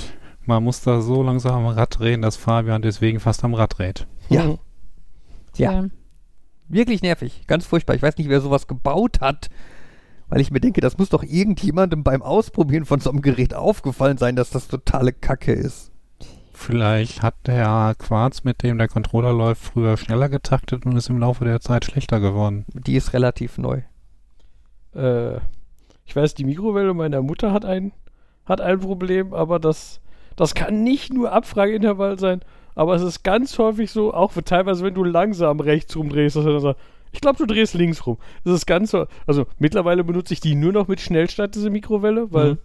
man 0.45 0.63
muss 0.63 0.82
da 0.82 0.99
so 1.01 1.21
langsam 1.21 1.65
am 1.65 1.67
Rad 1.67 1.99
drehen, 1.99 2.23
dass 2.23 2.36
Fabian 2.36 2.82
deswegen 2.82 3.19
fast 3.19 3.43
am 3.43 3.53
Rad 3.53 3.77
dreht. 3.77 4.07
Ja, 4.30 4.45
Mhm. 4.45 4.57
Ja. 5.57 5.86
wirklich 6.67 7.01
nervig. 7.03 7.43
Ganz 7.47 7.65
furchtbar. 7.67 7.95
Ich 7.95 8.01
weiß 8.01 8.17
nicht, 8.17 8.30
wer 8.30 8.41
sowas 8.41 8.65
gebaut 8.67 9.21
hat. 9.21 9.49
Weil 10.30 10.41
ich 10.41 10.51
mir 10.51 10.59
denke, 10.59 10.80
das 10.80 10.97
muss 10.97 11.09
doch 11.09 11.23
irgendjemandem 11.23 12.03
beim 12.03 12.21
Ausprobieren 12.21 12.86
von 12.86 12.99
so 12.99 13.09
einem 13.09 13.21
Gerät 13.21 13.53
aufgefallen 13.53 14.17
sein, 14.17 14.36
dass 14.36 14.51
das 14.51 14.67
totale 14.67 15.11
Kacke 15.11 15.53
ist. 15.53 15.91
Vielleicht 16.53 17.21
hat 17.21 17.36
der 17.47 17.95
Quarz, 17.97 18.43
mit 18.43 18.63
dem 18.63 18.77
der 18.77 18.89
Controller 18.89 19.34
läuft, 19.34 19.63
früher 19.63 19.97
schneller 19.97 20.30
getaktet 20.30 20.86
und 20.86 20.95
ist 20.97 21.09
im 21.09 21.17
Laufe 21.17 21.45
der 21.45 21.61
Zeit 21.61 21.86
schlechter 21.86 22.19
geworden. 22.19 22.65
Die 22.73 22.95
ist 22.95 23.13
relativ 23.13 23.57
neu. 23.57 23.82
Äh, 24.93 25.38
ich 26.05 26.15
weiß, 26.15 26.34
die 26.34 26.43
Mikrowelle 26.43 26.93
meiner 26.93 27.21
Mutter 27.21 27.53
hat 27.53 27.65
ein, 27.65 27.91
hat 28.45 28.61
ein 28.61 28.80
Problem, 28.80 29.34
aber 29.34 29.57
das, 29.57 30.01
das 30.36 30.53
kann 30.53 30.84
nicht 30.84 31.13
nur 31.13 31.32
Abfrageintervall 31.32 32.19
sein, 32.19 32.41
aber 32.75 32.95
es 32.95 33.01
ist 33.01 33.23
ganz 33.23 33.57
häufig 33.57 33.91
so, 33.91 34.13
auch 34.13 34.34
teilweise, 34.43 34.84
wenn 34.84 34.93
du 34.93 35.03
langsam 35.03 35.59
rechts 35.59 35.95
rumdrehst, 35.95 36.36
dass 36.36 36.45
er 36.45 36.51
dann 36.51 36.61
sagt, 36.61 36.80
ich 37.12 37.22
glaube, 37.22 37.38
du 37.38 37.45
drehst 37.45 37.74
links 37.74 38.05
rum. 38.05 38.18
Das 38.43 38.53
ist 38.53 38.66
ganz 38.66 38.91
so, 38.91 39.07
also 39.28 39.45
mittlerweile 39.57 40.03
benutze 40.03 40.34
ich 40.34 40.39
die 40.41 40.55
nur 40.55 40.72
noch 40.72 40.88
mit 40.88 41.01
Schnellstart, 41.01 41.55
diese 41.55 41.70
Mikrowelle, 41.70 42.32
weil 42.32 42.53
Mhm. 42.53 42.57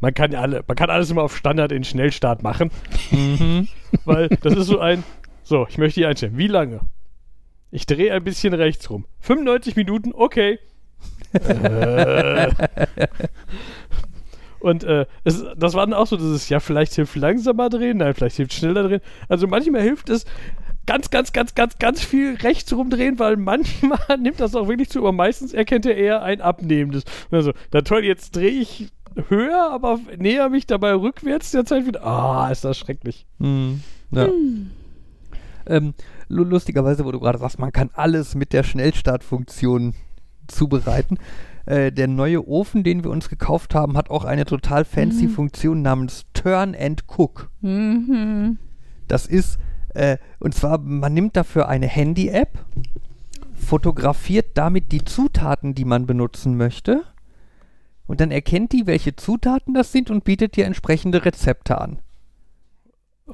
man 0.00 0.14
kann 0.14 0.32
ja 0.32 0.40
alle, 0.40 0.64
man 0.66 0.76
kann 0.76 0.90
alles 0.90 1.10
immer 1.10 1.22
auf 1.22 1.36
Standard 1.36 1.72
in 1.72 1.84
Schnellstart 1.84 2.42
machen, 2.42 2.70
Mhm. 3.10 3.68
weil 4.04 4.28
das 4.42 4.54
ist 4.54 4.66
so 4.66 4.78
ein, 4.80 5.04
so, 5.42 5.66
ich 5.68 5.78
möchte 5.78 6.00
hier 6.00 6.08
einstellen, 6.08 6.36
wie 6.36 6.48
lange? 6.48 6.80
Ich 7.70 7.84
drehe 7.86 8.12
ein 8.14 8.24
bisschen 8.24 8.54
rechts 8.54 8.88
rum. 8.90 9.04
95 9.20 9.76
Minuten, 9.76 10.12
okay. 10.14 10.58
äh. 11.34 12.50
Und 14.60 14.82
äh, 14.82 15.06
es, 15.22 15.44
das 15.56 15.74
war 15.74 15.86
dann 15.86 15.94
auch 15.94 16.06
so 16.08 16.16
dieses, 16.16 16.48
ja, 16.48 16.58
vielleicht 16.58 16.94
hilft 16.94 17.14
langsamer 17.14 17.68
drehen, 17.68 17.98
nein, 17.98 18.12
vielleicht 18.14 18.36
hilft 18.36 18.54
schneller 18.54 18.82
drehen. 18.88 19.00
Also 19.28 19.46
manchmal 19.46 19.82
hilft 19.82 20.08
es 20.10 20.24
ganz, 20.88 21.10
ganz, 21.10 21.32
ganz, 21.32 21.54
ganz, 21.54 21.78
ganz 21.78 22.02
viel 22.02 22.34
rechts 22.36 22.72
rumdrehen, 22.72 23.18
weil 23.18 23.36
manchmal 23.36 24.00
nimmt 24.20 24.40
das 24.40 24.54
auch 24.56 24.66
wirklich 24.68 24.88
zu, 24.90 24.98
aber 25.00 25.12
meistens 25.12 25.52
erkennt 25.52 25.86
er 25.86 25.96
eher 25.96 26.22
ein 26.22 26.40
abnehmendes. 26.40 27.04
Also, 27.30 27.52
na 27.72 27.82
toll, 27.82 28.04
jetzt 28.04 28.34
drehe 28.34 28.48
ich 28.50 28.88
höher, 29.28 29.70
aber 29.70 30.00
näher 30.16 30.48
mich 30.48 30.66
dabei 30.66 30.94
rückwärts 30.94 31.50
der 31.50 31.64
Zeit 31.64 31.86
wieder. 31.86 32.04
Ah, 32.04 32.50
ist 32.50 32.64
das 32.64 32.76
schrecklich. 32.78 33.26
Mhm. 33.38 33.82
Ja. 34.10 34.28
Ähm, 35.66 35.94
lu- 36.28 36.44
lustigerweise, 36.44 37.04
wo 37.04 37.12
du 37.12 37.20
gerade 37.20 37.38
sagst, 37.38 37.58
man 37.58 37.72
kann 37.72 37.90
alles 37.94 38.34
mit 38.34 38.52
der 38.52 38.62
Schnellstartfunktion 38.62 39.94
zubereiten. 40.46 41.18
Äh, 41.66 41.92
der 41.92 42.06
neue 42.08 42.48
Ofen, 42.48 42.84
den 42.84 43.04
wir 43.04 43.10
uns 43.10 43.28
gekauft 43.28 43.74
haben, 43.74 43.96
hat 43.96 44.08
auch 44.08 44.24
eine 44.24 44.46
total 44.46 44.86
fancy 44.86 45.26
Mhm. 45.26 45.30
Funktion 45.30 45.82
namens 45.82 46.24
Turn 46.32 46.74
and 46.74 47.04
Cook. 47.08 47.50
Mhm. 47.60 48.58
Das 49.08 49.26
ist, 49.26 49.58
äh, 49.98 50.18
und 50.38 50.54
zwar, 50.54 50.78
man 50.78 51.12
nimmt 51.14 51.36
dafür 51.36 51.68
eine 51.68 51.86
Handy-App, 51.86 52.58
fotografiert 53.54 54.46
damit 54.54 54.92
die 54.92 55.04
Zutaten, 55.04 55.74
die 55.74 55.84
man 55.84 56.06
benutzen 56.06 56.56
möchte, 56.56 57.04
und 58.06 58.20
dann 58.20 58.30
erkennt 58.30 58.72
die, 58.72 58.86
welche 58.86 59.16
Zutaten 59.16 59.74
das 59.74 59.92
sind 59.92 60.10
und 60.10 60.24
bietet 60.24 60.56
dir 60.56 60.64
entsprechende 60.64 61.24
Rezepte 61.26 61.78
an. 61.78 61.98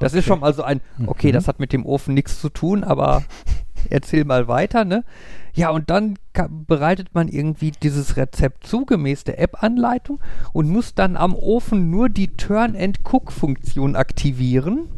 Das 0.01 0.13
ist 0.15 0.21
Okay. 0.21 0.27
schon 0.29 0.41
mal 0.41 0.53
so 0.53 0.65
ein, 0.65 0.81
okay, 1.07 1.29
Mhm. 1.29 1.33
das 1.35 1.47
hat 1.47 1.61
mit 1.61 1.73
dem 1.73 1.87
Ofen 1.87 2.15
nichts 2.15 2.41
zu 2.41 2.49
tun, 2.49 2.83
aber 2.83 3.23
erzähl 3.91 4.25
mal 4.25 4.49
weiter, 4.49 4.85
ne? 4.85 5.05
Ja, 5.53 5.71
und 5.71 5.89
dann 5.91 6.19
bereitet 6.67 7.15
man 7.15 7.29
irgendwie 7.29 7.71
dieses 7.71 8.17
Rezept 8.17 8.67
zu, 8.67 8.85
gemäß 8.87 9.23
der 9.23 9.39
App-Anleitung 9.39 10.19
und 10.53 10.69
muss 10.69 10.95
dann 10.97 11.17
am 11.17 11.35
Ofen 11.35 11.91
nur 11.91 12.09
die 12.09 12.37
Turn-and-Cook-Funktion 12.37 13.95
aktivieren 13.95 14.89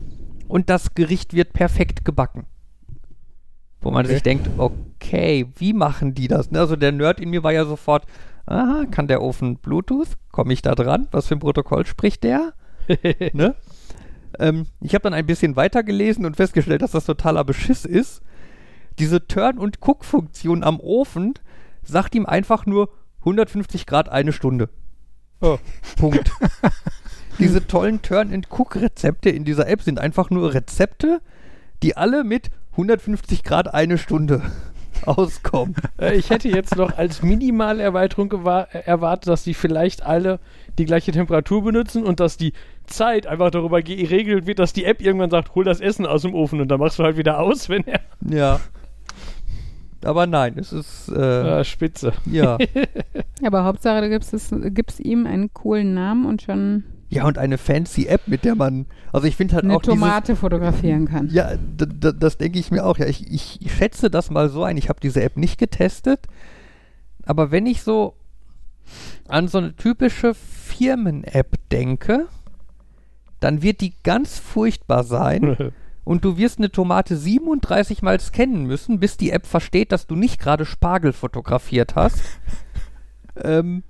und 0.49 0.70
das 0.70 0.94
Gericht 0.94 1.34
wird 1.34 1.53
perfekt 1.53 2.05
gebacken. 2.05 2.47
Wo 3.80 3.90
man 3.90 4.05
Okay. 4.05 4.14
sich 4.14 4.22
denkt, 4.22 4.49
okay, 4.59 5.47
wie 5.57 5.72
machen 5.72 6.14
die 6.14 6.28
das? 6.28 6.51
Ne? 6.51 6.59
Also 6.61 6.76
der 6.76 6.92
Nerd 6.92 7.20
in 7.20 7.30
mir 7.30 7.42
war 7.42 7.53
ja 7.53 7.64
sofort, 7.64 8.07
aha, 8.47 8.84
kann 8.90 9.07
der 9.09 9.22
Ofen 9.22 9.59
Bluetooth? 9.59 10.16
Komme 10.32 10.53
ich 10.53 10.62
da 10.62 10.74
dran? 10.74 11.09
Was 11.11 11.26
für 11.28 11.36
ein 11.36 11.40
Protokoll 11.40 11.86
spricht 11.86 12.24
der? 12.24 12.55
ne? 13.32 13.55
ähm, 14.38 14.66
ich 14.80 14.94
habe 14.94 15.03
dann 15.03 15.14
ein 15.14 15.26
bisschen 15.26 15.57
weiter 15.57 15.82
gelesen 15.82 16.24
und 16.24 16.36
festgestellt, 16.36 16.82
dass 16.82 16.92
das 16.92 17.05
totaler 17.05 17.44
Beschiss 17.44 17.84
ist. 17.84 18.22
Diese 18.99 19.26
Turn- 19.26 19.59
und 19.59 19.78
Cook-Funktion 19.80 20.64
am 20.64 20.80
Ofen 20.80 21.34
sagt 21.82 22.14
ihm 22.14 22.26
einfach 22.26 22.66
nur 22.66 22.90
150 23.20 23.86
Grad 23.86 24.09
eine 24.09 24.32
Stunde. 24.32 24.70
Oh. 25.40 25.59
Punkt. 25.97 26.30
Diese 27.39 27.66
tollen 27.66 28.03
Turn- 28.03 28.32
and 28.32 28.49
Cook-Rezepte 28.51 29.30
in 29.30 29.45
dieser 29.45 29.68
App 29.68 29.82
sind 29.82 29.99
einfach 29.99 30.30
nur 30.30 30.55
Rezepte, 30.55 31.20
die 31.82 31.97
alle 31.97 32.24
mit 32.24 32.51
150 32.72 33.43
Grad 33.45 33.72
eine 33.72 33.99
Stunde 33.99 34.43
auskommen. 35.07 35.74
Äh, 35.99 36.14
Ich 36.16 36.30
hätte 36.30 36.49
jetzt 36.49 36.76
noch 36.76 36.97
als 36.97 37.22
Minimalerweiterung 37.22 38.28
gewa- 38.30 38.66
äh, 38.72 38.80
erwartet, 38.87 39.28
dass 39.28 39.45
die 39.45 39.55
vielleicht 39.55 40.03
alle 40.05 40.41
die 40.78 40.84
gleiche 40.87 41.12
Temperatur 41.12 41.62
benutzen 41.64 42.05
und 42.05 42.20
dass 42.20 42.37
die 42.37 42.53
Zeit 42.87 43.26
einfach 43.26 43.51
darüber 43.51 43.82
geregelt 43.82 44.47
wird, 44.47 44.59
dass 44.59 44.72
die 44.72 44.84
App 44.84 45.01
irgendwann 45.03 45.30
sagt, 45.30 45.55
hol 45.55 45.64
das 45.64 45.80
Essen 45.80 46.07
aus 46.07 46.22
dem 46.22 46.34
Ofen 46.34 46.61
und 46.61 46.68
dann 46.68 46.80
machst 46.80 46.99
du 46.99 47.03
halt 47.03 47.16
wieder 47.16 47.39
aus, 47.41 47.68
wenn 47.68 47.84
er. 47.87 48.01
Ja. 48.28 48.61
Aber 50.05 50.26
nein, 50.26 50.57
es 50.59 50.72
ist, 50.72 51.09
äh, 51.09 51.18
Ah, 51.18 51.64
spitze. 51.64 52.12
ja. 52.26 52.59
Aber 53.45 53.64
Hauptsache, 53.64 54.01
da 54.01 54.09
gibt 54.09 54.24
es 54.32 54.51
gibt's 54.74 55.01
ihm 55.01 55.26
einen 55.26 55.53
coolen 55.53 55.95
Namen 55.95 56.26
und 56.26 56.43
schon 56.43 56.84
Ja, 57.09 57.24
und 57.24 57.38
eine 57.38 57.57
fancy 57.57 58.07
App, 58.07 58.26
mit 58.26 58.44
der 58.44 58.57
man, 58.57 58.86
also 59.12 59.26
ich 59.26 59.36
finde 59.36 59.54
halt 59.54 59.64
eine 59.64 59.76
auch 59.76 59.82
dieses, 59.82 59.94
Tomate 59.94 60.34
fotografieren 60.34 61.07
kann. 61.07 61.28
Ja, 61.28 61.52
das 61.57 62.36
denke 62.38 62.59
ich 62.59 62.70
mir 62.70 62.84
auch. 62.84 62.98
Ja, 62.98 63.07
ich, 63.07 63.30
ich 63.30 63.72
schätze 63.72 64.11
das 64.11 64.30
mal 64.30 64.48
so 64.48 64.64
ein. 64.64 64.76
Ich 64.76 64.88
habe 64.88 64.98
diese 65.00 65.22
App 65.22 65.36
nicht 65.36 65.59
getestet, 65.59 66.26
aber 67.24 67.50
wenn 67.50 67.66
ich 67.66 67.82
so 67.82 68.14
an 69.28 69.48
so 69.48 69.59
eine 69.59 69.74
typische 69.76 70.34
Firmen-App 70.34 71.57
denke, 71.70 72.26
dann 73.40 73.62
wird 73.62 73.80
die 73.80 73.94
ganz 74.02 74.38
furchtbar 74.38 75.04
sein 75.04 75.72
und 76.04 76.24
du 76.24 76.36
wirst 76.36 76.59
eine 76.59 76.70
Tomate 76.70 77.16
37 77.16 78.02
Mal 78.02 78.18
scannen 78.20 78.66
müssen, 78.66 78.98
bis 78.98 79.16
die 79.16 79.30
App 79.30 79.46
versteht, 79.46 79.92
dass 79.92 80.07
du 80.07 80.16
nicht 80.16 80.40
gerade 80.40 80.64
Spargel 80.64 81.12
fotografiert 81.12 81.94
hast. 81.94 82.22
ähm, 83.42 83.82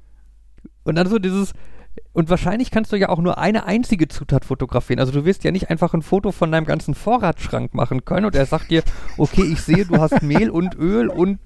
und 0.84 0.94
dann 0.96 1.08
so 1.08 1.18
dieses, 1.18 1.52
und 2.16 2.30
wahrscheinlich 2.30 2.70
kannst 2.70 2.92
du 2.92 2.96
ja 2.96 3.10
auch 3.10 3.18
nur 3.18 3.36
eine 3.36 3.66
einzige 3.66 4.08
Zutat 4.08 4.46
fotografieren. 4.46 5.00
Also 5.00 5.12
du 5.12 5.26
wirst 5.26 5.44
ja 5.44 5.50
nicht 5.50 5.68
einfach 5.68 5.92
ein 5.92 6.00
Foto 6.00 6.32
von 6.32 6.50
deinem 6.50 6.64
ganzen 6.64 6.94
Vorratsschrank 6.94 7.74
machen 7.74 8.06
können 8.06 8.24
und 8.24 8.34
er 8.34 8.46
sagt 8.46 8.70
dir, 8.70 8.82
okay, 9.18 9.42
ich 9.42 9.60
sehe, 9.60 9.84
du 9.84 9.98
hast 9.98 10.22
Mehl 10.22 10.48
und 10.48 10.74
Öl 10.76 11.08
und 11.08 11.40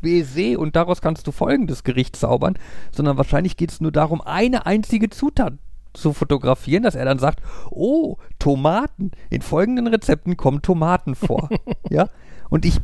BC 0.00 0.56
und 0.56 0.76
daraus 0.76 1.02
kannst 1.02 1.26
du 1.26 1.30
folgendes 1.30 1.84
Gericht 1.84 2.16
zaubern, 2.16 2.54
sondern 2.90 3.18
wahrscheinlich 3.18 3.58
geht 3.58 3.70
es 3.70 3.82
nur 3.82 3.92
darum, 3.92 4.22
eine 4.22 4.64
einzige 4.64 5.10
Zutat 5.10 5.58
zu 5.92 6.14
fotografieren, 6.14 6.84
dass 6.84 6.94
er 6.94 7.04
dann 7.04 7.18
sagt, 7.18 7.42
oh, 7.70 8.16
Tomaten, 8.38 9.10
in 9.28 9.42
folgenden 9.42 9.88
Rezepten 9.88 10.38
kommen 10.38 10.62
Tomaten 10.62 11.14
vor. 11.14 11.50
ja, 11.90 12.08
und 12.48 12.64
ich 12.64 12.80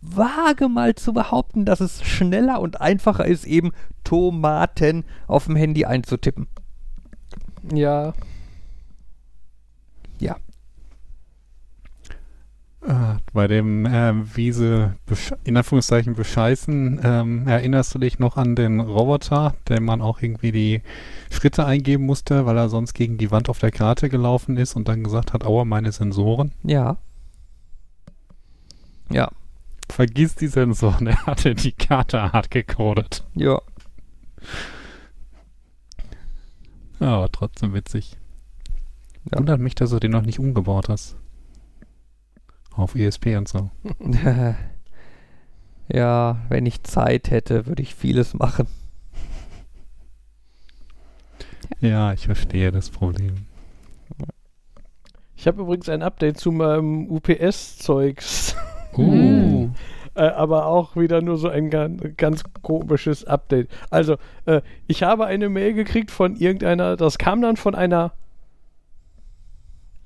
wage 0.00 0.68
mal 0.68 0.94
zu 0.94 1.12
behaupten, 1.12 1.64
dass 1.64 1.80
es 1.80 2.02
schneller 2.02 2.60
und 2.60 2.80
einfacher 2.80 3.26
ist, 3.26 3.44
eben 3.44 3.72
Tomaten 4.04 5.04
auf 5.26 5.46
dem 5.46 5.56
Handy 5.56 5.84
einzutippen. 5.84 6.46
Ja. 7.72 8.14
Ja. 10.18 10.36
Äh, 12.80 13.18
bei 13.32 13.48
dem 13.48 13.86
ähm, 13.90 14.30
Wiese 14.34 14.94
in 15.44 15.56
Anführungszeichen 15.56 16.14
bescheißen, 16.14 17.00
ähm, 17.02 17.46
erinnerst 17.48 17.94
du 17.94 17.98
dich 17.98 18.18
noch 18.18 18.36
an 18.36 18.54
den 18.54 18.80
Roboter, 18.80 19.54
dem 19.68 19.84
man 19.84 20.00
auch 20.00 20.22
irgendwie 20.22 20.52
die 20.52 20.82
Schritte 21.30 21.66
eingeben 21.66 22.06
musste, 22.06 22.46
weil 22.46 22.56
er 22.56 22.68
sonst 22.68 22.94
gegen 22.94 23.18
die 23.18 23.30
Wand 23.30 23.48
auf 23.48 23.58
der 23.58 23.72
Karte 23.72 24.08
gelaufen 24.08 24.56
ist 24.56 24.76
und 24.76 24.88
dann 24.88 25.02
gesagt 25.02 25.32
hat, 25.32 25.44
aua, 25.44 25.64
meine 25.64 25.92
Sensoren. 25.92 26.52
Ja. 26.62 26.96
Ja. 29.10 29.30
Vergiss 29.98 30.36
die 30.36 30.46
Sensoren, 30.46 31.06
er 31.08 31.26
hatte 31.26 31.56
die 31.56 31.72
Karte 31.72 32.32
hart 32.32 32.52
gecodet. 32.52 33.24
Ja. 33.34 33.60
Aber 37.00 37.28
trotzdem 37.32 37.74
witzig. 37.74 38.16
Ja. 39.24 39.40
Wundert 39.40 39.58
mich, 39.58 39.74
dass 39.74 39.90
du 39.90 39.98
den 39.98 40.12
noch 40.12 40.22
nicht 40.22 40.38
umgebaut 40.38 40.88
hast. 40.88 41.16
Auf 42.76 42.94
ESP 42.94 43.36
und 43.38 43.48
so. 43.48 43.72
ja, 45.88 46.46
wenn 46.48 46.66
ich 46.66 46.84
Zeit 46.84 47.32
hätte, 47.32 47.66
würde 47.66 47.82
ich 47.82 47.96
vieles 47.96 48.34
machen. 48.34 48.68
Ja, 51.80 52.12
ich 52.12 52.26
verstehe 52.26 52.70
das 52.70 52.90
Problem. 52.90 53.46
Ich 55.34 55.48
habe 55.48 55.62
übrigens 55.62 55.88
ein 55.88 56.04
Update 56.04 56.38
zu 56.38 56.52
meinem 56.52 57.10
UPS-Zeugs. 57.10 58.54
Uh. 58.96 59.70
Äh, 60.18 60.32
aber 60.32 60.66
auch 60.66 60.96
wieder 60.96 61.22
nur 61.22 61.38
so 61.38 61.48
ein 61.48 61.70
ganz, 61.70 62.42
komisches 62.62 63.24
Update. 63.24 63.68
Also, 63.88 64.16
äh, 64.46 64.62
ich 64.88 65.04
habe 65.04 65.26
eine 65.26 65.48
Mail 65.48 65.74
gekriegt 65.74 66.10
von 66.10 66.34
irgendeiner, 66.34 66.96
das 66.96 67.18
kam 67.18 67.40
dann 67.40 67.56
von 67.56 67.76
einer 67.76 68.12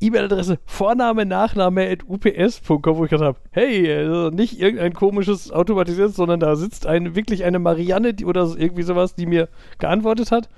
E-Mail-Adresse 0.01 0.59
Vorname, 0.67 1.25
Nachname 1.25 1.89
at 1.89 2.01
ups.com, 2.07 2.97
wo 2.99 3.05
ich 3.05 3.11
gedacht 3.11 3.27
habe, 3.27 3.39
hey, 3.53 3.91
also 3.91 4.29
nicht 4.29 4.61
irgendein 4.61 4.93
komisches 4.93 5.51
automatisiertes, 5.51 6.17
sondern 6.17 6.41
da 6.41 6.57
sitzt 6.57 6.87
eine, 6.87 7.15
wirklich 7.15 7.45
eine 7.45 7.59
Marianne 7.59 8.13
die, 8.13 8.27
oder 8.27 8.43
irgendwie 8.59 8.83
sowas, 8.83 9.15
die 9.15 9.25
mir 9.25 9.49
geantwortet 9.79 10.31
hat, 10.31 10.51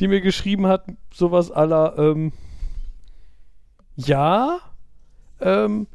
die 0.00 0.08
mir 0.08 0.20
geschrieben 0.20 0.66
hat, 0.66 0.84
sowas 1.14 1.50
aller, 1.50 1.94
ähm, 1.96 2.32
ja, 3.96 4.58
ähm, 5.40 5.86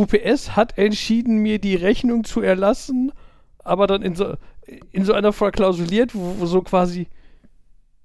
UPS 0.00 0.56
hat 0.56 0.78
entschieden, 0.78 1.38
mir 1.38 1.58
die 1.58 1.76
Rechnung 1.76 2.24
zu 2.24 2.40
erlassen, 2.40 3.12
aber 3.62 3.86
dann 3.86 4.02
in 4.02 4.14
so, 4.14 4.34
in 4.92 5.04
so 5.04 5.12
einer 5.12 5.32
verklausuliert, 5.32 6.14
wo, 6.14 6.36
wo 6.38 6.46
so 6.46 6.62
quasi, 6.62 7.08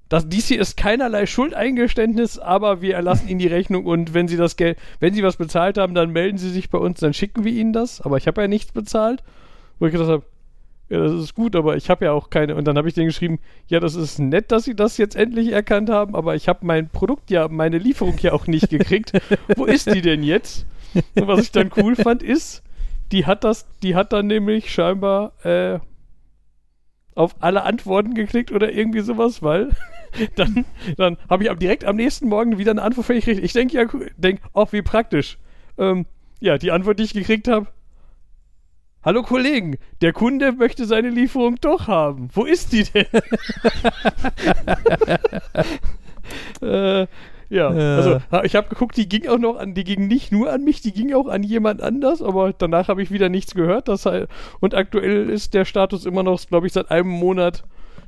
das, 0.09 0.29
dies 0.29 0.47
hier 0.47 0.59
ist 0.59 0.77
keinerlei 0.77 1.25
Schuldeingeständnis, 1.25 2.37
aber 2.37 2.81
wir 2.81 2.95
erlassen 2.95 3.27
Ihnen 3.27 3.39
die 3.39 3.47
Rechnung 3.47 3.85
und 3.85 4.13
wenn 4.13 4.27
Sie 4.27 4.37
das 4.37 4.55
Geld, 4.55 4.77
wenn 4.99 5.13
Sie 5.13 5.23
was 5.23 5.37
bezahlt 5.37 5.77
haben, 5.77 5.95
dann 5.95 6.11
melden 6.11 6.37
Sie 6.37 6.49
sich 6.49 6.69
bei 6.69 6.77
uns, 6.77 6.99
dann 6.99 7.13
schicken 7.13 7.43
wir 7.43 7.51
Ihnen 7.51 7.73
das. 7.73 8.01
Aber 8.01 8.17
ich 8.17 8.27
habe 8.27 8.41
ja 8.41 8.47
nichts 8.47 8.71
bezahlt, 8.71 9.23
wo 9.79 9.87
ich 9.87 9.91
gedacht 9.91 10.09
habe, 10.09 10.23
ja, 10.89 10.99
das 10.99 11.13
ist 11.13 11.33
gut, 11.33 11.55
aber 11.55 11.75
ich 11.75 11.89
habe 11.89 12.05
ja 12.05 12.11
auch 12.11 12.29
keine. 12.29 12.55
Und 12.55 12.65
dann 12.65 12.77
habe 12.77 12.87
ich 12.87 12.93
denen 12.93 13.07
geschrieben, 13.07 13.39
ja, 13.67 13.79
das 13.79 13.95
ist 13.95 14.19
nett, 14.19 14.51
dass 14.51 14.65
Sie 14.65 14.75
das 14.75 14.97
jetzt 14.97 15.15
endlich 15.15 15.51
erkannt 15.51 15.89
haben, 15.89 16.15
aber 16.15 16.35
ich 16.35 16.47
habe 16.47 16.59
mein 16.63 16.89
Produkt 16.89 17.31
ja, 17.31 17.47
meine 17.47 17.79
Lieferung 17.79 18.15
ja 18.19 18.33
auch 18.33 18.45
nicht 18.45 18.69
gekriegt. 18.69 19.13
Wo 19.55 19.65
ist 19.65 19.91
die 19.91 20.01
denn 20.01 20.21
jetzt? 20.21 20.67
Und 21.15 21.27
was 21.27 21.41
ich 21.41 21.51
dann 21.51 21.71
cool 21.77 21.95
fand, 21.95 22.23
ist, 22.23 22.63
die 23.11 23.25
hat 23.25 23.43
das, 23.43 23.67
die 23.81 23.95
hat 23.95 24.13
dann 24.13 24.27
nämlich 24.27 24.73
scheinbar 24.73 25.33
äh, 25.45 25.79
auf 27.13 27.35
alle 27.39 27.63
Antworten 27.63 28.13
geklickt 28.13 28.51
oder 28.51 28.71
irgendwie 28.71 29.01
sowas, 29.01 29.41
weil 29.41 29.69
dann, 30.35 30.65
dann 30.97 31.17
habe 31.29 31.43
ich 31.43 31.53
direkt 31.53 31.85
am 31.85 31.95
nächsten 31.95 32.27
Morgen 32.27 32.57
wieder 32.57 32.71
eine 32.71 32.81
Antwort 32.81 33.09
ihr 33.09 33.15
gekriegt. 33.15 33.43
Ich 33.43 33.53
denke 33.53 33.77
ja, 33.77 33.85
denk, 34.17 34.41
auch 34.53 34.71
wie 34.73 34.81
praktisch. 34.81 35.37
Ähm, 35.77 36.05
ja, 36.39 36.57
die 36.57 36.71
Antwort, 36.71 36.99
die 36.99 37.03
ich 37.03 37.13
gekriegt 37.13 37.47
habe. 37.47 37.67
Hallo 39.03 39.21
Kollegen, 39.21 39.77
der 40.01 40.13
Kunde 40.13 40.51
möchte 40.51 40.85
seine 40.85 41.09
Lieferung 41.09 41.57
doch 41.61 41.87
haben. 41.87 42.29
Wo 42.33 42.43
ist 42.43 42.73
die 42.73 42.85
denn? 42.85 43.05
äh, 47.03 47.07
ja, 47.49 47.73
Äh. 47.73 47.95
also 47.97 48.19
ich 48.43 48.55
habe 48.55 48.69
geguckt, 48.69 48.97
die 48.97 49.07
ging 49.07 49.27
auch 49.27 49.37
noch 49.37 49.57
an, 49.57 49.73
die 49.73 49.83
ging 49.83 50.07
nicht 50.07 50.31
nur 50.31 50.51
an 50.51 50.63
mich, 50.63 50.81
die 50.81 50.91
ging 50.91 51.13
auch 51.13 51.27
an 51.27 51.43
jemand 51.43 51.81
anders, 51.81 52.21
aber 52.21 52.53
danach 52.53 52.87
habe 52.87 53.01
ich 53.03 53.11
wieder 53.11 53.29
nichts 53.29 53.53
gehört. 53.53 53.87
Das, 53.87 54.05
hei- 54.05 54.27
und 54.59 54.73
aktuell 54.73 55.29
ist 55.29 55.53
der 55.53 55.65
Status 55.65 56.05
immer 56.05 56.23
noch, 56.23 56.45
glaube 56.47 56.67
ich, 56.67 56.73
seit 56.73 56.91
einem 56.91 57.09
Monat 57.09 57.63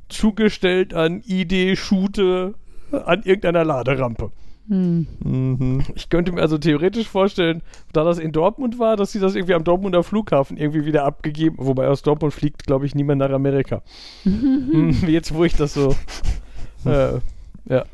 zugestellt 0.08 0.94
an 0.94 1.22
ID, 1.26 1.76
Shoote, 1.78 2.54
an 2.90 3.22
irgendeiner 3.22 3.64
Laderampe. 3.64 4.30
Hm. 4.68 5.06
Mhm. 5.24 5.82
Ich 5.94 6.10
könnte 6.10 6.30
mir 6.32 6.42
also 6.42 6.58
theoretisch 6.58 7.08
vorstellen, 7.08 7.62
da 7.94 8.04
das 8.04 8.18
in 8.18 8.32
Dortmund 8.32 8.78
war, 8.78 8.96
dass 8.96 9.12
sie 9.12 9.18
das 9.20 9.34
irgendwie 9.34 9.54
am 9.54 9.64
Dortmunder 9.64 10.02
Flughafen 10.02 10.58
irgendwie 10.58 10.84
wieder 10.84 11.04
abgegeben, 11.04 11.56
wobei 11.58 11.88
aus 11.88 12.02
Dortmund 12.02 12.34
fliegt, 12.34 12.66
glaube 12.66 12.84
ich, 12.84 12.94
niemand 12.94 13.20
nach 13.20 13.30
Amerika. 13.30 13.82
Hm, 14.24 14.94
Jetzt, 15.06 15.32
wo 15.34 15.44
ich 15.44 15.54
das 15.56 15.72
so. 15.74 15.94
äh, 16.84 17.14
ja. 17.68 17.84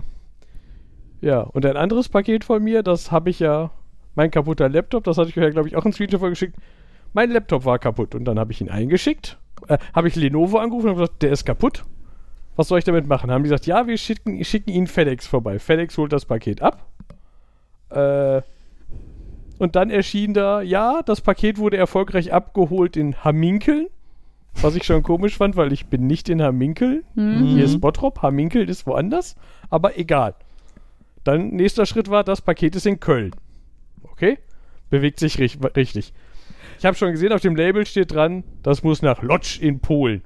Ja, 1.24 1.40
und 1.40 1.64
ein 1.64 1.78
anderes 1.78 2.10
Paket 2.10 2.44
von 2.44 2.62
mir, 2.62 2.82
das 2.82 3.10
habe 3.10 3.30
ich 3.30 3.40
ja, 3.40 3.70
mein 4.14 4.30
kaputter 4.30 4.68
Laptop, 4.68 5.04
das 5.04 5.16
hatte 5.16 5.30
ich 5.30 5.36
ja, 5.36 5.48
glaube 5.48 5.66
ich, 5.66 5.74
auch 5.74 5.86
ein 5.86 5.92
Screenshot 5.94 6.20
vorgeschickt. 6.20 6.54
Mein 7.14 7.30
Laptop 7.30 7.64
war 7.64 7.78
kaputt 7.78 8.14
und 8.14 8.26
dann 8.26 8.38
habe 8.38 8.52
ich 8.52 8.60
ihn 8.60 8.68
eingeschickt. 8.68 9.38
Äh, 9.68 9.78
habe 9.94 10.08
ich 10.08 10.16
Lenovo 10.16 10.58
angerufen 10.58 10.90
und 10.90 10.96
gesagt, 10.96 11.22
der 11.22 11.32
ist 11.32 11.46
kaputt. 11.46 11.86
Was 12.56 12.68
soll 12.68 12.78
ich 12.78 12.84
damit 12.84 13.06
machen? 13.06 13.30
Haben 13.30 13.42
die 13.42 13.48
gesagt, 13.48 13.64
ja, 13.64 13.86
wir 13.86 13.96
schicken, 13.96 14.44
schicken 14.44 14.68
Ihnen 14.68 14.86
FedEx 14.86 15.26
vorbei. 15.26 15.58
FedEx 15.58 15.96
holt 15.96 16.12
das 16.12 16.26
Paket 16.26 16.60
ab. 16.60 16.86
Äh, 17.88 18.42
und 19.58 19.76
dann 19.76 19.88
erschien 19.88 20.34
da, 20.34 20.60
ja, 20.60 21.00
das 21.02 21.22
Paket 21.22 21.56
wurde 21.56 21.78
erfolgreich 21.78 22.34
abgeholt 22.34 22.98
in 22.98 23.24
Hamminkeln. 23.24 23.86
Was 24.60 24.76
ich 24.76 24.84
schon 24.84 25.02
komisch 25.02 25.38
fand, 25.38 25.56
weil 25.56 25.72
ich 25.72 25.86
bin 25.86 26.06
nicht 26.06 26.28
in 26.28 26.42
Hamminkeln. 26.42 27.02
Hm. 27.14 27.44
Hier 27.44 27.64
ist 27.64 27.80
Bottrop, 27.80 28.20
Hamminkel 28.20 28.68
ist 28.68 28.86
woanders. 28.86 29.36
Aber 29.70 29.98
egal. 29.98 30.34
Dann 31.24 31.48
nächster 31.48 31.86
Schritt 31.86 32.08
war, 32.10 32.22
das 32.24 32.40
Paket 32.42 32.76
ist 32.76 32.86
in 32.86 33.00
Köln. 33.00 33.34
Okay? 34.02 34.38
Bewegt 34.90 35.18
sich 35.18 35.38
rich 35.38 35.58
richtig. 35.76 36.12
Ich 36.78 36.84
habe 36.84 36.96
schon 36.96 37.12
gesehen, 37.12 37.32
auf 37.32 37.40
dem 37.40 37.56
Label 37.56 37.86
steht 37.86 38.12
dran, 38.12 38.44
das 38.62 38.82
muss 38.82 39.00
nach 39.02 39.22
Lodz 39.22 39.56
in 39.56 39.80
Polen. 39.80 40.22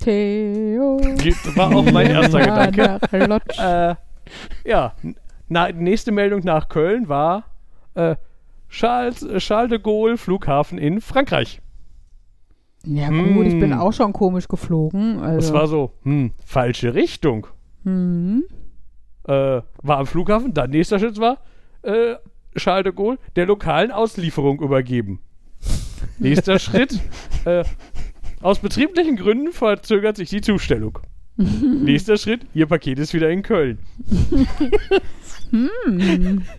Theo. 0.00 1.00
Das 1.16 1.56
war 1.56 1.74
auch 1.74 1.90
mein 1.90 2.10
erster 2.10 2.40
Gedanke. 2.40 2.98
Nach 3.12 3.28
Lodz. 3.28 3.44
Äh, 3.58 3.94
ja, 4.66 4.94
na, 5.48 5.72
nächste 5.72 6.12
Meldung 6.12 6.40
nach 6.44 6.68
Köln 6.68 7.08
war 7.08 7.44
äh, 7.94 8.16
Charles, 8.68 9.22
äh, 9.22 9.38
Charles 9.38 9.70
de 9.70 9.78
Gaulle 9.78 10.18
Flughafen 10.18 10.76
in 10.76 11.00
Frankreich. 11.00 11.62
Ja 12.84 13.08
gut, 13.08 13.46
ich 13.46 13.58
bin 13.58 13.72
Hm. 13.72 13.80
auch 13.80 13.92
schon 13.92 14.12
komisch 14.12 14.46
geflogen. 14.48 15.18
Also. 15.20 15.40
Das 15.40 15.52
war 15.52 15.66
so, 15.66 15.94
hm, 16.02 16.32
falsche 16.44 16.94
Richtung. 16.94 17.46
Mhm. 17.84 18.44
Äh, 19.28 19.62
war 19.82 19.98
am 19.98 20.06
Flughafen, 20.06 20.54
dann 20.54 20.70
nächster 20.70 20.98
Schritt 20.98 21.20
war, 21.20 21.38
äh, 21.82 22.14
Charles 22.56 22.84
de 22.84 22.92
Gaulle 22.92 23.18
der 23.36 23.44
lokalen 23.44 23.90
Auslieferung 23.90 24.60
übergeben. 24.60 25.20
Nächster 26.18 26.58
Schritt, 26.58 26.98
äh, 27.44 27.62
aus 28.40 28.60
betrieblichen 28.60 29.16
Gründen 29.16 29.52
verzögert 29.52 30.16
sich 30.16 30.30
die 30.30 30.40
Zustellung. 30.40 30.98
Nächster 31.36 32.16
Schritt, 32.16 32.46
Ihr 32.54 32.66
Paket 32.66 32.98
ist 32.98 33.12
wieder 33.12 33.28
in 33.28 33.42
Köln. 33.42 33.78
Hm. 35.50 36.42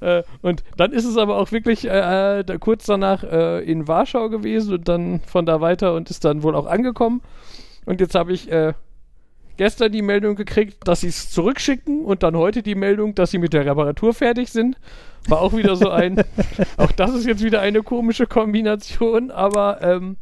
Äh, 0.00 0.22
und 0.42 0.62
dann 0.76 0.92
ist 0.92 1.04
es 1.04 1.16
aber 1.16 1.38
auch 1.38 1.50
wirklich 1.50 1.86
äh, 1.86 2.44
da, 2.44 2.56
kurz 2.56 2.86
danach 2.86 3.24
äh, 3.24 3.64
in 3.64 3.88
Warschau 3.88 4.28
gewesen 4.28 4.74
und 4.74 4.88
dann 4.88 5.18
von 5.26 5.44
da 5.44 5.60
weiter 5.60 5.94
und 5.94 6.08
ist 6.08 6.24
dann 6.24 6.44
wohl 6.44 6.54
auch 6.54 6.66
angekommen. 6.66 7.20
Und 7.84 8.00
jetzt 8.00 8.14
habe 8.14 8.32
ich 8.32 8.48
äh, 8.48 8.74
gestern 9.56 9.92
die 9.92 10.02
Meldung 10.02 10.36
gekriegt, 10.36 10.86
dass 10.86 11.00
sie 11.00 11.08
es 11.08 11.30
zurückschicken 11.30 12.04
und 12.04 12.22
dann 12.22 12.36
heute 12.36 12.62
die 12.62 12.74
Meldung, 12.74 13.14
dass 13.14 13.30
sie 13.30 13.38
mit 13.38 13.52
der 13.52 13.66
Reparatur 13.66 14.14
fertig 14.14 14.50
sind. 14.50 14.76
War 15.28 15.40
auch 15.40 15.56
wieder 15.56 15.76
so 15.76 15.90
ein, 15.90 16.22
auch 16.76 16.92
das 16.92 17.14
ist 17.14 17.26
jetzt 17.26 17.42
wieder 17.42 17.60
eine 17.60 17.82
komische 17.82 18.26
Kombination, 18.26 19.30
aber 19.30 19.82
ähm, 19.82 20.16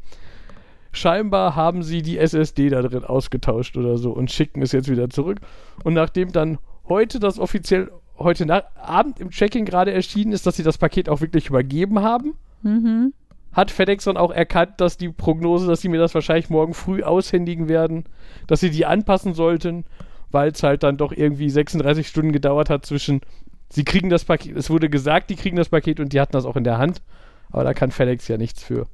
scheinbar 0.93 1.57
haben 1.57 1.82
sie 1.82 2.03
die 2.03 2.18
SSD 2.18 2.70
da 2.70 2.82
drin 2.82 3.05
ausgetauscht 3.05 3.76
oder 3.76 3.99
so 3.99 4.12
und 4.12 4.30
schicken 4.30 4.62
es 4.62 4.72
jetzt 4.72 4.91
wieder 4.91 5.11
zurück. 5.11 5.39
Und 5.82 5.95
nachdem 5.95 6.32
dann 6.32 6.59
heute 6.89 7.20
das 7.20 7.39
offiziell 7.39 7.91
heute 8.18 8.47
Abend 8.76 9.18
im 9.18 9.30
Check-in 9.30 9.64
gerade 9.64 9.93
erschienen 9.93 10.32
ist, 10.32 10.47
dass 10.47 10.57
sie 10.57 10.62
das 10.62 10.78
Paket 10.78 11.09
auch 11.09 11.20
wirklich 11.20 11.49
übergeben 11.49 12.03
haben, 12.03 12.35
Mhm. 12.64 13.12
Hat 13.55 13.70
FedEx 13.70 14.05
dann 14.05 14.16
auch 14.16 14.32
erkannt, 14.32 14.74
dass 14.78 14.98
die 14.98 15.09
Prognose, 15.09 15.66
dass 15.66 15.80
sie 15.80 15.88
mir 15.88 16.00
das 16.00 16.14
wahrscheinlich 16.14 16.50
morgen 16.50 16.74
früh 16.74 17.02
aushändigen 17.02 17.68
werden, 17.68 18.05
dass 18.46 18.61
sie 18.61 18.70
die 18.70 18.84
anpassen 18.84 19.32
sollten, 19.32 19.84
weil 20.30 20.50
es 20.50 20.62
halt 20.62 20.82
dann 20.82 20.96
doch 20.96 21.12
irgendwie 21.12 21.48
36 21.48 22.07
Stunden 22.07 22.32
gedauert 22.32 22.68
hat 22.68 22.84
zwischen, 22.84 23.20
sie 23.70 23.84
kriegen 23.84 24.11
das 24.11 24.24
Paket, 24.24 24.57
es 24.57 24.68
wurde 24.70 24.90
gesagt, 24.90 25.30
die 25.30 25.36
kriegen 25.36 25.57
das 25.57 25.68
Paket 25.68 26.00
und 26.00 26.12
die 26.12 26.20
hatten 26.20 26.32
das 26.32 26.44
auch 26.44 26.57
in 26.57 26.64
der 26.64 26.78
Hand, 26.78 27.00
aber 27.50 27.64
da 27.64 27.72
kann 27.72 27.92
FedEx 27.92 28.28
ja 28.28 28.36
nichts 28.36 28.62
für. 28.62 28.86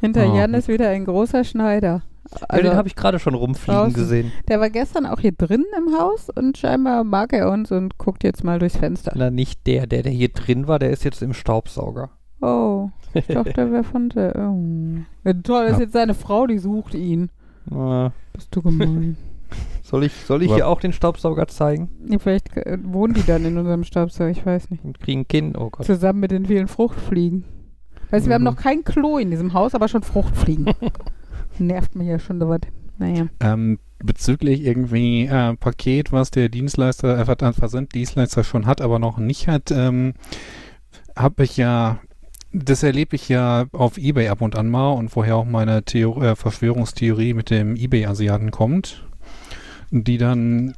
Hinter 0.00 0.22
Ah. 0.22 0.36
Jan 0.36 0.54
ist 0.54 0.66
wieder 0.66 0.88
ein 0.88 1.04
großer 1.04 1.44
Schneider. 1.44 2.02
Ja, 2.30 2.46
Also, 2.48 2.62
den 2.68 2.76
habe 2.76 2.88
ich 2.88 2.96
gerade 2.96 3.18
schon 3.18 3.34
rumfliegen 3.34 3.74
draußen. 3.80 3.94
gesehen. 3.94 4.32
der 4.48 4.60
war 4.60 4.70
gestern 4.70 5.06
auch 5.06 5.20
hier 5.20 5.32
drin 5.32 5.64
im 5.76 5.98
Haus 5.98 6.28
und 6.30 6.56
scheinbar 6.58 7.04
mag 7.04 7.32
er 7.32 7.50
uns 7.50 7.70
und 7.72 7.98
guckt 7.98 8.24
jetzt 8.24 8.44
mal 8.44 8.58
durchs 8.58 8.76
Fenster. 8.76 9.12
Na, 9.14 9.30
nicht 9.30 9.66
der, 9.66 9.86
der, 9.86 10.02
der 10.02 10.12
hier 10.12 10.28
drin 10.30 10.66
war, 10.68 10.78
der 10.78 10.90
ist 10.90 11.04
jetzt 11.04 11.22
im 11.22 11.32
Staubsauger. 11.34 12.10
Oh, 12.40 12.90
ich 13.14 13.26
dachte, 13.26 13.52
der 13.52 13.70
wäre 13.72 13.84
von 13.84 14.08
der. 14.08 14.34
Oh. 14.36 14.98
Ja, 15.24 15.32
toll, 15.34 15.64
das 15.64 15.72
ist 15.72 15.78
Ja. 15.78 15.82
jetzt 15.84 15.92
seine 15.92 16.14
Frau, 16.14 16.46
die 16.46 16.58
sucht 16.58 16.94
ihn. 16.94 17.30
Äh, 17.70 18.10
Bist 18.32 18.48
du 18.54 18.62
gemein. 18.62 19.16
soll 19.82 20.02
ich, 20.04 20.12
soll 20.12 20.42
ich 20.42 20.52
hier 20.52 20.66
auch 20.66 20.80
den 20.80 20.92
Staubsauger 20.92 21.46
zeigen? 21.46 21.88
ja, 22.08 22.18
vielleicht 22.18 22.56
äh, 22.56 22.78
wohnen 22.82 23.14
die 23.14 23.22
dann 23.24 23.44
in 23.44 23.58
unserem 23.58 23.84
Staubsauger, 23.84 24.30
ich 24.30 24.44
weiß 24.44 24.70
nicht. 24.70 24.84
Und 24.84 24.98
kriegen 24.98 25.28
Kind? 25.28 25.56
Oh 25.56 25.70
Gott. 25.70 25.86
Zusammen 25.86 26.18
mit 26.20 26.30
den 26.32 26.46
vielen 26.46 26.66
Fruchtfliegen. 26.66 27.44
Weißt 28.10 28.26
du, 28.26 28.30
wir 28.30 28.34
haben 28.34 28.42
Mhm. 28.42 28.46
noch 28.46 28.56
kein 28.56 28.82
klo 28.82 29.18
in 29.18 29.30
diesem 29.30 29.52
Haus, 29.54 29.74
aber 29.74 29.86
schon 29.88 30.02
Fruchtfliegen. 30.02 30.66
Nervt 31.66 31.94
mich 31.94 32.08
ja 32.08 32.18
schon 32.18 32.40
so 32.40 32.48
was. 32.48 32.60
Naja. 32.98 33.26
Ähm, 33.40 33.78
bezüglich 33.98 34.64
irgendwie 34.64 35.26
äh, 35.26 35.54
Paket, 35.56 36.12
was 36.12 36.30
der 36.30 36.48
Dienstleister, 36.48 37.18
äh, 37.18 37.24
Verd- 37.24 37.54
Versanddienstleister 37.54 38.44
schon 38.44 38.66
hat, 38.66 38.80
aber 38.80 38.98
noch 38.98 39.18
nicht 39.18 39.48
hat, 39.48 39.70
ähm, 39.70 40.14
habe 41.16 41.44
ich 41.44 41.56
ja, 41.56 42.00
das 42.52 42.82
erlebe 42.82 43.16
ich 43.16 43.28
ja 43.28 43.66
auf 43.72 43.96
Ebay 43.96 44.28
ab 44.28 44.40
und 44.40 44.56
an 44.56 44.68
mal 44.68 44.92
und 44.92 45.14
woher 45.14 45.36
auch 45.36 45.44
meine 45.44 45.84
Theo 45.84 46.20
äh, 46.22 46.36
Verschwörungstheorie 46.36 47.34
mit 47.34 47.50
dem 47.50 47.76
Ebay-Asiaten 47.76 48.50
kommt, 48.50 49.06
die 49.90 50.18
dann 50.18 50.74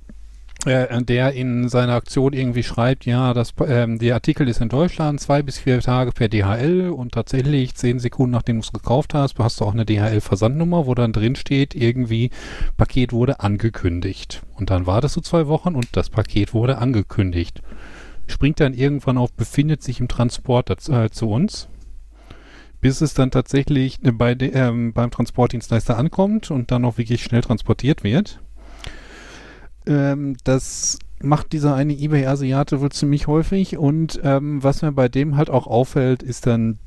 äh, 0.66 1.02
der 1.02 1.32
in 1.32 1.68
seiner 1.68 1.94
Aktion 1.94 2.32
irgendwie 2.32 2.62
schreibt, 2.62 3.06
ja, 3.06 3.34
das, 3.34 3.54
ähm, 3.66 3.98
der 3.98 4.14
Artikel 4.14 4.48
ist 4.48 4.60
in 4.60 4.68
Deutschland 4.68 5.20
zwei 5.20 5.42
bis 5.42 5.58
vier 5.58 5.80
Tage 5.80 6.12
per 6.12 6.28
DHL 6.28 6.90
und 6.90 7.12
tatsächlich 7.12 7.74
zehn 7.74 7.98
Sekunden 7.98 8.32
nachdem 8.32 8.56
du 8.56 8.60
es 8.60 8.72
gekauft 8.72 9.14
hast, 9.14 9.38
hast 9.38 9.60
du 9.60 9.64
auch 9.64 9.72
eine 9.72 9.84
DHL-Versandnummer, 9.84 10.86
wo 10.86 10.94
dann 10.94 11.12
drin 11.12 11.36
steht, 11.36 11.74
irgendwie 11.74 12.30
Paket 12.76 13.12
wurde 13.12 13.40
angekündigt. 13.40 14.42
Und 14.56 14.70
dann 14.70 14.86
wartest 14.86 15.16
du 15.16 15.20
zwei 15.20 15.46
Wochen 15.48 15.74
und 15.74 15.88
das 15.92 16.10
Paket 16.10 16.54
wurde 16.54 16.78
angekündigt. 16.78 17.62
Springt 18.26 18.60
dann 18.60 18.74
irgendwann 18.74 19.18
auf, 19.18 19.32
befindet 19.32 19.82
sich 19.82 20.00
im 20.00 20.08
Transport 20.08 20.70
daz- 20.70 20.88
äh, 20.88 21.10
zu 21.10 21.28
uns, 21.30 21.68
bis 22.80 23.00
es 23.00 23.14
dann 23.14 23.30
tatsächlich 23.30 24.02
äh, 24.04 24.12
bei 24.12 24.34
de, 24.34 24.52
ähm, 24.54 24.92
beim 24.92 25.10
Transportdienstleister 25.10 25.96
ankommt 25.98 26.50
und 26.50 26.70
dann 26.70 26.84
auch 26.84 26.98
wirklich 26.98 27.22
schnell 27.22 27.42
transportiert 27.42 28.04
wird. 28.04 28.40
Ähm, 29.86 30.36
das 30.44 30.98
macht 31.22 31.52
dieser 31.52 31.74
eine 31.74 31.94
eBay-Asiate 31.94 32.80
wohl 32.80 32.90
ziemlich 32.90 33.26
häufig 33.26 33.76
und 33.78 34.20
ähm, 34.22 34.62
was 34.62 34.82
mir 34.82 34.92
bei 34.92 35.08
dem 35.08 35.36
halt 35.36 35.50
auch 35.50 35.66
auffällt, 35.66 36.22
ist 36.22 36.46
dann, 36.46 36.78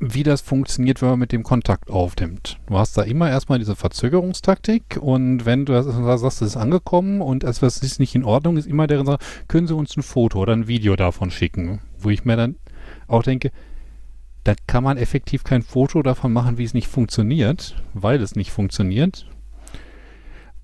wie 0.00 0.22
das 0.22 0.40
funktioniert, 0.40 1.00
wenn 1.02 1.10
man 1.10 1.18
mit 1.18 1.32
dem 1.32 1.42
Kontakt 1.42 1.90
aufnimmt. 1.90 2.58
Du 2.66 2.78
hast 2.78 2.96
da 2.96 3.02
immer 3.02 3.28
erstmal 3.30 3.58
diese 3.58 3.76
Verzögerungstaktik 3.76 4.98
und 5.00 5.44
wenn 5.46 5.64
du 5.66 5.72
das- 5.72 5.86
sagst, 5.86 6.42
es 6.42 6.48
ist 6.48 6.56
angekommen 6.56 7.20
und 7.20 7.44
etwas 7.44 7.78
ist 7.82 8.00
nicht 8.00 8.14
in 8.14 8.24
Ordnung, 8.24 8.56
ist 8.56 8.66
immer 8.66 8.86
der 8.86 9.04
sagt, 9.04 9.24
können 9.48 9.66
Sie 9.66 9.74
uns 9.74 9.96
ein 9.96 10.02
Foto 10.02 10.38
oder 10.40 10.52
ein 10.52 10.68
Video 10.68 10.96
davon 10.96 11.30
schicken, 11.30 11.80
wo 11.98 12.10
ich 12.10 12.24
mir 12.24 12.36
dann 12.36 12.56
auch 13.08 13.22
denke, 13.22 13.50
da 14.44 14.54
kann 14.66 14.84
man 14.84 14.98
effektiv 14.98 15.42
kein 15.42 15.62
Foto 15.62 16.02
davon 16.02 16.32
machen, 16.32 16.58
wie 16.58 16.64
es 16.64 16.74
nicht 16.74 16.88
funktioniert, 16.88 17.76
weil 17.94 18.20
es 18.20 18.36
nicht 18.36 18.50
funktioniert. 18.50 19.26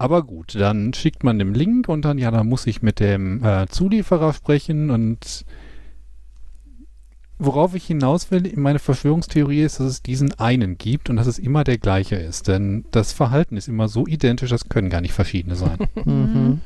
Aber 0.01 0.23
gut, 0.23 0.55
dann 0.55 0.95
schickt 0.95 1.25
man 1.25 1.39
den 1.39 1.53
Link 1.53 1.87
und 1.87 2.07
dann, 2.07 2.17
ja, 2.17 2.31
dann 2.31 2.49
muss 2.49 2.67
ich 2.67 2.81
mit 2.81 3.01
dem 3.01 3.45
äh, 3.45 3.67
Zulieferer 3.69 4.33
sprechen 4.33 4.89
und 4.89 5.45
worauf 7.39 7.75
ich 7.75 7.85
hinaus 7.85 8.31
will, 8.31 8.51
meine 8.57 8.79
Verschwörungstheorie 8.79 9.61
ist, 9.61 9.79
dass 9.79 9.87
es 9.87 10.03
diesen 10.03 10.33
einen 10.41 10.79
gibt 10.79 11.11
und 11.11 11.17
dass 11.17 11.27
es 11.27 11.39
immer 11.39 11.65
der 11.65 11.77
gleiche 11.77 12.17
ist. 12.17 12.49
Denn 12.49 12.87
das 12.93 13.13
Verhalten 13.13 13.59
ist 13.59 13.69
immer 13.69 13.89
so 13.89 14.07
identisch, 14.07 14.49
das 14.49 14.71
können 14.71 14.89
gar 14.89 15.03
nicht 15.03 15.13
verschiedene 15.13 15.55
sein. 15.55 15.77
Mhm. 16.07 16.61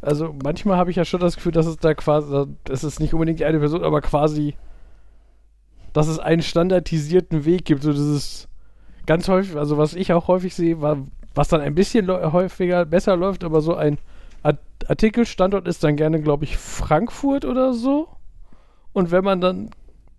Also 0.00 0.34
manchmal 0.42 0.78
habe 0.78 0.90
ich 0.90 0.96
ja 0.96 1.04
schon 1.04 1.20
das 1.20 1.36
Gefühl, 1.36 1.52
dass 1.52 1.66
es 1.66 1.76
da 1.76 1.92
quasi, 1.92 2.46
es 2.70 2.82
ist 2.82 2.98
nicht 2.98 3.12
unbedingt 3.12 3.40
die 3.40 3.44
eine 3.44 3.58
Person, 3.58 3.84
aber 3.84 4.00
quasi, 4.00 4.54
dass 5.92 6.08
es 6.08 6.18
einen 6.18 6.40
standardisierten 6.40 7.44
Weg 7.44 7.66
gibt. 7.66 7.82
So 7.82 7.92
dieses 7.92 8.48
ganz 9.04 9.28
häufig, 9.28 9.56
also 9.56 9.76
was 9.76 9.92
ich 9.92 10.14
auch 10.14 10.28
häufig 10.28 10.54
sehe, 10.54 10.80
war, 10.80 10.96
was 11.34 11.48
dann 11.48 11.60
ein 11.60 11.74
bisschen 11.74 12.08
häufiger 12.08 12.84
besser 12.84 13.16
läuft, 13.16 13.44
aber 13.44 13.60
so 13.60 13.74
ein 13.74 13.98
Art 14.42 14.58
Artikelstandort 14.86 15.66
ist 15.66 15.82
dann 15.82 15.96
gerne, 15.96 16.20
glaube 16.20 16.44
ich, 16.44 16.56
Frankfurt 16.56 17.44
oder 17.44 17.72
so. 17.72 18.08
Und 18.92 19.10
wenn 19.10 19.24
man 19.24 19.40
dann 19.40 19.70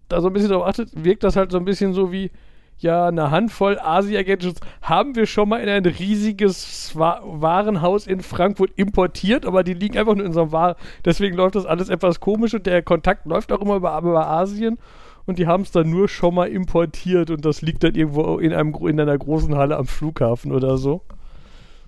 da 0.10 0.22
so 0.22 0.28
ein 0.28 0.34
bisschen 0.34 0.50
drauf 0.50 0.66
achtet, 0.66 0.90
wirkt 0.96 1.24
das 1.24 1.36
halt 1.36 1.52
so 1.52 1.58
ein 1.58 1.66
bisschen 1.66 1.94
so 1.94 2.12
wie, 2.12 2.32
ja, 2.78 3.08
eine 3.08 3.32
Handvoll 3.32 3.80
Asia-Gadgets 3.80 4.60
haben 4.82 5.16
wir 5.16 5.26
schon 5.26 5.48
mal 5.50 5.62
in 5.62 5.70
ein 5.70 5.86
riesiges 5.86 6.92
Wa 6.96 7.22
Warenhaus 7.24 8.06
in 8.06 8.22
Frankfurt 8.22 8.72
importiert, 8.76 9.46
aber 9.46 9.64
die 9.64 9.74
liegen 9.74 9.98
einfach 9.98 10.16
nur 10.16 10.26
in 10.26 10.34
so 10.34 10.42
einem 10.42 10.52
Waren. 10.52 10.76
Deswegen 11.06 11.38
läuft 11.38 11.56
das 11.56 11.66
alles 11.66 11.90
etwas 11.90 12.20
komisch 12.20 12.54
und 12.54 12.66
der 12.66 12.82
Kontakt 12.82 13.26
läuft 13.26 13.52
auch 13.52 13.62
immer 13.62 13.76
über, 13.76 13.98
über 14.00 14.28
Asien 14.28 14.78
und 15.26 15.40
die 15.40 15.48
haben 15.48 15.64
es 15.64 15.72
dann 15.72 15.90
nur 15.90 16.08
schon 16.08 16.36
mal 16.36 16.48
importiert 16.48 17.30
und 17.30 17.46
das 17.46 17.62
liegt 17.62 17.84
dann 17.84 17.96
irgendwo 17.96 18.38
in, 18.38 18.54
einem, 18.54 18.74
in 18.88 19.00
einer 19.00 19.18
großen 19.18 19.56
Halle 19.56 19.78
am 19.78 19.88
Flughafen 19.88 20.52
oder 20.52 20.78
so. 20.78 21.02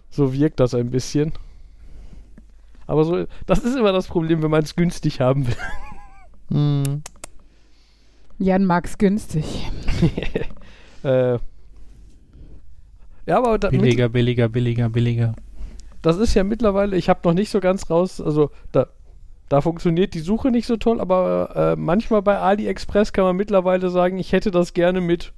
So 0.10 0.34
wirkt 0.34 0.60
das 0.60 0.74
ein 0.74 0.90
bisschen. 0.90 1.34
Aber 2.88 3.04
so, 3.04 3.26
das 3.46 3.60
ist 3.60 3.76
immer 3.76 3.92
das 3.92 4.08
Problem, 4.08 4.42
wenn 4.42 4.52
man 4.52 4.64
es 4.64 4.76
günstig 4.76 5.20
haben 5.20 5.48
will. 5.48 5.56
Mhm. 6.50 7.04
Jan 8.40 8.66
mag's 8.66 8.98
günstig. 8.98 9.70
äh, 11.04 11.38
ja, 13.26 13.38
aber 13.38 13.60
da, 13.60 13.70
Billiger, 13.70 14.08
billiger, 14.10 14.48
billiger, 14.48 14.90
billiger. 14.90 15.36
das 16.02 16.18
ist 16.18 16.34
ja 16.34 16.46
mittlerweile, 16.46 16.96
ich 16.96 17.10
habe 17.10 17.20
noch 17.26 17.34
nicht 17.34 17.50
so 17.50 17.60
ganz 17.60 17.90
raus, 17.90 18.22
also 18.22 18.52
da, 18.72 18.88
da 19.50 19.62
funktioniert 19.62 20.14
die 20.14 20.20
Suche 20.20 20.52
nicht 20.52 20.68
so 20.68 20.78
toll, 20.78 21.00
aber 21.00 21.52
äh, 21.56 21.76
manchmal 21.80 22.22
bei 22.22 22.38
AliExpress 22.38 23.14
kann 23.14 23.24
man 23.24 23.36
mittlerweile 23.36 23.90
sagen, 23.90 24.18
ich 24.18 24.32
hätte 24.34 24.52
das 24.52 24.74
gerne 24.74 25.00
mit 25.02 25.32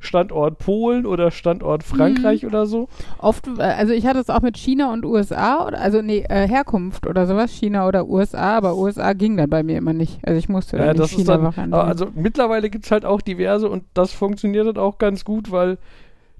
Standort 0.00 0.58
Polen 0.58 1.06
oder 1.06 1.32
Standort 1.32 1.82
Frankreich 1.82 2.46
oder 2.46 2.66
so. 2.66 2.88
Oft, 3.18 3.48
äh, 3.58 3.62
also 3.62 3.92
ich 3.92 4.06
hatte 4.06 4.20
es 4.20 4.30
auch 4.30 4.42
mit 4.42 4.56
China 4.56 4.92
und 4.92 5.04
USA, 5.04 5.66
oder, 5.66 5.80
also 5.80 6.02
nee, 6.02 6.24
äh, 6.28 6.46
Herkunft 6.46 7.04
oder 7.04 7.26
sowas, 7.26 7.50
China 7.50 7.88
oder 7.88 8.06
USA, 8.06 8.56
aber 8.58 8.76
USA 8.76 9.12
ging 9.12 9.36
dann 9.36 9.50
bei 9.50 9.64
mir 9.64 9.76
immer 9.78 9.92
nicht. 9.92 10.20
Also 10.24 10.38
ich 10.38 10.48
musste 10.48 10.76
Ja, 10.76 10.86
dann 10.86 10.96
das 10.98 11.10
ist 11.10 11.16
China 11.16 11.32
dann, 11.38 11.42
Variante. 11.46 11.76
aber 11.76 11.88
also 11.88 12.06
mittlerweile 12.14 12.70
gibt 12.70 12.84
es 12.84 12.92
halt 12.92 13.04
auch 13.04 13.20
diverse 13.20 13.68
und 13.68 13.82
das 13.94 14.12
funktioniert 14.12 14.68
dann 14.68 14.76
auch 14.76 14.98
ganz 14.98 15.24
gut, 15.24 15.50
weil 15.50 15.78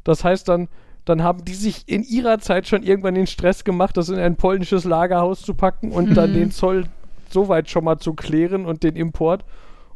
das 0.04 0.22
heißt 0.22 0.48
dann, 0.48 0.68
dann 1.04 1.24
haben 1.24 1.44
die 1.44 1.54
sich 1.54 1.82
in 1.88 2.04
ihrer 2.04 2.38
Zeit 2.38 2.68
schon 2.68 2.84
irgendwann 2.84 3.16
den 3.16 3.26
Stress 3.26 3.64
gemacht, 3.64 3.96
das 3.96 4.08
in 4.08 4.20
ein 4.20 4.36
polnisches 4.36 4.84
Lagerhaus 4.84 5.42
zu 5.42 5.54
packen 5.54 5.90
und 5.90 6.16
dann 6.16 6.30
Mhm. 6.30 6.34
den 6.34 6.50
Zoll 6.52 6.84
so 7.32 7.48
weit 7.48 7.68
schon 7.70 7.84
mal 7.84 7.98
zu 7.98 8.14
klären 8.14 8.66
und 8.66 8.82
den 8.82 8.96
Import. 8.96 9.44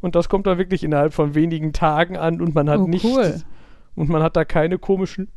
und 0.01 0.15
das 0.17 0.29
kommt 0.29 0.47
dann 0.49 0.59
wirklich 0.59 0.83
innerhalb 0.83 1.15
von 1.15 1.35
wenigen 1.37 1.73
Tagen 1.73 2.17
an 2.17 2.41
und 2.41 2.55
man 2.55 2.69
hat 2.69 2.81
Oh, 2.81 2.87
nicht 2.89 3.05
cool. 3.05 3.41
und 3.95 4.09
man 4.09 4.23
hat 4.23 4.37
da 4.37 4.45
keine 4.45 4.79
komischen 4.79 5.29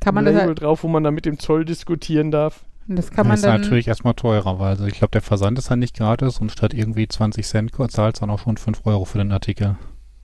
Kann 0.00 0.14
man 0.14 0.24
das, 0.24 0.34
Label 0.34 0.48
halt- 0.48 0.60
drauf, 0.62 0.82
wo 0.82 0.88
man 0.88 1.04
dann 1.04 1.14
mit 1.14 1.24
dem 1.24 1.38
Zoll 1.38 1.64
diskutieren 1.64 2.30
darf. 2.32 2.64
das 2.88 3.10
kann 3.10 3.26
man 3.28 3.36
ist 3.36 3.44
dann. 3.44 3.60
natürlich 3.60 3.86
erstmal 3.86 4.14
teurer, 4.14 4.58
weil 4.58 4.70
also 4.70 4.86
ich 4.86 4.94
glaube, 4.94 5.10
der 5.12 5.20
Versand 5.22 5.58
ist 5.58 5.70
dann 5.70 5.78
nicht 5.78 5.96
gratis 5.96 6.38
und 6.40 6.50
statt 6.50 6.74
irgendwie 6.74 7.06
20 7.06 7.46
Cent 7.46 7.72
zahlst 7.90 8.18
du 8.18 8.20
dann 8.26 8.30
auch 8.30 8.40
schon 8.40 8.56
5 8.56 8.80
Euro 8.86 9.04
für 9.04 9.18
den 9.18 9.30
Artikel. 9.30 9.76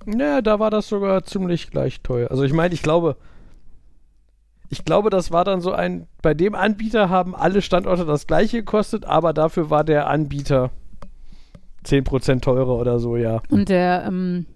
Ja, 0.07 0.43
da 0.43 0.59
war 0.59 0.71
das 0.71 0.89
sogar 0.89 1.23
ziemlich 1.25 1.71
gleich 1.71 2.01
teuer. 2.03 2.31
Also 2.31 2.43
ich 2.43 2.53
meine, 2.53 2.75
ich 2.75 2.83
glaube, 2.83 3.17
ich 4.71 4.85
glaube, 4.85 5.11
das 5.11 5.31
war 5.31 5.45
dann 5.45 5.61
so 5.61 5.73
ein, 5.73 6.07
bei 6.23 6.35
dem 6.35 6.55
Anbieter 6.55 7.09
haben 7.11 7.35
alle 7.37 7.63
Standorte 7.63 8.05
das 8.07 8.27
gleiche 8.27 8.59
gekostet, 8.59 9.05
aber 9.05 9.33
dafür 9.33 9.71
war 9.71 9.85
der 9.85 10.09
Anbieter 10.09 10.71
10% 11.85 12.41
teurer 12.41 12.77
oder 12.77 12.99
so, 12.99 13.17
ja. 13.17 13.43
Und 13.51 13.69
der, 13.69 14.05
ähm, 14.07 14.47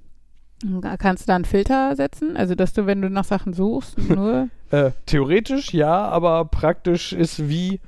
kannst 0.99 1.25
du 1.25 1.27
da 1.29 1.37
einen 1.37 1.45
Filter 1.45 1.95
setzen? 1.97 2.37
Also, 2.37 2.55
dass 2.55 2.73
du, 2.73 2.87
wenn 2.87 3.03
du 3.03 3.11
nach 3.11 3.25
Sachen 3.25 3.53
suchst, 3.53 3.99
nur. 3.99 4.49
Äh, 4.71 4.91
theoretisch 5.07 5.73
ja, 5.73 6.07
aber 6.09 6.45
praktisch 6.45 7.15
ist 7.15 7.49
wie, 7.49 7.81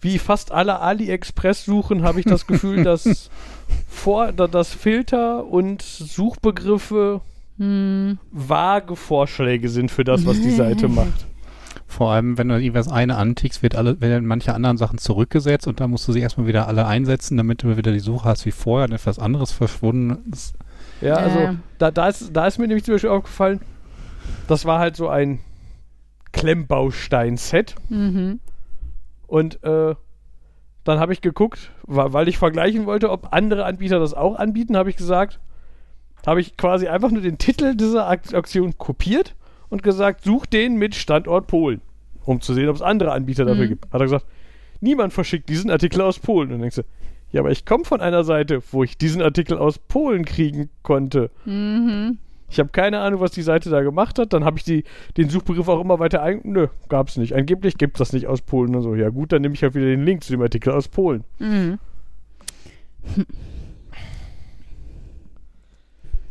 wie 0.00 0.18
fast 0.18 0.50
alle 0.50 0.80
AliExpress-Suchen, 0.80 2.02
habe 2.02 2.18
ich 2.18 2.26
das 2.26 2.46
Gefühl, 2.48 2.82
dass 2.82 3.30
vor, 3.86 4.32
da, 4.32 4.48
dass 4.48 4.74
Filter 4.74 5.46
und 5.46 5.82
Suchbegriffe 5.82 7.20
hm, 7.58 8.18
vage 8.32 8.96
Vorschläge 8.96 9.68
sind 9.68 9.92
für 9.92 10.02
das, 10.02 10.26
was 10.26 10.40
die 10.40 10.50
Seite 10.50 10.88
macht. 10.88 11.26
Vor 11.88 12.10
allem, 12.10 12.36
wenn 12.36 12.48
du 12.48 12.58
jeweils 12.58 12.88
eine 12.88 13.16
antickst, 13.16 13.62
wird 13.62 13.76
alle, 13.76 14.00
werden 14.00 14.26
manche 14.26 14.54
anderen 14.54 14.76
Sachen 14.76 14.98
zurückgesetzt 14.98 15.68
und 15.68 15.78
dann 15.80 15.90
musst 15.90 16.06
du 16.08 16.12
sie 16.12 16.20
erstmal 16.20 16.46
wieder 16.46 16.66
alle 16.66 16.86
einsetzen, 16.86 17.36
damit 17.36 17.62
du 17.62 17.76
wieder 17.76 17.92
die 17.92 18.00
Suche 18.00 18.28
hast 18.28 18.44
wie 18.44 18.50
vorher, 18.50 18.88
dann 18.88 18.96
ist 18.96 19.06
was 19.06 19.18
anderes 19.20 19.52
verschwunden. 19.52 20.18
Das, 20.26 20.54
Ja, 21.00 21.14
also 21.14 21.56
da, 21.78 21.90
da, 21.90 22.08
ist, 22.08 22.30
da 22.34 22.46
ist 22.46 22.58
mir 22.58 22.66
nämlich 22.66 22.84
zum 22.84 22.94
Beispiel 22.94 23.10
aufgefallen, 23.10 23.60
das 24.48 24.64
war 24.64 24.80
halt 24.80 24.96
so 24.96 25.08
ein 25.08 25.38
Klemmbaustein-Set 26.32 27.76
mhm. 27.88 28.40
und 29.26 29.62
äh, 29.62 29.94
dann 30.84 31.00
habe 31.00 31.12
ich 31.12 31.20
geguckt, 31.20 31.70
weil 31.84 32.28
ich 32.28 32.38
vergleichen 32.38 32.86
wollte, 32.86 33.10
ob 33.10 33.32
andere 33.32 33.64
Anbieter 33.64 33.98
das 33.98 34.14
auch 34.14 34.36
anbieten, 34.36 34.76
habe 34.76 34.90
ich 34.90 34.96
gesagt, 34.96 35.40
habe 36.26 36.40
ich 36.40 36.56
quasi 36.56 36.88
einfach 36.88 37.10
nur 37.10 37.22
den 37.22 37.38
Titel 37.38 37.74
dieser 37.76 38.08
Ak- 38.08 38.34
Aktion 38.34 38.76
kopiert 38.78 39.34
und 39.76 39.82
gesagt, 39.82 40.24
such 40.24 40.46
den 40.46 40.76
mit 40.76 40.94
Standort 40.94 41.46
Polen, 41.46 41.80
um 42.24 42.40
zu 42.40 42.54
sehen, 42.54 42.68
ob 42.68 42.76
es 42.76 42.82
andere 42.82 43.12
Anbieter 43.12 43.44
dafür 43.44 43.64
Mhm. 43.64 43.68
gibt. 43.68 43.84
Hat 43.92 44.00
er 44.00 44.04
gesagt, 44.06 44.26
niemand 44.80 45.12
verschickt 45.12 45.48
diesen 45.48 45.70
Artikel 45.70 46.00
aus 46.00 46.18
Polen. 46.18 46.48
Und 46.48 46.52
dann 46.54 46.60
denkst 46.62 46.76
du, 46.76 46.82
ja, 47.32 47.40
aber 47.40 47.50
ich 47.50 47.64
komme 47.66 47.84
von 47.84 48.00
einer 48.00 48.24
Seite, 48.24 48.62
wo 48.70 48.82
ich 48.84 48.96
diesen 48.98 49.20
Artikel 49.20 49.58
aus 49.58 49.78
Polen 49.78 50.24
kriegen 50.24 50.70
konnte. 50.82 51.30
Mhm. 51.44 52.18
Ich 52.48 52.60
habe 52.60 52.68
keine 52.70 53.00
Ahnung, 53.00 53.20
was 53.20 53.32
die 53.32 53.42
Seite 53.42 53.70
da 53.70 53.82
gemacht 53.82 54.18
hat. 54.20 54.32
Dann 54.32 54.44
habe 54.44 54.56
ich 54.58 54.64
die, 54.64 54.84
den 55.16 55.28
Suchbegriff 55.28 55.68
auch 55.68 55.80
immer 55.80 55.98
weiter 55.98 56.22
ein. 56.22 56.40
Nö, 56.44 56.68
gab's 56.88 57.16
nicht. 57.16 57.34
Angeblich 57.34 57.76
gibt 57.76 57.98
das 57.98 58.12
nicht 58.12 58.28
aus 58.28 58.40
Polen 58.40 58.74
und 58.76 58.82
so. 58.82 58.94
Ja 58.94 59.08
gut, 59.10 59.32
dann 59.32 59.42
nehme 59.42 59.54
ich 59.54 59.62
halt 59.64 59.74
wieder 59.74 59.86
den 59.86 60.04
Link 60.04 60.22
zu 60.22 60.32
dem 60.32 60.40
Artikel 60.42 60.72
aus 60.72 60.86
Polen. 60.88 61.24
Mhm. 61.40 61.78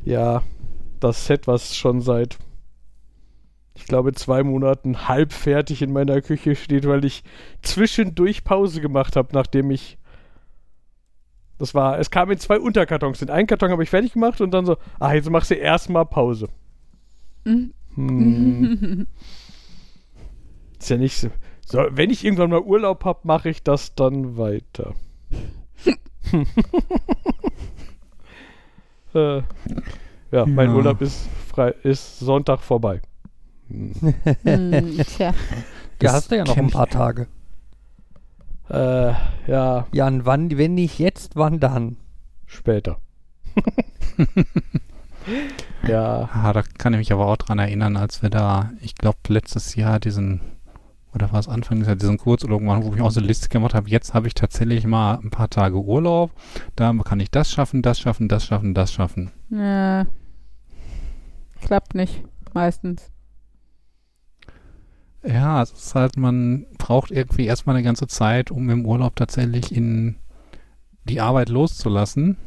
Ja, 0.04 0.44
das 1.00 1.26
Set, 1.26 1.48
was 1.48 1.76
schon 1.76 2.02
seit, 2.02 2.38
ich 3.76 3.86
glaube, 3.86 4.14
zwei 4.14 4.42
Monaten 4.44 5.08
halb 5.08 5.34
fertig 5.34 5.82
in 5.82 5.92
meiner 5.92 6.22
Küche 6.22 6.56
steht, 6.56 6.88
weil 6.88 7.04
ich 7.04 7.24
zwischendurch 7.62 8.44
Pause 8.44 8.82
gemacht 8.82 9.16
habe, 9.16 9.30
nachdem 9.34 9.70
ich. 9.70 9.98
Das 11.58 11.74
war, 11.74 12.00
es 12.00 12.10
kam 12.12 12.32
in 12.32 12.38
zwei 12.38 12.60
Unterkartons. 12.60 13.20
Den 13.20 13.30
einen 13.30 13.48
Karton 13.48 13.72
habe 13.72 13.84
ich 13.84 13.90
fertig 13.90 14.14
gemacht 14.14 14.42
und 14.42 14.52
dann 14.52 14.66
so, 14.66 14.76
ah, 15.00 15.14
jetzt 15.14 15.30
machst 15.30 15.52
du 15.52 15.56
erstmal 15.56 16.06
Pause. 16.06 16.50
Mhm. 17.46 17.74
Hm. 17.96 19.08
Ist 20.80 20.90
ja 20.90 20.98
nicht 20.98 21.18
so. 21.18 21.30
so. 21.66 21.86
Wenn 21.92 22.10
ich 22.10 22.26
irgendwann 22.26 22.50
mal 22.50 22.60
Urlaub 22.62 23.06
habe, 23.06 23.20
mache 23.24 23.50
ich 23.50 23.64
das 23.64 23.96
dann 23.96 24.38
weiter. 24.38 24.96
äh, 29.14 29.42
ja, 30.32 30.46
mein 30.46 30.70
Ja. 30.70 30.76
Urlaub 30.76 31.02
ist, 31.02 31.30
frei, 31.48 31.74
ist 31.84 32.20
Sonntag 32.20 32.62
vorbei. 32.62 33.02
Hm. 33.70 33.94
Hm, 34.44 34.98
tja. 35.06 35.34
Ja, 36.02 36.12
Das 36.12 36.14
hast 36.14 36.32
du 36.32 36.36
ja 36.36 36.44
noch 36.44 36.58
ein 36.58 36.70
paar 36.70 36.90
Tage. 36.90 37.28
Äh, 38.70 39.14
ja, 39.48 39.88
Jan, 39.94 40.26
wann, 40.26 40.58
wenn 40.58 40.76
nicht 40.76 41.00
jetzt, 41.00 41.38
wann 41.38 41.62
dann? 41.62 41.96
später. 42.46 42.98
ja, 45.88 46.30
ah, 46.34 46.54
da 46.54 46.64
kann 46.78 46.94
ich 46.94 47.00
mich 47.00 47.14
aber 47.14 47.28
auch 47.28 47.38
dran 47.38 47.60
erinnern, 47.60 47.98
als 47.98 48.22
wir 48.22 48.30
da, 48.30 48.72
ich 48.82 48.96
glaube, 48.96 49.18
letztes 49.28 49.76
Jahr 49.76 50.00
diesen, 50.00 50.42
oder 51.14 51.32
war 51.32 51.40
es 51.40 51.48
Anfang 51.48 51.80
des 51.80 51.88
Jahres, 51.88 52.02
diesen 52.02 52.18
Kurzurlaub 52.18 52.62
machen, 52.62 52.84
wo 52.84 52.94
ich 52.94 53.02
auch 53.02 53.12
so 53.12 53.20
eine 53.20 53.28
Liste 53.28 53.50
gemacht 53.50 53.74
habe. 53.74 53.90
Jetzt 53.90 54.14
habe 54.14 54.28
ich 54.28 54.34
tatsächlich 54.34 54.86
mal 54.86 55.16
ein 55.16 55.30
paar 55.30 55.50
Tage 55.50 55.78
Urlaub. 55.78 56.32
Da 56.76 56.94
kann 57.04 57.20
ich 57.20 57.32
das 57.32 57.52
schaffen, 57.52 57.82
das 57.82 58.00
schaffen, 58.00 58.28
das 58.28 58.46
schaffen, 58.46 58.74
das 58.74 58.94
schaffen. 58.94 59.32
Ja. 59.50 60.06
Klappt 61.62 61.96
nicht, 61.96 62.24
meistens. 62.54 63.12
Ja, 65.28 65.62
es 65.62 65.72
ist 65.72 65.96
halt, 65.96 66.18
man 66.18 66.66
braucht 66.78 67.12
irgendwie 67.12 67.46
erstmal 67.46 67.76
eine 67.76 67.84
ganze 67.84 68.08
Zeit, 68.08 68.52
um 68.52 68.70
im 68.70 68.86
Urlaub 68.86 69.16
tatsächlich 69.16 69.76
in 69.76 70.16
die 71.06 71.22
Arbeit 71.22 71.50
loszulassen. 71.50 72.38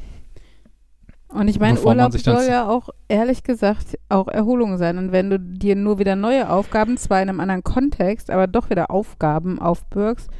Und 1.28 1.48
ich 1.48 1.60
meine, 1.60 1.78
Urlaub 1.80 2.16
soll 2.16 2.46
ja 2.48 2.68
auch, 2.68 2.88
ehrlich 3.08 3.42
gesagt, 3.42 3.98
auch 4.08 4.28
Erholung 4.28 4.78
sein. 4.78 4.96
Und 4.96 5.12
wenn 5.12 5.28
du 5.28 5.38
dir 5.38 5.76
nur 5.76 5.98
wieder 5.98 6.16
neue 6.16 6.48
Aufgaben, 6.48 6.96
zwar 6.96 7.20
in 7.20 7.28
einem 7.28 7.40
anderen 7.40 7.64
Kontext, 7.64 8.30
aber 8.30 8.46
doch 8.46 8.70
wieder 8.70 8.90
Aufgaben 8.90 9.58
aufbürgst, 9.58 10.30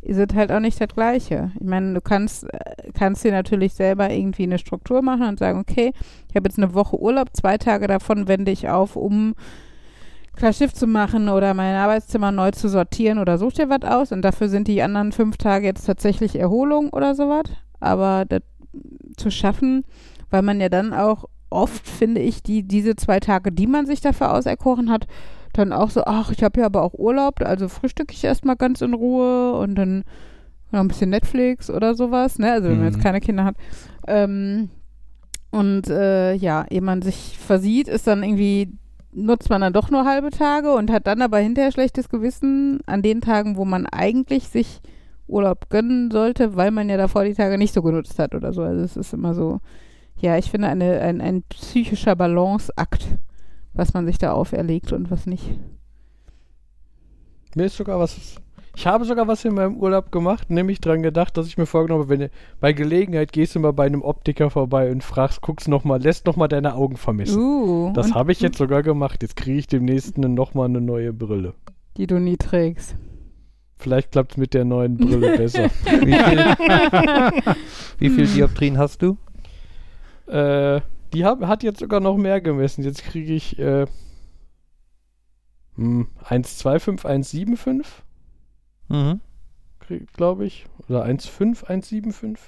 ist 0.00 0.16
es 0.16 0.34
halt 0.34 0.50
auch 0.50 0.60
nicht 0.60 0.80
das 0.80 0.88
Gleiche. 0.88 1.52
Ich 1.60 1.66
meine, 1.66 1.92
du 1.92 2.00
kannst, 2.00 2.44
äh, 2.44 2.90
kannst 2.94 3.22
dir 3.22 3.32
natürlich 3.32 3.74
selber 3.74 4.10
irgendwie 4.10 4.44
eine 4.44 4.58
Struktur 4.58 5.02
machen 5.02 5.28
und 5.28 5.38
sagen, 5.38 5.58
okay, 5.60 5.92
ich 6.30 6.36
habe 6.36 6.48
jetzt 6.48 6.58
eine 6.58 6.72
Woche 6.72 6.98
Urlaub, 6.98 7.28
zwei 7.34 7.58
Tage 7.58 7.86
davon 7.86 8.26
wende 8.26 8.50
ich 8.50 8.70
auf, 8.70 8.96
um 8.96 9.34
klar 10.40 10.52
Schiff 10.52 10.72
zu 10.74 10.86
machen 10.86 11.28
oder 11.28 11.54
mein 11.54 11.74
Arbeitszimmer 11.76 12.32
neu 12.32 12.50
zu 12.50 12.68
sortieren 12.68 13.18
oder 13.18 13.38
such 13.38 13.52
dir 13.52 13.68
was 13.68 13.82
aus. 13.82 14.10
Und 14.10 14.22
dafür 14.22 14.48
sind 14.48 14.66
die 14.68 14.82
anderen 14.82 15.12
fünf 15.12 15.36
Tage 15.36 15.66
jetzt 15.66 15.86
tatsächlich 15.86 16.38
Erholung 16.38 16.90
oder 16.90 17.14
sowas. 17.14 17.44
Aber 17.78 18.24
das 18.28 18.42
zu 19.16 19.30
schaffen, 19.30 19.84
weil 20.30 20.42
man 20.42 20.60
ja 20.60 20.68
dann 20.68 20.92
auch 20.92 21.26
oft, 21.50 21.86
finde 21.86 22.20
ich, 22.20 22.42
die, 22.42 22.62
diese 22.62 22.96
zwei 22.96 23.20
Tage, 23.20 23.52
die 23.52 23.66
man 23.66 23.86
sich 23.86 24.00
dafür 24.00 24.32
auserkoren 24.34 24.90
hat, 24.90 25.06
dann 25.52 25.72
auch 25.72 25.90
so, 25.90 26.04
ach, 26.04 26.30
ich 26.30 26.42
habe 26.42 26.60
ja 26.60 26.66
aber 26.66 26.82
auch 26.82 26.94
Urlaub, 26.94 27.42
also 27.42 27.68
frühstücke 27.68 28.14
ich 28.14 28.22
erstmal 28.22 28.56
ganz 28.56 28.80
in 28.82 28.94
Ruhe 28.94 29.52
und 29.54 29.74
dann 29.74 30.04
noch 30.70 30.80
ein 30.80 30.88
bisschen 30.88 31.10
Netflix 31.10 31.68
oder 31.68 31.94
sowas, 31.94 32.38
ne? 32.38 32.52
Also 32.52 32.68
wenn 32.68 32.76
man 32.76 32.86
Mhm. 32.86 32.92
jetzt 32.92 33.02
keine 33.02 33.20
Kinder 33.20 33.44
hat. 33.44 33.56
Ähm, 34.06 34.70
und 35.50 35.88
äh, 35.90 36.34
ja, 36.34 36.64
ehe 36.70 36.80
man 36.80 37.02
sich 37.02 37.36
versieht, 37.36 37.88
ist 37.88 38.06
dann 38.06 38.22
irgendwie, 38.22 38.78
nutzt 39.12 39.50
man 39.50 39.60
dann 39.60 39.72
doch 39.72 39.90
nur 39.90 40.04
halbe 40.04 40.30
Tage 40.30 40.72
und 40.72 40.90
hat 40.90 41.06
dann 41.06 41.22
aber 41.22 41.38
hinterher 41.38 41.72
schlechtes 41.72 42.08
Gewissen 42.08 42.80
an 42.86 43.02
den 43.02 43.20
Tagen, 43.20 43.56
wo 43.56 43.64
man 43.64 43.86
eigentlich 43.86 44.48
sich 44.48 44.80
Urlaub 45.26 45.68
gönnen 45.70 46.10
sollte, 46.10 46.56
weil 46.56 46.70
man 46.70 46.88
ja 46.88 46.96
davor 46.96 47.24
die 47.24 47.34
Tage 47.34 47.58
nicht 47.58 47.74
so 47.74 47.82
genutzt 47.82 48.18
hat 48.18 48.34
oder 48.34 48.52
so. 48.52 48.62
Also 48.62 48.82
es 48.82 48.96
ist 48.96 49.12
immer 49.12 49.34
so, 49.34 49.60
ja, 50.18 50.36
ich 50.36 50.50
finde 50.50 50.68
eine, 50.68 51.00
ein, 51.00 51.20
ein 51.20 51.42
psychischer 51.44 52.16
Balanceakt, 52.16 53.06
was 53.72 53.94
man 53.94 54.06
sich 54.06 54.18
da 54.18 54.32
auferlegt 54.32 54.92
und 54.92 55.10
was 55.10 55.26
nicht. 55.26 55.58
mir 57.54 57.64
ist 57.64 57.76
sogar 57.76 57.98
was. 57.98 58.36
Ich 58.80 58.86
habe 58.86 59.04
sogar 59.04 59.28
was 59.28 59.44
in 59.44 59.52
meinem 59.52 59.76
Urlaub 59.76 60.10
gemacht, 60.10 60.48
nämlich 60.48 60.80
dran 60.80 61.02
gedacht, 61.02 61.36
dass 61.36 61.46
ich 61.46 61.58
mir 61.58 61.66
vorgenommen 61.66 62.04
habe, 62.04 62.08
wenn 62.08 62.20
du 62.20 62.30
bei 62.60 62.72
Gelegenheit 62.72 63.30
gehst 63.30 63.54
du 63.54 63.60
mal 63.60 63.74
bei 63.74 63.84
einem 63.84 64.00
Optiker 64.00 64.48
vorbei 64.48 64.90
und 64.90 65.04
fragst, 65.04 65.42
guckst 65.42 65.68
noch 65.68 65.84
mal, 65.84 66.00
lässt 66.00 66.24
noch 66.24 66.36
mal 66.36 66.48
deine 66.48 66.74
Augen 66.74 66.96
vermissen. 66.96 67.42
Uh, 67.42 67.92
das 67.92 68.14
habe 68.14 68.32
ich 68.32 68.40
jetzt 68.40 68.56
sogar 68.56 68.82
gemacht. 68.82 69.20
Jetzt 69.20 69.36
kriege 69.36 69.58
ich 69.58 69.66
demnächst 69.66 70.16
ne, 70.16 70.30
noch 70.30 70.54
mal 70.54 70.64
eine 70.64 70.80
neue 70.80 71.12
Brille. 71.12 71.52
Die 71.98 72.06
du 72.06 72.18
nie 72.18 72.38
trägst. 72.38 72.96
Vielleicht 73.76 74.12
klappt 74.12 74.32
es 74.32 74.36
mit 74.38 74.54
der 74.54 74.64
neuen 74.64 74.96
Brille 74.96 75.36
besser. 75.36 75.68
Wie 75.84 76.14
viel, 76.14 77.54
wie 77.98 78.08
viel 78.08 78.26
Dioptrien 78.28 78.78
hast 78.78 79.02
du? 79.02 79.18
Äh, 80.26 80.80
die 81.12 81.26
hab, 81.26 81.46
hat 81.46 81.62
jetzt 81.62 81.80
sogar 81.80 82.00
noch 82.00 82.16
mehr 82.16 82.40
gemessen. 82.40 82.82
Jetzt 82.82 83.04
kriege 83.04 83.34
ich 83.34 83.58
äh, 83.58 83.84
hm, 85.76 86.08
1,25, 86.26 87.04
1,75, 87.04 87.84
Mhm. 88.90 89.20
glaube 90.14 90.44
ich. 90.44 90.66
Oder 90.88 91.04
1,5, 91.04 91.64
1,75. 91.64 92.38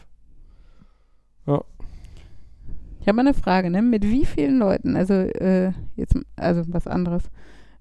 Ich 3.01 3.09
habe 3.09 3.17
mal 3.17 3.23
eine 3.27 3.35
Frage, 3.35 3.69
ne? 3.69 3.83
Mit 3.83 4.05
wie 4.05 4.25
vielen 4.25 4.59
Leuten, 4.59 4.95
also 4.97 5.15
äh, 5.15 5.73
jetzt, 5.97 6.15
also 6.37 6.63
was 6.69 6.87
anderes, 6.87 7.25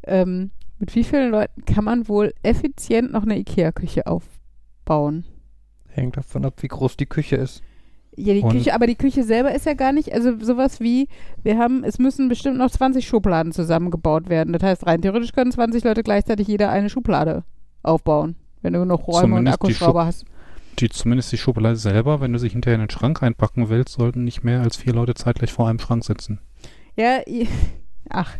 ähm, 0.03 0.49
mit 0.79 0.95
wie 0.95 1.03
vielen 1.03 1.29
Leuten 1.29 1.63
kann 1.65 1.83
man 1.83 2.07
wohl 2.07 2.33
effizient 2.41 3.11
noch 3.11 3.21
eine 3.21 3.37
Ikea-Küche 3.37 4.07
aufbauen? 4.07 5.25
Hängt 5.89 6.17
davon 6.17 6.43
ab, 6.45 6.55
wie 6.63 6.67
groß 6.69 6.97
die 6.97 7.05
Küche 7.05 7.35
ist. 7.35 7.61
Ja, 8.15 8.33
die 8.33 8.41
Und- 8.41 8.51
Küche, 8.51 8.73
aber 8.73 8.87
die 8.87 8.95
Küche 8.95 9.23
selber 9.23 9.53
ist 9.53 9.67
ja 9.67 9.75
gar 9.75 9.91
nicht, 9.93 10.11
also 10.11 10.39
sowas 10.39 10.79
wie, 10.79 11.07
wir 11.43 11.59
haben, 11.59 11.83
es 11.83 11.99
müssen 11.99 12.27
bestimmt 12.27 12.57
noch 12.57 12.71
20 12.71 13.07
Schubladen 13.07 13.51
zusammengebaut 13.51 14.27
werden. 14.27 14.53
Das 14.53 14.63
heißt, 14.63 14.87
rein 14.87 15.03
theoretisch 15.03 15.33
können 15.33 15.51
20 15.51 15.83
Leute 15.83 16.01
gleichzeitig 16.01 16.47
jeder 16.47 16.71
eine 16.71 16.89
Schublade 16.89 17.43
aufbauen, 17.83 18.35
wenn 18.61 18.73
du 18.73 18.85
noch 18.85 19.07
Räume 19.07 19.17
und 19.17 19.29
Zumindest 19.29 19.47
die 19.47 19.65
Akkuschrauber 19.65 20.05
hast. 20.05 20.25
Die, 20.79 20.89
zumindest 20.89 21.31
die 21.31 21.37
Schublade 21.37 21.75
selber, 21.75 22.21
wenn 22.21 22.33
du 22.33 22.39
sie 22.39 22.49
hinterher 22.49 22.75
in 22.75 22.81
den 22.81 22.89
Schrank 22.89 23.21
einpacken 23.21 23.69
willst, 23.69 23.93
sollten 23.93 24.23
nicht 24.23 24.43
mehr 24.43 24.61
als 24.61 24.77
vier 24.77 24.93
Leute 24.93 25.13
zeitgleich 25.13 25.51
vor 25.51 25.67
einem 25.67 25.79
Schrank 25.79 26.03
sitzen. 26.03 26.39
Ja, 26.95 27.19
ach. 28.09 28.37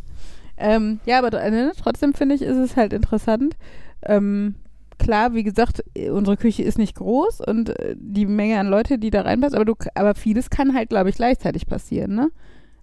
Ähm, 0.57 0.99
ja, 1.05 1.17
aber 1.17 1.31
ne, 1.49 1.71
trotzdem 1.77 2.13
finde 2.13 2.35
ich, 2.35 2.41
ist 2.41 2.57
es 2.57 2.75
halt 2.75 2.93
interessant. 2.93 3.57
Ähm, 4.03 4.55
klar, 4.99 5.33
wie 5.33 5.43
gesagt, 5.43 5.83
äh, 5.95 6.09
unsere 6.09 6.37
Küche 6.37 6.63
ist 6.63 6.77
nicht 6.77 6.95
groß 6.95 7.41
und 7.41 7.69
äh, 7.69 7.95
die 7.97 8.25
Menge 8.25 8.59
an 8.59 8.67
Leute, 8.67 8.97
die 8.97 9.09
da 9.09 9.21
reinpasst, 9.21 9.55
aber 9.55 9.65
du, 9.65 9.75
aber 9.95 10.15
vieles 10.15 10.49
kann 10.49 10.75
halt, 10.75 10.89
glaube 10.89 11.09
ich, 11.09 11.15
gleichzeitig 11.15 11.65
passieren, 11.65 12.15
ne? 12.15 12.31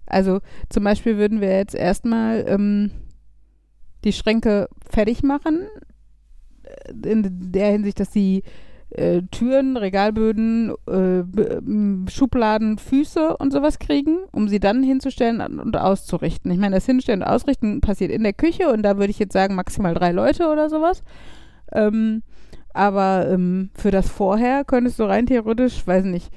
Also 0.05 0.39
zum 0.69 0.83
Beispiel 0.83 1.17
würden 1.17 1.39
wir 1.39 1.55
jetzt 1.55 1.75
erstmal 1.75 2.43
ähm, 2.47 2.91
die 4.03 4.13
Schränke 4.13 4.67
fertig 4.89 5.23
machen, 5.23 5.67
in 7.05 7.51
der 7.51 7.71
Hinsicht, 7.71 7.99
dass 7.99 8.09
die 8.09 8.43
äh, 8.91 9.21
Türen, 9.31 9.77
Regalböden, 9.77 10.73
äh, 10.87 12.09
Schubladen, 12.09 12.77
Füße 12.77 13.37
und 13.37 13.53
sowas 13.53 13.79
kriegen, 13.79 14.17
um 14.31 14.47
sie 14.47 14.59
dann 14.59 14.81
hinzustellen 14.81 15.41
und- 15.41 15.77
auszurichten. 15.77 16.51
Ich 16.51 16.57
meine, 16.57 16.75
das 16.75 16.85
Hinstellen 16.85 17.21
und 17.21 17.27
Ausrichten 17.27 17.81
passiert 17.81 18.11
in 18.11 18.23
der 18.23 18.33
Küche 18.33 18.69
und 18.69 18.83
da 18.83 18.97
würde 18.97 19.11
ich 19.11 19.19
jetzt 19.19 19.33
sagen 19.33 19.55
maximal 19.55 19.93
drei 19.93 20.11
Leute 20.11 20.47
oder 20.49 20.69
sowas. 20.69 21.03
Ähm, 21.71 22.23
aber 22.73 23.27
ähm, 23.29 23.69
für 23.75 23.91
das 23.91 24.09
Vorher 24.09 24.63
könntest 24.63 24.99
du 24.99 25.03
rein 25.03 25.25
theoretisch, 25.27 25.85
weiß 25.85 26.05
nicht, 26.05 26.31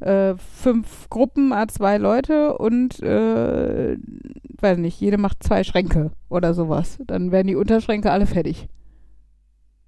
äh, 0.00 0.34
fünf 0.36 1.08
Gruppen, 1.08 1.52
a 1.52 1.68
zwei 1.68 1.98
Leute 1.98 2.58
und 2.58 3.02
äh, 3.02 3.96
weiß 4.60 4.78
nicht, 4.78 5.00
jede 5.00 5.18
macht 5.18 5.42
zwei 5.42 5.64
Schränke 5.64 6.10
oder 6.28 6.52
sowas. 6.52 6.98
Dann 7.06 7.32
werden 7.32 7.48
die 7.48 7.56
Unterschränke 7.56 8.10
alle 8.10 8.26
fertig. 8.26 8.68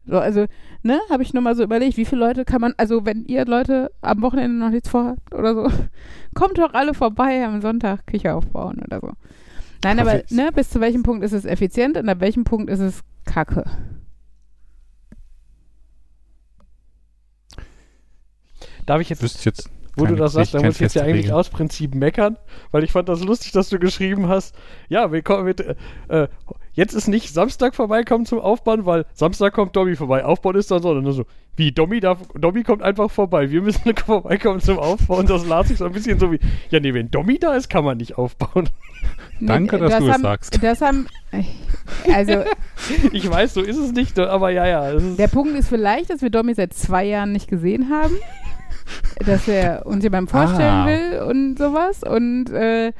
So, 0.08 0.18
also, 0.18 0.46
ne, 0.82 1.00
habe 1.10 1.24
ich 1.24 1.34
nur 1.34 1.42
mal 1.42 1.56
so 1.56 1.64
überlegt, 1.64 1.96
wie 1.96 2.04
viele 2.04 2.20
Leute 2.20 2.44
kann 2.44 2.60
man, 2.60 2.74
also 2.76 3.04
wenn 3.04 3.24
ihr 3.24 3.44
Leute 3.44 3.90
am 4.02 4.22
Wochenende 4.22 4.56
noch 4.56 4.70
nichts 4.70 4.88
vorhabt 4.88 5.34
oder 5.34 5.54
so, 5.54 5.70
kommt 6.34 6.58
doch 6.58 6.74
alle 6.74 6.94
vorbei 6.94 7.44
am 7.44 7.60
Sonntag 7.60 8.06
Küche 8.06 8.34
aufbauen 8.34 8.80
oder 8.84 9.00
so. 9.00 9.12
Nein, 9.84 9.98
aber 9.98 10.22
ne, 10.30 10.50
bis 10.54 10.70
zu 10.70 10.80
welchem 10.80 11.02
Punkt 11.02 11.24
ist 11.24 11.32
es 11.32 11.44
effizient 11.44 11.96
und 11.96 12.08
ab 12.08 12.20
welchem 12.20 12.44
Punkt 12.44 12.70
ist 12.70 12.80
es 12.80 13.02
Kacke? 13.24 13.64
Darf 18.86 19.00
ich 19.00 19.08
jetzt, 19.08 19.22
Wüsste 19.22 19.38
ich 19.40 19.44
jetzt. 19.44 19.70
wo 19.96 20.06
du 20.06 20.14
das 20.14 20.34
sagst, 20.34 20.54
da 20.54 20.62
muss 20.62 20.76
ich 20.76 20.80
jetzt 20.80 20.94
ja 20.94 21.02
eigentlich 21.02 21.32
aus 21.32 21.50
Prinzip 21.50 21.94
meckern, 21.94 22.38
weil 22.70 22.84
ich 22.84 22.92
fand 22.92 23.08
das 23.08 23.22
lustig, 23.24 23.50
dass 23.50 23.68
du 23.68 23.80
geschrieben 23.80 24.28
hast, 24.28 24.54
ja, 24.88 25.10
willkommen 25.10 25.44
mit, 25.44 25.60
äh, 25.60 25.74
äh, 26.08 26.28
jetzt 26.76 26.94
ist 26.94 27.08
nicht 27.08 27.34
Samstag 27.34 27.74
vorbeikommen 27.74 28.26
zum 28.26 28.38
Aufbauen, 28.38 28.86
weil 28.86 29.04
Samstag 29.14 29.52
kommt 29.52 29.74
Dobby 29.74 29.96
vorbei. 29.96 30.24
Aufbauen 30.24 30.54
ist 30.56 30.70
dann 30.70 30.80
so, 30.82 30.94
dann 30.94 31.10
so, 31.12 31.24
wie, 31.56 31.72
Dobby 31.72 32.00
darf, 32.00 32.18
Dobby 32.34 32.62
kommt 32.62 32.82
einfach 32.82 33.10
vorbei, 33.10 33.50
wir 33.50 33.62
müssen 33.62 33.96
vorbeikommen 34.06 34.60
zum 34.60 34.78
Aufbauen, 34.78 35.26
das 35.26 35.46
las 35.46 35.70
ich 35.70 35.78
so 35.78 35.86
ein 35.86 35.92
bisschen 35.92 36.18
so 36.18 36.30
wie, 36.30 36.38
ja 36.70 36.78
nee, 36.78 36.94
wenn 36.94 37.10
Dobby 37.10 37.38
da 37.38 37.54
ist, 37.54 37.68
kann 37.68 37.84
man 37.84 37.96
nicht 37.96 38.16
aufbauen. 38.16 38.68
Danke, 39.40 39.78
dass 39.78 39.90
das 39.90 39.98
du 40.00 40.06
es 40.06 40.12
haben, 40.12 40.22
sagst. 40.22 40.62
Das 40.62 40.80
haben, 40.80 41.06
also 42.14 42.44
Ich 43.12 43.28
weiß, 43.28 43.54
so 43.54 43.62
ist 43.62 43.78
es 43.78 43.92
nicht, 43.92 44.18
aber 44.18 44.50
ja, 44.50 44.66
ja, 44.66 44.90
es 44.92 45.02
ist, 45.02 45.18
der 45.18 45.28
Punkt 45.28 45.56
ist 45.56 45.68
vielleicht, 45.68 46.10
dass 46.10 46.22
wir 46.22 46.30
Domi 46.30 46.54
seit 46.54 46.72
zwei 46.74 47.04
Jahren 47.04 47.32
nicht 47.32 47.48
gesehen 47.48 47.90
haben, 47.90 48.14
dass 49.24 49.48
er 49.48 49.86
uns 49.86 50.04
jemandem 50.04 50.28
vorstellen 50.28 50.60
Ah. 50.68 50.86
will 50.86 51.20
und 51.28 51.58
sowas 51.58 52.02
und 52.02 52.50
äh, 52.50 52.92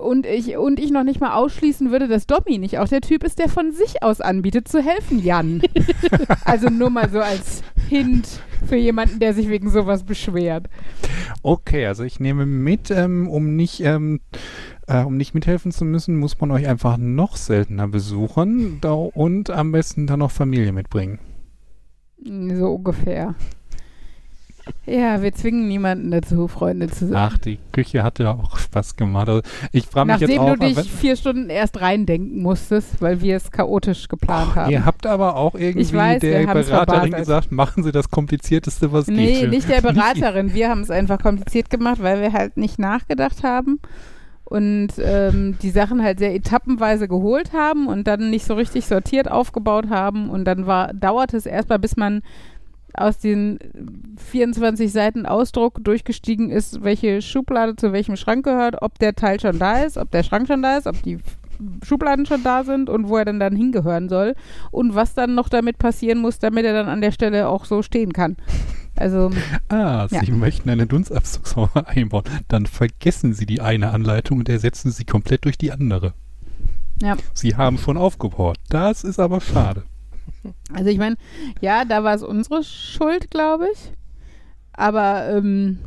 und 0.00 0.26
ich, 0.26 0.56
und 0.56 0.80
ich 0.80 0.90
noch 0.90 1.04
nicht 1.04 1.20
mal 1.20 1.34
ausschließen 1.34 1.90
würde, 1.90 2.08
dass 2.08 2.26
Domi 2.26 2.58
nicht 2.58 2.78
auch 2.78 2.88
der 2.88 3.00
Typ 3.00 3.24
ist, 3.24 3.38
der 3.38 3.48
von 3.48 3.72
sich 3.72 4.02
aus 4.02 4.20
anbietet, 4.20 4.68
zu 4.68 4.82
helfen, 4.82 5.22
Jan. 5.22 5.62
also 6.44 6.68
nur 6.68 6.90
mal 6.90 7.08
so 7.10 7.20
als 7.20 7.62
Hint 7.88 8.40
für 8.66 8.76
jemanden, 8.76 9.18
der 9.20 9.34
sich 9.34 9.48
wegen 9.48 9.70
sowas 9.70 10.04
beschwert. 10.04 10.68
Okay, 11.42 11.86
also 11.86 12.04
ich 12.04 12.20
nehme 12.20 12.46
mit, 12.46 12.90
ähm, 12.90 13.28
um 13.28 13.56
nicht, 13.56 13.80
ähm, 13.80 14.20
äh, 14.86 15.02
um 15.02 15.16
nicht 15.16 15.34
mithelfen 15.34 15.72
zu 15.72 15.84
müssen, 15.84 16.16
muss 16.16 16.40
man 16.40 16.50
euch 16.50 16.66
einfach 16.66 16.96
noch 16.96 17.36
seltener 17.36 17.88
besuchen 17.88 18.78
da, 18.80 18.92
und 18.92 19.50
am 19.50 19.72
besten 19.72 20.06
dann 20.06 20.20
noch 20.20 20.30
Familie 20.30 20.72
mitbringen. 20.72 21.18
So 22.24 22.74
ungefähr. 22.74 23.34
Ja, 24.86 25.22
wir 25.22 25.32
zwingen 25.32 25.68
niemanden 25.68 26.10
dazu, 26.10 26.48
Freunde 26.48 26.88
zu 26.88 27.08
sein. 27.08 27.16
Ach, 27.16 27.38
die 27.38 27.58
Küche 27.72 28.02
hat 28.02 28.18
ja 28.18 28.32
auch 28.32 28.58
Spaß 28.70 28.96
gemacht. 28.96 29.28
Also 29.28 29.42
ich 29.72 29.86
frage 29.86 30.12
mich 30.12 30.20
jetzt 30.20 30.36
Nachdem 30.36 30.42
auch, 30.42 30.56
du 30.56 30.74
dich 30.74 30.90
vier 30.90 31.16
Stunden 31.16 31.50
erst 31.50 31.80
reindenken 31.80 32.42
musstest, 32.42 33.00
weil 33.02 33.20
wir 33.20 33.36
es 33.36 33.50
chaotisch 33.50 34.08
geplant 34.08 34.54
haben. 34.54 34.70
ihr 34.70 34.84
habt 34.84 35.06
aber 35.06 35.36
auch 35.36 35.54
irgendwie 35.54 35.92
weiß, 35.92 36.20
der 36.20 36.46
Beraterin 36.46 37.12
gesagt, 37.12 37.52
machen 37.52 37.82
Sie 37.82 37.92
das 37.92 38.10
Komplizierteste, 38.10 38.92
was 38.92 39.06
geht. 39.06 39.16
Nee, 39.16 39.46
nicht 39.46 39.68
der 39.68 39.80
Beraterin. 39.82 40.54
Wir 40.54 40.68
haben 40.68 40.82
es 40.82 40.90
einfach 40.90 41.20
kompliziert 41.20 41.70
gemacht, 41.70 42.02
weil 42.02 42.20
wir 42.20 42.32
halt 42.32 42.56
nicht 42.56 42.78
nachgedacht 42.78 43.42
haben 43.42 43.80
und 44.44 44.88
ähm, 44.98 45.56
die 45.62 45.70
Sachen 45.70 46.02
halt 46.02 46.18
sehr 46.18 46.34
etappenweise 46.34 47.06
geholt 47.06 47.52
haben 47.52 47.86
und 47.86 48.06
dann 48.06 48.30
nicht 48.30 48.44
so 48.44 48.54
richtig 48.54 48.86
sortiert 48.86 49.30
aufgebaut 49.30 49.90
haben 49.90 50.28
und 50.28 50.44
dann 50.44 50.66
war, 50.66 50.92
dauerte 50.92 51.36
es 51.36 51.46
erstmal, 51.46 51.78
bis 51.78 51.96
man 51.96 52.22
aus 52.94 53.18
den 53.18 53.58
24 54.30 54.90
Seiten 54.92 55.26
Ausdruck 55.26 55.82
durchgestiegen 55.84 56.50
ist, 56.50 56.82
welche 56.82 57.22
Schublade 57.22 57.76
zu 57.76 57.92
welchem 57.92 58.16
Schrank 58.16 58.44
gehört, 58.44 58.82
ob 58.82 58.98
der 58.98 59.14
Teil 59.14 59.40
schon 59.40 59.58
da 59.58 59.78
ist, 59.82 59.96
ob 59.96 60.10
der 60.10 60.22
Schrank 60.22 60.46
schon 60.46 60.62
da 60.62 60.76
ist, 60.76 60.86
ob 60.86 61.02
die 61.02 61.18
Schubladen 61.84 62.24
schon 62.24 62.42
da 62.42 62.64
sind 62.64 62.88
und 62.88 63.08
wo 63.08 63.18
er 63.18 63.24
dann 63.26 63.38
dann 63.38 63.54
hingehören 63.54 64.08
soll 64.08 64.34
und 64.70 64.94
was 64.94 65.12
dann 65.14 65.34
noch 65.34 65.48
damit 65.50 65.78
passieren 65.78 66.18
muss, 66.18 66.38
damit 66.38 66.64
er 66.64 66.72
dann 66.72 66.88
an 66.88 67.02
der 67.02 67.12
Stelle 67.12 67.48
auch 67.48 67.66
so 67.66 67.82
stehen 67.82 68.12
kann. 68.14 68.36
Also 68.96 69.30
Ah, 69.68 70.06
Ja. 70.10 70.24
Sie 70.24 70.32
möchten 70.32 70.70
eine 70.70 70.86
Dunstabzugshaube 70.86 71.86
einbauen. 71.88 72.24
Dann 72.48 72.66
vergessen 72.66 73.34
Sie 73.34 73.46
die 73.46 73.60
eine 73.60 73.90
Anleitung 73.90 74.38
und 74.38 74.48
ersetzen 74.48 74.90
Sie 74.90 75.04
komplett 75.04 75.44
durch 75.44 75.58
die 75.58 75.70
andere. 75.70 76.14
Ja. 77.02 77.16
Sie 77.34 77.56
haben 77.56 77.78
schon 77.78 77.96
aufgebaut. 77.96 78.56
Das 78.68 79.04
ist 79.04 79.18
aber 79.18 79.40
schade. 79.40 79.84
Also 80.72 80.88
ich 80.90 80.98
meine, 80.98 81.16
ja, 81.60 81.84
da 81.84 82.02
war 82.04 82.14
es 82.14 82.22
unsere 82.22 82.62
Schuld, 82.64 83.30
glaube 83.30 83.66
ich. 83.72 83.92
Aber, 84.72 85.28
ähm, 85.30 85.78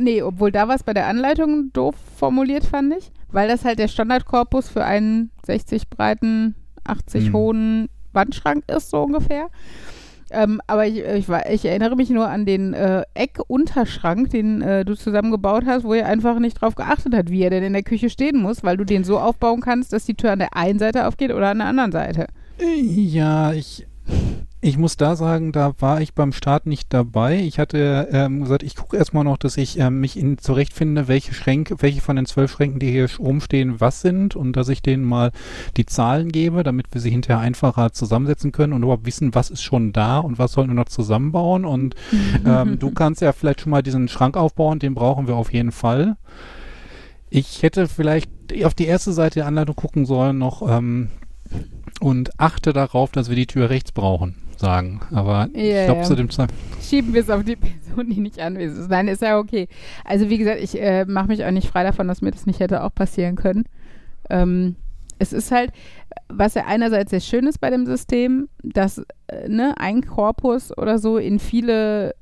nee, 0.00 0.22
obwohl 0.22 0.52
da 0.52 0.68
war 0.68 0.74
es 0.74 0.82
bei 0.82 0.92
der 0.94 1.06
Anleitung 1.06 1.72
doof 1.72 1.94
formuliert, 2.16 2.64
fand 2.64 2.94
ich. 2.98 3.10
Weil 3.30 3.48
das 3.48 3.64
halt 3.64 3.78
der 3.78 3.88
Standardkorpus 3.88 4.68
für 4.68 4.84
einen 4.84 5.30
60 5.46 5.88
breiten, 5.88 6.54
80 6.84 7.28
Mhm. 7.28 7.32
hohen 7.32 7.88
Wandschrank 8.12 8.64
ist, 8.70 8.90
so 8.90 9.02
ungefähr. 9.02 9.48
Ähm, 10.30 10.60
aber 10.66 10.86
ich, 10.86 10.98
ich, 10.98 11.28
ich 11.50 11.64
erinnere 11.64 11.96
mich 11.96 12.10
nur 12.10 12.28
an 12.28 12.44
den 12.46 12.74
äh, 12.74 13.02
Eckunterschrank, 13.14 14.30
den 14.30 14.62
äh, 14.62 14.84
du 14.84 14.94
zusammengebaut 14.94 15.64
hast, 15.66 15.84
wo 15.84 15.94
ihr 15.94 16.06
einfach 16.06 16.38
nicht 16.38 16.60
drauf 16.60 16.74
geachtet 16.74 17.14
habt, 17.14 17.30
wie 17.30 17.42
er 17.42 17.50
denn 17.50 17.62
in 17.62 17.72
der 17.72 17.82
Küche 17.82 18.10
stehen 18.10 18.40
muss, 18.40 18.64
weil 18.64 18.76
du 18.76 18.84
den 18.84 19.04
so 19.04 19.18
aufbauen 19.18 19.60
kannst, 19.60 19.92
dass 19.92 20.04
die 20.06 20.14
Tür 20.14 20.32
an 20.32 20.38
der 20.40 20.56
einen 20.56 20.78
Seite 20.78 21.06
aufgeht 21.06 21.32
oder 21.32 21.50
an 21.50 21.58
der 21.58 21.68
anderen 21.68 21.92
Seite. 21.92 22.26
Ja, 22.58 23.52
ich, 23.52 23.86
ich 24.60 24.78
muss 24.78 24.96
da 24.96 25.16
sagen, 25.16 25.52
da 25.52 25.74
war 25.80 26.00
ich 26.00 26.14
beim 26.14 26.32
Start 26.32 26.66
nicht 26.66 26.92
dabei. 26.92 27.40
Ich 27.40 27.58
hatte 27.58 28.08
ähm, 28.12 28.42
gesagt, 28.42 28.62
ich 28.62 28.76
gucke 28.76 28.96
erstmal 28.96 29.24
noch, 29.24 29.36
dass 29.36 29.56
ich 29.56 29.78
ähm, 29.78 30.00
mich 30.00 30.16
in, 30.16 30.38
zurechtfinde, 30.38 31.08
welche 31.08 31.34
Schränke, 31.34 31.76
welche 31.80 32.00
von 32.00 32.16
den 32.16 32.26
zwölf 32.26 32.52
Schränken, 32.52 32.78
die 32.78 32.90
hier 32.90 33.08
rumstehen, 33.18 33.80
was 33.80 34.00
sind 34.00 34.36
und 34.36 34.54
dass 34.54 34.68
ich 34.68 34.82
denen 34.82 35.04
mal 35.04 35.32
die 35.76 35.86
Zahlen 35.86 36.30
gebe, 36.30 36.62
damit 36.62 36.86
wir 36.92 37.00
sie 37.00 37.10
hinterher 37.10 37.40
einfacher 37.40 37.92
zusammensetzen 37.92 38.52
können 38.52 38.72
und 38.72 38.82
überhaupt 38.82 39.06
wissen, 39.06 39.34
was 39.34 39.50
ist 39.50 39.62
schon 39.62 39.92
da 39.92 40.18
und 40.18 40.38
was 40.38 40.52
sollen 40.52 40.68
wir 40.68 40.74
noch 40.74 40.88
zusammenbauen. 40.88 41.64
Und 41.64 41.94
ähm, 42.46 42.78
du 42.78 42.90
kannst 42.92 43.20
ja 43.20 43.32
vielleicht 43.32 43.62
schon 43.62 43.70
mal 43.70 43.82
diesen 43.82 44.08
Schrank 44.08 44.36
aufbauen, 44.36 44.78
den 44.78 44.94
brauchen 44.94 45.26
wir 45.26 45.34
auf 45.34 45.52
jeden 45.52 45.72
Fall. 45.72 46.16
Ich 47.30 47.62
hätte 47.62 47.88
vielleicht 47.88 48.30
auf 48.62 48.74
die 48.74 48.86
erste 48.86 49.12
Seite 49.12 49.40
der 49.40 49.46
Anleitung 49.46 49.74
gucken 49.74 50.06
sollen 50.06 50.38
noch 50.38 50.62
ähm, 50.68 51.08
und 52.00 52.38
achte 52.40 52.72
darauf, 52.72 53.12
dass 53.12 53.28
wir 53.28 53.36
die 53.36 53.46
Tür 53.46 53.70
rechts 53.70 53.92
brauchen, 53.92 54.34
sagen. 54.56 55.00
Aber 55.12 55.48
Ja, 55.54 55.80
ich 55.80 55.84
glaube 55.86 56.00
ja. 56.00 56.06
zu 56.06 56.14
dem 56.16 56.30
Zeit. 56.30 56.50
schieben 56.82 57.14
wir 57.14 57.20
es 57.22 57.30
auf 57.30 57.44
die 57.44 57.56
Person, 57.56 58.10
die 58.10 58.20
nicht 58.20 58.38
anwesend 58.40 58.80
ist. 58.80 58.90
Nein, 58.90 59.08
ist 59.08 59.22
ja 59.22 59.38
okay. 59.38 59.68
Also 60.04 60.28
wie 60.28 60.38
gesagt, 60.38 60.60
ich 60.60 60.80
äh, 60.80 61.04
mache 61.06 61.28
mich 61.28 61.44
auch 61.44 61.50
nicht 61.50 61.68
frei 61.68 61.82
davon, 61.82 62.08
dass 62.08 62.22
mir 62.22 62.30
das 62.30 62.46
nicht 62.46 62.60
hätte 62.60 62.82
auch 62.82 62.94
passieren 62.94 63.36
können. 63.36 63.64
Ähm, 64.30 64.76
es 65.18 65.32
ist 65.32 65.52
halt, 65.52 65.70
was 66.28 66.54
ja 66.54 66.64
einerseits 66.66 67.10
sehr 67.10 67.20
schön 67.20 67.46
ist 67.46 67.58
bei 67.60 67.70
dem 67.70 67.86
System, 67.86 68.48
dass 68.62 68.98
äh, 69.28 69.48
ne, 69.48 69.74
ein 69.78 70.02
Korpus 70.02 70.76
oder 70.76 70.98
so 70.98 71.18
in 71.18 71.38
viele 71.38 72.14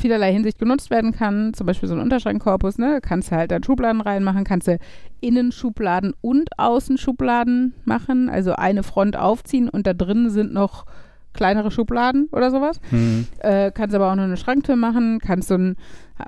vielerlei 0.00 0.32
Hinsicht 0.32 0.58
genutzt 0.58 0.90
werden 0.90 1.12
kann, 1.12 1.54
zum 1.54 1.66
Beispiel 1.66 1.88
so 1.88 1.94
ein 1.94 2.00
Unterschrankkorpus, 2.00 2.78
ne, 2.78 3.00
kannst 3.00 3.30
du 3.30 3.36
halt 3.36 3.50
dann 3.50 3.62
Schubladen 3.62 4.00
reinmachen, 4.00 4.44
kannst 4.44 4.68
du 4.68 4.78
Innenschubladen 5.20 6.14
und 6.20 6.58
Außenschubladen 6.58 7.74
machen, 7.84 8.28
also 8.28 8.54
eine 8.54 8.82
Front 8.82 9.16
aufziehen 9.16 9.68
und 9.68 9.86
da 9.86 9.94
drin 9.94 10.30
sind 10.30 10.52
noch 10.52 10.86
kleinere 11.32 11.70
Schubladen 11.70 12.28
oder 12.32 12.50
sowas. 12.50 12.80
Hm. 12.90 13.28
Äh, 13.38 13.70
kannst 13.72 13.94
aber 13.94 14.10
auch 14.10 14.16
nur 14.16 14.24
eine 14.24 14.36
Schranktür 14.36 14.74
machen. 14.76 15.20
Kannst 15.20 15.48
so 15.48 15.54
ein, 15.54 15.76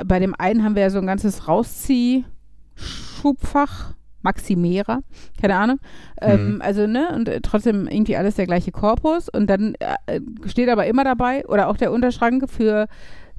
bei 0.07 0.21
dem 0.21 0.35
einen 0.39 0.65
haben 0.65 0.77
wir 0.77 0.83
ja 0.83 0.91
so 0.91 0.99
ein 0.99 1.07
ganzes 1.07 1.49
Rauszieh-Schubfach. 1.49 3.95
Maximera, 4.25 5.01
keine 5.41 5.57
Ahnung. 5.57 5.81
Ähm, 6.21 6.63
also, 6.65 6.87
ne, 6.87 7.09
und 7.13 7.29
äh, 7.29 7.41
trotzdem 7.41 7.89
irgendwie 7.89 8.17
alles 8.17 8.37
der 8.37 8.47
gleiche 8.47 8.71
Korpus. 8.71 9.29
Und 9.29 9.51
dann 9.51 9.75
äh, 10.07 10.21
steht 10.47 10.69
aber 10.69 10.87
immer 10.87 11.03
dabei, 11.03 11.45
oder 11.47 11.69
auch 11.69 11.77
der 11.77 11.91
Unterschrank 11.91 12.49
für 12.49 12.87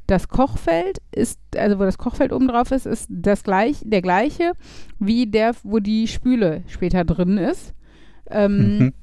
das 0.08 0.28
Kochfeld 0.28 1.00
ist, 1.12 1.40
also 1.56 1.80
wo 1.80 1.84
das 1.84 1.98
Kochfeld 1.98 2.34
oben 2.34 2.48
drauf 2.48 2.72
ist, 2.72 2.86
ist 2.86 3.08
das 3.10 3.44
gleich, 3.44 3.78
der 3.84 4.02
gleiche 4.02 4.54
wie 5.00 5.28
der, 5.28 5.54
wo 5.64 5.80
die 5.80 6.08
Spüle 6.08 6.64
später 6.68 7.04
drin 7.06 7.38
ist. 7.38 7.74
Ähm, 8.30 8.78
Mhm. 8.80 8.94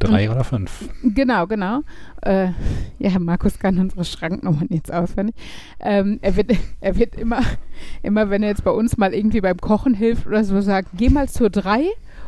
Drei 0.00 0.30
oder 0.30 0.44
fünf. 0.44 0.88
Genau, 1.02 1.46
genau. 1.46 1.80
Äh, 2.22 2.48
ja, 2.98 3.18
Markus 3.18 3.58
kann 3.58 3.78
unsere 3.78 4.04
Schranknummern 4.04 4.66
jetzt 4.70 4.92
auswendig. 4.92 5.34
Ähm, 5.80 6.18
er 6.20 6.36
wird, 6.36 6.52
er 6.80 6.96
wird 6.96 7.14
immer, 7.16 7.40
immer, 8.02 8.28
wenn 8.28 8.42
er 8.42 8.50
jetzt 8.50 8.64
bei 8.64 8.70
uns 8.70 8.96
mal 8.96 9.14
irgendwie 9.14 9.40
beim 9.40 9.58
Kochen 9.58 9.94
hilft 9.94 10.26
oder 10.26 10.44
so, 10.44 10.60
sagen, 10.60 10.88
geh 10.94 11.08
mal 11.08 11.28
zur 11.28 11.48
3 11.48 11.84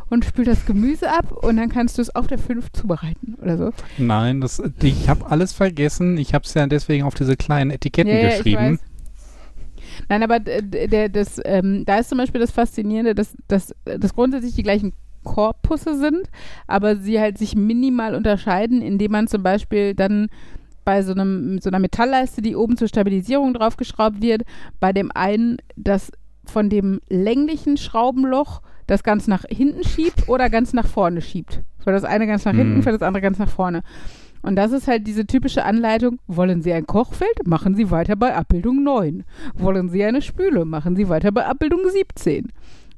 und 0.09 0.25
spül 0.25 0.45
das 0.45 0.65
Gemüse 0.65 1.11
ab 1.11 1.31
und 1.31 1.57
dann 1.57 1.69
kannst 1.69 1.97
du 1.97 2.01
es 2.01 2.15
auf 2.15 2.27
der 2.27 2.37
5 2.37 2.71
zubereiten 2.71 3.35
oder 3.41 3.57
so. 3.57 3.71
Nein, 3.97 4.41
das, 4.41 4.61
ich 4.81 5.09
habe 5.09 5.29
alles 5.29 5.53
vergessen. 5.53 6.17
Ich 6.17 6.33
habe 6.33 6.45
es 6.45 6.53
ja 6.53 6.65
deswegen 6.67 7.03
auf 7.05 7.15
diese 7.15 7.35
kleinen 7.35 7.71
Etiketten 7.71 8.13
Ja, 8.13 8.21
ja, 8.21 8.29
geschrieben. 8.29 8.79
Nein, 10.09 10.23
aber 10.23 10.39
der, 10.39 11.09
das, 11.09 11.41
ähm, 11.43 11.83
da 11.85 11.97
ist 11.97 12.09
zum 12.09 12.17
Beispiel 12.17 12.39
das 12.39 12.51
Faszinierende, 12.51 13.15
dass, 13.15 13.35
dass, 13.47 13.73
dass 13.85 14.13
grundsätzlich 14.13 14.55
die 14.55 14.63
gleichen 14.63 14.93
Korpusse 15.23 15.97
sind, 15.97 16.29
aber 16.67 16.95
sie 16.95 17.19
halt 17.19 17.37
sich 17.37 17.55
minimal 17.55 18.15
unterscheiden, 18.15 18.81
indem 18.81 19.11
man 19.11 19.27
zum 19.27 19.43
Beispiel 19.43 19.93
dann 19.93 20.29
bei 20.85 21.01
so, 21.01 21.11
einem, 21.11 21.59
so 21.59 21.69
einer 21.69 21.79
Metallleiste, 21.79 22.41
die 22.41 22.55
oben 22.55 22.77
zur 22.77 22.87
Stabilisierung 22.87 23.53
draufgeschraubt 23.53 24.21
wird, 24.21 24.43
bei 24.79 24.93
dem 24.93 25.11
einen 25.13 25.57
das 25.75 26.11
von 26.45 26.69
dem 26.69 27.01
länglichen 27.09 27.75
Schraubenloch 27.75 28.61
das 28.87 29.03
ganz 29.03 29.27
nach 29.27 29.43
hinten 29.49 29.83
schiebt 29.83 30.27
oder 30.27 30.49
ganz 30.49 30.73
nach 30.73 30.87
vorne 30.87 31.21
schiebt. 31.21 31.61
Für 31.83 31.91
das 31.91 32.03
eine 32.03 32.25
ganz 32.27 32.45
nach 32.45 32.53
hinten, 32.55 32.77
Mhm. 32.77 32.83
für 32.83 32.91
das 32.91 33.01
andere 33.01 33.21
ganz 33.21 33.37
nach 33.37 33.49
vorne. 33.49 33.83
Und 34.41 34.55
das 34.55 34.71
ist 34.71 34.87
halt 34.87 35.05
diese 35.07 35.25
typische 35.25 35.65
Anleitung, 35.65 36.19
wollen 36.27 36.61
Sie 36.61 36.71
ein 36.71 36.85
Kochfeld, 36.87 37.45
machen 37.45 37.75
Sie 37.75 37.91
weiter 37.91 38.15
bei 38.15 38.33
Abbildung 38.35 38.83
9. 38.83 39.23
Wollen 39.55 39.89
Sie 39.89 40.03
eine 40.03 40.21
Spüle, 40.21 40.63
machen 40.65 40.95
Sie 40.95 41.09
weiter 41.09 41.31
bei 41.31 41.45
Abbildung 41.45 41.81
17. 41.91 42.47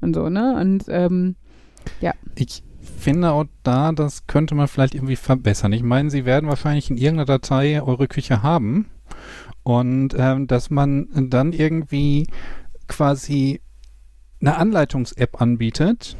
Und 0.02 0.14
so, 0.16 0.30
ne? 0.30 0.56
Und 0.60 0.86
ähm, 0.90 1.36
Ich 2.36 2.64
finde 2.82 3.32
auch 3.32 3.46
da, 3.64 3.92
das 3.94 4.28
könnte 4.28 4.54
man 4.56 4.68
vielleicht 4.68 4.96
irgendwie 4.96 5.16
verbessern. 5.16 5.74
Ich 5.74 5.84
meine, 5.84 6.10
Sie 6.10 6.26
werden 6.26 6.50
wahrscheinlich 6.50 6.90
in 6.90 6.98
irgendeiner 6.98 7.26
Datei 7.26 7.82
eure 7.82 8.08
Küche 8.08 8.44
haben 8.44 8.88
und 9.64 10.14
ähm, 10.18 10.46
dass 10.48 10.70
man 10.70 11.08
dann 11.30 11.54
irgendwie 11.54 12.28
quasi 12.88 13.62
eine 14.42 14.58
Anleitungs-App 14.58 15.42
anbietet, 15.42 16.16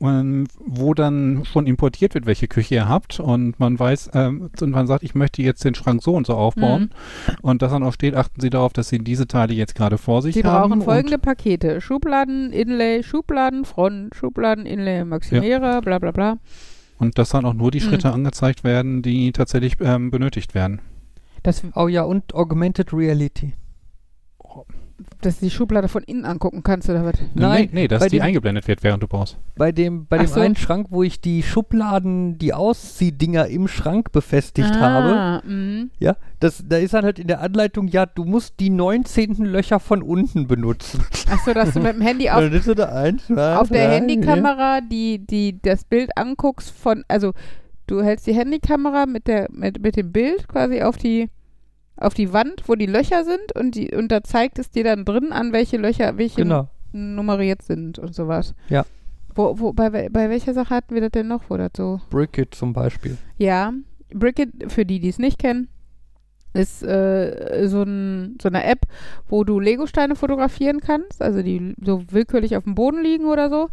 ähm, 0.00 0.46
wo 0.58 0.92
dann 0.94 1.44
schon 1.44 1.66
importiert 1.66 2.14
wird, 2.14 2.26
welche 2.26 2.46
Küche 2.48 2.74
ihr 2.74 2.88
habt 2.88 3.20
und 3.20 3.58
man 3.58 3.78
weiß, 3.78 4.10
ähm, 4.14 4.50
und 4.60 4.70
man 4.70 4.86
sagt, 4.86 5.02
ich 5.02 5.14
möchte 5.14 5.40
jetzt 5.42 5.64
den 5.64 5.74
Schrank 5.74 6.02
so 6.02 6.14
und 6.14 6.26
so 6.26 6.34
aufbauen 6.34 6.90
und 7.42 7.62
dass 7.62 7.70
dann 7.72 7.82
auch 7.82 7.92
steht, 7.94 8.14
achten 8.14 8.40
Sie 8.40 8.50
darauf, 8.50 8.72
dass 8.72 8.88
Sie 8.88 8.98
diese 8.98 9.26
Teile 9.26 9.54
jetzt 9.54 9.74
gerade 9.74 9.96
vor 9.96 10.20
sich 10.20 10.34
Sie 10.34 10.42
haben. 10.44 10.68
brauchen 10.70 10.80
und- 10.80 10.84
folgende 10.84 11.18
Pakete. 11.18 11.80
Schubladen, 11.80 12.52
Inlay, 12.52 13.02
Schubladen, 13.02 13.64
Front, 13.64 14.14
Schubladen, 14.14 14.66
Inlay, 14.66 15.04
Maximera, 15.04 15.80
bla 15.80 15.98
bla 15.98 16.10
bla. 16.10 16.38
Und 16.98 17.18
dass 17.18 17.30
dann 17.30 17.44
auch 17.44 17.54
nur 17.54 17.70
die 17.70 17.80
Mhm. 17.80 17.84
Schritte 17.84 18.12
angezeigt 18.12 18.62
werden, 18.62 19.02
die 19.02 19.32
tatsächlich 19.32 19.74
ähm, 19.80 20.10
benötigt 20.10 20.54
werden. 20.54 20.80
Das, 21.42 21.62
Oh 21.74 21.88
ja, 21.88 22.02
und 22.02 22.34
Augmented 22.34 22.92
Reality. 22.92 23.54
Dass 25.20 25.40
du 25.40 25.46
die 25.46 25.50
Schublade 25.50 25.88
von 25.88 26.02
innen 26.04 26.24
angucken 26.24 26.62
kannst 26.62 26.88
oder 26.88 27.04
was? 27.04 27.14
Nein, 27.34 27.68
nee, 27.72 27.82
nee 27.82 27.88
dass 27.88 28.04
die 28.04 28.10
dem- 28.18 28.22
eingeblendet 28.22 28.68
wird, 28.68 28.82
während 28.82 29.02
du 29.02 29.08
baust. 29.08 29.38
Bei 29.56 29.72
dem, 29.72 30.06
bei 30.06 30.18
Ach 30.18 30.22
dem 30.22 30.28
so. 30.28 30.40
einen 30.40 30.56
Schrank, 30.56 30.88
wo 30.90 31.02
ich 31.02 31.20
die 31.20 31.42
Schubladen, 31.42 32.38
die 32.38 32.54
Ausziehdinger 32.54 33.46
im 33.48 33.66
Schrank 33.68 34.12
befestigt 34.12 34.74
habe, 34.74 35.14
Ah, 35.14 35.42
mhm. 35.44 35.90
ja, 35.98 36.16
das, 36.40 36.62
da 36.66 36.76
ist 36.76 36.94
dann 36.94 37.04
halt 37.04 37.18
in 37.18 37.26
der 37.26 37.40
Anleitung, 37.40 37.88
ja, 37.88 38.06
du 38.06 38.24
musst 38.24 38.60
die 38.60 38.70
19. 38.70 39.44
Löcher 39.44 39.80
von 39.80 40.02
unten 40.02 40.46
benutzen. 40.46 41.02
Achso, 41.30 41.52
dass 41.52 41.72
du 41.72 41.80
mit 41.80 41.94
dem 41.94 42.00
Handy 42.02 42.30
auf, 42.30 42.42
auf 42.44 43.68
der 43.68 43.90
Handykamera 43.90 44.80
die, 44.80 45.18
die 45.18 45.60
das 45.60 45.84
Bild 45.84 46.16
anguckst 46.16 46.70
von, 46.70 47.04
also 47.08 47.32
du 47.86 48.02
hältst 48.02 48.26
die 48.26 48.34
Handykamera 48.34 49.06
mit 49.06 49.26
der, 49.26 49.48
mit, 49.50 49.82
mit 49.82 49.96
dem 49.96 50.12
Bild 50.12 50.46
quasi 50.48 50.82
auf 50.82 50.96
die 50.96 51.28
auf 52.04 52.14
die 52.14 52.32
Wand, 52.32 52.62
wo 52.66 52.74
die 52.74 52.86
Löcher 52.86 53.24
sind 53.24 53.54
und 53.54 53.74
die 53.74 53.94
und 53.94 54.08
da 54.12 54.22
zeigt 54.22 54.58
es 54.58 54.70
dir 54.70 54.84
dann 54.84 55.04
drin 55.04 55.32
an, 55.32 55.52
welche 55.52 55.76
Löcher, 55.76 56.16
welche 56.18 56.42
Genau. 56.42 56.68
nummeriert 56.92 57.62
sind 57.62 57.98
und 57.98 58.14
sowas. 58.14 58.54
Ja. 58.68 58.84
Wo, 59.34 59.58
wo, 59.58 59.72
bei, 59.72 59.90
bei 59.90 60.30
welcher 60.30 60.54
Sache 60.54 60.74
hatten 60.74 60.94
wir 60.94 61.00
das 61.00 61.10
denn 61.10 61.26
noch, 61.28 61.42
wo 61.48 61.56
das 61.56 61.70
so 61.76 62.00
Bricket 62.10 62.54
zum 62.54 62.72
Beispiel. 62.72 63.18
Ja, 63.36 63.72
Bricket, 64.12 64.72
für 64.72 64.84
die, 64.86 65.00
die 65.00 65.08
es 65.08 65.18
nicht 65.18 65.38
kennen, 65.40 65.66
ist 66.52 66.84
äh, 66.84 67.66
so, 67.66 67.82
ein, 67.82 68.38
so 68.40 68.48
eine 68.48 68.62
App, 68.64 68.82
wo 69.28 69.42
du 69.42 69.58
Legosteine 69.58 70.14
fotografieren 70.14 70.78
kannst, 70.80 71.20
also 71.20 71.42
die 71.42 71.74
so 71.84 72.04
willkürlich 72.10 72.56
auf 72.56 72.62
dem 72.62 72.76
Boden 72.76 73.02
liegen 73.02 73.24
oder 73.26 73.50
so. 73.50 73.70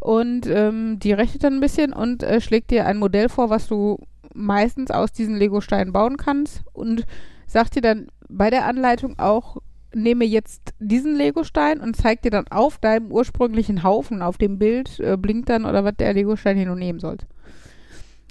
Und 0.00 0.46
ähm, 0.46 0.98
die 0.98 1.12
rechnet 1.12 1.44
dann 1.44 1.54
ein 1.54 1.60
bisschen 1.60 1.92
und 1.92 2.22
äh, 2.22 2.40
schlägt 2.40 2.70
dir 2.70 2.86
ein 2.86 2.96
Modell 2.98 3.28
vor, 3.28 3.50
was 3.50 3.68
du 3.68 3.98
meistens 4.34 4.90
aus 4.90 5.12
diesen 5.12 5.36
Legosteinen 5.36 5.92
bauen 5.92 6.16
kannst 6.16 6.62
und 6.72 7.04
sagt 7.52 7.76
dir 7.76 7.82
dann 7.82 8.08
bei 8.28 8.50
der 8.50 8.66
Anleitung 8.66 9.18
auch, 9.18 9.58
nehme 9.94 10.24
jetzt 10.24 10.72
diesen 10.78 11.14
Legostein 11.16 11.80
und 11.80 11.94
zeigt 11.96 12.24
dir 12.24 12.30
dann 12.30 12.48
auf 12.48 12.78
deinem 12.78 13.12
ursprünglichen 13.12 13.82
Haufen, 13.82 14.22
auf 14.22 14.38
dem 14.38 14.58
Bild, 14.58 14.98
äh, 15.00 15.16
blinkt 15.18 15.50
dann 15.50 15.66
oder 15.66 15.84
was 15.84 15.94
der 15.98 16.14
Legostein 16.14 16.56
hier 16.56 16.66
nun 16.66 16.78
nehmen 16.78 16.98
sollte. 16.98 17.26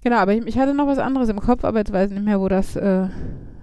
Genau, 0.03 0.17
aber 0.17 0.33
ich, 0.33 0.45
ich 0.47 0.57
hatte 0.57 0.73
noch 0.73 0.87
was 0.87 0.97
anderes 0.97 1.29
im 1.29 1.39
Kopf, 1.39 1.63
aber 1.63 1.77
jetzt 1.77 1.93
weiß 1.93 2.09
ich 2.09 2.15
nicht 2.15 2.25
mehr, 2.25 2.39
wo 2.41 2.47
das 2.49 2.75
äh, 2.75 3.07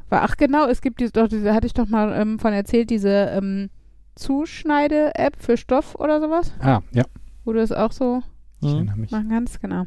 war. 0.08 0.22
Ach 0.22 0.36
genau, 0.36 0.68
es 0.68 0.80
gibt 0.80 1.00
diese, 1.00 1.10
doch, 1.12 1.26
diese 1.26 1.52
hatte 1.52 1.66
ich 1.66 1.74
doch 1.74 1.88
mal 1.88 2.12
ähm, 2.12 2.38
von 2.38 2.52
erzählt, 2.52 2.90
diese 2.90 3.08
ähm, 3.32 3.68
Zuschneide-App 4.14 5.34
für 5.36 5.56
Stoff 5.56 5.96
oder 5.96 6.20
sowas, 6.20 6.52
Ah, 6.60 6.80
ja, 6.92 7.02
wo 7.44 7.52
du 7.52 7.58
das 7.58 7.72
auch 7.72 7.90
so 7.92 8.22
ich 8.60 8.72
Mhm. 8.74 8.92
mich. 8.96 9.10
machen 9.10 9.28
kannst, 9.30 9.60
genau. 9.60 9.84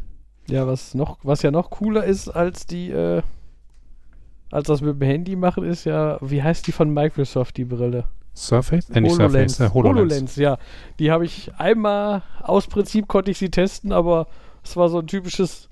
Ja, 0.50 0.68
was 0.68 0.94
noch, 0.96 1.20
was 1.24 1.42
ja 1.44 1.52
noch 1.52 1.70
cooler 1.70 2.04
ist 2.04 2.28
als 2.30 2.66
die, 2.66 2.90
äh, 2.90 3.22
als 4.52 4.68
das 4.68 4.82
mit 4.82 5.00
dem 5.00 5.08
Handy 5.08 5.36
machen, 5.36 5.64
ist 5.64 5.86
ja, 5.86 6.18
wie 6.22 6.44
heißt 6.44 6.68
die 6.68 6.72
von 6.72 6.94
Microsoft, 6.94 7.58
die 7.58 7.66
Brille? 7.66 8.06
Surface? 8.36 8.90
Äh, 8.90 9.02
nicht 9.02 9.16
Surface, 9.16 9.60
äh, 9.60 9.70
HoloLens. 9.70 10.36
ja. 10.36 10.58
Die 11.00 11.12
habe 11.12 11.26
ich 11.26 11.52
einmal, 11.58 12.22
aus 12.42 12.68
Prinzip 12.68 13.08
konnte 13.08 13.32
ich 13.32 13.38
sie 13.38 13.50
testen, 13.50 13.92
aber 13.92 14.28
es 14.64 14.78
war 14.78 14.90
so 14.90 15.00
ein 15.00 15.08
typisches, 15.08 15.70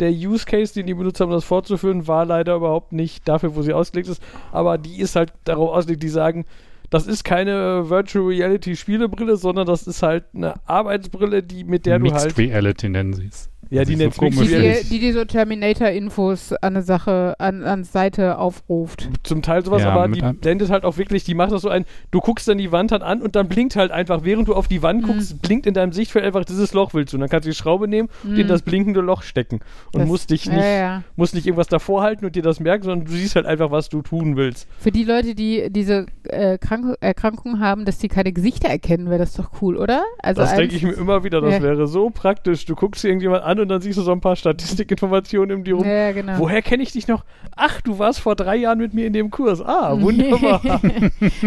der 0.00 0.10
Use 0.10 0.44
Case, 0.46 0.74
den 0.74 0.86
die 0.86 0.94
benutzt 0.94 1.20
haben, 1.20 1.30
das 1.30 1.44
fortzuführen, 1.44 2.06
war 2.06 2.24
leider 2.24 2.56
überhaupt 2.56 2.92
nicht 2.92 3.28
dafür, 3.28 3.54
wo 3.54 3.62
sie 3.62 3.72
ausgelegt 3.72 4.08
ist. 4.08 4.22
Aber 4.52 4.78
die 4.78 4.98
ist 4.98 5.16
halt 5.16 5.32
darauf 5.44 5.70
ausgelegt, 5.70 6.02
die 6.02 6.08
sagen, 6.08 6.44
das 6.90 7.06
ist 7.06 7.24
keine 7.24 7.88
Virtual 7.88 8.24
Reality 8.26 8.76
Spielebrille, 8.76 9.36
sondern 9.36 9.66
das 9.66 9.86
ist 9.86 10.02
halt 10.02 10.24
eine 10.34 10.54
Arbeitsbrille, 10.66 11.42
die 11.42 11.64
mit 11.64 11.86
der 11.86 11.98
Mixed 11.98 12.18
du 12.18 12.24
halt. 12.24 12.38
Reality 12.38 12.88
nennen 12.88 13.14
sie 13.14 13.26
es. 13.26 13.50
Ja, 13.70 13.84
die 13.84 13.92
ist 13.94 13.98
nennt's 13.98 14.16
so. 14.16 14.24
Die, 14.28 14.30
die, 14.30 14.74
die, 14.90 14.98
die 15.00 15.12
so 15.12 15.24
Terminator-Infos 15.24 16.52
an 16.52 16.74
eine 16.74 16.82
Sache, 16.82 17.34
an, 17.38 17.62
an 17.64 17.84
Seite 17.84 18.38
aufruft. 18.38 19.08
Zum 19.22 19.42
Teil 19.42 19.64
sowas, 19.64 19.82
Ja, 19.82 19.90
aber 19.90 20.08
die 20.08 20.20
blendet 20.20 20.70
halt 20.70 20.84
auch 20.84 20.96
wirklich, 20.98 21.24
die 21.24 21.34
macht 21.34 21.52
das 21.52 21.62
so 21.62 21.68
ein, 21.68 21.84
du 22.10 22.20
guckst 22.20 22.48
dann 22.48 22.58
die 22.58 22.72
Wand 22.72 22.92
halt 22.92 23.02
an 23.02 23.22
und 23.22 23.36
dann 23.36 23.48
blinkt 23.48 23.76
halt 23.76 23.90
einfach, 23.90 24.24
während 24.24 24.48
du 24.48 24.54
auf 24.54 24.68
die 24.68 24.82
Wand 24.82 25.02
Mhm. 25.02 25.06
guckst, 25.06 25.42
blinkt 25.42 25.66
in 25.66 25.74
deinem 25.74 25.92
Sichtfeld 25.92 26.24
einfach 26.24 26.44
dieses 26.44 26.72
Loch 26.72 26.94
willst 26.94 27.12
du. 27.12 27.16
Und 27.16 27.20
dann 27.22 27.28
kannst 27.30 27.46
du 27.46 27.50
die 27.50 27.56
Schraube 27.56 27.88
nehmen 27.88 28.08
und 28.22 28.36
in 28.38 28.44
Mhm. 28.46 28.48
das 28.48 28.62
blinkende 28.62 29.00
Loch 29.00 29.22
stecken. 29.22 29.60
Und 29.92 30.00
Das- 30.00 30.08
musst 30.08 30.30
dich 30.30 30.44
Ja, 30.46 30.52
nicht, 30.54 30.64
ja. 30.64 31.02
musst 31.16 31.34
nicht 31.34 31.46
irgendwas 31.46 31.68
davor 31.68 32.02
halten 32.02 32.24
und 32.24 32.36
dir 32.36 32.42
das 32.42 32.60
merken, 32.60 32.84
sondern 32.84 33.06
du 33.06 33.12
siehst 33.12 33.36
halt 33.36 33.46
einfach, 33.46 33.70
was 33.70 33.88
du 33.88 34.02
tun 34.02 34.36
willst. 34.36 34.66
Für 34.78 34.90
die 34.92 35.04
Leute, 35.04 35.34
die 35.34 35.68
diese 35.70 36.06
äh, 36.28 36.58
Krank 36.58 36.96
Erkrankung 37.00 37.60
haben, 37.60 37.84
dass 37.84 37.98
die 37.98 38.08
keine 38.08 38.32
Gesichter 38.32 38.68
erkennen, 38.68 39.08
wäre 39.08 39.18
das 39.18 39.34
doch 39.34 39.50
cool, 39.60 39.76
oder? 39.76 40.02
Also 40.22 40.40
das 40.42 40.54
denke 40.54 40.74
ich 40.76 40.82
mir 40.82 40.92
immer 40.92 41.22
wieder, 41.24 41.40
das 41.40 41.54
Ja. 41.54 41.62
wäre 41.62 41.86
so 41.86 42.10
praktisch. 42.10 42.64
Du 42.64 42.74
guckst 42.74 43.04
dir 43.04 43.08
irgendjemand 43.08 43.42
an 43.44 43.53
und 43.60 43.68
dann 43.68 43.80
siehst 43.80 43.98
du 43.98 44.02
so 44.02 44.12
ein 44.12 44.20
paar 44.20 44.36
Statistikinformationen 44.36 45.58
um 45.58 45.64
die 45.64 45.70
rum. 45.72 45.84
Ja, 45.86 46.12
genau. 46.12 46.38
Woher 46.38 46.62
kenne 46.62 46.82
ich 46.82 46.92
dich 46.92 47.08
noch? 47.08 47.24
Ach, 47.56 47.80
du 47.80 47.98
warst 47.98 48.20
vor 48.20 48.36
drei 48.36 48.56
Jahren 48.56 48.78
mit 48.78 48.94
mir 48.94 49.06
in 49.06 49.12
dem 49.12 49.30
Kurs. 49.30 49.60
Ah, 49.60 50.00
wunderbar. 50.00 50.60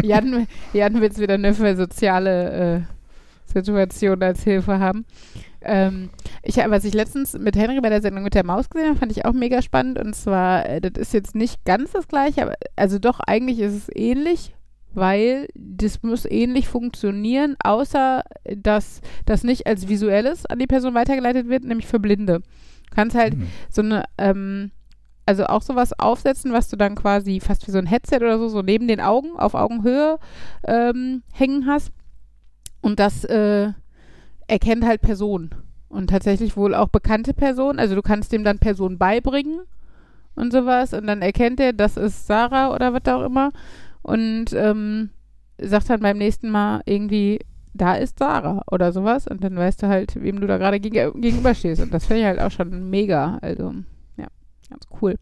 Jan, 0.03 0.47
Jan 0.73 0.93
will 0.95 1.03
jetzt 1.03 1.19
wieder 1.19 1.35
eine 1.35 1.53
für 1.53 1.75
soziale 1.75 2.51
äh, 2.51 2.81
Situation 3.45 4.21
als 4.21 4.43
Hilfe 4.43 4.79
haben. 4.79 5.05
Ähm, 5.61 6.09
ich, 6.43 6.57
was 6.57 6.85
ich 6.85 6.93
letztens 6.93 7.33
mit 7.37 7.55
Henry 7.55 7.79
bei 7.81 7.89
der 7.89 8.01
Sendung 8.01 8.23
mit 8.23 8.35
der 8.35 8.45
Maus 8.45 8.69
gesehen 8.69 8.89
habe, 8.89 8.99
fand 8.99 9.11
ich 9.11 9.25
auch 9.25 9.33
mega 9.33 9.61
spannend. 9.61 9.99
Und 9.99 10.15
zwar, 10.15 10.67
äh, 10.67 10.81
das 10.81 10.93
ist 11.01 11.13
jetzt 11.13 11.35
nicht 11.35 11.65
ganz 11.65 11.91
das 11.91 12.07
gleiche, 12.07 12.43
aber 12.43 12.53
also 12.75 12.99
doch, 12.99 13.19
eigentlich 13.19 13.59
ist 13.59 13.73
es 13.73 13.89
ähnlich, 13.95 14.53
weil 14.93 15.47
das 15.55 16.01
muss 16.03 16.25
ähnlich 16.25 16.67
funktionieren, 16.67 17.55
außer 17.63 18.23
dass 18.55 19.01
das 19.25 19.43
nicht 19.43 19.67
als 19.67 19.87
visuelles 19.87 20.45
an 20.45 20.59
die 20.59 20.67
Person 20.67 20.93
weitergeleitet 20.93 21.49
wird, 21.49 21.63
nämlich 21.63 21.87
für 21.87 21.99
Blinde. 21.99 22.39
Du 22.89 22.95
kannst 22.95 23.15
halt 23.15 23.33
Hm. 23.33 23.47
so 23.69 23.81
eine, 23.81 24.03
ähm, 24.17 24.71
also 25.25 25.45
auch 25.45 25.61
sowas 25.61 25.91
aufsetzen, 25.99 26.53
was 26.53 26.69
du 26.69 26.77
dann 26.77 26.95
quasi 26.95 27.39
fast 27.39 27.67
wie 27.67 27.71
so 27.71 27.77
ein 27.77 27.85
Headset 27.85 28.17
oder 28.17 28.39
so, 28.39 28.47
so 28.47 28.61
neben 28.61 28.87
den 28.87 29.01
Augen, 29.01 29.37
auf 29.37 29.53
Augenhöhe 29.55 30.19
ähm, 30.65 31.21
hängen 31.33 31.67
hast. 31.67 31.91
Und 32.81 32.99
das 32.99 33.25
äh, 33.25 33.71
erkennt 34.47 34.85
halt 34.85 35.01
Personen. 35.01 35.51
Und 35.89 36.09
tatsächlich 36.09 36.55
wohl 36.57 36.73
auch 36.75 36.89
bekannte 36.89 37.33
Personen. 37.33 37.79
Also 37.79 37.95
du 37.95 38.01
kannst 38.01 38.31
dem 38.31 38.43
dann 38.43 38.59
Personen 38.59 38.97
beibringen 38.97 39.61
und 40.35 40.51
sowas. 40.51 40.93
Und 40.93 41.07
dann 41.07 41.21
erkennt 41.21 41.59
er, 41.59 41.73
das 41.73 41.97
ist 41.97 42.27
Sarah 42.27 42.73
oder 42.73 42.93
was 42.93 43.05
auch 43.13 43.25
immer. 43.25 43.51
Und 44.07 44.53
ähm, 44.53 45.09
sagt 45.59 45.89
dann 45.89 45.99
beim 45.99 46.17
nächsten 46.17 46.49
Mal 46.49 46.81
irgendwie, 46.85 47.39
da 47.73 47.95
ist 47.95 48.19
Sarah 48.19 48.63
oder 48.71 48.91
sowas. 48.91 49.27
Und 49.27 49.43
dann 49.43 49.55
weißt 49.55 49.83
du 49.83 49.87
halt, 49.87 50.15
wem 50.21 50.39
du 50.39 50.47
da 50.47 50.57
gerade 50.57 50.79
geg 50.79 50.93
gegenüberstehst. 50.93 51.81
Und 51.81 51.93
das 51.93 52.05
finde 52.05 52.21
ich 52.21 52.27
halt 52.27 52.39
auch 52.39 52.51
schon 52.51 52.89
mega. 52.89 53.37
Also, 53.41 53.73
ja, 54.17 54.27
ganz 54.69 54.85
cool. 55.01 55.15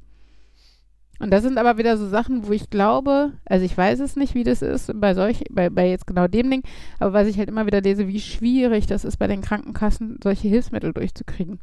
Und 1.19 1.31
das 1.31 1.43
sind 1.43 1.57
aber 1.57 1.77
wieder 1.77 1.97
so 1.97 2.07
Sachen, 2.07 2.45
wo 2.47 2.51
ich 2.51 2.69
glaube, 2.69 3.31
also 3.45 3.65
ich 3.65 3.75
weiß 3.75 4.01
es 4.01 4.15
nicht, 4.17 4.35
wie 4.35 4.43
das 4.43 4.61
ist 4.61 4.91
bei 4.99 5.13
solch, 5.13 5.43
bei, 5.49 5.69
bei 5.69 5.89
jetzt 5.89 6.07
genau 6.07 6.27
dem 6.27 6.51
Ding, 6.51 6.61
aber 6.99 7.13
was 7.13 7.27
ich 7.27 7.37
halt 7.37 7.47
immer 7.47 7.65
wieder 7.65 7.79
lese, 7.79 8.07
wie 8.09 8.19
schwierig 8.19 8.85
das 8.85 9.05
ist 9.05 9.17
bei 9.17 9.27
den 9.27 9.41
Krankenkassen, 9.41 10.19
solche 10.21 10.49
Hilfsmittel 10.49 10.91
durchzukriegen. 10.91 11.59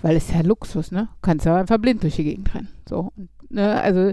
Weil 0.00 0.16
es 0.16 0.32
ja 0.32 0.40
Luxus, 0.40 0.90
ne? 0.90 1.08
Du 1.16 1.18
kannst 1.22 1.44
ja 1.44 1.56
einfach 1.56 1.78
blind 1.78 2.02
durch 2.02 2.16
die 2.16 2.24
Gegend 2.24 2.54
rennen. 2.54 2.68
So. 2.88 3.12
Ne? 3.50 3.80
Also 3.80 4.12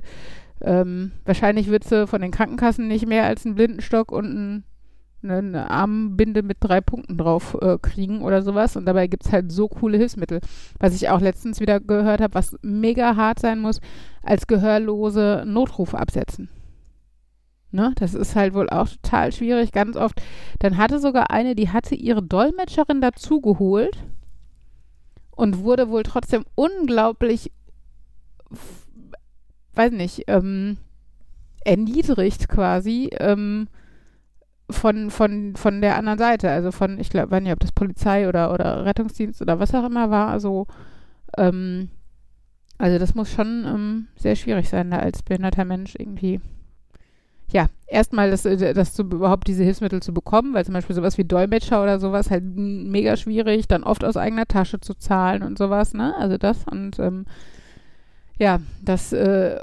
ähm, 0.62 1.12
wahrscheinlich 1.26 1.68
würdest 1.68 1.92
du 1.92 2.08
von 2.08 2.22
den 2.22 2.32
Krankenkassen 2.32 2.88
nicht 2.88 3.08
mehr 3.08 3.26
als 3.26 3.46
einen 3.46 3.56
Blindenstock 3.56 4.12
und 4.12 4.26
ein 4.26 4.64
ne, 5.26 5.38
eine 5.38 5.70
Armbinde 5.70 6.44
mit 6.44 6.58
drei 6.62 6.80
Punkten 6.80 7.18
drauf 7.18 7.58
äh, 7.62 7.78
kriegen 7.82 8.22
oder 8.22 8.42
sowas. 8.42 8.78
Und 8.78 8.86
dabei 8.86 9.08
gibt 9.08 9.26
es 9.26 9.32
halt 9.32 9.52
so 9.52 9.68
coole 9.68 9.98
Hilfsmittel. 9.98 10.40
Was 10.80 10.96
ich 10.96 11.10
auch 11.10 11.20
letztens 11.20 11.60
wieder 11.60 11.80
gehört 11.80 12.22
habe, 12.22 12.34
was 12.34 12.56
mega 12.62 13.16
hart 13.16 13.40
sein 13.40 13.60
muss, 13.60 13.82
als 14.24 14.48
Gehörlose 14.48 15.44
Notruf 15.46 15.94
absetzen. 15.94 16.50
Ne? 17.72 17.92
Das 17.98 18.14
ist 18.14 18.36
halt 18.36 18.54
wohl 18.54 18.70
auch 18.70 18.88
total 18.88 19.34
schwierig, 19.34 19.74
ganz 19.74 19.98
oft. 19.98 20.22
Dann 20.60 20.78
hatte 20.78 21.00
sogar 21.00 21.32
eine, 21.32 21.56
die 21.56 21.70
hatte 21.70 21.96
ihre 21.96 22.24
Dolmetscherin 22.24 23.02
dazugeholt 23.02 23.98
und 25.32 25.60
wurde 25.60 25.90
wohl 25.90 26.04
trotzdem 26.04 26.46
unglaublich, 26.56 27.52
weiß 29.76 29.92
nicht, 29.92 30.24
ähm, 30.28 30.78
erniedrigt 31.64 32.48
quasi, 32.48 33.10
ähm, 33.20 33.68
von, 34.70 35.12
von, 35.12 35.56
von 35.56 35.82
der 35.82 35.98
anderen 35.98 36.18
Seite, 36.18 36.50
also 36.50 36.72
von, 36.72 37.00
ich 37.00 37.10
glaube, 37.10 37.32
weiß 37.32 37.44
nicht, 37.44 37.54
ob 37.54 37.60
das 37.60 37.72
Polizei 37.72 38.28
oder, 38.28 38.54
oder 38.54 38.86
Rettungsdienst 38.86 39.42
oder 39.42 39.60
was 39.60 39.76
auch 39.76 39.86
immer 39.86 40.10
war, 40.10 40.30
also, 40.30 40.68
ähm, 41.38 41.90
also 42.78 42.98
das 42.98 43.16
muss 43.16 43.32
schon 43.32 43.66
ähm, 43.68 44.08
sehr 44.16 44.36
schwierig 44.36 44.68
sein, 44.70 44.92
da 44.92 44.98
als 44.98 45.22
behinderter 45.22 45.66
Mensch 45.66 45.96
irgendwie, 45.98 46.42
ja, 47.52 47.68
erstmal 47.88 48.32
das, 48.32 48.46
äh, 48.46 48.74
das 48.74 48.94
zu, 48.94 49.04
überhaupt 49.04 49.48
diese 49.48 49.64
Hilfsmittel 49.64 50.02
zu 50.02 50.14
bekommen, 50.14 50.54
weil 50.54 50.66
zum 50.66 50.74
Beispiel 50.74 50.96
sowas 50.96 51.18
wie 51.20 51.26
Dolmetscher 51.26 51.82
oder 51.84 52.00
sowas 52.00 52.32
halt 52.32 52.44
mega 52.44 53.18
schwierig, 53.18 53.68
dann 53.68 53.84
oft 53.84 54.04
aus 54.04 54.18
eigener 54.18 54.48
Tasche 54.48 54.80
zu 54.80 54.96
zahlen 54.96 55.44
und 55.44 55.60
sowas, 55.60 55.94
ne, 55.94 56.16
also 56.18 56.38
das 56.38 56.66
und, 56.70 56.98
ähm, 57.00 57.26
ja, 58.38 58.60
das, 58.82 59.14
äh, 59.14 59.60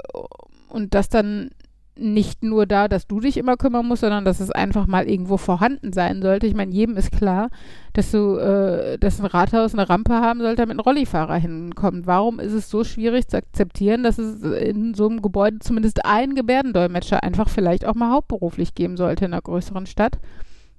und 0.69 0.93
das 0.93 1.09
dann 1.09 1.51
nicht 1.95 2.41
nur 2.41 2.65
da, 2.65 2.87
dass 2.87 3.05
du 3.05 3.19
dich 3.19 3.37
immer 3.37 3.55
kümmern 3.55 3.85
musst, 3.85 4.01
sondern 4.01 4.25
dass 4.25 4.39
es 4.39 4.49
einfach 4.49 4.87
mal 4.87 5.07
irgendwo 5.07 5.37
vorhanden 5.37 5.93
sein 5.93 6.23
sollte. 6.23 6.47
Ich 6.47 6.55
meine, 6.55 6.71
jedem 6.71 6.97
ist 6.97 7.11
klar, 7.11 7.49
dass 7.93 8.09
du, 8.09 8.37
äh, 8.37 8.97
dass 8.97 9.19
ein 9.19 9.27
Rathaus 9.27 9.73
eine 9.73 9.87
Rampe 9.87 10.13
haben 10.13 10.39
sollte, 10.39 10.63
damit 10.63 10.77
ein 10.77 10.79
Rollifahrer 10.79 11.35
hinkommt. 11.35 12.07
Warum 12.07 12.39
ist 12.39 12.53
es 12.53 12.69
so 12.69 12.83
schwierig 12.83 13.27
zu 13.27 13.37
akzeptieren, 13.37 14.01
dass 14.01 14.17
es 14.17 14.41
in 14.41 14.95
so 14.95 15.07
einem 15.07 15.21
Gebäude 15.21 15.59
zumindest 15.59 16.03
einen 16.03 16.33
Gebärdendolmetscher 16.33 17.21
einfach 17.21 17.47
vielleicht 17.47 17.85
auch 17.85 17.95
mal 17.95 18.11
hauptberuflich 18.11 18.73
geben 18.73 18.97
sollte 18.97 19.25
in 19.25 19.33
einer 19.33 19.41
größeren 19.41 19.85
Stadt, 19.85 20.17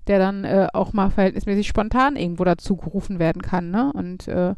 der 0.08 0.18
dann 0.18 0.44
äh, 0.44 0.66
auch 0.72 0.92
mal 0.92 1.10
verhältnismäßig 1.10 1.68
spontan 1.68 2.16
irgendwo 2.16 2.42
dazu 2.42 2.76
gerufen 2.76 3.20
werden 3.20 3.40
kann, 3.40 3.70
ne? 3.70 3.92
Und 3.94 4.26
äh, 4.26 4.54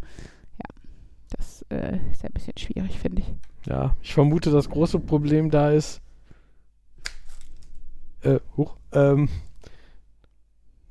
äh, 1.71 1.99
ist 2.13 2.25
ein 2.25 2.33
bisschen 2.33 2.57
schwierig, 2.59 2.99
finde 2.99 3.23
ich. 3.23 3.33
Ja, 3.67 3.97
ich 4.03 4.15
vermute, 4.15 4.51
das 4.51 4.69
große 4.69 5.01
Problem 5.01 5.51
da 5.51 5.71
ist, 5.71 6.01
äh, 8.23 8.39
hoch, 8.57 8.77
ähm, 8.93 9.29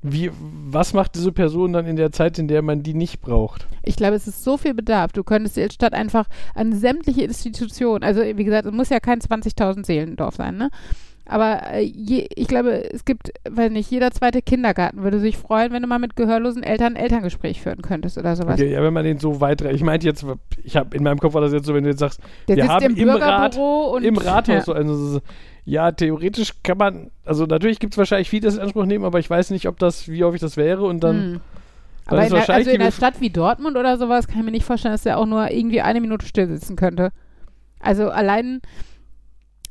wie, 0.02 0.30
was 0.38 0.92
macht 0.92 1.16
diese 1.16 1.32
Person 1.32 1.72
dann 1.72 1.86
in 1.86 1.96
der 1.96 2.12
Zeit, 2.12 2.38
in 2.38 2.48
der 2.48 2.62
man 2.62 2.82
die 2.82 2.94
nicht 2.94 3.20
braucht? 3.20 3.66
Ich 3.82 3.96
glaube, 3.96 4.14
es 4.14 4.28
ist 4.28 4.44
so 4.44 4.56
viel 4.56 4.74
Bedarf. 4.74 5.12
Du 5.12 5.24
könntest 5.24 5.56
jetzt 5.56 5.74
statt 5.74 5.94
einfach 5.94 6.28
an 6.54 6.72
sämtliche 6.72 7.24
Institutionen, 7.24 8.04
also 8.04 8.20
wie 8.22 8.44
gesagt, 8.44 8.66
es 8.66 8.72
muss 8.72 8.88
ja 8.88 9.00
kein 9.00 9.20
20.000 9.20 9.84
Seelendorf 9.84 10.36
sein, 10.36 10.56
ne? 10.56 10.70
Aber 11.28 11.72
äh, 11.72 11.80
je, 11.82 12.28
ich 12.36 12.46
glaube, 12.46 12.88
es 12.92 13.04
gibt, 13.04 13.32
weiß 13.50 13.72
nicht, 13.72 13.90
jeder 13.90 14.12
zweite 14.12 14.42
Kindergarten 14.42 15.02
würde 15.02 15.18
sich 15.18 15.36
freuen, 15.36 15.72
wenn 15.72 15.82
du 15.82 15.88
mal 15.88 15.98
mit 15.98 16.14
gehörlosen 16.14 16.62
Eltern 16.62 16.94
ein 16.94 17.02
Elterngespräch 17.02 17.60
führen 17.60 17.82
könntest 17.82 18.16
oder 18.16 18.36
sowas. 18.36 18.54
Okay, 18.54 18.72
ja, 18.72 18.80
wenn 18.82 18.92
man 18.92 19.04
den 19.04 19.18
so 19.18 19.40
weit, 19.40 19.60
ich 19.62 19.82
meinte 19.82 20.06
jetzt, 20.06 20.24
ich 20.62 20.76
habe 20.76 20.96
in 20.96 21.02
meinem 21.02 21.18
Kopf 21.18 21.34
war 21.34 21.40
das 21.40 21.52
jetzt 21.52 21.66
so, 21.66 21.74
wenn 21.74 21.82
du 21.82 21.90
jetzt 21.90 21.98
sagst, 21.98 22.20
Der 22.46 22.54
wir 22.56 22.62
sitzt 22.62 22.74
haben 22.74 22.84
im 22.84 22.96
im 22.96 23.08
Rat, 23.10 23.52
Bürgerbüro 23.54 23.96
und 23.96 24.04
im 24.04 24.16
Rathaus 24.16 24.54
ja. 24.54 24.60
so 24.62 24.72
also, 24.72 24.94
so- 24.94 25.20
ja, 25.64 25.90
theoretisch 25.90 26.52
kann 26.62 26.78
man, 26.78 27.10
also 27.24 27.44
natürlich 27.44 27.80
gibt 27.80 27.94
es 27.94 27.98
wahrscheinlich 27.98 28.30
viele, 28.30 28.42
das 28.42 28.54
in 28.54 28.60
Anspruch 28.60 28.86
nehmen, 28.86 29.04
aber 29.04 29.18
ich 29.18 29.28
weiß 29.28 29.50
nicht, 29.50 29.66
ob 29.66 29.80
das, 29.80 30.06
wie 30.08 30.22
häufig 30.22 30.40
das 30.40 30.56
wäre 30.56 30.84
und 30.84 31.02
dann, 31.02 31.16
Hm. 31.16 31.40
dann 32.06 32.18
Aber 32.18 32.24
in 32.24 32.32
der, 32.34 32.50
also 32.50 32.70
in 32.70 32.80
einer 32.80 32.92
Stadt 32.92 33.20
wie 33.20 33.30
Dortmund 33.30 33.76
oder 33.76 33.98
sowas 33.98 34.28
kann 34.28 34.38
ich 34.38 34.44
mir 34.44 34.52
nicht 34.52 34.64
vorstellen, 34.64 34.94
dass 34.94 35.02
der 35.02 35.18
auch 35.18 35.26
nur 35.26 35.50
irgendwie 35.50 35.80
eine 35.80 36.00
Minute 36.00 36.24
still 36.24 36.46
sitzen 36.46 36.76
könnte. 36.76 37.10
Also 37.80 38.10
allein 38.10 38.60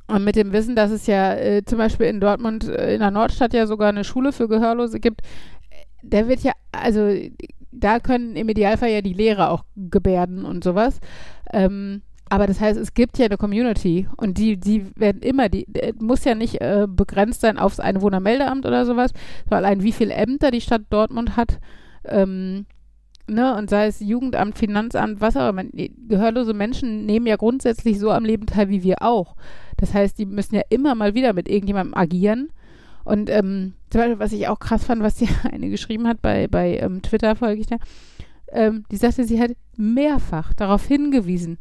äh, 0.10 0.20
mit 0.20 0.36
dem 0.36 0.54
Wissen, 0.54 0.76
dass 0.76 0.92
es 0.92 1.08
ja 1.08 1.34
äh, 1.34 1.64
zum 1.66 1.78
Beispiel 1.78 2.08
in 2.08 2.20
Dortmund, 2.20 2.68
äh, 2.68 2.94
in 2.94 3.00
der 3.00 3.12
Nordstadt 3.12 3.54
ja 3.54 3.68
sogar 3.68 3.90
eine 3.90 4.04
Schule 4.04 4.32
für 4.32 4.48
Gehörlose 4.48 5.00
gibt, 5.00 5.22
äh, 5.70 5.76
der 6.02 6.28
wird 6.28 6.42
ja, 6.42 6.54
also 6.72 7.14
da 7.72 8.00
können 8.00 8.36
im 8.36 8.50
Idealfall 8.50 8.90
ja 8.90 9.02
die 9.02 9.14
Lehrer 9.14 9.52
auch 9.52 9.66
gebärden 9.76 10.46
und 10.46 10.64
sowas. 10.64 11.00
Ähm, 11.52 12.02
aber 12.30 12.48
das 12.48 12.60
heißt, 12.60 12.80
es 12.80 12.94
gibt 12.94 13.18
ja 13.18 13.26
eine 13.26 13.38
Community 13.38 14.08
und 14.18 14.38
die, 14.38 14.58
die 14.58 14.86
werden 14.96 15.22
immer, 15.22 15.48
die 15.48 15.68
muss 16.00 16.24
ja 16.26 16.34
nicht 16.34 16.60
äh, 16.60 16.88
begrenzt 16.90 17.42
sein 17.42 17.60
aufs 17.60 17.80
Einwohnermeldeamt 17.80 18.66
oder 18.66 18.86
sowas, 18.86 19.12
sondern 19.44 19.66
allein 19.66 19.84
wie 19.84 19.92
viele 19.92 20.14
Ämter 20.14 20.50
die 20.50 20.62
Stadt 20.62 20.84
Dortmund 20.90 21.38
hat, 21.38 21.60
ähm, 22.06 22.66
ne, 23.28 23.56
und 23.56 23.70
sei 23.70 23.88
es 23.88 24.00
Jugendamt, 24.00 24.58
Finanzamt, 24.58 25.22
was 25.22 25.38
auch 25.38 25.50
immer. 25.50 25.64
Gehörlose 26.08 26.54
Menschen 26.54 27.06
nehmen 27.06 27.28
ja 27.28 27.36
grundsätzlich 27.36 28.00
so 28.00 28.12
am 28.12 28.26
Leben 28.26 28.48
teil 28.48 28.70
wie 28.70 28.84
wir 28.84 29.02
auch. 29.02 29.36
Das 29.78 29.94
heißt, 29.94 30.18
die 30.18 30.26
müssen 30.26 30.56
ja 30.56 30.62
immer 30.70 30.96
mal 30.96 31.14
wieder 31.16 31.34
mit 31.34 31.50
irgendjemandem 31.50 31.96
agieren. 31.96 32.50
Und 33.04 33.30
ähm, 33.30 33.74
zum 33.90 34.02
Beispiel, 34.02 34.20
was 34.20 34.32
ich 34.32 34.48
auch 34.48 34.60
krass 34.60 34.86
fand, 34.86 35.02
was 35.04 35.16
die 35.16 35.30
eine 35.44 35.70
geschrieben 35.70 36.08
hat, 36.08 36.22
bei, 36.22 36.48
bei 36.48 36.78
ähm, 36.80 37.02
Twitter 37.02 37.36
folge 37.36 37.62
ich 37.62 37.68
da, 37.68 37.78
ähm, 38.52 38.84
die 38.92 38.98
sagte, 38.98 39.26
sie 39.26 39.40
hat 39.40 39.52
mehrfach 39.78 40.54
darauf 40.54 40.86
hingewiesen, 40.86 41.58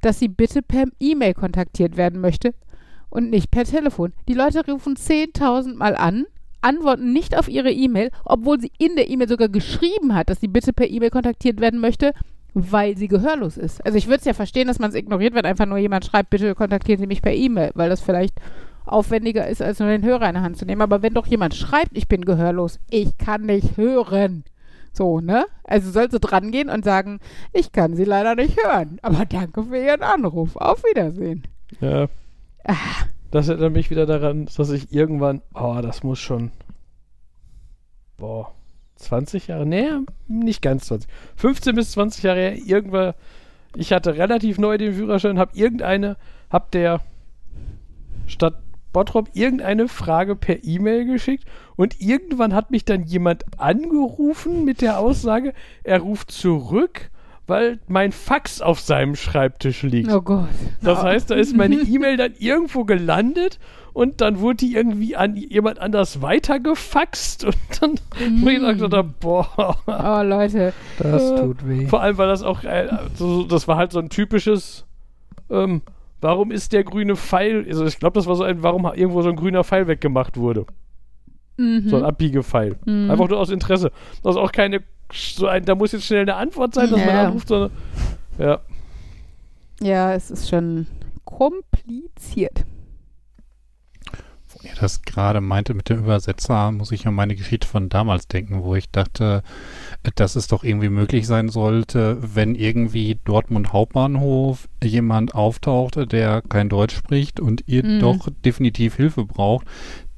dass 0.00 0.18
sie 0.18 0.28
bitte 0.28 0.62
per 0.62 0.84
E-Mail 0.98 1.34
kontaktiert 1.34 1.96
werden 1.96 2.20
möchte 2.20 2.54
und 3.10 3.30
nicht 3.30 3.50
per 3.50 3.64
Telefon. 3.64 4.12
Die 4.28 4.34
Leute 4.34 4.64
rufen 4.66 4.96
10.000 4.96 5.74
Mal 5.74 5.94
an, 5.94 6.26
antworten 6.62 7.12
nicht 7.12 7.36
auf 7.36 7.48
ihre 7.48 7.70
E-Mail, 7.70 8.10
obwohl 8.24 8.60
sie 8.60 8.72
in 8.78 8.96
der 8.96 9.08
E-Mail 9.08 9.28
sogar 9.28 9.48
geschrieben 9.48 10.14
hat, 10.14 10.30
dass 10.30 10.40
sie 10.40 10.48
bitte 10.48 10.72
per 10.72 10.88
E-Mail 10.88 11.10
kontaktiert 11.10 11.60
werden 11.60 11.80
möchte, 11.80 12.12
weil 12.54 12.96
sie 12.96 13.08
gehörlos 13.08 13.56
ist. 13.56 13.84
Also 13.84 13.96
ich 13.98 14.06
würde 14.06 14.18
es 14.18 14.24
ja 14.24 14.34
verstehen, 14.34 14.68
dass 14.68 14.78
man 14.78 14.90
es 14.90 14.96
ignoriert, 14.96 15.34
wenn 15.34 15.44
einfach 15.46 15.66
nur 15.66 15.78
jemand 15.78 16.04
schreibt, 16.04 16.30
bitte 16.30 16.54
kontaktieren 16.54 17.00
Sie 17.00 17.06
mich 17.06 17.22
per 17.22 17.34
E-Mail, 17.34 17.70
weil 17.74 17.88
das 17.90 18.00
vielleicht 18.00 18.34
aufwendiger 18.86 19.46
ist, 19.46 19.62
als 19.62 19.78
nur 19.78 19.88
den 19.88 20.04
Hörer 20.04 20.26
in 20.28 20.34
der 20.34 20.42
Hand 20.42 20.56
zu 20.56 20.64
nehmen. 20.64 20.82
Aber 20.82 21.02
wenn 21.02 21.14
doch 21.14 21.26
jemand 21.26 21.54
schreibt, 21.54 21.96
ich 21.96 22.08
bin 22.08 22.24
gehörlos, 22.24 22.80
ich 22.90 23.16
kann 23.18 23.42
nicht 23.42 23.76
hören. 23.76 24.44
So, 24.92 25.20
ne? 25.20 25.44
Also 25.62 25.90
soll 25.92 26.10
sie 26.10 26.18
dran 26.18 26.50
gehen 26.50 26.68
und 26.68 26.84
sagen, 26.84 27.20
ich 27.52 27.70
kann 27.70 27.94
sie 27.94 28.04
leider 28.04 28.34
nicht 28.34 28.58
hören. 28.60 28.98
Aber 29.02 29.24
danke 29.24 29.62
für 29.62 29.76
Ihren 29.78 30.02
Anruf. 30.02 30.56
Auf 30.56 30.82
Wiedersehen. 30.82 31.46
ja, 31.80 32.08
Ah, 32.64 32.74
das 33.30 33.48
erinnert 33.48 33.72
mich 33.72 33.90
wieder 33.90 34.04
daran, 34.06 34.48
dass 34.56 34.70
ich 34.70 34.92
irgendwann, 34.92 35.40
oh, 35.54 35.78
das 35.80 36.02
muss 36.02 36.18
schon, 36.18 36.50
boah, 38.16 38.52
20 39.00 39.48
Jahre, 39.48 39.66
nee, 39.66 39.88
nicht 40.28 40.62
ganz 40.62 40.86
20, 40.86 41.10
15 41.36 41.74
bis 41.74 41.92
20 41.92 42.22
Jahre 42.22 42.40
her, 42.40 42.56
irgendwann, 42.56 43.14
ich 43.76 43.92
hatte 43.92 44.16
relativ 44.16 44.58
neu 44.58 44.78
den 44.78 44.94
Führerschein, 44.94 45.38
hab 45.38 45.56
irgendeine, 45.56 46.16
hab 46.50 46.70
der 46.70 47.00
Stadt 48.26 48.54
Bottrop 48.92 49.30
irgendeine 49.34 49.88
Frage 49.88 50.34
per 50.34 50.64
E-Mail 50.64 51.04
geschickt 51.04 51.44
und 51.76 52.00
irgendwann 52.00 52.54
hat 52.54 52.70
mich 52.70 52.84
dann 52.84 53.04
jemand 53.04 53.44
angerufen 53.58 54.64
mit 54.64 54.80
der 54.80 54.98
Aussage, 54.98 55.54
er 55.84 56.00
ruft 56.00 56.30
zurück, 56.32 57.10
weil 57.50 57.78
mein 57.88 58.12
Fax 58.12 58.62
auf 58.62 58.80
seinem 58.80 59.14
Schreibtisch 59.16 59.82
liegt. 59.82 60.10
oh 60.10 60.22
Gott. 60.22 60.48
Das 60.82 61.02
heißt, 61.02 61.30
da 61.30 61.34
ist 61.34 61.54
meine 61.54 61.74
E-Mail 61.82 62.16
dann 62.16 62.32
irgendwo 62.38 62.84
gelandet 62.84 63.58
und 63.92 64.22
dann 64.22 64.40
wurde 64.40 64.56
die 64.58 64.74
irgendwie 64.74 65.16
an 65.16 65.36
jemand 65.36 65.78
anders 65.80 66.22
weitergefaxt 66.22 67.44
und 67.44 67.56
dann 67.80 67.94
wo 68.42 68.48
ich 68.48 68.58
gesagt 68.60 68.94
habe, 68.94 69.12
boah, 69.20 69.76
Oh, 69.86 70.22
Leute. 70.22 70.72
Das 70.98 71.30
Äh, 71.32 71.40
tut 71.40 71.68
weh. 71.68 71.86
vor 71.86 72.00
allem 72.00 72.16
weil 72.16 72.28
das 72.28 72.42
auch, 72.42 72.64
äh, 72.64 72.88
so, 73.14 73.42
das 73.44 73.68
war 73.68 73.76
halt 73.76 73.92
so 73.92 73.98
ein 73.98 74.08
typisches 74.08 74.86
ähm, 75.50 75.82
warum 76.20 76.50
ist 76.52 76.72
der 76.72 76.84
grüne 76.84 77.16
Pfeil, 77.16 77.64
also 77.66 77.84
ich 77.84 77.98
glaube, 77.98 78.14
das 78.14 78.26
war 78.26 78.36
so 78.36 78.44
ein, 78.44 78.62
warum 78.62 78.84
irgendwo 78.94 79.22
so 79.22 79.30
ein 79.30 79.36
grüner 79.36 79.64
Pfeil 79.64 79.86
weggemacht 79.88 80.36
wurde. 80.36 80.66
Mhm. 81.56 81.88
So 81.88 81.96
ein 81.96 82.04
Abbiegepfeil. 82.04 82.76
Mhm. 82.84 83.10
Einfach 83.10 83.28
nur 83.28 83.38
aus 83.38 83.50
Interesse. 83.50 83.90
Das 84.22 84.34
ist 84.36 84.40
auch 84.40 84.52
keine, 84.52 84.82
so 85.12 85.46
ein, 85.46 85.64
da 85.64 85.74
muss 85.74 85.92
jetzt 85.92 86.06
schnell 86.06 86.22
eine 86.22 86.36
Antwort 86.36 86.74
sein, 86.74 86.90
dass 86.90 87.00
man 87.00 87.08
Ja. 87.08 87.26
anruft, 87.26 87.48
sondern, 87.48 87.70
ja. 88.38 88.60
Ja, 89.82 90.12
es 90.14 90.30
ist 90.30 90.48
schon 90.48 90.86
kompliziert. 91.24 92.64
Wo 94.52 94.66
ihr 94.66 94.74
das 94.78 95.02
gerade 95.02 95.40
meinte 95.40 95.74
mit 95.74 95.88
dem 95.88 96.00
Übersetzer, 96.00 96.72
muss 96.72 96.90
ich 96.92 97.06
an 97.06 97.14
meine 97.14 97.36
Geschichte 97.36 97.66
von 97.68 97.88
damals 97.88 98.26
denken, 98.26 98.62
wo 98.64 98.74
ich 98.74 98.90
dachte, 98.90 99.42
dass 100.16 100.34
es 100.36 100.48
doch 100.48 100.64
irgendwie 100.64 100.88
möglich 100.88 101.26
sein 101.26 101.48
sollte, 101.48 102.18
wenn 102.20 102.54
irgendwie 102.56 103.18
Dortmund 103.24 103.72
Hauptbahnhof 103.72 104.68
jemand 104.82 105.34
auftaucht, 105.34 106.12
der 106.12 106.42
kein 106.42 106.68
Deutsch 106.68 106.96
spricht 106.96 107.38
und 107.40 107.62
ihr 107.68 107.84
Mhm. 107.86 108.00
doch 108.00 108.28
definitiv 108.44 108.96
Hilfe 108.96 109.24
braucht, 109.24 109.66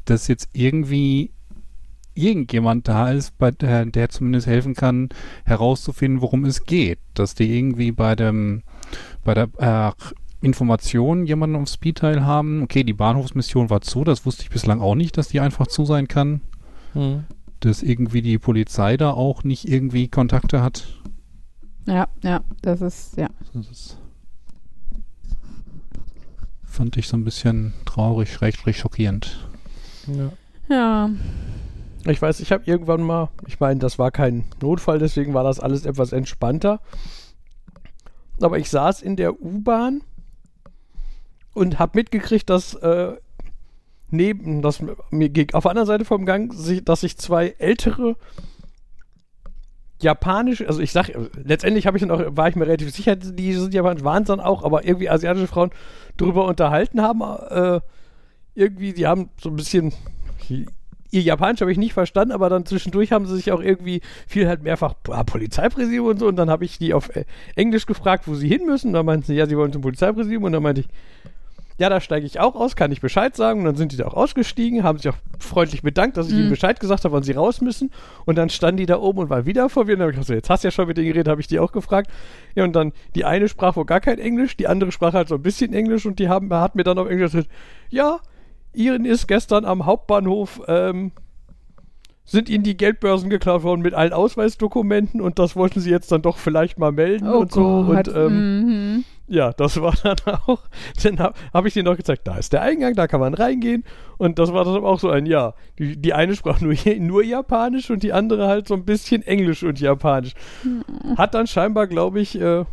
dass 0.06 0.28
jetzt 0.28 0.48
irgendwie 0.54 1.30
irgendjemand 2.14 2.88
da 2.88 3.10
ist, 3.10 3.36
bei 3.38 3.50
der, 3.50 3.86
der 3.86 4.08
zumindest 4.08 4.46
helfen 4.46 4.74
kann, 4.74 5.08
herauszufinden, 5.44 6.20
worum 6.20 6.44
es 6.44 6.64
geht. 6.64 6.98
Dass 7.14 7.34
die 7.34 7.56
irgendwie 7.56 7.92
bei 7.92 8.14
dem, 8.14 8.62
bei 9.24 9.34
der 9.34 9.48
äh, 9.58 9.92
Information 10.46 11.26
jemanden 11.26 11.56
auf 11.56 11.68
Speed 11.68 11.98
teilhaben. 11.98 12.62
Okay, 12.62 12.84
die 12.84 12.92
Bahnhofsmission 12.92 13.70
war 13.70 13.80
zu, 13.80 14.04
das 14.04 14.26
wusste 14.26 14.42
ich 14.42 14.50
bislang 14.50 14.80
auch 14.80 14.94
nicht, 14.94 15.16
dass 15.16 15.28
die 15.28 15.40
einfach 15.40 15.66
zu 15.66 15.84
sein 15.84 16.08
kann. 16.08 16.40
Dass 17.60 17.82
irgendwie 17.82 18.22
die 18.22 18.38
Polizei 18.38 18.96
da 18.96 19.12
auch 19.12 19.44
nicht 19.44 19.68
irgendwie 19.68 20.08
Kontakte 20.08 20.62
hat. 20.62 20.84
Ja, 21.86 22.08
ja, 22.22 22.42
das 22.60 22.80
ist, 22.80 23.16
ja. 23.16 23.28
Das 23.54 23.70
ist 23.70 23.98
fand 26.72 26.96
ich 26.96 27.06
so 27.06 27.16
ein 27.16 27.24
bisschen 27.24 27.74
traurig, 27.84 28.32
schrägstrich 28.32 28.78
schockierend. 28.78 29.46
ja. 30.06 30.32
Ja. 30.68 31.10
Ich 32.06 32.20
weiß, 32.20 32.40
ich 32.40 32.50
habe 32.50 32.64
irgendwann 32.66 33.02
mal, 33.02 33.28
ich 33.46 33.60
meine, 33.60 33.78
das 33.78 33.98
war 33.98 34.10
kein 34.10 34.44
Notfall, 34.60 34.98
deswegen 34.98 35.34
war 35.34 35.44
das 35.44 35.60
alles 35.60 35.86
etwas 35.86 36.12
entspannter. 36.12 36.80
Aber 38.40 38.58
ich 38.58 38.70
saß 38.70 39.02
in 39.02 39.16
der 39.16 39.40
U-Bahn 39.40 40.02
und 41.54 41.78
habe 41.78 41.92
mitgekriegt, 41.94 42.50
dass 42.50 42.74
äh, 42.74 43.14
neben, 44.10 44.62
dass 44.62 44.80
mir 45.10 45.30
auf 45.52 45.62
der 45.62 45.70
anderen 45.70 45.86
Seite 45.86 46.04
vom 46.04 46.26
Gang, 46.26 46.52
dass 46.84 47.00
sich 47.00 47.16
zwei 47.18 47.54
ältere 47.58 48.16
japanische, 50.00 50.66
also 50.66 50.80
ich 50.80 50.90
sag, 50.90 51.12
letztendlich 51.36 51.86
ich 51.86 52.00
dann 52.00 52.10
auch, 52.10 52.36
war 52.36 52.48
ich 52.48 52.56
mir 52.56 52.66
relativ 52.66 52.92
sicher, 52.92 53.14
die 53.14 53.52
sind 53.52 53.72
japanisch, 53.72 54.02
waren 54.02 54.24
es 54.24 54.26
dann 54.26 54.40
auch, 54.40 54.64
aber 54.64 54.84
irgendwie 54.84 55.08
asiatische 55.08 55.46
Frauen 55.46 55.70
drüber 56.16 56.46
unterhalten 56.46 57.00
haben. 57.00 57.20
Äh, 57.20 57.80
irgendwie, 58.54 58.92
die 58.92 59.06
haben 59.06 59.30
so 59.40 59.48
ein 59.50 59.56
bisschen 59.56 59.92
ihr 61.12 61.22
Japanisch 61.22 61.60
habe 61.60 61.70
ich 61.70 61.78
nicht 61.78 61.92
verstanden, 61.92 62.32
aber 62.32 62.48
dann 62.48 62.66
zwischendurch 62.66 63.12
haben 63.12 63.26
sie 63.26 63.36
sich 63.36 63.52
auch 63.52 63.60
irgendwie 63.60 64.00
viel 64.26 64.48
halt 64.48 64.62
mehrfach 64.64 64.94
ah, 65.10 65.22
Polizeipräsidium 65.22 66.06
und 66.08 66.18
so 66.18 66.26
und 66.26 66.36
dann 66.36 66.50
habe 66.50 66.64
ich 66.64 66.78
die 66.78 66.92
auf 66.94 67.14
äh, 67.14 67.24
Englisch 67.54 67.86
gefragt, 67.86 68.26
wo 68.26 68.34
sie 68.34 68.48
hin 68.48 68.66
müssen. 68.66 68.88
Und 68.88 68.94
dann 68.94 69.06
meinten 69.06 69.26
sie, 69.26 69.34
ja, 69.34 69.46
sie 69.46 69.56
wollen 69.56 69.72
zum 69.72 69.82
Polizeipräsidium 69.82 70.42
und 70.42 70.52
dann 70.52 70.62
meinte 70.62 70.80
ich, 70.80 70.88
ja, 71.78 71.88
da 71.88 72.00
steige 72.00 72.26
ich 72.26 72.38
auch 72.38 72.54
aus, 72.54 72.76
kann 72.76 72.92
ich 72.92 73.00
Bescheid 73.00 73.34
sagen. 73.34 73.60
Und 73.60 73.64
dann 73.66 73.76
sind 73.76 73.92
die 73.92 73.96
da 73.96 74.06
auch 74.06 74.14
ausgestiegen, 74.14 74.84
haben 74.84 74.98
sich 74.98 75.08
auch 75.10 75.16
freundlich 75.38 75.82
bedankt, 75.82 76.16
dass 76.16 76.28
ich 76.28 76.34
Mhm. 76.34 76.40
ihnen 76.40 76.50
Bescheid 76.50 76.78
gesagt 76.78 77.04
habe, 77.04 77.14
wann 77.14 77.22
sie 77.22 77.32
raus 77.32 77.60
müssen. 77.60 77.90
Und 78.24 78.36
dann 78.36 78.50
standen 78.50 78.76
die 78.76 78.86
da 78.86 78.98
oben 78.98 79.20
und 79.20 79.30
waren 79.30 79.46
wieder 79.46 79.68
vor 79.68 79.86
mir. 79.86 79.94
Und 79.94 79.98
dann 80.00 80.02
habe 80.02 80.10
ich 80.12 80.16
gesagt, 80.16 80.28
so, 80.28 80.34
jetzt 80.34 80.50
hast 80.50 80.62
du 80.64 80.68
ja 80.68 80.72
schon 80.72 80.86
mit 80.86 80.96
denen 80.96 81.08
geredet, 81.08 81.28
habe 81.28 81.40
ich 81.40 81.46
die 81.46 81.58
auch 81.58 81.72
gefragt. 81.72 82.10
Ja, 82.54 82.64
und 82.64 82.72
dann 82.74 82.92
die 83.14 83.24
eine 83.24 83.48
sprach 83.48 83.74
wohl 83.76 83.86
gar 83.86 84.00
kein 84.00 84.18
Englisch, 84.18 84.56
die 84.56 84.68
andere 84.68 84.92
sprach 84.92 85.14
halt 85.14 85.28
so 85.28 85.34
ein 85.34 85.42
bisschen 85.42 85.72
Englisch 85.72 86.06
und 86.06 86.18
die 86.18 86.28
haben, 86.28 86.52
hat 86.52 86.74
mir 86.76 86.84
dann 86.84 86.98
auf 86.98 87.08
Englisch 87.08 87.32
gesagt, 87.32 87.50
ja, 87.88 88.20
Ihren 88.74 89.04
ist 89.04 89.26
gestern 89.28 89.64
am 89.64 89.86
Hauptbahnhof, 89.86 90.62
ähm, 90.66 91.12
sind 92.24 92.48
ihnen 92.48 92.64
die 92.64 92.76
Geldbörsen 92.76 93.30
geklaut 93.30 93.62
worden 93.62 93.82
mit 93.82 93.94
allen 93.94 94.12
Ausweisdokumenten 94.12 95.20
und 95.20 95.38
das 95.38 95.56
wollten 95.56 95.80
sie 95.80 95.90
jetzt 95.90 96.12
dann 96.12 96.22
doch 96.22 96.38
vielleicht 96.38 96.78
mal 96.78 96.92
melden 96.92 97.28
Oh 97.28 97.40
und 97.40 97.52
so. 97.52 97.84
Gott. 97.86 98.08
Und 98.08 98.16
ähm, 98.16 98.60
mhm. 98.60 99.04
ja, 99.26 99.52
das 99.52 99.80
war 99.80 99.94
dann 100.02 100.16
auch. 100.46 100.62
Dann 101.02 101.18
habe 101.18 101.34
hab 101.52 101.66
ich 101.66 101.74
denen 101.74 101.86
noch 101.86 101.96
gezeigt, 101.96 102.26
da 102.26 102.36
ist 102.36 102.52
der 102.52 102.62
Eingang, 102.62 102.94
da 102.94 103.06
kann 103.06 103.20
man 103.20 103.34
reingehen. 103.34 103.84
Und 104.18 104.38
das 104.38 104.52
war 104.52 104.64
dann 104.64 104.84
auch 104.84 105.00
so 105.00 105.10
ein 105.10 105.26
Ja. 105.26 105.54
Die, 105.78 106.00
die 106.00 106.14
eine 106.14 106.36
sprach 106.36 106.60
nur, 106.60 106.74
nur 106.98 107.24
Japanisch 107.24 107.90
und 107.90 108.02
die 108.02 108.12
andere 108.12 108.46
halt 108.46 108.68
so 108.68 108.74
ein 108.74 108.84
bisschen 108.84 109.22
Englisch 109.22 109.62
und 109.64 109.80
Japanisch. 109.80 110.34
Hat 111.16 111.34
dann 111.34 111.46
scheinbar, 111.46 111.88
glaube 111.88 112.20
ich, 112.20 112.40
äh, 112.40 112.64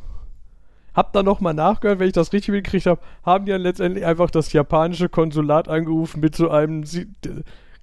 hab 1.00 1.14
dann 1.14 1.26
nochmal 1.26 1.54
nachgehört, 1.54 2.00
wenn 2.00 2.08
ich 2.08 2.14
das 2.14 2.34
richtig 2.34 2.54
mitgekriegt 2.54 2.86
habe, 2.86 3.00
haben 3.24 3.46
die 3.46 3.52
dann 3.52 3.62
letztendlich 3.62 4.06
einfach 4.06 4.30
das 4.30 4.52
japanische 4.54 5.08
Konsulat 5.10 5.68
angerufen 5.70 6.20
mit 6.20 6.36
so 6.36 6.50
einem. 6.50 6.84
Sie, 6.84 7.08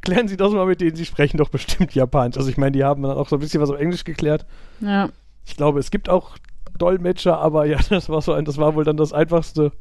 klären 0.02 0.28
Sie 0.28 0.36
das 0.36 0.52
mal 0.52 0.66
mit 0.66 0.80
denen, 0.80 0.94
Sie 0.96 1.04
sprechen 1.06 1.38
doch 1.38 1.48
bestimmt 1.48 1.94
Japanisch. 1.94 2.36
Also 2.36 2.48
ich 2.50 2.58
meine, 2.58 2.72
die 2.72 2.84
haben 2.84 3.02
dann 3.02 3.12
auch 3.16 3.28
so 3.28 3.36
ein 3.36 3.40
bisschen 3.40 3.60
was 3.62 3.70
auf 3.70 3.78
Englisch 3.80 4.04
geklärt. 4.04 4.44
Ja. 4.80 5.08
Ich 5.44 5.56
glaube, 5.56 5.80
es 5.80 5.90
gibt 5.90 6.08
auch 6.08 6.36
Dolmetscher, 6.78 7.38
aber 7.38 7.64
ja, 7.66 7.78
das 7.88 8.08
war 8.08 8.20
so 8.20 8.32
ein, 8.34 8.44
das 8.44 8.58
war 8.58 8.74
wohl 8.74 8.84
dann 8.84 8.96
das 8.98 9.12
einfachste, 9.12 9.72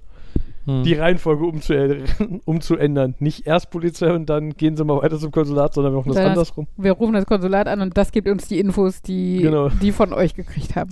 die 0.68 0.94
Reihenfolge 0.96 1.44
umzuä- 1.46 2.40
umzuändern. 2.46 3.14
Nicht 3.20 3.46
erst 3.46 3.70
Polizei 3.70 4.12
und 4.12 4.28
dann 4.28 4.52
gehen 4.58 4.76
sie 4.76 4.84
mal 4.84 5.00
weiter 5.02 5.20
zum 5.20 5.32
Konsulat, 5.32 5.76
sondern 5.76 5.94
wir 5.94 5.98
machen 5.98 6.08
das 6.10 6.16
Das- 6.18 6.26
andersrum. 6.30 6.68
Wir 6.78 6.94
rufen 6.94 7.14
das 7.14 7.26
Konsulat 7.28 7.68
an 7.68 7.82
und 7.82 7.96
das 7.98 8.12
gibt 8.12 8.28
uns 8.28 8.48
die 8.48 8.60
Infos, 8.60 9.02
die 9.04 9.42
Genau. 9.42 9.70
die 9.70 9.92
von 9.92 10.12
euch 10.14 10.34
gekriegt 10.34 10.76
haben. 10.76 10.90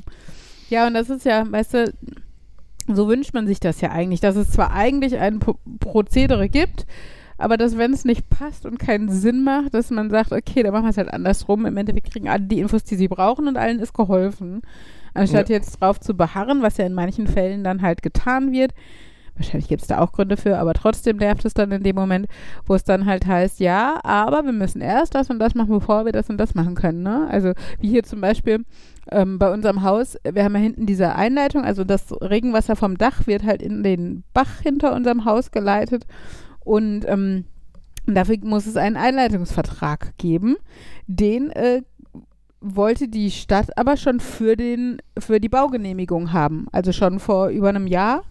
Ja, 0.70 0.86
und 0.88 0.94
das 0.94 1.10
ist 1.10 1.26
ja, 1.26 1.44
weißt 1.50 1.74
du, 1.74 1.94
so 2.88 3.08
wünscht 3.08 3.34
man 3.34 3.48
sich 3.48 3.60
das 3.60 3.82
ja 3.82 3.92
eigentlich, 3.92 4.20
dass 4.20 4.36
es 4.36 4.52
zwar 4.52 4.74
eigentlich 4.74 5.18
ein 5.18 5.40
Pro 5.40 5.56
Prozedere 5.80 6.50
gibt, 6.50 6.86
aber 7.38 7.58
dass, 7.58 7.78
wenn 7.78 7.94
es 7.94 8.06
nicht 8.06 8.30
passt 8.30 8.66
und 8.66 8.80
keinen 8.80 9.10
Sinn 9.10 9.44
macht, 9.44 9.74
dass 9.74 9.90
man 9.90 10.10
sagt, 10.10 10.32
okay, 10.32 10.64
dann 10.64 10.72
machen 10.72 10.86
wir 10.86 10.92
es 10.92 10.98
halt 10.98 11.14
andersrum. 11.14 11.66
Im 11.66 11.78
Endeffekt 11.78 12.12
kriegen 12.12 12.30
alle 12.30 12.44
die 12.44 12.60
Infos, 12.60 12.84
die 12.84 12.96
sie 12.96 13.08
brauchen 13.08 13.48
und 13.48 13.58
allen 13.58 13.80
ist 13.80 13.94
geholfen. 13.94 14.62
Anstatt 15.14 15.50
jetzt 15.50 15.80
drauf 15.80 16.00
zu 16.00 16.16
beharren, 16.16 16.62
was 16.62 16.78
ja 16.78 16.86
in 16.86 16.94
manchen 16.94 17.28
Fällen 17.28 17.64
dann 17.64 17.82
halt 17.82 18.02
getan 18.02 18.52
wird. 18.52 18.74
Wahrscheinlich 19.36 19.68
gibt 19.68 19.82
es 19.82 19.88
da 19.88 20.00
auch 20.00 20.12
Gründe 20.12 20.38
für, 20.38 20.60
aber 20.60 20.74
trotzdem 20.74 21.18
nervt 21.18 21.44
es 21.46 21.54
dann 21.56 21.72
in 21.72 21.82
dem 21.82 21.96
Moment, 21.96 22.28
wo 22.66 22.76
es 22.76 22.84
dann 22.84 23.06
halt 23.06 23.26
heißt, 23.26 23.60
ja, 23.60 24.00
aber 24.04 24.44
wir 24.44 24.52
müssen 24.52 24.80
erst 24.80 25.16
das 25.16 25.30
und 25.30 25.40
das 25.40 25.56
machen, 25.56 25.72
bevor 25.72 26.06
wir 26.06 26.12
das 26.12 26.30
und 26.30 26.38
das 26.38 26.54
machen 26.54 26.76
können. 26.76 27.02
Ne? 27.02 27.28
Also 27.32 27.54
wie 27.80 27.90
hier 27.90 28.04
zum 28.04 28.22
Beispiel 28.22 28.64
ähm, 29.12 29.40
bei 29.40 29.52
unserem 29.52 29.82
Haus, 29.82 30.18
wir 30.24 30.44
haben 30.44 30.56
ja 30.56 30.62
hinten 30.62 30.86
diese 30.86 31.16
Einleitung, 31.16 31.64
also 31.64 31.84
das 31.84 32.14
Regenwasser 32.22 32.76
vom 32.76 32.98
Dach 32.98 33.26
wird 33.26 33.44
halt 33.44 33.64
in 33.64 33.82
den 33.82 34.24
Bach 34.34 34.62
hinter 34.62 34.94
unserem 34.94 35.26
Haus 35.26 35.50
geleitet 35.50 36.06
und 36.60 37.04
ähm, 37.08 37.46
dafür 38.06 38.38
muss 38.44 38.68
es 38.68 38.78
einen 38.78 38.98
Einleitungsvertrag 38.98 40.18
geben, 40.18 40.58
den 41.08 41.50
äh, 41.52 41.82
wollte 42.62 43.08
die 43.10 43.32
Stadt 43.32 43.78
aber 43.78 43.98
schon 43.98 44.20
für 44.20 44.56
den 44.56 45.02
für 45.20 45.40
die 45.40 45.50
Baugenehmigung 45.50 46.32
haben, 46.32 46.68
also 46.72 46.92
schon 46.92 47.20
vor 47.20 47.50
über 47.50 47.70
einem 47.70 47.88
Jahr. 47.88 48.24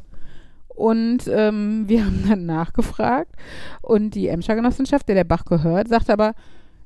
Und 0.74 1.28
ähm, 1.28 1.84
wir 1.86 2.04
haben 2.04 2.24
dann 2.28 2.46
nachgefragt 2.46 3.34
und 3.82 4.14
die 4.14 4.28
Emscher 4.28 4.54
Genossenschaft, 4.54 5.06
der 5.08 5.14
der 5.14 5.24
Bach 5.24 5.44
gehört, 5.44 5.88
sagt 5.88 6.08
aber, 6.10 6.34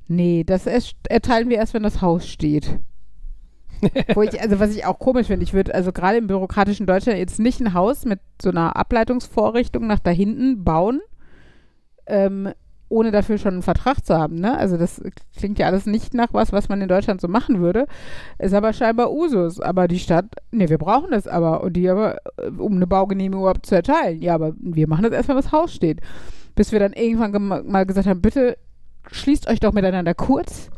nee, 0.07 0.43
das 0.43 0.67
erteilen 1.09 1.49
wir 1.49 1.57
erst, 1.57 1.73
wenn 1.73 1.83
das 1.83 2.01
Haus 2.01 2.27
steht. 2.27 2.79
Wo 4.15 4.23
ich, 4.23 4.41
also 4.41 4.59
was 4.59 4.75
ich 4.75 4.85
auch 4.85 4.99
komisch 4.99 5.27
finde, 5.27 5.43
ich 5.43 5.53
würde 5.53 5.73
also 5.73 5.91
gerade 5.91 6.17
im 6.17 6.27
bürokratischen 6.27 6.87
Deutschland 6.87 7.19
jetzt 7.19 7.39
nicht 7.39 7.61
ein 7.61 7.73
Haus 7.73 8.05
mit 8.05 8.19
so 8.41 8.49
einer 8.49 8.75
Ableitungsvorrichtung 8.75 9.85
nach 9.85 9.99
da 9.99 10.09
hinten 10.09 10.63
bauen, 10.63 10.99
ähm, 12.07 12.51
ohne 12.89 13.11
dafür 13.11 13.37
schon 13.37 13.55
einen 13.55 13.63
Vertrag 13.63 14.05
zu 14.05 14.17
haben. 14.17 14.35
Ne? 14.35 14.57
Also 14.57 14.77
das 14.77 15.01
klingt 15.37 15.59
ja 15.59 15.67
alles 15.67 15.85
nicht 15.85 16.13
nach 16.13 16.33
was, 16.33 16.53
was 16.53 16.69
man 16.69 16.81
in 16.81 16.87
Deutschland 16.87 17.19
so 17.19 17.27
machen 17.27 17.59
würde. 17.59 17.85
Ist 18.39 18.53
aber 18.53 18.73
scheinbar 18.73 19.11
Usus. 19.11 19.59
Aber 19.59 19.87
die 19.87 19.99
Stadt, 19.99 20.25
ne, 20.51 20.69
wir 20.69 20.77
brauchen 20.77 21.11
das 21.11 21.27
aber. 21.27 21.63
Und 21.63 21.73
die 21.73 21.89
aber, 21.89 22.17
äh, 22.37 22.49
um 22.57 22.73
eine 22.73 22.87
Baugenehmigung 22.87 23.41
überhaupt 23.41 23.65
zu 23.65 23.75
erteilen. 23.75 24.21
Ja, 24.21 24.35
aber 24.35 24.53
wir 24.57 24.87
machen 24.87 25.03
das 25.03 25.11
erst, 25.11 25.29
wenn 25.29 25.35
das 25.35 25.51
Haus 25.51 25.73
steht. 25.73 25.99
Bis 26.55 26.71
wir 26.71 26.79
dann 26.79 26.93
irgendwann 26.93 27.69
mal 27.69 27.85
gesagt 27.85 28.07
haben, 28.07 28.21
bitte 28.21 28.57
schließt 29.11 29.49
euch 29.49 29.59
doch 29.59 29.73
miteinander 29.73 30.13
kurz. 30.13 30.69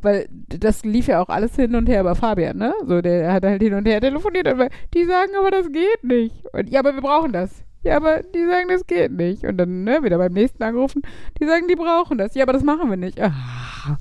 Weil 0.00 0.28
das 0.48 0.84
lief 0.84 1.06
ja 1.06 1.22
auch 1.22 1.28
alles 1.28 1.54
hin 1.54 1.76
und 1.76 1.88
her 1.88 2.00
über 2.00 2.16
Fabian, 2.16 2.56
ne? 2.56 2.74
So, 2.86 3.00
der 3.00 3.32
hat 3.32 3.44
halt 3.44 3.62
hin 3.62 3.74
und 3.74 3.86
her 3.86 4.00
telefoniert. 4.00 4.48
Aber 4.48 4.68
die 4.94 5.04
sagen 5.04 5.30
aber, 5.38 5.50
das 5.50 5.70
geht 5.70 6.02
nicht. 6.02 6.44
Und, 6.52 6.68
ja, 6.70 6.80
aber 6.80 6.94
wir 6.94 7.02
brauchen 7.02 7.32
das. 7.32 7.62
Ja, 7.82 7.96
aber 7.96 8.22
die 8.22 8.46
sagen, 8.46 8.68
das 8.68 8.86
geht 8.86 9.12
nicht. 9.12 9.44
Und 9.44 9.56
dann, 9.56 9.84
ne, 9.84 10.02
wieder 10.02 10.18
beim 10.18 10.32
nächsten 10.32 10.62
angerufen. 10.62 11.02
Die 11.40 11.46
sagen, 11.46 11.66
die 11.68 11.74
brauchen 11.76 12.18
das. 12.18 12.34
Ja, 12.34 12.44
aber 12.44 12.52
das 12.52 12.62
machen 12.62 12.90
wir 12.90 12.96
nicht. 12.96 13.20
Ah. 13.20 13.98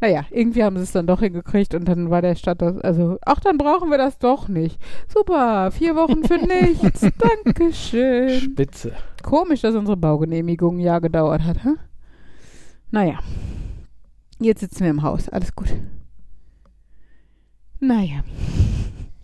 Naja, 0.00 0.24
irgendwie 0.30 0.64
haben 0.64 0.76
sie 0.78 0.82
es 0.82 0.92
dann 0.92 1.06
doch 1.06 1.20
hingekriegt 1.20 1.74
und 1.74 1.86
dann 1.86 2.08
war 2.08 2.22
der 2.22 2.34
Stadt 2.34 2.62
das, 2.62 2.78
also, 2.78 3.18
ach, 3.26 3.40
dann 3.40 3.58
brauchen 3.58 3.90
wir 3.90 3.98
das 3.98 4.18
doch 4.18 4.48
nicht. 4.48 4.80
Super, 5.12 5.70
vier 5.70 5.94
Wochen 5.94 6.24
für 6.24 6.38
nichts. 6.46 7.06
Dankeschön. 7.44 8.40
Spitze. 8.40 8.92
Komisch, 9.22 9.60
dass 9.60 9.74
unsere 9.74 9.98
Baugenehmigung 9.98 10.78
ein 10.78 10.80
Jahr 10.80 11.02
gedauert 11.02 11.44
hat, 11.44 11.62
hä? 11.64 11.74
Naja. 12.90 13.18
Jetzt 14.38 14.60
sitzen 14.60 14.84
wir 14.84 14.90
im 14.90 15.02
Haus, 15.02 15.28
alles 15.28 15.54
gut. 15.54 15.68
Naja. 17.78 18.22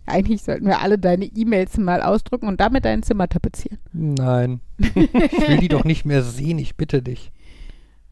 Eigentlich 0.07 0.41
sollten 0.41 0.65
wir 0.65 0.79
alle 0.81 0.97
deine 0.97 1.25
E-Mails 1.25 1.77
mal 1.77 2.01
ausdrucken 2.01 2.47
und 2.47 2.59
damit 2.61 2.85
dein 2.85 3.03
Zimmer 3.03 3.27
tapezieren. 3.27 3.77
Nein. 3.93 4.61
ich 4.79 5.47
will 5.47 5.57
die 5.57 5.67
doch 5.67 5.83
nicht 5.83 6.05
mehr 6.05 6.23
sehen, 6.23 6.57
ich 6.59 6.75
bitte 6.75 7.01
dich. 7.01 7.31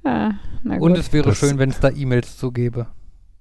Ah, 0.04 0.34
na 0.64 0.78
Und 0.78 0.98
es 0.98 1.12
wäre 1.14 1.30
Das- 1.30 1.38
schön, 1.38 1.58
wenn 1.58 1.70
es 1.70 1.80
da 1.80 1.90
E-Mails 1.90 2.38
zu 2.38 2.52
gäbe. 2.52 2.88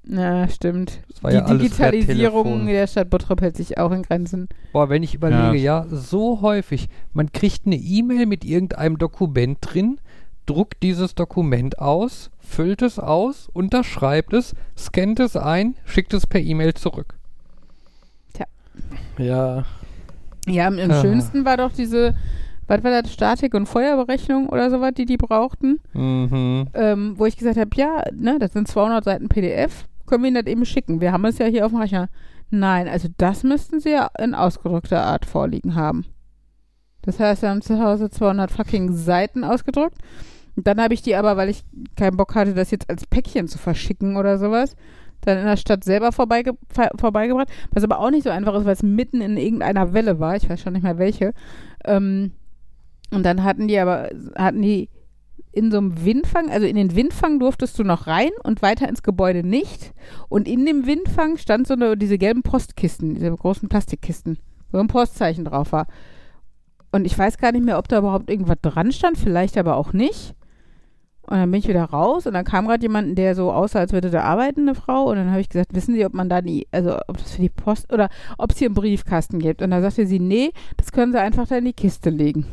Ja, 0.07 0.47
stimmt. 0.49 1.01
Die 1.23 1.33
ja 1.33 1.41
Digitalisierung 1.41 2.67
der 2.67 2.87
Stadt 2.87 3.09
Bottrop 3.11 3.41
hält 3.41 3.57
sich 3.57 3.79
auch 3.79 3.91
in 3.91 4.03
Grenzen. 4.03 4.49
Boah, 4.73 4.89
wenn 4.91 5.03
ich 5.03 5.15
überlege, 5.15 5.63
ja. 5.63 5.87
so 5.89 6.43
häufig. 6.43 6.89
Man 7.13 7.33
kriegt 7.33 7.67
eine 7.67 7.77
E-Mail 7.77 8.27
mit 8.27 8.45
irgendeinem 8.45 8.99
Dokument 8.99 9.59
drin, 9.63 9.99
druckt 10.47 10.83
dieses 10.83 11.15
Dokument 11.15 11.79
aus, 11.79 12.31
füllt 12.39 12.83
es 12.83 12.99
aus, 12.99 13.49
unterschreibt 13.53 14.35
es, 14.35 14.55
scannt 14.77 15.21
es 15.21 15.37
ein, 15.37 15.75
schickt 15.87 16.13
es 16.13 16.27
per 16.27 16.41
E-Mail 16.41 16.75
zurück. 16.75 17.19
Ja. 19.19 19.65
Ja, 20.47 20.67
am, 20.67 20.79
am 20.79 20.93
schönsten 21.01 21.45
war 21.45 21.57
doch 21.57 21.73
diese, 21.73 22.15
was 22.67 22.85
war 22.85 23.03
das, 23.03 23.13
Statik- 23.13 23.55
und 23.55 23.67
Feuerberechnung 23.67 24.49
oder 24.49 24.71
sowas, 24.71 24.93
die 24.97 25.07
die 25.07 25.17
brauchten. 25.17 25.81
Mhm. 25.93 26.69
ähm, 26.75 27.15
wo 27.17 27.27
ich 27.27 27.37
gesagt 27.37 27.59
habe, 27.59 27.71
ja, 27.77 28.03
ne, 28.13 28.39
das 28.39 28.53
sind 28.53 28.69
200 28.69 29.05
Seiten 29.05 29.29
PDF, 29.29 29.87
können 30.07 30.23
wir 30.23 30.29
Ihnen 30.29 30.45
das 30.45 30.53
eben 30.53 30.67
schicken. 30.67 31.01
Wir 31.01 31.13
haben 31.13 31.25
es 31.25 31.39
ja 31.39 31.47
hier 31.47 31.65
auf 31.65 31.73
dem 31.73 31.81
Rechner. 31.81 32.09
Nein, 32.51 32.89
also 32.89 33.09
das 33.17 33.43
müssten 33.43 33.81
Sie 33.81 33.91
ja 33.91 34.11
in 34.19 34.35
ausgedruckter 34.35 35.03
Art 35.03 35.25
vorliegen 35.25 35.75
haben. 35.75 36.05
Das 37.03 37.21
heißt, 37.21 37.43
wir 37.43 37.51
haben 37.51 37.63
zu 37.63 37.83
Hause 37.83 38.11
200 38.11 38.51
fucking 38.51 38.93
Seiten 38.93 39.45
ausgedruckt. 39.45 39.99
Und 40.57 40.67
dann 40.67 40.81
habe 40.81 40.95
ich 40.95 41.03
die 41.03 41.17
aber, 41.17 41.37
weil 41.37 41.49
ich 41.49 41.65
keinen 41.97 42.17
Bock 42.17 42.35
hatte, 42.35 42.55
das 42.55 42.71
jetzt 42.71 42.89
als 42.89 43.07
Päckchen 43.07 43.49
zu 43.49 43.59
verschicken 43.59 44.17
oder 44.17 44.39
sowas, 44.39 44.77
dann 45.27 45.39
in 45.39 45.47
der 45.47 45.57
Stadt 45.57 45.85
selber 45.85 46.13
vorbeige 46.13 46.53
vorbeigebracht. 46.97 47.49
Was 47.73 47.85
aber 47.85 47.99
auch 47.99 48.11
nicht 48.11 48.25
so 48.25 48.31
einfach 48.31 48.55
ist, 48.55 48.65
weil 48.65 48.73
es 48.73 48.83
mitten 48.83 49.21
in 49.21 49.37
irgendeiner 49.37 49.93
Welle 49.93 50.21
war. 50.21 50.37
Ich 50.37 50.49
weiß 50.49 50.61
schon 50.61 50.75
nicht 50.75 50.83
mehr 50.83 50.99
welche. 50.99 51.33
Ähm, 51.85 52.33
und 53.11 53.25
dann 53.25 53.45
hatten 53.45 53.69
die 53.69 53.79
aber, 53.79 54.11
hatten 54.37 54.63
die 54.63 54.89
in 55.53 55.71
so 55.71 55.79
einem 55.79 56.05
Windfang, 56.05 56.51
also 56.51 56.67
in 56.67 56.77
den 56.77 56.97
Windfang 56.97 57.39
durftest 57.39 57.79
du 57.79 57.85
noch 57.85 58.07
rein 58.07 58.31
und 58.43 58.61
weiter 58.61 58.89
ins 58.89 59.03
Gebäude 59.03 59.47
nicht. 59.47 59.93
Und 60.29 60.49
in 60.49 60.67
dem 60.67 60.87
Windfang 60.87 61.37
stand 61.37 61.67
so 61.67 61.75
eine, 61.75 61.97
diese 61.97 62.19
gelben 62.19 62.43
Postkisten, 62.43 63.15
diese 63.15 63.31
großen 63.31 63.69
Plastikkisten, 63.69 64.39
wo 64.73 64.79
ein 64.79 64.89
Postzeichen 64.89 65.45
drauf 65.45 65.73
war. 65.73 65.87
Und 66.91 67.05
ich 67.05 67.17
weiß 67.17 67.39
gar 67.39 67.53
nicht 67.53 67.65
mehr, 67.65 67.79
ob 67.79 67.89
da 67.89 67.99
überhaupt 67.99 68.31
irgendwas 68.31 68.59
dran 68.63 68.93
stand, 68.93 69.17
vielleicht 69.17 69.57
aber 69.57 69.77
auch 69.77 69.93
nicht. 69.93 70.35
Und 71.27 71.39
dann 71.39 71.51
bin 71.51 71.61
ich 71.61 71.69
wieder 71.69 71.85
raus 71.85 72.27
und 72.27 72.35
dann 72.35 72.45
kam 72.45 72.67
gerade 72.67 72.83
jemand, 72.83 73.17
der 73.17 73.35
so 73.35 73.51
aussah, 73.51 73.81
als 73.81 73.93
würde 73.93 74.11
da 74.11 74.23
arbeiten, 74.23 74.63
eine 74.63 74.75
Frau. 74.75 75.05
Und 75.05 75.17
dann 75.17 75.31
habe 75.31 75.41
ich 75.41 75.49
gesagt, 75.49 75.75
wissen 75.75 75.95
Sie, 75.95 76.05
ob 76.05 76.13
man 76.13 76.29
da 76.29 76.43
die, 76.43 76.67
also 76.71 76.99
ob 77.09 77.17
das 77.17 77.33
für 77.33 77.43
die 77.43 77.49
Post 77.49 77.93
oder 77.93 78.11
ob 78.37 78.53
es 78.53 78.59
hier 78.59 78.69
einen 78.69 78.75
Briefkasten 78.75 79.39
gibt. 79.39 79.63
Und 79.63 79.71
da 79.71 79.81
sagte 79.81 80.07
sie, 80.07 80.21
nee, 80.21 80.53
das 80.77 80.93
können 80.93 81.13
Sie 81.13 81.21
einfach 81.21 81.49
da 81.49 81.57
in 81.57 81.65
die 81.65 81.73
Kiste 81.73 82.11
legen. 82.11 82.47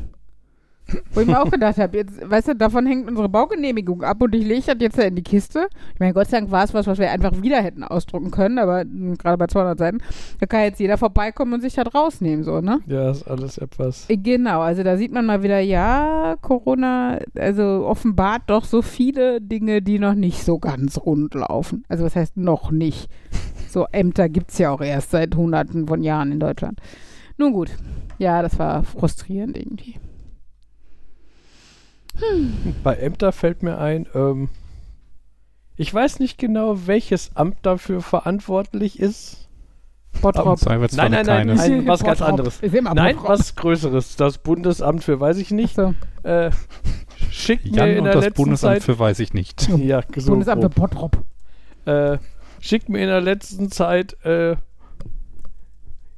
Wo 1.14 1.22
ich 1.22 1.28
mir 1.28 1.42
auch 1.42 1.50
gedacht 1.52 1.78
habe, 1.78 1.98
jetzt, 1.98 2.30
weißt 2.30 2.50
du, 2.50 2.56
davon 2.56 2.86
hängt 2.86 3.08
unsere 3.10 3.30
Baugenehmigung 3.30 4.04
ab 4.04 4.22
und 4.22 4.34
ich 4.36 4.46
lege 4.46 4.62
das 4.66 4.76
jetzt 4.80 4.98
da 4.98 5.04
in 5.04 5.16
die 5.16 5.24
Kiste. 5.24 5.68
Ich 5.94 6.00
meine, 6.00 6.14
Gott 6.14 6.28
sei 6.30 6.40
Dank 6.40 6.52
war 6.52 6.64
es 6.64 6.74
was, 6.74 6.88
was 6.88 6.98
wir 7.00 7.12
einfach 7.12 7.42
wieder 7.42 7.62
hätten 7.62 7.84
ausdrucken 7.84 8.32
können, 8.32 8.60
aber 8.60 8.84
mh, 8.86 9.16
gerade 9.18 9.38
bei 9.38 9.48
200 9.48 9.78
Seiten, 9.78 9.98
da 10.40 10.46
kann 10.46 10.62
jetzt 10.62 10.80
jeder 10.80 10.98
vorbeikommen 10.98 11.54
und 11.54 11.62
sich 11.62 11.74
das 11.74 11.94
rausnehmen, 11.94 12.44
so, 12.44 12.62
ne? 12.62 12.80
Ja, 12.88 13.12
ist 13.12 13.28
alles 13.28 13.58
etwas. 13.58 14.10
Äh, 14.10 14.18
Genau, 14.18 14.62
also 14.62 14.84
da 14.84 14.98
sieht 14.98 15.12
man 15.12 15.26
mal 15.26 15.44
wieder, 15.44 15.60
ja, 15.60 16.36
Corona, 16.42 17.20
also 17.36 17.86
offenbart 17.86 18.44
doch 18.48 18.66
so 18.66 18.82
viele 18.82 19.42
Dinge, 19.42 19.82
die 19.82 20.00
noch 20.00 20.14
nicht 20.14 20.44
so 20.44 20.60
ganz 20.60 20.98
rund 20.98 21.34
laufen. 21.34 21.84
Also 21.90 22.06
was 22.06 22.16
heißt 22.16 22.38
noch 22.38 22.72
nicht? 22.72 23.10
So 23.70 23.88
Ämter 23.92 24.30
gibt 24.30 24.52
es 24.52 24.58
ja 24.58 24.70
auch 24.72 24.82
erst 24.82 25.12
seit 25.12 25.36
hunderten 25.36 25.88
von 25.88 26.04
Jahren 26.04 26.32
in 26.32 26.40
Deutschland. 26.40 26.80
Nun 27.38 27.54
gut, 27.54 27.72
ja, 28.18 28.42
das 28.42 28.60
war 28.60 28.84
frustrierend 28.84 29.58
irgendwie. 29.58 29.96
Bei 32.84 32.96
Ämter 32.96 33.32
fällt 33.32 33.64
mir 33.64 33.78
ein, 33.78 34.08
ähm, 34.14 34.50
ich 35.78 35.94
weiß 35.94 36.20
nicht 36.20 36.38
genau, 36.38 36.86
welches 36.88 37.36
Amt 37.36 37.58
dafür 37.64 38.02
verantwortlich 38.02 39.00
ist. 39.00 39.48
Bottrop. 40.22 40.60
Nein, 40.66 40.82
nein, 40.92 41.12
nein, 41.12 41.26
keines. 41.26 41.60
nein, 41.68 41.88
was 41.88 42.04
ganz 42.04 42.22
anderes. 42.22 42.60
Nein, 42.62 43.16
was 43.24 43.56
Größeres. 43.56 44.18
Das 44.18 44.38
Bundesamt 44.40 45.04
für 45.04 45.20
weiß 45.20 45.38
ich 45.38 45.52
nicht. 45.52 45.80
Achso, 45.80 45.94
Äh, 46.24 46.52
schickt 47.32 47.66
mir 47.66 47.78
Jan 47.78 47.90
in 47.90 47.98
und 48.00 48.04
der 48.06 48.14
das 48.16 48.26
letzten 48.26 48.44
Bundesamt 48.44 48.74
Zeit. 48.76 48.84
für 48.84 49.00
weiß 49.00 49.20
ich 49.20 49.34
nicht. 49.34 49.68
Ja, 49.78 50.02
so 50.18 50.32
Bundesamt 50.32 50.64
für. 50.64 50.70
Bottrop. 50.70 51.18
äh, 51.86 52.18
schickt 52.60 52.90
mir 52.90 53.00
in 53.00 53.08
der 53.08 53.22
letzten 53.22 53.72
Zeit 53.72 54.18
äh, 54.26 54.58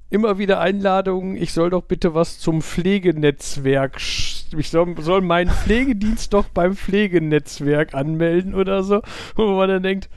immer 0.09 0.37
wieder 0.37 0.59
Einladungen, 0.59 1.37
ich 1.37 1.53
soll 1.53 1.69
doch 1.69 1.83
bitte 1.83 2.13
was 2.13 2.39
zum 2.39 2.61
Pflegenetzwerk. 2.61 3.99
Sch- 4.53 4.59
Ich 4.59 4.69
soll, 4.69 4.95
soll 5.01 5.21
meinen 5.21 5.49
Pflegedienst 5.49 6.33
doch 6.33 6.45
beim 6.49 6.75
Pflegenetzwerk 6.75 7.93
anmelden 7.93 8.53
oder 8.55 8.83
so. 8.83 9.01
Wo 9.35 9.55
man 9.55 9.69
dann 9.69 9.83
denkt, 9.83 10.09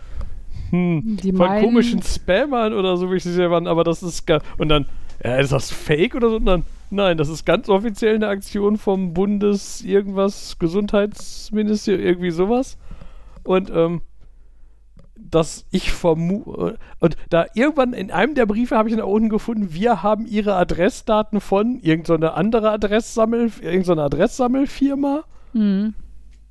hm, 0.71 1.19
Die 1.23 1.31
von 1.33 1.47
meinen- 1.49 1.65
komischen 1.65 2.03
Spammern 2.03 2.73
oder 2.73 2.97
so, 2.97 3.11
wie 3.11 3.17
ich 3.17 3.23
sie 3.23 3.33
selber 3.33 3.57
aber 3.67 3.85
das 3.85 4.03
ist 4.03 4.27
gar. 4.27 4.43
Und 4.59 4.69
dann, 4.69 4.87
ja, 5.25 5.37
ist 5.37 5.53
das 5.53 5.71
fake 5.71 6.15
oder 6.15 6.31
so? 6.31 6.37
Und 6.37 6.47
dann, 6.47 6.65
nein, 6.91 7.17
das 7.17 7.29
ist 7.29 7.45
ganz 7.47 7.69
offiziell 7.69 8.17
eine 8.17 8.29
Aktion 8.29 8.77
vom 8.77 9.15
Bundes 9.15 9.83
irgendwas, 9.83 10.59
Gesundheitsministerium, 10.59 12.05
irgendwie 12.05 12.31
sowas. 12.31 12.79
Und, 13.45 13.71
ähm, 13.75 14.01
dass 15.17 15.67
ich 15.71 15.93
vermute, 15.93 16.79
und 17.01 17.17
da 17.31 17.47
irgendwann 17.55 17.93
in 17.93 18.11
einem 18.11 18.35
der 18.35 18.47
Briefe 18.47 18.77
habe 18.77 18.89
ich 18.89 18.97
nach 18.97 19.07
unten 19.07 19.29
gefunden, 19.29 19.73
wir 19.73 20.03
haben 20.03 20.27
ihre 20.27 20.55
Adressdaten 20.55 21.41
von 21.41 21.81
irgendeiner 21.81 22.35
andere 22.35 22.71
Adresssammel, 22.71 23.51
irgendeiner 23.61 24.05
Adresssammelfirma, 24.05 25.25
Mhm. 25.53 25.95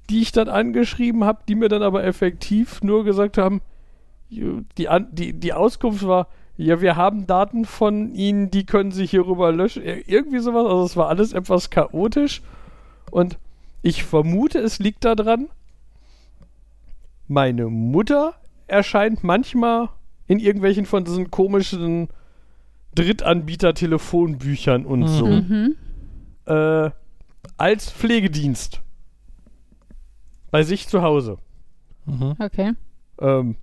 die 0.10 0.22
ich 0.22 0.32
dann 0.32 0.50
angeschrieben 0.50 1.24
habe, 1.24 1.40
die 1.48 1.56
mir 1.56 1.70
dann 1.70 1.84
aber 1.84 2.04
effektiv 2.04 2.82
nur 2.82 3.04
gesagt 3.06 3.38
haben, 3.38 3.62
die, 4.30 4.90
An 4.90 5.08
die, 5.12 5.34
die 5.34 5.54
Auskunft 5.54 6.06
war, 6.08 6.28
ja, 6.58 6.82
wir 6.82 6.96
haben 6.96 7.28
Daten 7.28 7.66
von 7.66 8.14
Ihnen, 8.16 8.50
die 8.50 8.66
können 8.66 8.92
Sie 8.92 9.06
hierüber 9.06 9.52
löschen. 9.52 9.84
Ir- 9.84 10.08
Irgendwie 10.08 10.40
sowas. 10.40 10.66
Also 10.66 10.84
es 10.86 10.98
war 10.98 11.10
alles 11.10 11.34
etwas 11.34 11.70
chaotisch. 11.70 12.42
Und 13.12 13.38
ich 13.82 14.04
vermute, 14.06 14.60
es 14.60 14.80
liegt 14.80 15.04
daran, 15.06 15.50
meine 17.28 17.68
Mutter 17.68 18.34
erscheint 18.68 19.24
manchmal 19.24 19.90
in 20.28 20.40
irgendwelchen 20.40 20.86
von 20.86 21.04
diesen 21.06 21.30
komischen 21.32 22.10
Drittanbieter-Telefonbüchern 22.96 24.86
und 24.86 25.08
so 25.08 25.28
Mhm. 25.28 25.76
äh, 26.46 26.90
als 27.58 27.92
Pflegedienst 27.92 28.82
bei 30.52 30.64
sich 30.64 30.88
zu 30.88 31.02
Hause. 31.02 31.38
Mhm. 32.06 32.36
Okay. 32.40 32.74
Ähm, 33.20 33.56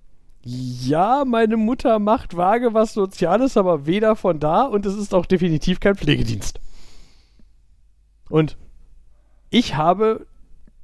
ja, 0.45 1.23
meine 1.25 1.57
Mutter 1.57 1.99
macht 1.99 2.35
vage 2.35 2.73
was 2.73 2.93
Soziales, 2.93 3.55
aber 3.57 3.85
weder 3.85 4.15
von 4.15 4.39
da 4.39 4.63
und 4.63 4.85
es 4.85 4.95
ist 4.95 5.13
auch 5.13 5.25
definitiv 5.25 5.79
kein 5.79 5.95
Pflegedienst. 5.95 6.59
Und 8.29 8.57
ich 9.49 9.75
habe 9.75 10.25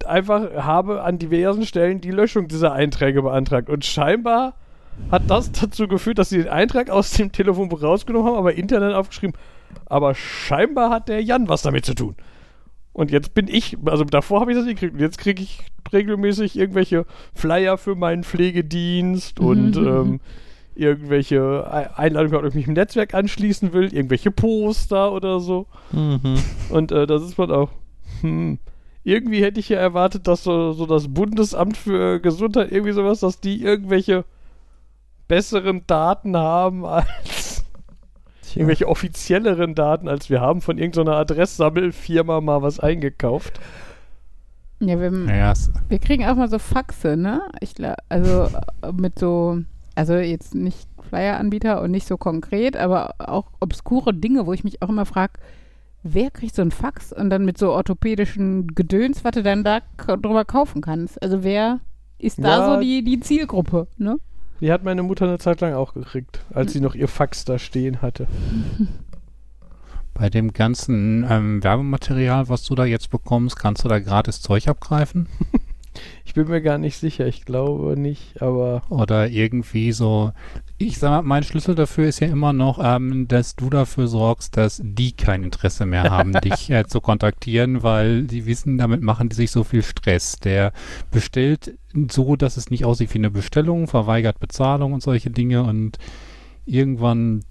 einfach 0.06 0.54
habe 0.64 1.04
an 1.04 1.18
diversen 1.20 1.66
Stellen 1.66 2.02
die 2.02 2.12
Löschung 2.12 2.48
dieser 2.48 2.74
Einträge 2.74 3.22
beantragt 3.22 3.70
und 3.70 3.86
scheinbar 3.86 4.54
hat 5.12 5.24
das 5.30 5.52
dazu 5.52 5.88
geführt, 5.88 6.18
dass 6.20 6.30
sie 6.30 6.38
den 6.40 6.50
Eintrag 6.50 6.90
aus 6.90 7.12
dem 7.12 7.32
Telefonbuch 7.32 7.82
rausgenommen 7.82 8.28
haben, 8.28 8.38
aber 8.38 8.54
Internet 8.56 8.94
aufgeschrieben. 8.94 9.36
Aber 9.86 10.14
scheinbar 10.16 10.90
hat 10.90 11.08
der 11.10 11.24
Jan 11.24 11.48
was 11.48 11.62
damit 11.62 11.86
zu 11.86 11.94
tun. 11.94 12.16
Und 12.92 13.12
jetzt 13.12 13.34
bin 13.34 13.48
ich, 13.48 13.78
also 13.86 14.04
davor 14.04 14.42
habe 14.42 14.52
ich 14.52 14.58
das 14.58 14.66
nicht 14.66 14.80
gekriegt. 14.80 14.96
Und 14.96 15.00
jetzt 15.00 15.18
kriege 15.20 15.42
ich 15.42 15.60
regelmäßig 15.94 16.58
irgendwelche 16.58 17.06
Flyer 17.34 17.78
für 17.78 17.96
meinen 17.96 18.24
Pflegedienst 18.24 19.40
und 19.40 19.76
Mhm. 19.78 19.88
ähm, 19.88 20.20
irgendwelche 20.76 21.66
Ei- 21.72 21.90
Einladungen, 21.96 22.36
ob 22.38 22.46
ich 22.46 22.56
mich 22.56 22.68
im 22.68 22.74
Netzwerk 22.74 23.14
anschließen 23.14 23.74
will, 23.74 23.94
irgendwelche 23.94 24.32
Poster 24.32 25.12
oder 25.14 25.40
so. 25.40 25.68
Mhm. 25.92 26.40
Und 26.70 26.92
äh, 26.92 27.06
da 27.08 27.16
ist 27.16 27.38
man 27.38 27.52
auch, 27.52 27.70
hm, 28.22 28.60
irgendwie 29.04 29.44
hätte 29.44 29.60
ich 29.60 29.70
ja 29.70 29.80
erwartet, 29.80 30.28
dass 30.28 30.44
so, 30.44 30.74
so 30.74 30.86
das 30.86 31.08
Bundesamt 31.08 31.78
für 31.78 32.20
Gesundheit, 32.20 32.72
irgendwie 32.72 32.92
sowas, 32.92 33.22
dass 33.22 33.40
die 33.40 33.64
irgendwelche 33.64 34.26
besseren 35.28 35.84
Daten 35.88 36.36
haben 36.36 36.86
als 36.86 37.66
Tja. 38.42 38.62
irgendwelche 38.62 38.88
offizielleren 38.88 39.76
Daten, 39.76 40.08
als 40.10 40.30
wir 40.30 40.42
haben 40.42 40.62
von 40.62 40.78
irgendeiner 40.78 41.18
Adresssammelfirma 41.18 42.42
mal 42.42 42.62
was 42.62 42.80
eingekauft. 42.80 43.60
Ja, 44.82 45.00
wir, 45.00 45.12
es, 45.52 45.72
wir 45.90 46.00
kriegen 46.00 46.26
auch 46.26 46.36
mal 46.36 46.50
so 46.50 46.58
Faxe, 46.58 47.18
ne? 47.18 47.42
Ich 47.60 47.74
also 48.08 48.50
äh, 48.82 48.92
mit 48.94 49.20
so, 49.20 49.60
also 49.96 50.16
jetzt 50.16 50.56
nicht 50.56 50.88
Flyer-Anbieter 51.10 51.82
und 51.82 51.92
nicht 51.92 52.08
so 52.08 52.18
konkret, 52.18 52.78
aber 52.78 53.16
auch 53.18 53.52
obskure 53.60 54.14
Dinge, 54.14 54.46
wo 54.46 54.54
ich 54.54 54.64
mich 54.64 54.82
auch 54.82 54.90
immer 54.90 55.06
frage, 55.06 55.34
wer 56.04 56.32
kriegt 56.32 56.56
so 56.56 56.62
ein 56.62 56.72
Fax 56.72 57.12
und 57.14 57.30
dann 57.30 57.46
mit 57.46 57.58
so 57.58 57.72
orthopädischen 57.72 58.68
Gedöns, 58.76 59.24
was 59.24 59.32
du 59.32 59.44
dann 59.44 59.64
da 59.64 59.82
drüber 59.98 60.46
kaufen 60.46 60.82
kannst? 60.82 61.22
Also 61.22 61.44
wer 61.44 61.80
ist 62.18 62.40
da 62.44 62.60
Ja. 62.60 62.76
so 62.76 62.82
die, 62.82 63.04
die 63.04 63.20
Zielgruppe, 63.20 63.88
ne? 63.98 64.18
Die 64.62 64.72
hat 64.72 64.84
meine 64.84 65.04
Mutter 65.04 65.26
eine 65.26 65.40
Zeit 65.40 65.62
lang 65.62 65.74
auch 65.74 65.94
gekriegt, 65.94 66.44
als 66.54 66.74
sie 66.74 66.82
noch 66.82 66.94
ihr 66.96 67.08
Fax 67.08 67.46
da 67.46 67.58
stehen 67.60 68.02
hatte. 68.02 68.28
Bei 70.14 70.30
dem 70.30 70.52
ganzen 70.52 71.26
ähm, 71.30 71.64
Werbematerial, 71.64 72.50
was 72.50 72.64
du 72.64 72.76
da 72.76 72.84
jetzt 72.84 73.10
bekommst, 73.10 73.58
kannst 73.58 73.86
du 73.86 73.88
da 73.88 74.00
gratis 74.00 74.42
Zeug 74.42 74.68
abgreifen? 74.68 75.28
Ich 76.24 76.36
bin 76.36 76.48
mir 76.48 76.62
gar 76.62 76.78
nicht 76.78 76.98
sicher, 76.98 77.26
ich 77.26 77.44
glaube 77.46 78.00
nicht, 78.00 78.42
aber 78.44 78.84
Oder 78.90 79.28
irgendwie 79.28 79.92
so. 79.92 80.32
Ich 80.82 80.98
sag 80.98 81.10
mal, 81.10 81.22
mein 81.24 81.44
Schlüssel 81.44 81.76
dafür 81.76 82.08
ist 82.08 82.22
ja 82.22 82.28
immer 82.28 82.54
noch, 82.54 82.80
ähm, 82.82 83.28
dass 83.28 83.58
du 83.58 83.70
dafür 83.70 84.08
sorgst, 84.08 84.56
dass 84.56 84.82
die 84.82 85.12
kein 85.12 85.44
Interesse 85.44 85.86
mehr 85.86 86.04
haben, 86.04 86.32
dich 86.42 86.70
äh, 86.70 86.88
zu 86.88 87.02
kontaktieren, 87.02 87.84
weil 87.84 88.24
die 88.24 88.46
wissen, 88.46 88.78
damit 88.78 89.02
machen 89.02 89.28
die 89.28 89.36
sich 89.36 89.52
so 89.52 89.66
viel 89.66 89.84
Stress. 89.84 90.40
Der 90.40 90.72
bestellt 91.12 91.78
so, 92.10 92.38
dass 92.38 92.56
es 92.56 92.72
nicht 92.72 92.86
aussieht 92.86 93.14
wie 93.14 93.18
eine 93.18 93.30
Bestellung, 93.30 93.88
verweigert 93.88 94.40
Bezahlung 94.40 94.94
und 94.94 95.04
solche 95.04 95.30
Dinge 95.30 95.64
und 95.64 95.98
irgendwann 96.66 97.44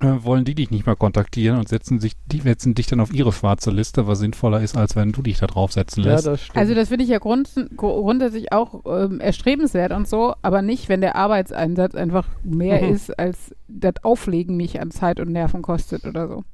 wollen 0.00 0.44
die 0.44 0.54
dich 0.54 0.70
nicht 0.70 0.86
mehr 0.86 0.94
kontaktieren 0.94 1.58
und 1.58 1.68
setzen 1.68 1.98
sich, 1.98 2.12
die 2.26 2.40
setzen 2.40 2.74
dich 2.74 2.86
dann 2.86 3.00
auf 3.00 3.12
ihre 3.12 3.32
schwarze 3.32 3.70
Liste, 3.72 4.06
was 4.06 4.20
sinnvoller 4.20 4.60
ist, 4.60 4.76
als 4.76 4.94
wenn 4.94 5.10
du 5.12 5.22
dich 5.22 5.38
da 5.38 5.46
draufsetzen 5.48 6.04
ja, 6.04 6.12
lässt. 6.12 6.26
das 6.26 6.42
stimmt. 6.42 6.56
Also 6.56 6.74
das 6.74 6.88
finde 6.88 7.04
ich 7.04 7.10
ja 7.10 7.18
grund, 7.18 7.50
gru- 7.76 8.02
grundsätzlich 8.02 8.52
auch 8.52 8.82
ähm, 8.86 9.18
erstrebenswert 9.20 9.92
und 9.92 10.06
so, 10.06 10.34
aber 10.42 10.62
nicht, 10.62 10.88
wenn 10.88 11.00
der 11.00 11.16
Arbeitseinsatz 11.16 11.94
einfach 11.96 12.26
mehr 12.44 12.80
Mhm. 12.82 12.94
ist, 12.94 13.18
als 13.18 13.54
das 13.66 13.94
Auflegen 14.04 14.56
mich 14.56 14.80
an 14.80 14.90
Zeit 14.92 15.18
und 15.18 15.30
Nerven 15.32 15.62
kostet 15.62 16.04
oder 16.04 16.28
so. 16.28 16.44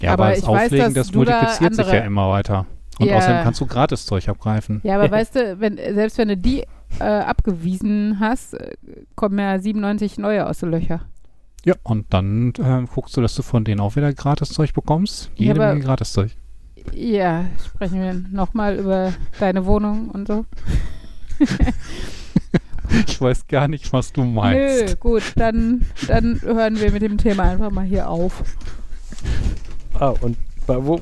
Ja, 0.00 0.14
Aber 0.14 0.24
aber, 0.24 0.30
das 0.34 0.38
ich 0.42 0.48
weiß, 0.48 0.64
Auflegen, 0.66 0.84
dass 0.86 0.94
das 0.94 1.10
du 1.12 1.24
da 1.24 1.32
multipliziert 1.32 1.74
sich 1.74 1.84
andere- 1.84 1.96
ja 1.98 2.04
immer 2.04 2.30
weiter. 2.30 2.66
Und 2.98 3.06
Ja. 3.06 3.16
außerdem 3.16 3.42
kannst 3.44 3.60
du 3.60 3.66
gratis 3.66 4.04
Zeug 4.06 4.28
abgreifen. 4.28 4.80
Ja, 4.82 4.96
aber 4.96 5.10
weißt 5.10 5.36
du, 5.36 5.60
wenn, 5.60 5.76
selbst 5.76 6.18
wenn 6.18 6.28
du 6.28 6.36
die 6.36 6.64
äh, 6.98 7.04
abgewiesen 7.04 8.18
hast, 8.18 8.54
äh, 8.54 8.74
kommen 9.14 9.38
ja 9.38 9.58
97 9.58 10.18
neue 10.18 10.46
aus 10.48 10.58
den 10.58 10.70
Löcher. 10.70 11.02
Ja, 11.64 11.74
und 11.82 12.12
dann 12.14 12.52
äh, 12.58 12.84
guckst 12.92 13.16
du, 13.16 13.20
dass 13.20 13.34
du 13.34 13.42
von 13.42 13.64
denen 13.64 13.80
auch 13.80 13.96
wieder 13.96 14.12
gratis 14.14 14.48
Zeug 14.50 14.72
bekommst. 14.72 15.30
Ja, 15.36 15.48
Jede 15.48 15.60
aber- 15.62 15.72
Menge 15.74 15.84
gratis 15.84 16.12
Zeug. 16.12 16.30
Ja, 16.94 17.44
sprechen 17.66 18.00
wir 18.00 18.14
nochmal 18.14 18.76
über 18.78 19.12
deine 19.38 19.66
Wohnung 19.66 20.08
und 20.10 20.26
so. 20.28 20.44
Ich 23.06 23.20
weiß 23.20 23.46
gar 23.46 23.68
nicht, 23.68 23.92
was 23.92 24.12
du 24.12 24.22
Nö, 24.24 24.32
meinst. 24.32 24.98
gut, 24.98 25.22
dann, 25.36 25.86
dann 26.08 26.40
hören 26.42 26.80
wir 26.80 26.90
mit 26.90 27.02
dem 27.02 27.18
Thema 27.18 27.44
einfach 27.44 27.70
mal 27.70 27.84
hier 27.84 28.08
auf. 28.08 28.42
ah, 29.94 30.08
und 30.20 30.36
bei, 30.66 30.84
wo, 30.84 30.98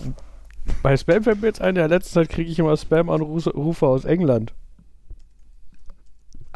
bei 0.83 0.95
Spam 0.99 1.23
fällt 1.23 1.41
mir 1.41 1.47
jetzt 1.47 1.63
ein, 1.63 1.71
in 1.71 1.75
der 1.77 1.89
letzten 1.89 2.13
Zeit 2.13 2.29
kriege 2.29 2.51
ich 2.51 2.59
immer 2.59 2.77
Spam-Anrufe 2.77 3.87
aus 3.87 4.05
England. 4.05 4.53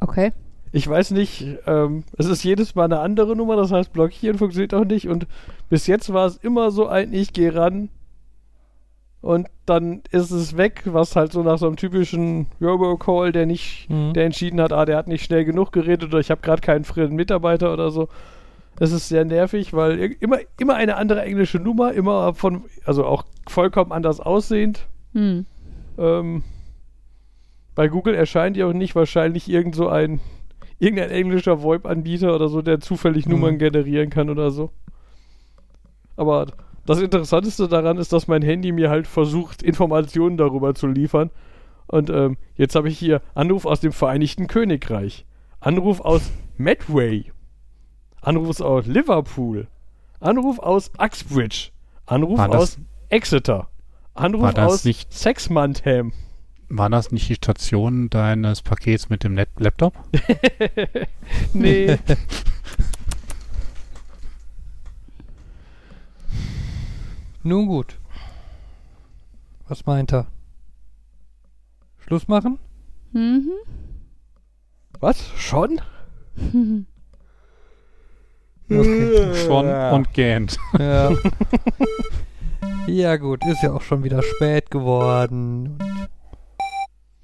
Okay. 0.02 0.32
Ich 0.72 0.88
weiß 0.88 1.10
nicht, 1.10 1.44
ähm, 1.66 2.04
es 2.16 2.26
ist 2.26 2.42
jedes 2.44 2.74
Mal 2.74 2.84
eine 2.84 3.00
andere 3.00 3.36
Nummer, 3.36 3.56
das 3.56 3.70
heißt, 3.70 3.92
blockieren 3.92 4.38
funktioniert 4.38 4.72
auch 4.72 4.86
nicht. 4.86 5.06
Und 5.08 5.26
bis 5.68 5.86
jetzt 5.86 6.12
war 6.12 6.26
es 6.26 6.36
immer 6.36 6.70
so 6.70 6.86
ein, 6.86 7.12
ich 7.12 7.34
gehe 7.34 7.54
ran 7.54 7.90
und 9.20 9.48
dann 9.66 10.02
ist 10.10 10.30
es 10.30 10.56
weg, 10.56 10.82
was 10.86 11.14
halt 11.14 11.30
so 11.32 11.42
nach 11.42 11.58
so 11.58 11.66
einem 11.66 11.76
typischen 11.76 12.46
Robocall, 12.60 13.32
der 13.32 13.46
nicht, 13.46 13.88
Mhm. 13.90 14.14
der 14.14 14.24
entschieden 14.24 14.60
hat, 14.60 14.72
ah, 14.72 14.84
der 14.84 14.96
hat 14.96 15.08
nicht 15.08 15.24
schnell 15.24 15.44
genug 15.44 15.72
geredet 15.72 16.04
oder 16.08 16.18
ich 16.18 16.30
habe 16.30 16.40
gerade 16.40 16.62
keinen 16.62 16.84
frischen 16.84 17.14
Mitarbeiter 17.14 17.72
oder 17.72 17.90
so. 17.90 18.08
Es 18.80 18.90
ist 18.90 19.08
sehr 19.08 19.24
nervig, 19.26 19.74
weil 19.74 20.16
immer, 20.20 20.38
immer 20.58 20.74
eine 20.74 20.96
andere 20.96 21.22
englische 21.22 21.58
Nummer, 21.58 21.92
immer 21.92 22.34
von, 22.34 22.64
also 22.84 23.04
auch 23.04 23.24
vollkommen 23.46 23.92
anders 23.92 24.18
aussehend. 24.20 24.86
Hm. 25.12 25.44
Ähm, 25.98 26.42
bei 27.74 27.88
Google 27.88 28.14
erscheint 28.14 28.56
ja 28.56 28.66
auch 28.66 28.72
nicht 28.72 28.94
wahrscheinlich 28.96 29.48
irgend 29.48 29.74
so 29.74 29.88
ein 29.88 30.20
irgendein 30.82 31.10
englischer 31.10 31.62
VoIP-Anbieter 31.62 32.34
oder 32.34 32.48
so, 32.48 32.60
der 32.60 32.80
zufällig 32.80 33.26
Mhm. 33.26 33.32
Nummern 33.32 33.58
generieren 33.58 34.10
kann 34.10 34.28
oder 34.28 34.50
so. 34.50 34.70
Aber 36.16 36.46
das 36.86 37.00
Interessanteste 37.00 37.68
daran 37.68 37.98
ist, 37.98 38.12
dass 38.12 38.26
mein 38.26 38.42
Handy 38.42 38.72
mir 38.72 38.90
halt 38.90 39.06
versucht, 39.06 39.62
Informationen 39.62 40.36
darüber 40.36 40.74
zu 40.74 40.88
liefern. 40.88 41.30
Und 41.86 42.10
ähm, 42.10 42.36
jetzt 42.56 42.74
habe 42.74 42.88
ich 42.88 42.98
hier 42.98 43.22
Anruf 43.34 43.64
aus 43.64 43.80
dem 43.80 43.92
Vereinigten 43.92 44.48
Königreich, 44.48 45.24
Anruf 45.60 46.00
aus 46.00 46.32
Medway, 46.56 47.30
Anruf 48.20 48.60
aus 48.60 48.86
Liverpool, 48.86 49.68
Anruf 50.20 50.58
aus 50.58 50.90
Uxbridge, 50.98 51.70
Anruf 52.06 52.40
aus 52.40 52.78
Exeter, 53.08 53.68
Anruf 54.14 54.56
aus 54.56 54.84
nicht- 54.84 55.12
Sexmantham. 55.12 56.12
War 56.74 56.88
das 56.88 57.12
nicht 57.12 57.28
die 57.28 57.34
Station 57.34 58.08
deines 58.08 58.62
Pakets 58.62 59.10
mit 59.10 59.24
dem 59.24 59.34
Net 59.34 59.50
Laptop? 59.58 59.92
nee. 61.52 61.98
Nun 67.42 67.66
gut. 67.66 67.98
Was 69.68 69.84
meint 69.84 70.14
er? 70.14 70.28
Schluss 71.98 72.26
machen? 72.26 72.58
Mhm. 73.12 73.50
Was? 74.98 75.30
Schon? 75.36 75.78
Okay. 78.70 79.34
Schon 79.34 79.68
und 79.68 80.14
gähnt. 80.14 80.56
Ja. 80.78 81.10
ja 82.86 83.16
gut, 83.18 83.44
ist 83.44 83.62
ja 83.62 83.72
auch 83.72 83.82
schon 83.82 84.02
wieder 84.02 84.22
spät 84.22 84.70
geworden. 84.70 85.76
Und 85.78 86.11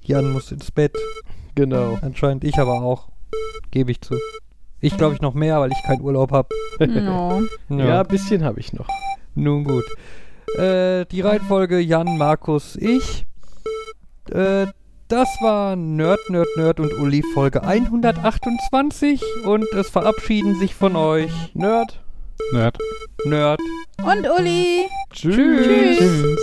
Jan 0.08 0.32
muss 0.32 0.50
ins 0.50 0.70
Bett. 0.70 0.96
Genau. 1.54 1.98
Anscheinend 2.00 2.42
ich 2.42 2.58
aber 2.58 2.80
auch. 2.80 3.08
Gebe 3.70 3.90
ich 3.90 4.00
zu. 4.00 4.16
Ich 4.80 4.96
glaube 4.96 5.14
ich 5.14 5.20
noch 5.20 5.34
mehr, 5.34 5.60
weil 5.60 5.70
ich 5.70 5.82
keinen 5.82 6.00
Urlaub 6.00 6.32
habe. 6.32 6.48
no. 6.80 7.42
Ja, 7.68 8.00
ein 8.00 8.06
bisschen 8.06 8.42
habe 8.42 8.58
ich 8.58 8.72
noch. 8.72 8.88
Nun 9.34 9.64
gut. 9.64 9.84
Äh, 10.56 11.04
die 11.06 11.20
Reihenfolge 11.20 11.78
Jan, 11.78 12.16
Markus, 12.16 12.74
ich. 12.76 13.26
Äh, 14.30 14.66
das 15.08 15.28
war 15.42 15.76
Nerd, 15.76 16.20
Nerd, 16.30 16.48
Nerd 16.56 16.80
und 16.80 16.94
Uli 16.94 17.22
Folge 17.34 17.62
128 17.62 19.22
und 19.44 19.70
es 19.74 19.90
verabschieden 19.90 20.58
sich 20.58 20.74
von 20.74 20.96
euch 20.96 21.30
Nerd. 21.54 22.02
Nerd. 22.52 22.78
Nerd. 23.26 23.60
Und 24.02 24.26
Uli. 24.38 24.88
Tschüss. 25.10 25.36
Tschüss. 25.36 25.98
Tschüss. 25.98 26.40